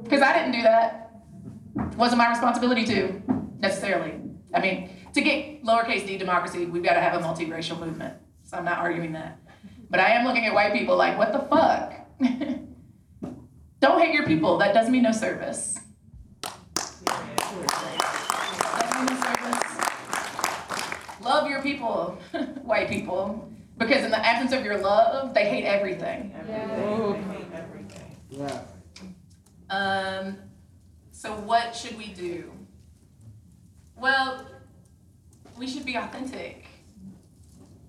because 0.02 0.22
I 0.22 0.32
didn't 0.32 0.52
do 0.52 0.62
that. 0.62 1.10
Wasn't 1.96 2.16
my 2.18 2.28
responsibility 2.30 2.84
to, 2.86 3.22
necessarily. 3.58 4.14
I 4.54 4.60
mean, 4.60 4.90
to 5.12 5.20
get 5.20 5.62
lowercase 5.64 6.06
d 6.06 6.16
democracy, 6.16 6.64
we've 6.64 6.82
got 6.82 6.94
to 6.94 7.00
have 7.00 7.20
a 7.20 7.24
multiracial 7.24 7.78
movement. 7.78 8.14
So 8.44 8.56
I'm 8.56 8.64
not 8.64 8.78
arguing 8.78 9.12
that. 9.12 9.38
But 9.90 10.00
I 10.00 10.10
am 10.10 10.24
looking 10.24 10.46
at 10.46 10.54
white 10.54 10.72
people 10.72 10.96
like, 10.96 11.18
what 11.18 11.32
the 11.32 11.40
fuck? 11.40 11.94
Don't 13.80 14.00
hate 14.00 14.14
your 14.14 14.26
people. 14.26 14.58
That 14.58 14.72
does 14.74 14.88
me 14.88 15.00
no 15.00 15.12
service. 15.12 15.78
Does 16.74 17.02
me 17.02 17.16
no 19.06 19.14
service. 19.20 19.68
Love 21.38 21.48
your 21.48 21.62
people, 21.62 22.18
white 22.62 22.88
people, 22.88 23.48
because 23.76 24.04
in 24.04 24.10
the 24.10 24.26
absence 24.26 24.52
of 24.52 24.64
your 24.64 24.76
love, 24.76 25.34
they 25.34 25.48
hate 25.48 25.64
everything. 25.64 26.34
Yeah. 28.28 28.62
Um, 29.70 30.36
so 31.12 31.30
what 31.36 31.76
should 31.76 31.96
we 31.96 32.08
do? 32.08 32.50
Well, 33.96 34.48
we 35.56 35.68
should 35.68 35.84
be 35.84 35.94
authentic. 35.94 36.66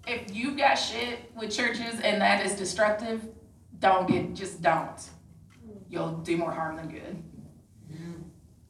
If 0.06 0.36
you've 0.36 0.56
got 0.56 0.76
shit 0.76 1.32
with 1.36 1.50
churches 1.52 2.00
and 2.04 2.22
that 2.22 2.46
is 2.46 2.54
destructive, 2.54 3.28
don't 3.80 4.08
get, 4.08 4.36
just 4.36 4.62
don't. 4.62 5.10
You'll 5.90 6.18
do 6.18 6.38
more 6.38 6.52
harm 6.52 6.76
than 6.76 6.88
good. 6.88 7.24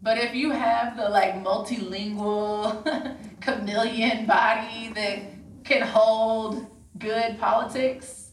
But 0.02 0.18
if 0.18 0.34
you 0.34 0.52
have 0.52 0.96
the 0.96 1.10
like 1.10 1.36
multilingual 1.44 3.18
chameleon 3.42 4.26
body 4.26 4.92
that 4.96 5.20
can 5.64 5.82
hold 5.82 6.68
good 6.98 7.38
politics 7.38 8.32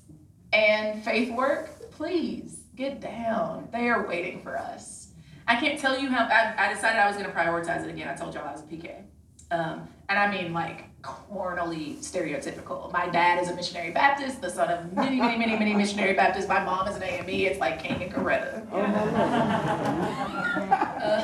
and 0.53 1.03
faith 1.05 1.33
work, 1.33 1.91
please 1.91 2.61
get 2.77 3.01
down. 3.01 3.69
They 3.73 3.89
are 3.89 4.07
waiting 4.07 4.43
for 4.43 4.57
us. 4.57 5.09
I 5.49 5.57
can't 5.57 5.79
tell 5.79 5.99
you 5.99 6.09
how 6.09 6.25
I, 6.27 6.55
I 6.57 6.73
decided 6.73 6.99
I 6.99 7.07
was 7.07 7.17
going 7.17 7.29
to 7.29 7.37
prioritize 7.37 7.85
it 7.85 7.91
again. 7.91 8.09
I 8.09 8.15
told 8.15 8.35
y'all 8.35 8.47
I 8.47 8.53
was 8.53 8.63
a 8.63 8.65
PK. 8.65 9.03
Um, 9.51 9.89
and 10.09 10.19
I 10.19 10.31
mean 10.31 10.53
like 10.53 10.85
cornily 11.07 11.97
stereotypical. 12.01 12.93
My 12.93 13.09
dad 13.09 13.41
is 13.41 13.49
a 13.49 13.55
missionary 13.55 13.93
Baptist, 13.93 14.41
the 14.41 14.51
son 14.51 14.71
of 14.71 14.93
many, 14.93 15.21
many, 15.21 15.39
many, 15.39 15.57
many 15.57 15.75
missionary 15.75 16.15
Baptists. 16.15 16.49
My 16.49 16.65
mom 16.65 16.89
is 16.89 16.97
an 16.97 17.05
AME. 17.05 17.29
It's 17.29 17.61
like 17.61 17.81
King 17.83 18.03
and 18.03 18.13
Coretta. 18.13 18.63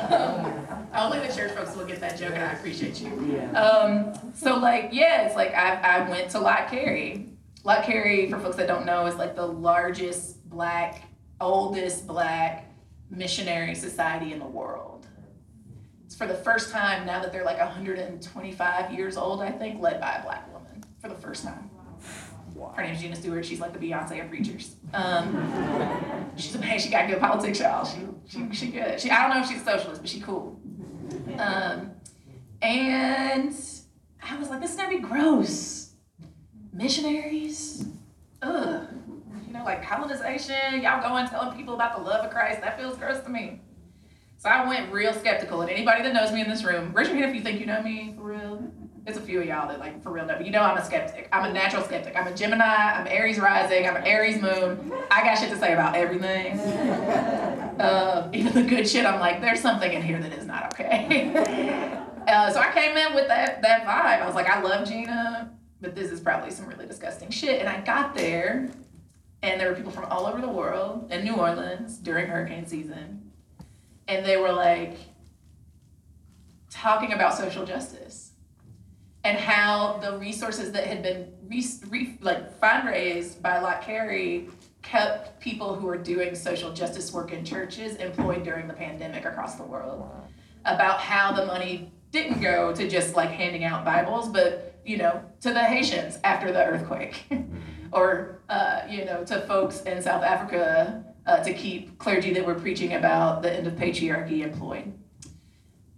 Um, 0.08 0.88
only 0.94 1.26
the 1.26 1.34
church 1.34 1.52
folks 1.52 1.74
will 1.76 1.84
get 1.84 2.00
that 2.00 2.16
joke, 2.18 2.34
and 2.34 2.44
I 2.44 2.52
appreciate 2.52 3.00
you. 3.00 3.08
Um, 3.56 4.12
so 4.34 4.56
like, 4.56 4.90
yeah, 4.92 5.22
it's 5.22 5.34
like 5.34 5.52
I, 5.54 5.74
I 5.74 6.08
went 6.08 6.30
to 6.30 6.38
Lott 6.38 6.68
Carey. 6.68 7.28
Lott 7.64 7.84
Carey, 7.84 8.30
for 8.30 8.38
folks 8.38 8.56
that 8.56 8.68
don't 8.68 8.86
know, 8.86 9.06
is 9.06 9.16
like 9.16 9.34
the 9.34 9.46
largest 9.46 10.48
black, 10.48 11.02
oldest 11.40 12.06
black 12.06 12.72
missionary 13.10 13.74
society 13.74 14.32
in 14.32 14.38
the 14.38 14.46
world. 14.46 14.91
For 16.22 16.28
the 16.28 16.34
first 16.34 16.70
time 16.70 17.04
now 17.04 17.20
that 17.20 17.32
they're 17.32 17.44
like 17.44 17.58
125 17.58 18.92
years 18.92 19.16
old, 19.16 19.42
I 19.42 19.50
think, 19.50 19.80
led 19.80 20.00
by 20.00 20.12
a 20.12 20.22
black 20.22 20.46
woman 20.52 20.84
for 21.00 21.08
the 21.08 21.16
first 21.16 21.42
time. 21.42 21.68
Her 22.76 22.82
name's 22.84 23.00
Gina 23.00 23.16
Stewart. 23.16 23.44
She's 23.44 23.58
like 23.58 23.72
the 23.72 23.80
Beyonce 23.80 24.22
of 24.22 24.28
preachers. 24.28 24.76
Um, 24.94 26.32
she's 26.36 26.54
a 26.54 26.60
man. 26.60 26.78
she 26.78 26.90
got 26.90 27.08
good 27.08 27.18
politics, 27.18 27.58
y'all. 27.58 27.84
She, 27.84 28.06
she, 28.28 28.54
she 28.54 28.66
good. 28.68 29.00
She, 29.00 29.10
I 29.10 29.22
don't 29.22 29.34
know 29.34 29.42
if 29.42 29.48
she's 29.50 29.62
a 29.62 29.64
socialist, 29.64 30.00
but 30.00 30.08
she 30.08 30.20
cool. 30.20 30.60
Um, 31.38 31.90
and 32.62 33.52
I 34.22 34.38
was 34.38 34.48
like, 34.48 34.60
this 34.60 34.70
is 34.70 34.76
gonna 34.76 34.90
be 34.90 35.00
gross. 35.00 35.94
Missionaries, 36.72 37.84
ugh. 38.42 38.86
You 39.48 39.52
know, 39.54 39.64
like 39.64 39.84
colonization. 39.84 40.82
Y'all 40.82 41.02
going 41.02 41.26
telling 41.26 41.56
people 41.56 41.74
about 41.74 41.96
the 41.96 42.02
love 42.04 42.24
of 42.24 42.30
Christ. 42.30 42.60
That 42.60 42.78
feels 42.78 42.96
gross 42.96 43.18
to 43.24 43.28
me. 43.28 43.60
So 44.42 44.48
I 44.48 44.66
went 44.66 44.92
real 44.92 45.12
skeptical. 45.12 45.60
And 45.60 45.70
anybody 45.70 46.02
that 46.02 46.12
knows 46.12 46.32
me 46.32 46.40
in 46.40 46.50
this 46.50 46.64
room, 46.64 46.92
raise 46.92 47.06
your 47.06 47.16
hand 47.16 47.30
if 47.30 47.36
you 47.36 47.42
think 47.42 47.60
you 47.60 47.66
know 47.66 47.80
me 47.80 48.12
for 48.16 48.24
real. 48.24 48.72
There's 49.04 49.16
a 49.16 49.20
few 49.20 49.40
of 49.40 49.46
y'all 49.46 49.68
that 49.68 49.78
like 49.78 50.02
for 50.02 50.10
real 50.10 50.26
know, 50.26 50.34
but 50.36 50.44
you 50.44 50.50
know 50.50 50.62
I'm 50.62 50.76
a 50.76 50.84
skeptic. 50.84 51.28
I'm 51.30 51.48
a 51.48 51.52
natural 51.52 51.84
skeptic. 51.84 52.16
I'm 52.16 52.26
a 52.26 52.34
Gemini. 52.34 52.64
I'm 52.64 53.06
Aries 53.06 53.38
rising. 53.38 53.86
I'm 53.86 53.94
an 53.94 54.04
Aries 54.04 54.42
moon. 54.42 54.92
I 55.12 55.22
got 55.22 55.38
shit 55.38 55.50
to 55.50 55.56
say 55.56 55.72
about 55.72 55.94
everything. 55.94 56.58
Uh, 57.72 58.28
even 58.34 58.52
the 58.52 58.62
good 58.62 58.86
shit, 58.86 59.06
I'm 59.06 59.18
like, 59.18 59.40
there's 59.40 59.58
something 59.58 59.90
in 59.90 60.02
here 60.02 60.20
that 60.20 60.32
is 60.34 60.44
not 60.44 60.72
okay. 60.72 61.34
uh, 62.28 62.50
so 62.52 62.60
I 62.60 62.70
came 62.70 62.96
in 62.96 63.14
with 63.14 63.28
that 63.28 63.62
that 63.62 63.84
vibe. 63.84 64.22
I 64.22 64.26
was 64.26 64.34
like, 64.34 64.46
I 64.46 64.60
love 64.60 64.86
Gina, 64.86 65.50
but 65.80 65.94
this 65.94 66.12
is 66.12 66.20
probably 66.20 66.50
some 66.50 66.66
really 66.66 66.86
disgusting 66.86 67.30
shit. 67.30 67.60
And 67.60 67.68
I 67.68 67.80
got 67.80 68.14
there, 68.14 68.68
and 69.42 69.58
there 69.58 69.70
were 69.70 69.74
people 69.74 69.90
from 69.90 70.04
all 70.04 70.26
over 70.26 70.40
the 70.40 70.50
world 70.50 71.10
in 71.10 71.24
New 71.24 71.34
Orleans 71.34 71.96
during 71.96 72.26
hurricane 72.26 72.66
season, 72.66 73.21
and 74.08 74.24
they 74.24 74.36
were 74.36 74.52
like 74.52 74.96
talking 76.70 77.12
about 77.12 77.36
social 77.36 77.64
justice 77.64 78.32
and 79.24 79.38
how 79.38 79.98
the 79.98 80.18
resources 80.18 80.72
that 80.72 80.86
had 80.86 81.02
been 81.02 81.32
re- 81.48 81.64
re- 81.88 82.18
like 82.20 82.60
fundraised 82.60 83.40
by 83.40 83.60
Lott 83.60 83.82
Carey 83.82 84.48
kept 84.82 85.40
people 85.40 85.74
who 85.74 85.86
were 85.86 85.96
doing 85.96 86.34
social 86.34 86.72
justice 86.72 87.12
work 87.12 87.32
in 87.32 87.44
churches 87.44 87.96
employed 87.96 88.42
during 88.42 88.66
the 88.66 88.74
pandemic 88.74 89.24
across 89.24 89.54
the 89.54 89.62
world. 89.62 90.10
About 90.64 90.98
how 90.98 91.32
the 91.32 91.46
money 91.46 91.92
didn't 92.10 92.40
go 92.40 92.74
to 92.74 92.88
just 92.88 93.14
like 93.14 93.30
handing 93.30 93.64
out 93.64 93.84
Bibles, 93.84 94.28
but 94.28 94.80
you 94.84 94.96
know, 94.96 95.22
to 95.40 95.52
the 95.52 95.62
Haitians 95.62 96.18
after 96.24 96.52
the 96.52 96.64
earthquake, 96.64 97.24
or 97.92 98.40
uh, 98.48 98.82
you 98.88 99.04
know, 99.04 99.24
to 99.24 99.40
folks 99.42 99.82
in 99.82 100.02
South 100.02 100.24
Africa 100.24 101.04
uh, 101.26 101.42
to 101.42 101.52
keep 101.52 101.98
clergy 101.98 102.32
that 102.32 102.44
were 102.44 102.54
preaching 102.54 102.94
about 102.94 103.42
the 103.42 103.52
end 103.52 103.66
of 103.66 103.74
patriarchy 103.74 104.42
employed. 104.42 104.92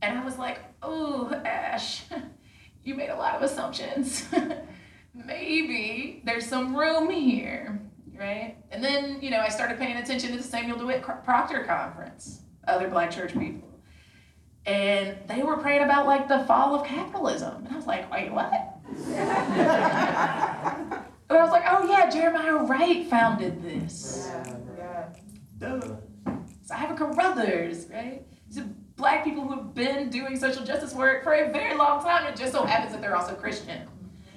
And 0.02 0.18
I 0.18 0.24
was 0.24 0.38
like, 0.38 0.58
oh, 0.82 1.32
Ash, 1.44 2.02
you 2.84 2.94
made 2.94 3.08
a 3.08 3.16
lot 3.16 3.34
of 3.34 3.42
assumptions. 3.42 4.26
Maybe 5.14 6.22
there's 6.24 6.46
some 6.46 6.76
room 6.76 7.08
here, 7.10 7.80
right? 8.18 8.56
And 8.70 8.82
then, 8.82 9.18
you 9.22 9.30
know, 9.30 9.40
I 9.40 9.48
started 9.48 9.78
paying 9.78 9.96
attention 9.96 10.32
to 10.32 10.36
the 10.36 10.42
Samuel 10.42 10.76
DeWitt 10.78 11.02
Proctor 11.02 11.64
Conference, 11.64 12.40
other 12.66 12.88
black 12.88 13.10
church 13.10 13.32
people. 13.32 13.68
And 14.66 15.16
they 15.28 15.42
were 15.42 15.56
praying 15.58 15.82
about 15.82 16.06
like 16.06 16.26
the 16.26 16.44
fall 16.44 16.74
of 16.74 16.86
capitalism. 16.86 17.64
And 17.64 17.74
I 17.74 17.76
was 17.76 17.86
like, 17.86 18.10
wait, 18.10 18.32
what? 18.32 18.52
and 19.06 19.28
I 21.30 21.42
was 21.42 21.50
like, 21.50 21.64
oh 21.68 21.88
yeah, 21.88 22.10
Jeremiah 22.10 22.64
Wright 22.64 23.06
founded 23.06 23.62
this. 23.62 24.30
Duh. 25.58 25.80
So 26.62 26.74
Iva 26.74 26.94
Carruthers, 26.94 27.86
right? 27.90 28.22
These 28.48 28.58
are 28.58 28.68
black 28.96 29.24
people 29.24 29.44
who 29.44 29.54
have 29.56 29.74
been 29.74 30.10
doing 30.10 30.38
social 30.38 30.64
justice 30.64 30.94
work 30.94 31.22
for 31.24 31.34
a 31.34 31.50
very 31.50 31.76
long 31.76 32.02
time. 32.02 32.26
It 32.26 32.36
just 32.36 32.52
so 32.52 32.64
happens 32.64 32.92
that 32.92 33.00
they're 33.00 33.16
also 33.16 33.34
Christian. 33.34 33.88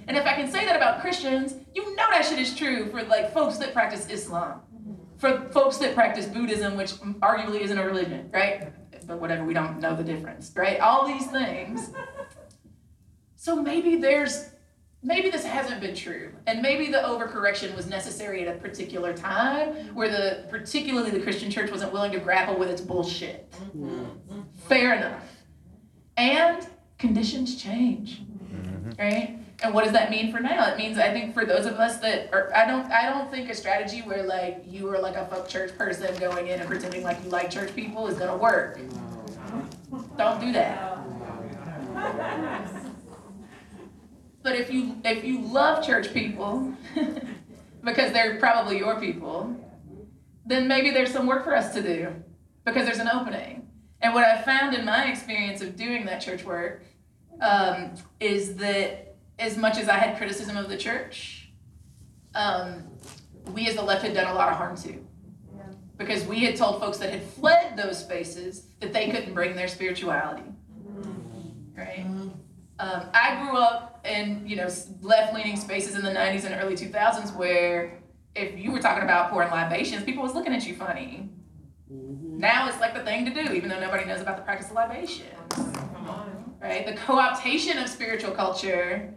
And 0.08 0.16
if 0.18 0.26
I 0.26 0.34
can 0.34 0.50
say 0.50 0.66
that 0.66 0.76
about 0.76 1.02
Christians, 1.02 1.56
you 1.74 1.96
know 1.96 2.10
that 2.12 2.26
shit 2.26 2.40
is 2.40 2.56
true 2.56 2.90
for 2.90 3.04
like 3.04 3.34
folks 3.34 3.58
that 3.58 3.74
practice 3.74 4.10
Islam, 4.10 4.62
for 5.18 5.50
folks 5.52 5.78
that 5.78 5.96
practice 5.96 6.26
Buddhism, 6.26 6.78
which 6.78 6.94
arguably 7.22 7.60
isn't 7.62 7.78
a 7.78 7.86
religion, 7.86 8.30
right? 8.34 8.74
But 9.06 9.20
whatever, 9.20 9.44
we 9.44 9.54
don't 9.54 9.80
know 9.80 9.96
the 9.96 10.04
difference, 10.04 10.52
right? 10.56 10.80
All 10.80 11.08
these 11.08 11.28
things. 11.28 11.92
So 13.36 13.56
maybe 13.62 13.98
there's, 13.98 14.50
maybe 15.08 15.30
this 15.30 15.46
hasn't 15.46 15.80
been 15.80 15.96
true, 15.96 16.34
and 16.46 16.62
maybe 16.62 16.92
the 16.92 16.98
overcorrection 16.98 17.74
was 17.76 17.88
necessary 17.88 18.46
at 18.46 18.54
a 18.54 18.60
particular 18.60 19.14
time 19.14 19.74
where 19.96 20.10
the, 20.10 20.46
particularly 20.50 21.10
the 21.12 21.22
Christian 21.22 21.50
church 21.50 21.72
wasn't 21.72 21.94
willing 21.94 22.12
to 22.12 22.20
grapple 22.20 22.58
with 22.58 22.70
its 22.70 22.82
bullshit. 22.82 23.50
Mm-hmm. 23.52 24.42
Fair 24.68 24.96
enough. 24.96 25.24
And 26.18 26.68
conditions 27.00 27.56
change, 27.56 28.22
mm-hmm. 28.22 28.92
right? 29.00 29.40
And 29.64 29.74
what 29.74 29.86
does 29.86 29.94
that 29.94 30.12
mean 30.12 30.32
for 30.32 30.40
now? 30.40 30.70
It 30.72 30.78
means 30.78 31.00
I 31.00 31.12
think 31.12 31.34
for 31.34 31.46
those 31.46 31.66
of 31.66 31.76
us 31.76 31.98
that 32.00 32.32
are, 32.34 32.52
I 32.54 32.68
don't 32.68 32.92
I 32.92 33.10
don't 33.10 33.32
think 33.32 33.50
a 33.50 33.56
strategy 33.56 34.02
where 34.02 34.24
like 34.24 34.64
you 34.68 34.88
are 34.90 35.00
like 35.00 35.16
a 35.16 35.26
fuck 35.28 35.48
church 35.48 35.76
person 35.76 36.16
going 36.20 36.48
in 36.48 36.60
and 36.60 36.70
pretending 36.70 37.02
like 37.02 37.24
you 37.24 37.30
like 37.32 37.50
church 37.50 37.76
people 37.76 38.08
is 38.08 38.20
gonna 38.20 38.38
work. 38.38 38.80
Don't 40.16 40.40
do 40.40 40.52
that. 40.52 41.00
But 44.48 44.56
if 44.56 44.72
you 44.72 44.96
if 45.04 45.26
you 45.26 45.42
love 45.42 45.86
church 45.86 46.14
people, 46.14 46.74
because 47.84 48.14
they're 48.14 48.40
probably 48.40 48.78
your 48.78 48.98
people, 48.98 49.54
then 50.46 50.70
maybe 50.70 50.90
there's 50.90 51.12
some 51.12 51.28
work 51.28 51.44
for 51.44 51.54
us 51.54 51.74
to 51.74 51.84
do 51.84 52.16
because 52.64 52.86
there's 52.86 53.00
an 53.00 53.10
opening. 53.10 53.68
And 54.00 54.14
what 54.14 54.24
I've 54.24 54.46
found 54.46 54.74
in 54.74 54.86
my 54.86 55.12
experience 55.12 55.62
of 55.62 55.76
doing 55.76 56.06
that 56.06 56.22
church 56.22 56.46
work 56.46 56.86
um, 57.42 57.96
is 58.22 58.56
that 58.56 59.18
as 59.38 59.58
much 59.58 59.78
as 59.78 59.90
I 59.90 59.98
had 59.98 60.18
criticism 60.18 60.56
of 60.56 60.70
the 60.70 60.78
church, 60.78 61.50
um, 62.34 62.84
we 63.52 63.68
as 63.68 63.76
the 63.76 63.84
left 63.84 64.04
had 64.04 64.14
done 64.14 64.28
a 64.28 64.34
lot 64.34 64.48
of 64.48 64.56
harm 64.56 64.78
to. 64.78 65.06
Because 65.98 66.24
we 66.24 66.46
had 66.46 66.56
told 66.56 66.80
folks 66.80 67.00
that 67.00 67.12
had 67.12 67.24
fled 67.24 67.76
those 67.76 68.00
spaces 68.00 68.68
that 68.80 68.94
they 68.94 69.10
couldn't 69.10 69.34
bring 69.34 69.58
their 69.58 69.68
spirituality. 69.68 70.44
Right? 71.76 72.06
Um, 72.80 73.04
I 73.14 73.44
grew 73.44 73.58
up 73.58 74.06
in 74.06 74.48
you 74.48 74.56
know 74.56 74.68
left-leaning 75.02 75.58
spaces 75.58 75.96
in 75.96 76.04
the 76.04 76.12
90s 76.12 76.46
and 76.46 76.56
early 76.62 76.76
2000s 76.76 77.36
where 77.36 78.00
if 78.36 78.58
you 78.58 78.72
were 78.72 78.80
talking 78.80 79.04
about 79.04 79.32
pouring 79.32 79.50
libations, 79.50 80.04
people 80.04 80.22
was 80.22 80.36
looking 80.36 80.54
at 80.54 80.68
you 80.68 80.76
funny. 80.76 81.30
Now 81.90 82.68
it's 82.68 82.80
like 82.80 82.94
the 82.94 83.04
thing 83.04 83.26
to 83.26 83.34
do, 83.34 83.54
even 83.54 83.70
though 83.70 83.80
nobody 83.80 84.06
knows 84.06 84.22
about 84.22 84.38
the 84.38 84.44
practice 84.44 84.70
of 84.70 84.76
libation. 84.76 85.26
Right? 86.62 86.86
The 86.86 86.94
co-optation 86.94 87.82
of 87.82 87.90
spiritual 87.90 88.32
culture 88.32 89.14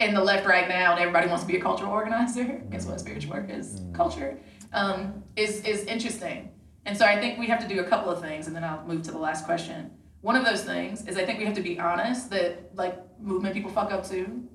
in 0.00 0.14
the 0.14 0.22
left 0.22 0.46
right 0.46 0.68
now, 0.68 0.92
and 0.92 1.00
everybody 1.00 1.26
wants 1.26 1.42
to 1.42 1.48
be 1.48 1.56
a 1.56 1.60
cultural 1.60 1.90
organizer. 1.90 2.62
Guess 2.70 2.86
what 2.86 3.00
spiritual 3.00 3.34
work 3.34 3.50
is? 3.50 3.80
Culture. 3.92 4.38
Um, 4.72 5.22
is 5.36 5.64
is 5.64 5.84
interesting. 5.84 6.50
And 6.84 6.96
so 6.96 7.04
I 7.04 7.18
think 7.20 7.38
we 7.38 7.46
have 7.48 7.60
to 7.60 7.68
do 7.68 7.80
a 7.80 7.84
couple 7.84 8.10
of 8.10 8.20
things, 8.20 8.46
and 8.46 8.54
then 8.54 8.62
I'll 8.62 8.86
move 8.86 9.02
to 9.02 9.10
the 9.10 9.18
last 9.18 9.44
question. 9.44 9.90
One 10.20 10.36
of 10.36 10.44
those 10.44 10.64
things 10.64 11.06
is 11.06 11.16
I 11.16 11.24
think 11.24 11.38
we 11.38 11.44
have 11.44 11.54
to 11.54 11.62
be 11.62 11.78
honest 11.78 12.30
that 12.30 12.74
like 12.74 12.96
movement 13.20 13.54
people 13.54 13.70
fuck 13.70 13.92
up 13.92 14.06
too. 14.06 14.48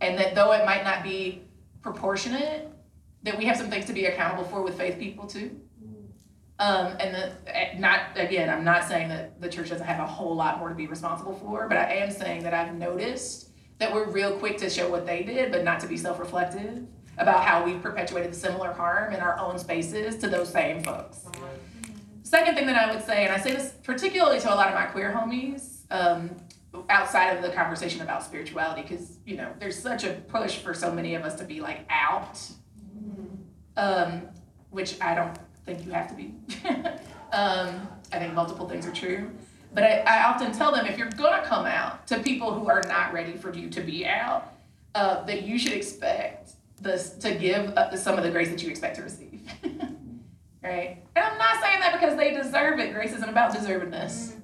And 0.00 0.18
that 0.18 0.34
though 0.34 0.52
it 0.52 0.64
might 0.64 0.84
not 0.84 1.02
be 1.02 1.42
proportionate, 1.82 2.68
that 3.22 3.36
we 3.36 3.44
have 3.46 3.56
some 3.56 3.70
things 3.70 3.86
to 3.86 3.92
be 3.92 4.04
accountable 4.04 4.44
for 4.44 4.62
with 4.62 4.76
faith 4.76 4.98
people 4.98 5.26
too. 5.26 5.60
Um, 6.58 6.96
and 7.00 7.14
the, 7.14 7.32
eh, 7.54 7.78
not, 7.78 8.00
again, 8.16 8.48
I'm 8.48 8.64
not 8.64 8.84
saying 8.84 9.08
that 9.10 9.40
the 9.40 9.48
church 9.48 9.68
doesn't 9.68 9.86
have 9.86 10.00
a 10.00 10.06
whole 10.06 10.34
lot 10.34 10.58
more 10.58 10.70
to 10.70 10.74
be 10.74 10.86
responsible 10.86 11.34
for, 11.34 11.68
but 11.68 11.76
I 11.76 11.96
am 11.96 12.10
saying 12.10 12.44
that 12.44 12.54
I've 12.54 12.74
noticed 12.74 13.50
that 13.78 13.92
we're 13.92 14.08
real 14.08 14.38
quick 14.38 14.56
to 14.58 14.70
show 14.70 14.88
what 14.90 15.04
they 15.04 15.22
did, 15.22 15.52
but 15.52 15.64
not 15.64 15.80
to 15.80 15.86
be 15.86 15.98
self-reflective 15.98 16.86
about 17.18 17.44
how 17.44 17.62
we've 17.62 17.82
perpetuated 17.82 18.34
similar 18.34 18.72
harm 18.72 19.12
in 19.12 19.20
our 19.20 19.38
own 19.38 19.58
spaces 19.58 20.16
to 20.16 20.28
those 20.28 20.50
same 20.50 20.82
folks. 20.82 21.26
Second 22.26 22.56
thing 22.56 22.66
that 22.66 22.74
I 22.74 22.92
would 22.92 23.04
say, 23.04 23.24
and 23.24 23.32
I 23.32 23.38
say 23.38 23.52
this 23.52 23.74
particularly 23.84 24.40
to 24.40 24.52
a 24.52 24.56
lot 24.56 24.66
of 24.66 24.74
my 24.74 24.86
queer 24.86 25.12
homies, 25.16 25.82
um, 25.92 26.30
outside 26.88 27.36
of 27.36 27.40
the 27.40 27.50
conversation 27.50 28.02
about 28.02 28.24
spirituality, 28.24 28.82
because 28.82 29.18
you 29.24 29.36
know 29.36 29.52
there's 29.60 29.80
such 29.80 30.02
a 30.02 30.14
push 30.26 30.56
for 30.56 30.74
so 30.74 30.92
many 30.92 31.14
of 31.14 31.22
us 31.22 31.36
to 31.36 31.44
be 31.44 31.60
like 31.60 31.86
out, 31.88 32.36
um, 33.76 34.22
which 34.70 35.00
I 35.00 35.14
don't 35.14 35.38
think 35.64 35.86
you 35.86 35.92
have 35.92 36.08
to 36.08 36.14
be. 36.14 36.34
um, 37.32 37.86
I 38.12 38.18
think 38.18 38.34
multiple 38.34 38.68
things 38.68 38.88
are 38.88 38.92
true. 38.92 39.30
But 39.72 39.84
I, 39.84 39.98
I 40.00 40.24
often 40.24 40.50
tell 40.50 40.72
them 40.72 40.84
if 40.86 40.98
you're 40.98 41.10
gonna 41.10 41.46
come 41.46 41.64
out 41.64 42.08
to 42.08 42.18
people 42.18 42.52
who 42.52 42.68
are 42.68 42.82
not 42.88 43.12
ready 43.12 43.36
for 43.36 43.54
you 43.54 43.70
to 43.70 43.80
be 43.80 44.04
out, 44.04 44.52
uh, 44.96 45.22
that 45.26 45.44
you 45.44 45.60
should 45.60 45.74
expect 45.74 46.54
this 46.80 47.10
to 47.18 47.36
give 47.36 47.68
uh, 47.76 47.96
some 47.96 48.18
of 48.18 48.24
the 48.24 48.32
grace 48.32 48.48
that 48.48 48.64
you 48.64 48.68
expect 48.68 48.96
to 48.96 49.02
receive. 49.02 49.48
right? 50.66 51.02
And 51.14 51.24
I'm 51.24 51.38
not 51.38 51.60
saying 51.62 51.80
that 51.80 51.92
because 51.92 52.16
they 52.16 52.34
deserve 52.34 52.78
it. 52.78 52.92
Grace 52.92 53.12
isn't 53.12 53.28
about 53.28 53.52
deservedness. 53.52 54.34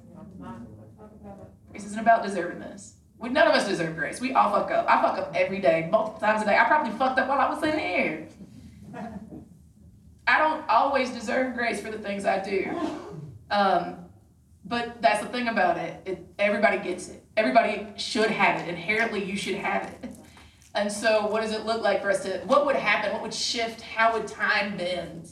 Grace 1.69 1.85
isn't 1.85 1.99
about 1.99 2.23
deservedness. 2.23 2.93
We, 3.17 3.29
none 3.29 3.47
of 3.47 3.53
us 3.53 3.67
deserve 3.67 3.95
grace. 3.95 4.19
We 4.19 4.33
all 4.33 4.51
fuck 4.51 4.71
up. 4.71 4.85
I 4.87 5.01
fuck 5.01 5.17
up 5.17 5.31
every 5.35 5.59
day, 5.59 5.87
multiple 5.91 6.19
times 6.19 6.41
a 6.41 6.45
day. 6.45 6.57
I 6.57 6.65
probably 6.65 6.91
fucked 6.97 7.19
up 7.19 7.27
while 7.27 7.39
I 7.39 7.49
was 7.49 7.59
sitting 7.59 7.79
here. 7.79 8.27
I 10.27 10.37
don't 10.37 10.67
always 10.69 11.09
deserve 11.09 11.53
grace 11.53 11.81
for 11.81 11.91
the 11.91 11.97
things 11.97 12.25
I 12.25 12.39
do. 12.39 12.69
Um, 13.49 13.97
but 14.65 15.01
that's 15.01 15.21
the 15.21 15.29
thing 15.29 15.47
about 15.47 15.77
it. 15.77 16.01
it. 16.05 16.25
Everybody 16.39 16.77
gets 16.77 17.09
it. 17.09 17.23
Everybody 17.35 17.87
should 17.97 18.29
have 18.29 18.61
it. 18.61 18.69
Inherently, 18.69 19.23
you 19.23 19.35
should 19.35 19.55
have 19.55 19.83
it. 19.83 20.11
And 20.75 20.91
so, 20.91 21.27
what 21.27 21.41
does 21.41 21.51
it 21.51 21.65
look 21.65 21.81
like 21.81 22.01
for 22.01 22.09
us 22.09 22.23
to? 22.23 22.39
What 22.45 22.65
would 22.65 22.75
happen? 22.75 23.11
What 23.11 23.21
would 23.21 23.33
shift? 23.33 23.81
How 23.81 24.13
would 24.13 24.27
time 24.27 24.77
bend? 24.77 25.29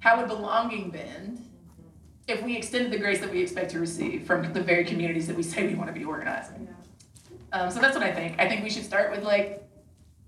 How 0.00 0.18
would 0.18 0.28
belonging 0.28 0.90
bend 0.90 1.46
if 2.26 2.42
we 2.42 2.56
extended 2.56 2.90
the 2.90 2.98
grace 2.98 3.20
that 3.20 3.30
we 3.30 3.40
expect 3.40 3.70
to 3.72 3.80
receive 3.80 4.24
from 4.24 4.52
the 4.52 4.62
very 4.62 4.84
communities 4.84 5.26
that 5.26 5.36
we 5.36 5.42
say 5.42 5.66
we 5.66 5.74
want 5.74 5.88
to 5.88 5.98
be 5.98 6.04
organizing? 6.04 6.68
Um, 7.52 7.70
so 7.70 7.80
that's 7.80 7.94
what 7.94 8.04
I 8.04 8.12
think. 8.12 8.38
I 8.38 8.48
think 8.48 8.62
we 8.64 8.70
should 8.70 8.84
start 8.84 9.10
with 9.10 9.22
like 9.22 9.62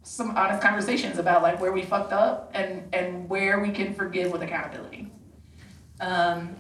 some 0.03 0.36
honest 0.36 0.61
conversations 0.61 1.19
about 1.19 1.43
like 1.43 1.61
where 1.61 1.73
we 1.73 1.82
fucked 1.82 2.12
up 2.12 2.51
and 2.55 2.82
and 2.93 3.28
where 3.28 3.61
we 3.61 3.70
can 3.70 3.94
forgive 3.94 4.31
with 4.31 4.43
accountability. 4.43 5.11
Um, 6.01 6.57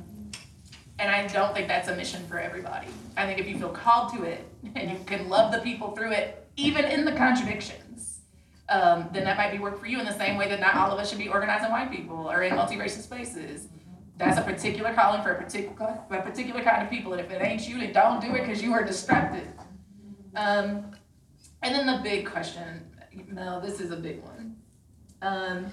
and 0.98 1.10
I 1.10 1.26
don't 1.26 1.52
think 1.52 1.68
that's 1.68 1.88
a 1.88 1.96
mission 1.96 2.24
for 2.28 2.38
everybody. 2.38 2.86
I 3.16 3.26
think 3.26 3.40
if 3.40 3.48
you 3.48 3.58
feel 3.58 3.70
called 3.70 4.14
to 4.14 4.22
it 4.22 4.44
and 4.76 4.90
you 4.90 4.98
can 5.04 5.28
love 5.28 5.52
the 5.52 5.58
people 5.58 5.90
through 5.90 6.12
it, 6.12 6.48
even 6.56 6.84
in 6.84 7.04
the 7.04 7.12
contradictions, 7.12 7.81
um, 8.72 9.10
then 9.12 9.24
that 9.24 9.36
might 9.36 9.52
be 9.52 9.58
work 9.58 9.78
for 9.78 9.86
you 9.86 10.00
in 10.00 10.06
the 10.06 10.16
same 10.16 10.38
way 10.38 10.48
that 10.48 10.58
not 10.58 10.74
all 10.74 10.90
of 10.90 10.98
us 10.98 11.10
should 11.10 11.18
be 11.18 11.28
organizing 11.28 11.70
white 11.70 11.90
people 11.90 12.30
or 12.30 12.42
in 12.42 12.54
multiracial 12.54 13.02
spaces. 13.02 13.68
That's 14.16 14.38
a 14.38 14.42
particular 14.42 14.94
calling 14.94 15.22
for 15.22 15.32
a 15.32 15.42
particular 15.42 15.98
a 16.10 16.22
particular 16.22 16.62
kind 16.62 16.82
of 16.82 16.90
people, 16.90 17.12
and 17.12 17.20
if 17.20 17.30
it 17.30 17.42
ain't 17.42 17.68
you, 17.68 17.78
then 17.78 17.92
don't 17.92 18.20
do 18.20 18.34
it 18.34 18.40
because 18.40 18.62
you 18.62 18.72
are 18.72 18.82
distracted. 18.82 19.46
Um, 20.34 20.92
and 21.62 21.74
then 21.74 21.86
the 21.86 22.00
big 22.02 22.26
question, 22.26 22.86
no, 23.28 23.60
this 23.60 23.78
is 23.80 23.90
a 23.90 23.96
big 23.96 24.22
one. 24.22 24.56
Um, 25.20 25.66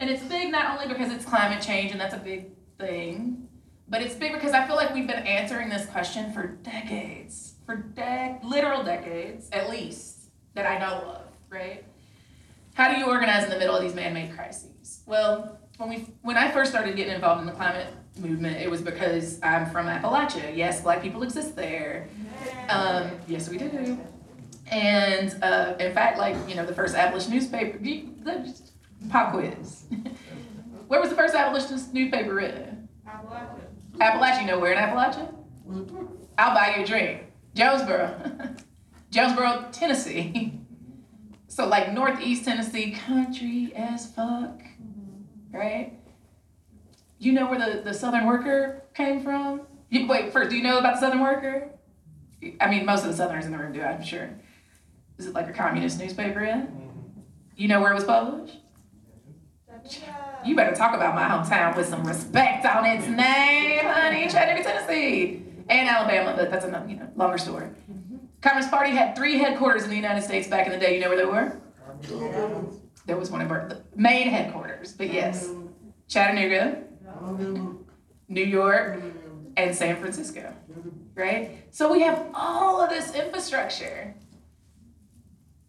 and 0.00 0.08
it's 0.08 0.22
big 0.24 0.50
not 0.50 0.74
only 0.74 0.92
because 0.92 1.12
it's 1.12 1.24
climate 1.24 1.62
change, 1.62 1.92
and 1.92 2.00
that's 2.00 2.14
a 2.14 2.18
big 2.18 2.50
thing, 2.78 3.48
but 3.88 4.00
it's 4.00 4.14
big 4.14 4.32
because 4.32 4.52
I 4.52 4.66
feel 4.66 4.76
like 4.76 4.94
we've 4.94 5.06
been 5.06 5.26
answering 5.26 5.68
this 5.68 5.86
question 5.86 6.32
for 6.32 6.46
decades, 6.46 7.54
for 7.66 7.76
de- 7.76 8.38
literal 8.42 8.82
decades 8.82 9.48
at 9.52 9.68
least, 9.68 10.30
that 10.54 10.66
I 10.66 10.78
know 10.78 11.02
of, 11.06 11.22
right? 11.50 11.84
How 12.78 12.94
do 12.94 12.96
you 12.96 13.06
organize 13.06 13.42
in 13.42 13.50
the 13.50 13.58
middle 13.58 13.74
of 13.74 13.82
these 13.82 13.96
man-made 13.96 14.36
crises? 14.36 15.02
Well, 15.04 15.58
when 15.78 15.88
we 15.88 15.96
when 16.22 16.36
I 16.36 16.48
first 16.52 16.70
started 16.70 16.94
getting 16.94 17.12
involved 17.12 17.40
in 17.40 17.46
the 17.48 17.52
climate 17.52 17.92
movement, 18.20 18.58
it 18.58 18.70
was 18.70 18.82
because 18.82 19.40
I'm 19.42 19.68
from 19.68 19.86
Appalachia. 19.86 20.56
Yes, 20.56 20.80
black 20.82 21.02
people 21.02 21.24
exist 21.24 21.56
there. 21.56 22.08
Um, 22.68 23.10
yes, 23.26 23.48
we 23.48 23.58
do. 23.58 23.98
And 24.70 25.42
uh, 25.42 25.74
in 25.80 25.92
fact, 25.92 26.18
like 26.18 26.36
you 26.48 26.54
know, 26.54 26.64
the 26.64 26.72
first 26.72 26.94
abolitionist 26.94 27.50
newspaper, 27.50 27.80
pop 29.10 29.32
quiz. 29.32 29.86
Where 30.86 31.00
was 31.00 31.10
the 31.10 31.16
first 31.16 31.34
abolitionist 31.34 31.92
newspaper 31.92 32.32
written? 32.32 32.88
Appalachia. 33.08 33.58
Appalachia, 33.96 34.40
you 34.42 34.46
know 34.46 34.60
where 34.60 34.72
in 34.72 34.78
Appalachia? 34.78 35.34
I'll 36.38 36.54
buy 36.54 36.76
you 36.76 36.84
a 36.84 36.86
drink. 36.86 37.24
Jonesboro. 37.56 38.14
Jonesboro, 39.10 39.66
Tennessee. 39.72 40.60
So 41.48 41.66
like 41.66 41.92
northeast 41.92 42.44
Tennessee, 42.44 42.92
country 42.92 43.72
as 43.74 44.06
fuck. 44.12 44.60
Right? 45.50 45.98
You 47.18 47.32
know 47.32 47.50
where 47.50 47.58
the, 47.58 47.82
the 47.82 47.94
Southern 47.94 48.26
Worker 48.26 48.84
came 48.94 49.22
from? 49.22 49.62
You, 49.90 50.06
wait, 50.06 50.32
first, 50.32 50.50
do 50.50 50.56
you 50.56 50.62
know 50.62 50.78
about 50.78 50.94
the 50.94 51.00
Southern 51.00 51.20
Worker? 51.20 51.70
I 52.60 52.70
mean, 52.70 52.84
most 52.84 53.04
of 53.04 53.10
the 53.10 53.16
Southerners 53.16 53.46
in 53.46 53.52
the 53.52 53.58
room 53.58 53.72
do, 53.72 53.82
I'm 53.82 54.02
sure. 54.02 54.30
Is 55.16 55.26
it 55.26 55.34
like 55.34 55.48
a 55.48 55.52
communist 55.52 55.98
newspaper 55.98 56.44
in? 56.44 56.68
You 57.56 57.66
know 57.66 57.80
where 57.80 57.90
it 57.90 57.96
was 57.96 58.04
published? 58.04 58.58
You 60.44 60.54
better 60.54 60.76
talk 60.76 60.94
about 60.94 61.14
my 61.14 61.24
hometown 61.24 61.76
with 61.76 61.88
some 61.88 62.04
respect 62.04 62.64
on 62.66 62.84
its 62.84 63.06
name, 63.08 63.84
honey. 63.84 64.28
Chattanooga, 64.28 64.62
Tennessee. 64.62 65.42
And 65.68 65.88
Alabama, 65.88 66.34
but 66.36 66.50
that's 66.50 66.64
a 66.64 66.86
you 66.88 66.96
know, 66.96 67.10
longer 67.16 67.38
story. 67.38 67.68
Communist 68.40 68.70
Party 68.70 68.90
had 68.90 69.16
three 69.16 69.38
headquarters 69.38 69.84
in 69.84 69.90
the 69.90 69.96
United 69.96 70.22
States 70.22 70.46
back 70.46 70.66
in 70.66 70.72
the 70.72 70.78
day. 70.78 70.94
You 70.94 71.00
know 71.00 71.08
where 71.08 71.18
they 71.18 71.24
were? 71.24 71.60
There 73.06 73.16
was 73.16 73.30
one 73.30 73.40
in 73.40 73.48
Bur- 73.48 73.82
main 73.96 74.28
headquarters, 74.28 74.92
but 74.92 75.12
yes. 75.12 75.48
Chattanooga, 76.08 76.84
New 78.28 78.44
York, 78.44 79.02
and 79.56 79.74
San 79.74 79.96
Francisco. 79.96 80.54
Right? 81.14 81.64
So 81.70 81.92
we 81.92 82.02
have 82.02 82.28
all 82.32 82.80
of 82.80 82.90
this 82.90 83.12
infrastructure 83.14 84.14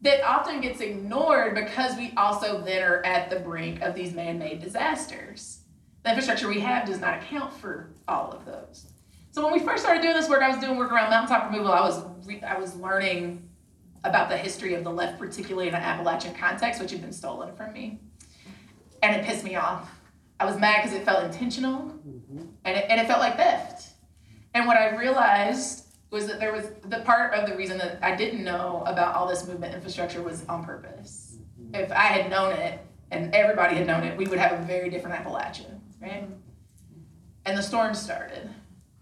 that 0.02 0.24
often 0.24 0.62
gets 0.62 0.80
ignored 0.80 1.56
because 1.56 1.98
we 1.98 2.14
also 2.16 2.62
then 2.62 2.84
are 2.84 3.04
at 3.04 3.30
the 3.30 3.40
brink 3.40 3.82
of 3.82 3.96
these 3.96 4.14
man-made 4.14 4.62
disasters. 4.62 5.64
The 6.04 6.10
infrastructure 6.12 6.48
we 6.48 6.60
have 6.62 6.86
does 6.88 7.02
not 7.02 7.18
account 7.22 7.54
for 7.54 7.90
all 8.08 8.32
of 8.32 8.46
those. 8.46 8.86
So 9.32 9.44
when 9.44 9.54
we 9.54 9.60
first 9.60 9.84
started 9.84 10.02
doing 10.02 10.16
this 10.16 10.28
work, 10.28 10.42
I 10.42 10.50
was 10.50 10.58
doing 10.58 10.78
work 10.78 10.92
around 10.92 11.12
mountaintop 11.12 11.52
removal. 11.52 11.72
I 11.72 11.82
was 11.82 12.04
re- 12.26 12.42
I 12.42 12.58
was 12.58 12.76
learning 12.76 13.48
about 14.04 14.30
the 14.30 14.38
history 14.38 14.74
of 14.74 14.84
the 14.84 14.92
left, 14.92 15.20
particularly 15.20 15.68
in 15.68 15.76
an 15.76 15.82
Appalachian 15.82 16.34
context, 16.34 16.82
which 16.82 16.92
had 16.92 17.02
been 17.02 17.14
stolen 17.14 17.56
from 17.56 17.74
me, 17.74 18.00
and 19.04 19.16
it 19.16 19.26
pissed 19.26 19.44
me 19.44 19.56
off. 19.56 19.90
I 20.40 20.46
was 20.46 20.58
mad 20.58 20.84
because 20.84 20.98
it 20.98 21.06
felt 21.06 21.24
intentional, 21.24 21.80
mm-hmm. 22.08 22.44
and 22.64 22.78
it, 22.78 22.86
and 22.90 23.00
it 23.00 23.08
felt 23.08 23.20
like 23.20 23.36
theft. 23.36 23.90
And 24.54 24.66
what 24.66 24.78
I 24.78 24.96
realized 24.96 25.86
was 26.12 26.26
that 26.28 26.40
there 26.40 26.52
was 26.52 26.66
the 26.86 27.02
part 27.02 27.34
of 27.34 27.48
the 27.48 27.56
reason 27.56 27.78
that 27.78 28.00
I 28.02 28.16
didn't 28.16 28.44
know 28.44 28.84
about 28.88 29.16
all 29.16 29.28
this 29.28 29.46
movement 29.48 29.76
infrastructure 29.76 30.24
was 30.24 30.44
on 30.48 30.66
purpose. 30.66 31.38
Mm-hmm. 31.62 31.76
If 31.76 31.92
I 31.92 32.06
had 32.06 32.32
known 32.32 32.54
it 32.54 32.80
and 33.12 33.34
everybody 33.36 33.76
had 33.76 33.86
known 33.86 34.04
it, 34.04 34.18
we 34.18 34.26
would 34.26 34.40
have 34.40 34.60
a 34.60 34.64
very 34.64 34.90
different 34.90 35.24
Appalachia, 35.24 35.80
right? 36.02 36.24
Mm-hmm. 36.24 36.34
And 37.46 37.58
the 37.58 37.62
storm 37.62 37.94
started. 37.94 38.50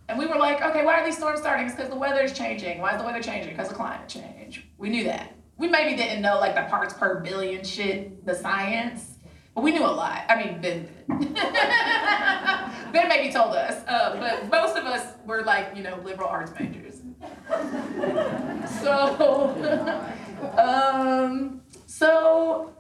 And 0.10 0.18
we 0.18 0.26
were 0.26 0.38
like, 0.38 0.62
okay, 0.62 0.86
why 0.86 1.00
are 1.00 1.06
these 1.06 1.18
storms 1.18 1.40
starting? 1.40 1.66
It's 1.66 1.76
because 1.76 1.90
the 1.90 1.98
weather 1.98 2.22
is 2.22 2.32
changing. 2.32 2.80
Why 2.80 2.94
is 2.94 3.00
the 3.00 3.06
weather 3.06 3.22
changing? 3.22 3.52
Because 3.52 3.70
of 3.70 3.76
climate 3.76 4.08
change. 4.08 4.68
We 4.78 4.90
knew 4.90 5.04
that. 5.04 5.34
We 5.58 5.68
maybe 5.68 5.98
didn't 5.98 6.22
know 6.22 6.40
like 6.40 6.56
the 6.56 6.64
parts 6.64 6.94
per 6.94 7.20
billion 7.20 7.64
shit, 7.66 8.26
the 8.26 8.34
science, 8.34 9.18
but 9.54 9.64
we 9.64 9.72
knew 9.72 9.84
a 9.84 9.88
lot. 9.88 10.24
I 10.30 10.36
mean, 10.36 10.62
Ben 10.62 10.88
did. 11.10 11.34
ben 12.94 13.08
maybe 13.10 13.34
told 13.34 13.56
us, 13.56 13.84
uh, 13.88 14.16
but 14.20 14.50
most 14.52 14.78
of 14.78 14.86
us 14.86 15.16
were 15.26 15.42
like, 15.42 15.76
you 15.76 15.82
know, 15.82 16.00
liberal 16.06 16.30
arts 16.30 16.52
majors. 16.58 17.02
so, 18.82 20.06
um, 20.58 21.62
so, 21.88 22.72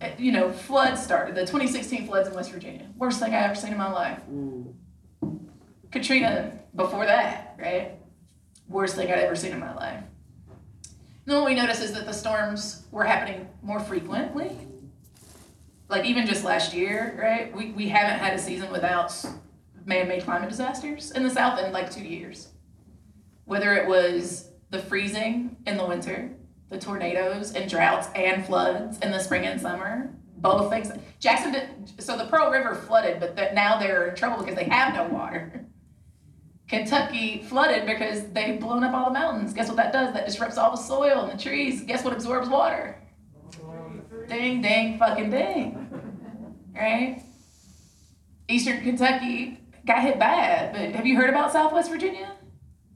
uh, 0.00 0.08
you 0.16 0.32
know, 0.32 0.50
floods 0.50 1.02
started. 1.02 1.34
The 1.34 1.42
2016 1.42 2.06
floods 2.06 2.28
in 2.28 2.34
West 2.34 2.50
Virginia. 2.50 2.88
Worst 2.96 3.20
thing 3.20 3.34
I 3.34 3.44
ever 3.44 3.54
seen 3.54 3.72
in 3.72 3.78
my 3.78 3.92
life. 3.92 4.20
Katrina 5.90 6.52
before 6.74 7.06
that, 7.06 7.54
right? 7.58 7.92
Worst 8.68 8.96
thing 8.96 9.10
I'd 9.10 9.18
ever 9.18 9.36
seen 9.36 9.52
in 9.52 9.60
my 9.60 9.74
life. 9.74 10.02
And 10.02 11.34
then 11.34 11.36
what 11.36 11.46
we 11.46 11.54
noticed 11.54 11.82
is 11.82 11.92
that 11.92 12.06
the 12.06 12.12
storms 12.12 12.86
were 12.90 13.04
happening 13.04 13.48
more 13.62 13.80
frequently. 13.80 14.56
like 15.88 16.04
even 16.04 16.26
just 16.26 16.44
last 16.44 16.74
year, 16.74 17.18
right? 17.20 17.54
We, 17.56 17.70
we 17.72 17.88
haven't 17.88 18.18
had 18.18 18.34
a 18.34 18.38
season 18.38 18.70
without 18.70 19.12
man-made 19.86 20.22
climate 20.24 20.50
disasters 20.50 21.10
in 21.12 21.22
the 21.22 21.30
South 21.30 21.58
in 21.58 21.72
like 21.72 21.90
two 21.90 22.04
years. 22.04 22.48
Whether 23.46 23.74
it 23.74 23.88
was 23.88 24.50
the 24.70 24.78
freezing 24.78 25.56
in 25.66 25.78
the 25.78 25.86
winter, 25.86 26.30
the 26.68 26.78
tornadoes 26.78 27.52
and 27.54 27.70
droughts 27.70 28.08
and 28.14 28.44
floods 28.44 28.98
in 28.98 29.10
the 29.10 29.18
spring 29.18 29.46
and 29.46 29.58
summer, 29.58 30.14
both 30.36 30.70
things. 30.70 30.90
Jackson 31.20 31.52
did, 31.52 31.68
so 31.98 32.18
the 32.18 32.26
Pearl 32.26 32.50
River 32.50 32.74
flooded, 32.74 33.18
but 33.18 33.34
that 33.36 33.54
now 33.54 33.78
they're 33.78 34.08
in 34.08 34.14
trouble 34.14 34.38
because 34.38 34.56
they 34.56 34.64
have 34.64 34.94
no 34.94 35.04
water. 35.08 35.64
Kentucky 36.68 37.42
flooded 37.42 37.86
because 37.86 38.28
they've 38.32 38.60
blown 38.60 38.84
up 38.84 38.94
all 38.94 39.06
the 39.06 39.18
mountains. 39.18 39.54
Guess 39.54 39.68
what 39.68 39.76
that 39.78 39.92
does? 39.92 40.12
That 40.12 40.26
disrupts 40.26 40.58
all 40.58 40.70
the 40.70 40.76
soil 40.76 41.22
and 41.22 41.38
the 41.38 41.42
trees. 41.42 41.82
Guess 41.82 42.04
what 42.04 42.12
absorbs 42.12 42.48
water? 42.48 43.00
Ding, 44.28 44.60
ding, 44.60 44.98
fucking 44.98 45.30
ding. 45.30 45.88
Right? 46.74 47.22
Eastern 48.48 48.82
Kentucky 48.82 49.60
got 49.86 50.02
hit 50.02 50.18
bad, 50.18 50.72
but 50.72 50.94
have 50.94 51.06
you 51.06 51.16
heard 51.16 51.30
about 51.30 51.52
Southwest 51.52 51.90
Virginia? 51.90 52.32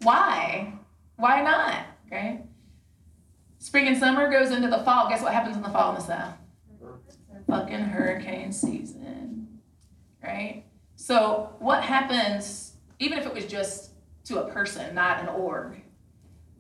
Why? 0.02 0.74
Why 1.16 1.40
not? 1.40 1.86
Right? 2.10 2.44
Spring 3.58 3.86
and 3.86 3.96
summer 3.96 4.30
goes 4.30 4.50
into 4.50 4.68
the 4.68 4.82
fall. 4.84 5.08
Guess 5.08 5.22
what 5.22 5.32
happens 5.32 5.56
in 5.56 5.62
the 5.62 5.68
fall 5.70 5.90
in 5.90 5.94
the 5.94 6.00
South? 6.02 6.34
Fucking 7.48 7.78
hurricane 7.78 8.52
season. 8.52 9.60
Right? 10.22 10.64
So, 10.96 11.54
what 11.58 11.82
happens, 11.82 12.71
even 13.02 13.18
if 13.18 13.26
it 13.26 13.34
was 13.34 13.46
just 13.46 13.90
to 14.24 14.44
a 14.44 14.50
person, 14.52 14.94
not 14.94 15.20
an 15.20 15.28
org, 15.28 15.82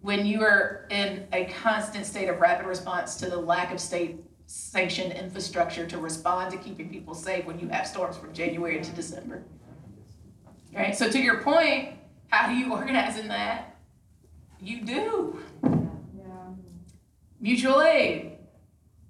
when 0.00 0.26
you 0.26 0.42
are 0.42 0.88
in 0.90 1.28
a 1.32 1.44
constant 1.62 2.04
state 2.04 2.28
of 2.28 2.40
rapid 2.40 2.66
response 2.66 3.14
to 3.16 3.30
the 3.30 3.36
lack 3.36 3.72
of 3.72 3.78
state 3.78 4.18
sanctioned 4.46 5.12
infrastructure 5.12 5.86
to 5.86 5.98
respond 5.98 6.50
to 6.50 6.58
keeping 6.58 6.90
people 6.90 7.14
safe 7.14 7.46
when 7.46 7.60
you 7.60 7.68
have 7.68 7.86
storms 7.86 8.18
from 8.18 8.32
January 8.32 8.80
to 8.80 8.90
December? 8.90 9.44
Right? 10.74 10.96
So, 10.96 11.08
to 11.08 11.18
your 11.20 11.42
point, 11.42 11.90
how 12.28 12.48
do 12.48 12.54
you 12.54 12.72
organize 12.72 13.18
in 13.18 13.28
that? 13.28 13.76
You 14.60 14.84
do. 14.84 15.38
yeah 15.62 16.22
Mutual 17.40 17.82
aid, 17.82 18.32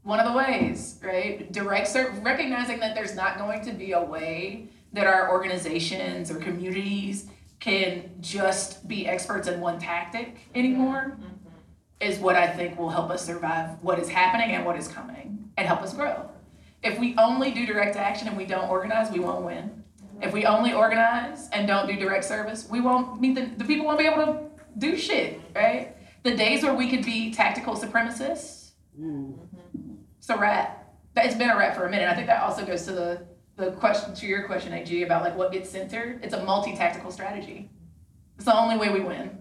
one 0.02 0.20
of 0.20 0.30
the 0.30 0.36
ways, 0.36 0.98
right? 1.02 1.50
Direct 1.50 1.96
recognizing 2.20 2.78
that 2.80 2.94
there's 2.94 3.14
not 3.14 3.38
going 3.38 3.62
to 3.62 3.72
be 3.72 3.92
a 3.92 4.02
way 4.02 4.68
that 4.92 5.06
our 5.06 5.30
organizations 5.30 6.30
or 6.30 6.36
communities 6.36 7.26
can 7.60 8.10
just 8.20 8.86
be 8.88 9.06
experts 9.06 9.48
in 9.48 9.60
one 9.60 9.78
tactic 9.78 10.48
anymore 10.54 11.16
mm-hmm. 11.16 11.26
is 12.00 12.18
what 12.18 12.34
I 12.34 12.48
think 12.48 12.78
will 12.78 12.90
help 12.90 13.10
us 13.10 13.24
survive 13.24 13.78
what 13.82 13.98
is 13.98 14.08
happening 14.08 14.54
and 14.56 14.64
what 14.64 14.76
is 14.76 14.88
coming 14.88 15.50
and 15.56 15.66
help 15.66 15.80
us 15.82 15.94
grow. 15.94 16.28
If 16.82 16.98
we 16.98 17.14
only 17.16 17.52
do 17.52 17.64
direct 17.64 17.94
action 17.94 18.26
and 18.26 18.36
we 18.36 18.44
don't 18.44 18.68
organize, 18.68 19.12
we 19.12 19.20
won't 19.20 19.44
win. 19.44 19.84
Mm-hmm. 20.04 20.22
If 20.24 20.32
we 20.32 20.44
only 20.44 20.72
organize 20.72 21.48
and 21.52 21.68
don't 21.68 21.86
do 21.86 21.96
direct 21.96 22.24
service, 22.24 22.68
we 22.68 22.80
won't 22.80 23.20
meet 23.20 23.36
the, 23.36 23.46
the 23.56 23.64
people 23.64 23.86
won't 23.86 23.98
be 24.00 24.06
able 24.06 24.26
to 24.26 24.40
do 24.78 24.96
shit, 24.96 25.40
right? 25.54 25.96
The 26.24 26.36
days 26.36 26.64
where 26.64 26.74
we 26.74 26.90
could 26.90 27.04
be 27.04 27.32
tactical 27.32 27.76
supremacists, 27.76 28.70
mm. 29.00 29.34
mm-hmm. 29.34 29.94
it's 30.18 30.30
a 30.30 30.36
wrap. 30.36 30.80
It's 31.14 31.36
been 31.36 31.50
a 31.50 31.56
wrap 31.56 31.76
for 31.76 31.86
a 31.86 31.90
minute. 31.90 32.08
I 32.08 32.14
think 32.14 32.26
that 32.26 32.42
also 32.42 32.64
goes 32.66 32.84
to 32.86 32.92
the, 32.92 33.26
the 33.56 33.72
question 33.72 34.14
to 34.14 34.26
your 34.26 34.44
question, 34.44 34.72
AG, 34.72 35.02
about 35.02 35.22
like 35.22 35.36
what 35.36 35.52
gets 35.52 35.70
centered. 35.70 36.20
It's 36.22 36.34
a 36.34 36.42
multi-tactical 36.44 37.10
strategy. 37.10 37.70
It's 38.36 38.44
the 38.46 38.56
only 38.56 38.76
way 38.76 38.90
we 38.90 39.00
win. 39.00 39.38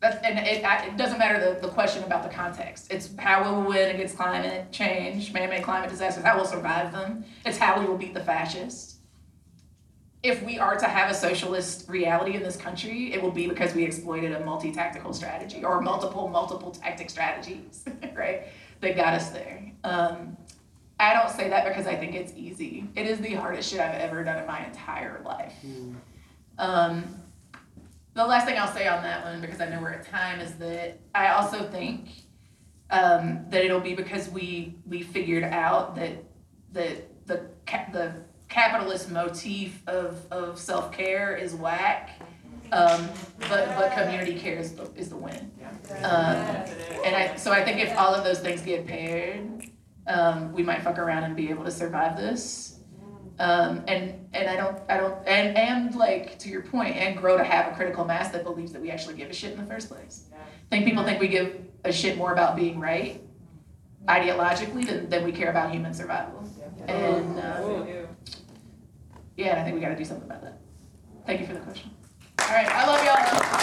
That's, 0.00 0.16
and 0.24 0.38
it, 0.38 0.64
I- 0.64 0.86
it 0.86 0.96
doesn't 0.96 1.18
matter 1.18 1.38
the, 1.54 1.60
the 1.60 1.72
question 1.72 2.02
about 2.04 2.22
the 2.24 2.28
context. 2.28 2.92
It's 2.92 3.10
how 3.18 3.44
we 3.44 3.56
will 3.56 3.68
win 3.68 3.94
against 3.94 4.16
climate 4.16 4.70
change, 4.72 5.32
man-made 5.32 5.62
climate 5.62 5.90
disasters, 5.90 6.24
how 6.24 6.36
we'll 6.36 6.44
survive 6.44 6.92
them. 6.92 7.24
It's 7.46 7.58
how 7.58 7.80
we 7.80 7.86
will 7.86 7.96
beat 7.96 8.12
the 8.14 8.24
fascists. 8.24 8.96
If 10.22 10.42
we 10.42 10.58
are 10.58 10.76
to 10.76 10.86
have 10.86 11.10
a 11.10 11.14
socialist 11.14 11.88
reality 11.88 12.36
in 12.36 12.42
this 12.44 12.56
country, 12.56 13.12
it 13.12 13.20
will 13.20 13.32
be 13.32 13.48
because 13.48 13.74
we 13.74 13.82
exploited 13.84 14.32
a 14.32 14.44
multi-tactical 14.44 15.12
strategy 15.12 15.64
or 15.64 15.80
multiple, 15.80 16.28
multiple 16.28 16.70
tactic 16.70 17.10
strategies, 17.10 17.84
right? 18.14 18.42
That 18.80 18.94
got 18.96 19.14
us 19.14 19.30
there. 19.30 19.72
Um, 19.84 20.36
I 21.02 21.14
don't 21.14 21.30
say 21.30 21.48
that 21.48 21.66
because 21.66 21.88
I 21.88 21.96
think 21.96 22.14
it's 22.14 22.32
easy. 22.36 22.86
It 22.94 23.06
is 23.06 23.18
the 23.18 23.34
hardest 23.34 23.68
shit 23.68 23.80
I've 23.80 24.00
ever 24.00 24.22
done 24.22 24.38
in 24.38 24.46
my 24.46 24.64
entire 24.64 25.20
life. 25.24 25.52
Um, 26.58 27.20
the 28.14 28.24
last 28.24 28.46
thing 28.46 28.56
I'll 28.56 28.72
say 28.72 28.86
on 28.86 29.02
that 29.02 29.24
one, 29.24 29.40
because 29.40 29.60
I 29.60 29.68
know 29.68 29.80
we're 29.80 29.90
at 29.90 30.06
time, 30.06 30.38
is 30.38 30.54
that 30.54 31.00
I 31.12 31.28
also 31.32 31.68
think 31.68 32.10
um, 32.90 33.44
that 33.48 33.64
it'll 33.64 33.80
be 33.80 33.94
because 33.94 34.28
we 34.30 34.76
we 34.86 35.02
figured 35.02 35.42
out 35.42 35.96
that 35.96 36.24
that 36.72 37.26
the 37.26 37.46
ca- 37.66 37.88
the 37.92 38.12
capitalist 38.48 39.10
motif 39.10 39.82
of, 39.88 40.24
of 40.30 40.56
self 40.58 40.92
care 40.92 41.34
is 41.36 41.54
whack, 41.54 42.10
um, 42.70 43.08
but 43.40 43.66
but 43.76 43.92
community 43.92 44.38
care 44.38 44.58
is 44.58 44.72
the, 44.74 44.88
is 44.94 45.08
the 45.08 45.16
win. 45.16 45.50
Um, 46.04 46.36
and 47.04 47.16
I 47.16 47.34
so 47.36 47.50
I 47.50 47.64
think 47.64 47.80
if 47.80 47.96
all 47.98 48.14
of 48.14 48.22
those 48.22 48.38
things 48.38 48.60
get 48.60 48.86
paired, 48.86 49.71
um, 50.06 50.52
we 50.52 50.62
might 50.62 50.82
fuck 50.82 50.98
around 50.98 51.24
and 51.24 51.36
be 51.36 51.50
able 51.50 51.64
to 51.64 51.70
survive 51.70 52.16
this. 52.16 52.80
Um, 53.38 53.82
and 53.88 54.28
and 54.34 54.48
I 54.48 54.56
don't 54.56 54.78
I 54.88 54.98
don't 54.98 55.16
and 55.26 55.56
and 55.56 55.94
like 55.94 56.38
to 56.40 56.48
your 56.48 56.62
point 56.62 56.96
and 56.96 57.16
grow 57.16 57.38
to 57.38 57.44
have 57.44 57.72
a 57.72 57.74
critical 57.74 58.04
mass 58.04 58.30
that 58.30 58.44
believes 58.44 58.72
that 58.72 58.82
we 58.82 58.90
actually 58.90 59.14
give 59.14 59.30
a 59.30 59.32
shit 59.32 59.52
in 59.52 59.58
the 59.58 59.66
first 59.66 59.88
place. 59.88 60.24
I 60.32 60.36
think 60.70 60.84
people 60.84 61.02
think 61.02 61.18
we 61.20 61.28
give 61.28 61.56
a 61.84 61.92
shit 61.92 62.16
more 62.16 62.32
about 62.32 62.56
being 62.56 62.78
right 62.78 63.20
ideologically 64.06 64.86
than, 64.86 65.08
than 65.08 65.24
we 65.24 65.32
care 65.32 65.50
about 65.50 65.72
human 65.72 65.94
survival. 65.94 66.44
And 66.86 67.40
um, 67.40 67.88
yeah, 69.36 69.50
and 69.50 69.60
I 69.60 69.64
think 69.64 69.76
we 69.76 69.80
got 69.80 69.90
to 69.90 69.96
do 69.96 70.04
something 70.04 70.28
about 70.28 70.42
that. 70.42 70.58
Thank 71.26 71.40
you 71.40 71.46
for 71.46 71.54
the 71.54 71.60
question. 71.60 71.90
All 72.40 72.54
right, 72.54 72.68
I 72.68 72.86
love 72.86 73.04
y'all. 73.04 73.58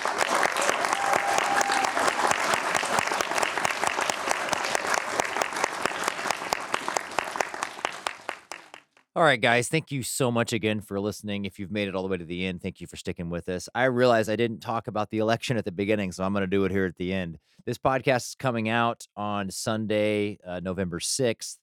All 9.20 9.26
right, 9.26 9.42
guys. 9.42 9.68
Thank 9.68 9.92
you 9.92 10.02
so 10.02 10.32
much 10.32 10.54
again 10.54 10.80
for 10.80 10.98
listening. 10.98 11.44
If 11.44 11.60
you've 11.60 11.74
made 11.74 11.90
it 11.90 11.94
all 11.94 12.04
the 12.04 12.08
way 12.08 12.16
to 12.16 12.24
the 12.24 12.46
end, 12.46 12.62
thank 12.62 12.80
you 12.80 12.88
for 12.88 12.96
sticking 12.96 13.30
with 13.30 13.50
us. 13.50 13.68
I 13.76 13.84
realize 13.84 14.30
I 14.30 14.38
didn't 14.38 14.62
talk 14.62 14.88
about 14.88 15.10
the 15.10 15.18
election 15.18 15.58
at 15.58 15.66
the 15.66 15.74
beginning, 15.74 16.14
so 16.14 16.24
I'm 16.24 16.32
going 16.32 16.40
to 16.40 16.48
do 16.48 16.64
it 16.64 16.72
here 16.72 16.86
at 16.86 16.96
the 16.96 17.12
end. 17.12 17.38
This 17.66 17.78
podcast 17.78 18.30
is 18.30 18.36
coming 18.40 18.70
out 18.70 19.08
on 19.18 19.52
Sunday, 19.52 20.40
uh, 20.48 20.62
November 20.62 21.02
6th, 21.02 21.58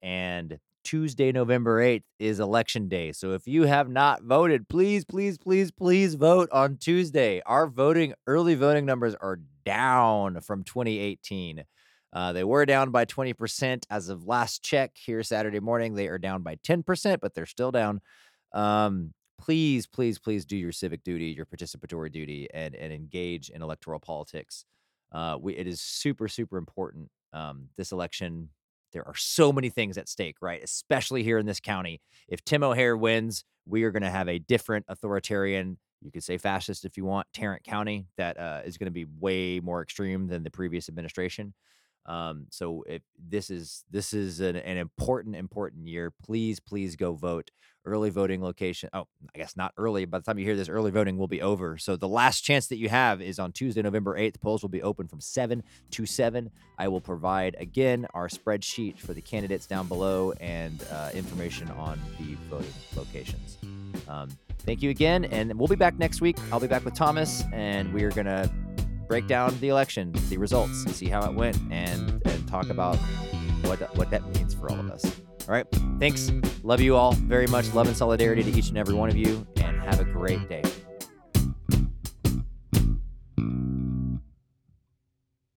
and 0.00 0.58
Tuesday, 0.84 1.32
November 1.32 1.82
8th 1.82 2.04
is 2.18 2.40
election 2.40 2.88
day. 2.88 3.12
So 3.12 3.32
if 3.32 3.46
you 3.46 3.64
have 3.64 3.90
not 3.90 4.22
voted, 4.22 4.66
please, 4.70 5.04
please, 5.04 5.36
please, 5.36 5.70
please 5.70 6.14
vote 6.14 6.48
on 6.50 6.78
Tuesday. 6.78 7.42
Our 7.44 7.66
voting, 7.66 8.14
early 8.26 8.54
voting 8.54 8.86
numbers 8.86 9.14
are 9.20 9.38
down 9.66 10.40
from 10.40 10.64
2018. 10.64 11.64
Uh, 12.12 12.32
they 12.32 12.44
were 12.44 12.66
down 12.66 12.90
by 12.90 13.04
20% 13.04 13.84
as 13.90 14.08
of 14.08 14.26
last 14.26 14.62
check 14.62 14.92
here 14.96 15.22
Saturday 15.22 15.60
morning. 15.60 15.94
They 15.94 16.08
are 16.08 16.18
down 16.18 16.42
by 16.42 16.56
10%, 16.56 17.20
but 17.20 17.34
they're 17.34 17.46
still 17.46 17.70
down. 17.70 18.00
Um, 18.52 19.14
please, 19.38 19.86
please, 19.86 20.18
please 20.18 20.44
do 20.44 20.56
your 20.56 20.72
civic 20.72 21.02
duty, 21.04 21.26
your 21.26 21.46
participatory 21.46 22.12
duty, 22.12 22.48
and, 22.52 22.74
and 22.74 22.92
engage 22.92 23.48
in 23.48 23.62
electoral 23.62 23.98
politics. 23.98 24.66
Uh, 25.10 25.36
we, 25.40 25.56
it 25.56 25.66
is 25.66 25.80
super, 25.80 26.28
super 26.28 26.58
important. 26.58 27.10
Um, 27.32 27.68
this 27.76 27.92
election, 27.92 28.50
there 28.92 29.06
are 29.06 29.16
so 29.16 29.52
many 29.52 29.70
things 29.70 29.96
at 29.96 30.08
stake, 30.08 30.36
right? 30.42 30.62
Especially 30.62 31.22
here 31.22 31.38
in 31.38 31.46
this 31.46 31.60
county. 31.60 32.02
If 32.28 32.44
Tim 32.44 32.62
O'Hare 32.62 32.96
wins, 32.96 33.44
we 33.66 33.84
are 33.84 33.90
going 33.90 34.02
to 34.02 34.10
have 34.10 34.28
a 34.28 34.38
different 34.38 34.84
authoritarian, 34.88 35.78
you 36.02 36.10
could 36.10 36.24
say 36.24 36.36
fascist 36.36 36.84
if 36.84 36.96
you 36.96 37.04
want, 37.04 37.26
Tarrant 37.32 37.64
County 37.64 38.06
that 38.16 38.38
uh, 38.38 38.60
is 38.64 38.76
going 38.76 38.86
to 38.86 38.92
be 38.92 39.06
way 39.18 39.60
more 39.60 39.82
extreme 39.82 40.26
than 40.26 40.42
the 40.42 40.50
previous 40.50 40.88
administration. 40.88 41.54
Um, 42.06 42.46
so 42.50 42.84
if 42.88 43.02
this 43.16 43.50
is 43.50 43.84
this 43.90 44.12
is 44.12 44.40
an, 44.40 44.56
an 44.56 44.76
important 44.76 45.36
important 45.36 45.86
year, 45.86 46.12
please 46.22 46.60
please 46.60 46.96
go 46.96 47.14
vote. 47.14 47.50
Early 47.84 48.10
voting 48.10 48.40
location. 48.40 48.90
Oh, 48.92 49.08
I 49.34 49.38
guess 49.38 49.56
not 49.56 49.72
early. 49.76 50.04
By 50.04 50.18
the 50.20 50.24
time 50.24 50.38
you 50.38 50.44
hear 50.44 50.54
this, 50.54 50.68
early 50.68 50.92
voting 50.92 51.18
will 51.18 51.26
be 51.26 51.42
over. 51.42 51.78
So 51.78 51.96
the 51.96 52.06
last 52.06 52.42
chance 52.42 52.68
that 52.68 52.76
you 52.76 52.88
have 52.88 53.20
is 53.20 53.40
on 53.40 53.50
Tuesday, 53.50 53.82
November 53.82 54.16
eighth. 54.16 54.40
Polls 54.40 54.62
will 54.62 54.68
be 54.68 54.82
open 54.82 55.08
from 55.08 55.20
seven 55.20 55.64
to 55.90 56.06
seven. 56.06 56.50
I 56.78 56.86
will 56.86 57.00
provide 57.00 57.56
again 57.58 58.06
our 58.14 58.28
spreadsheet 58.28 59.00
for 59.00 59.14
the 59.14 59.20
candidates 59.20 59.66
down 59.66 59.88
below 59.88 60.32
and 60.40 60.84
uh, 60.92 61.10
information 61.12 61.68
on 61.72 62.00
the 62.20 62.36
voting 62.48 62.72
locations. 62.94 63.58
Um, 64.06 64.28
thank 64.60 64.80
you 64.80 64.90
again, 64.90 65.24
and 65.24 65.52
we'll 65.58 65.66
be 65.66 65.74
back 65.74 65.98
next 65.98 66.20
week. 66.20 66.36
I'll 66.52 66.60
be 66.60 66.68
back 66.68 66.84
with 66.84 66.94
Thomas, 66.94 67.42
and 67.52 67.92
we 67.92 68.04
are 68.04 68.12
gonna 68.12 68.48
break 69.12 69.24
mm-hmm. 69.24 69.28
down 69.28 69.60
the 69.60 69.68
election, 69.68 70.10
the 70.30 70.38
results, 70.38 70.84
see 70.90 71.06
how 71.06 71.22
it 71.28 71.34
went, 71.34 71.58
and 71.70 72.22
and 72.24 72.48
talk 72.48 72.70
about 72.70 72.96
what 73.64 73.78
what 73.98 74.10
that 74.10 74.26
means 74.34 74.54
for 74.54 74.72
all 74.72 74.80
of 74.80 74.90
us. 74.90 75.04
All 75.46 75.54
right, 75.54 75.66
thanks. 76.00 76.32
Love 76.62 76.80
you 76.80 76.96
all 76.96 77.12
very 77.12 77.46
much. 77.46 77.70
Love 77.74 77.88
and 77.88 77.96
solidarity 77.96 78.42
to 78.42 78.50
each 78.50 78.70
and 78.70 78.78
every 78.78 78.94
one 78.94 79.10
of 79.10 79.16
you, 79.16 79.46
and 79.56 79.78
have 79.82 80.00
a 80.00 80.04
great 80.04 80.48
day. 80.48 80.62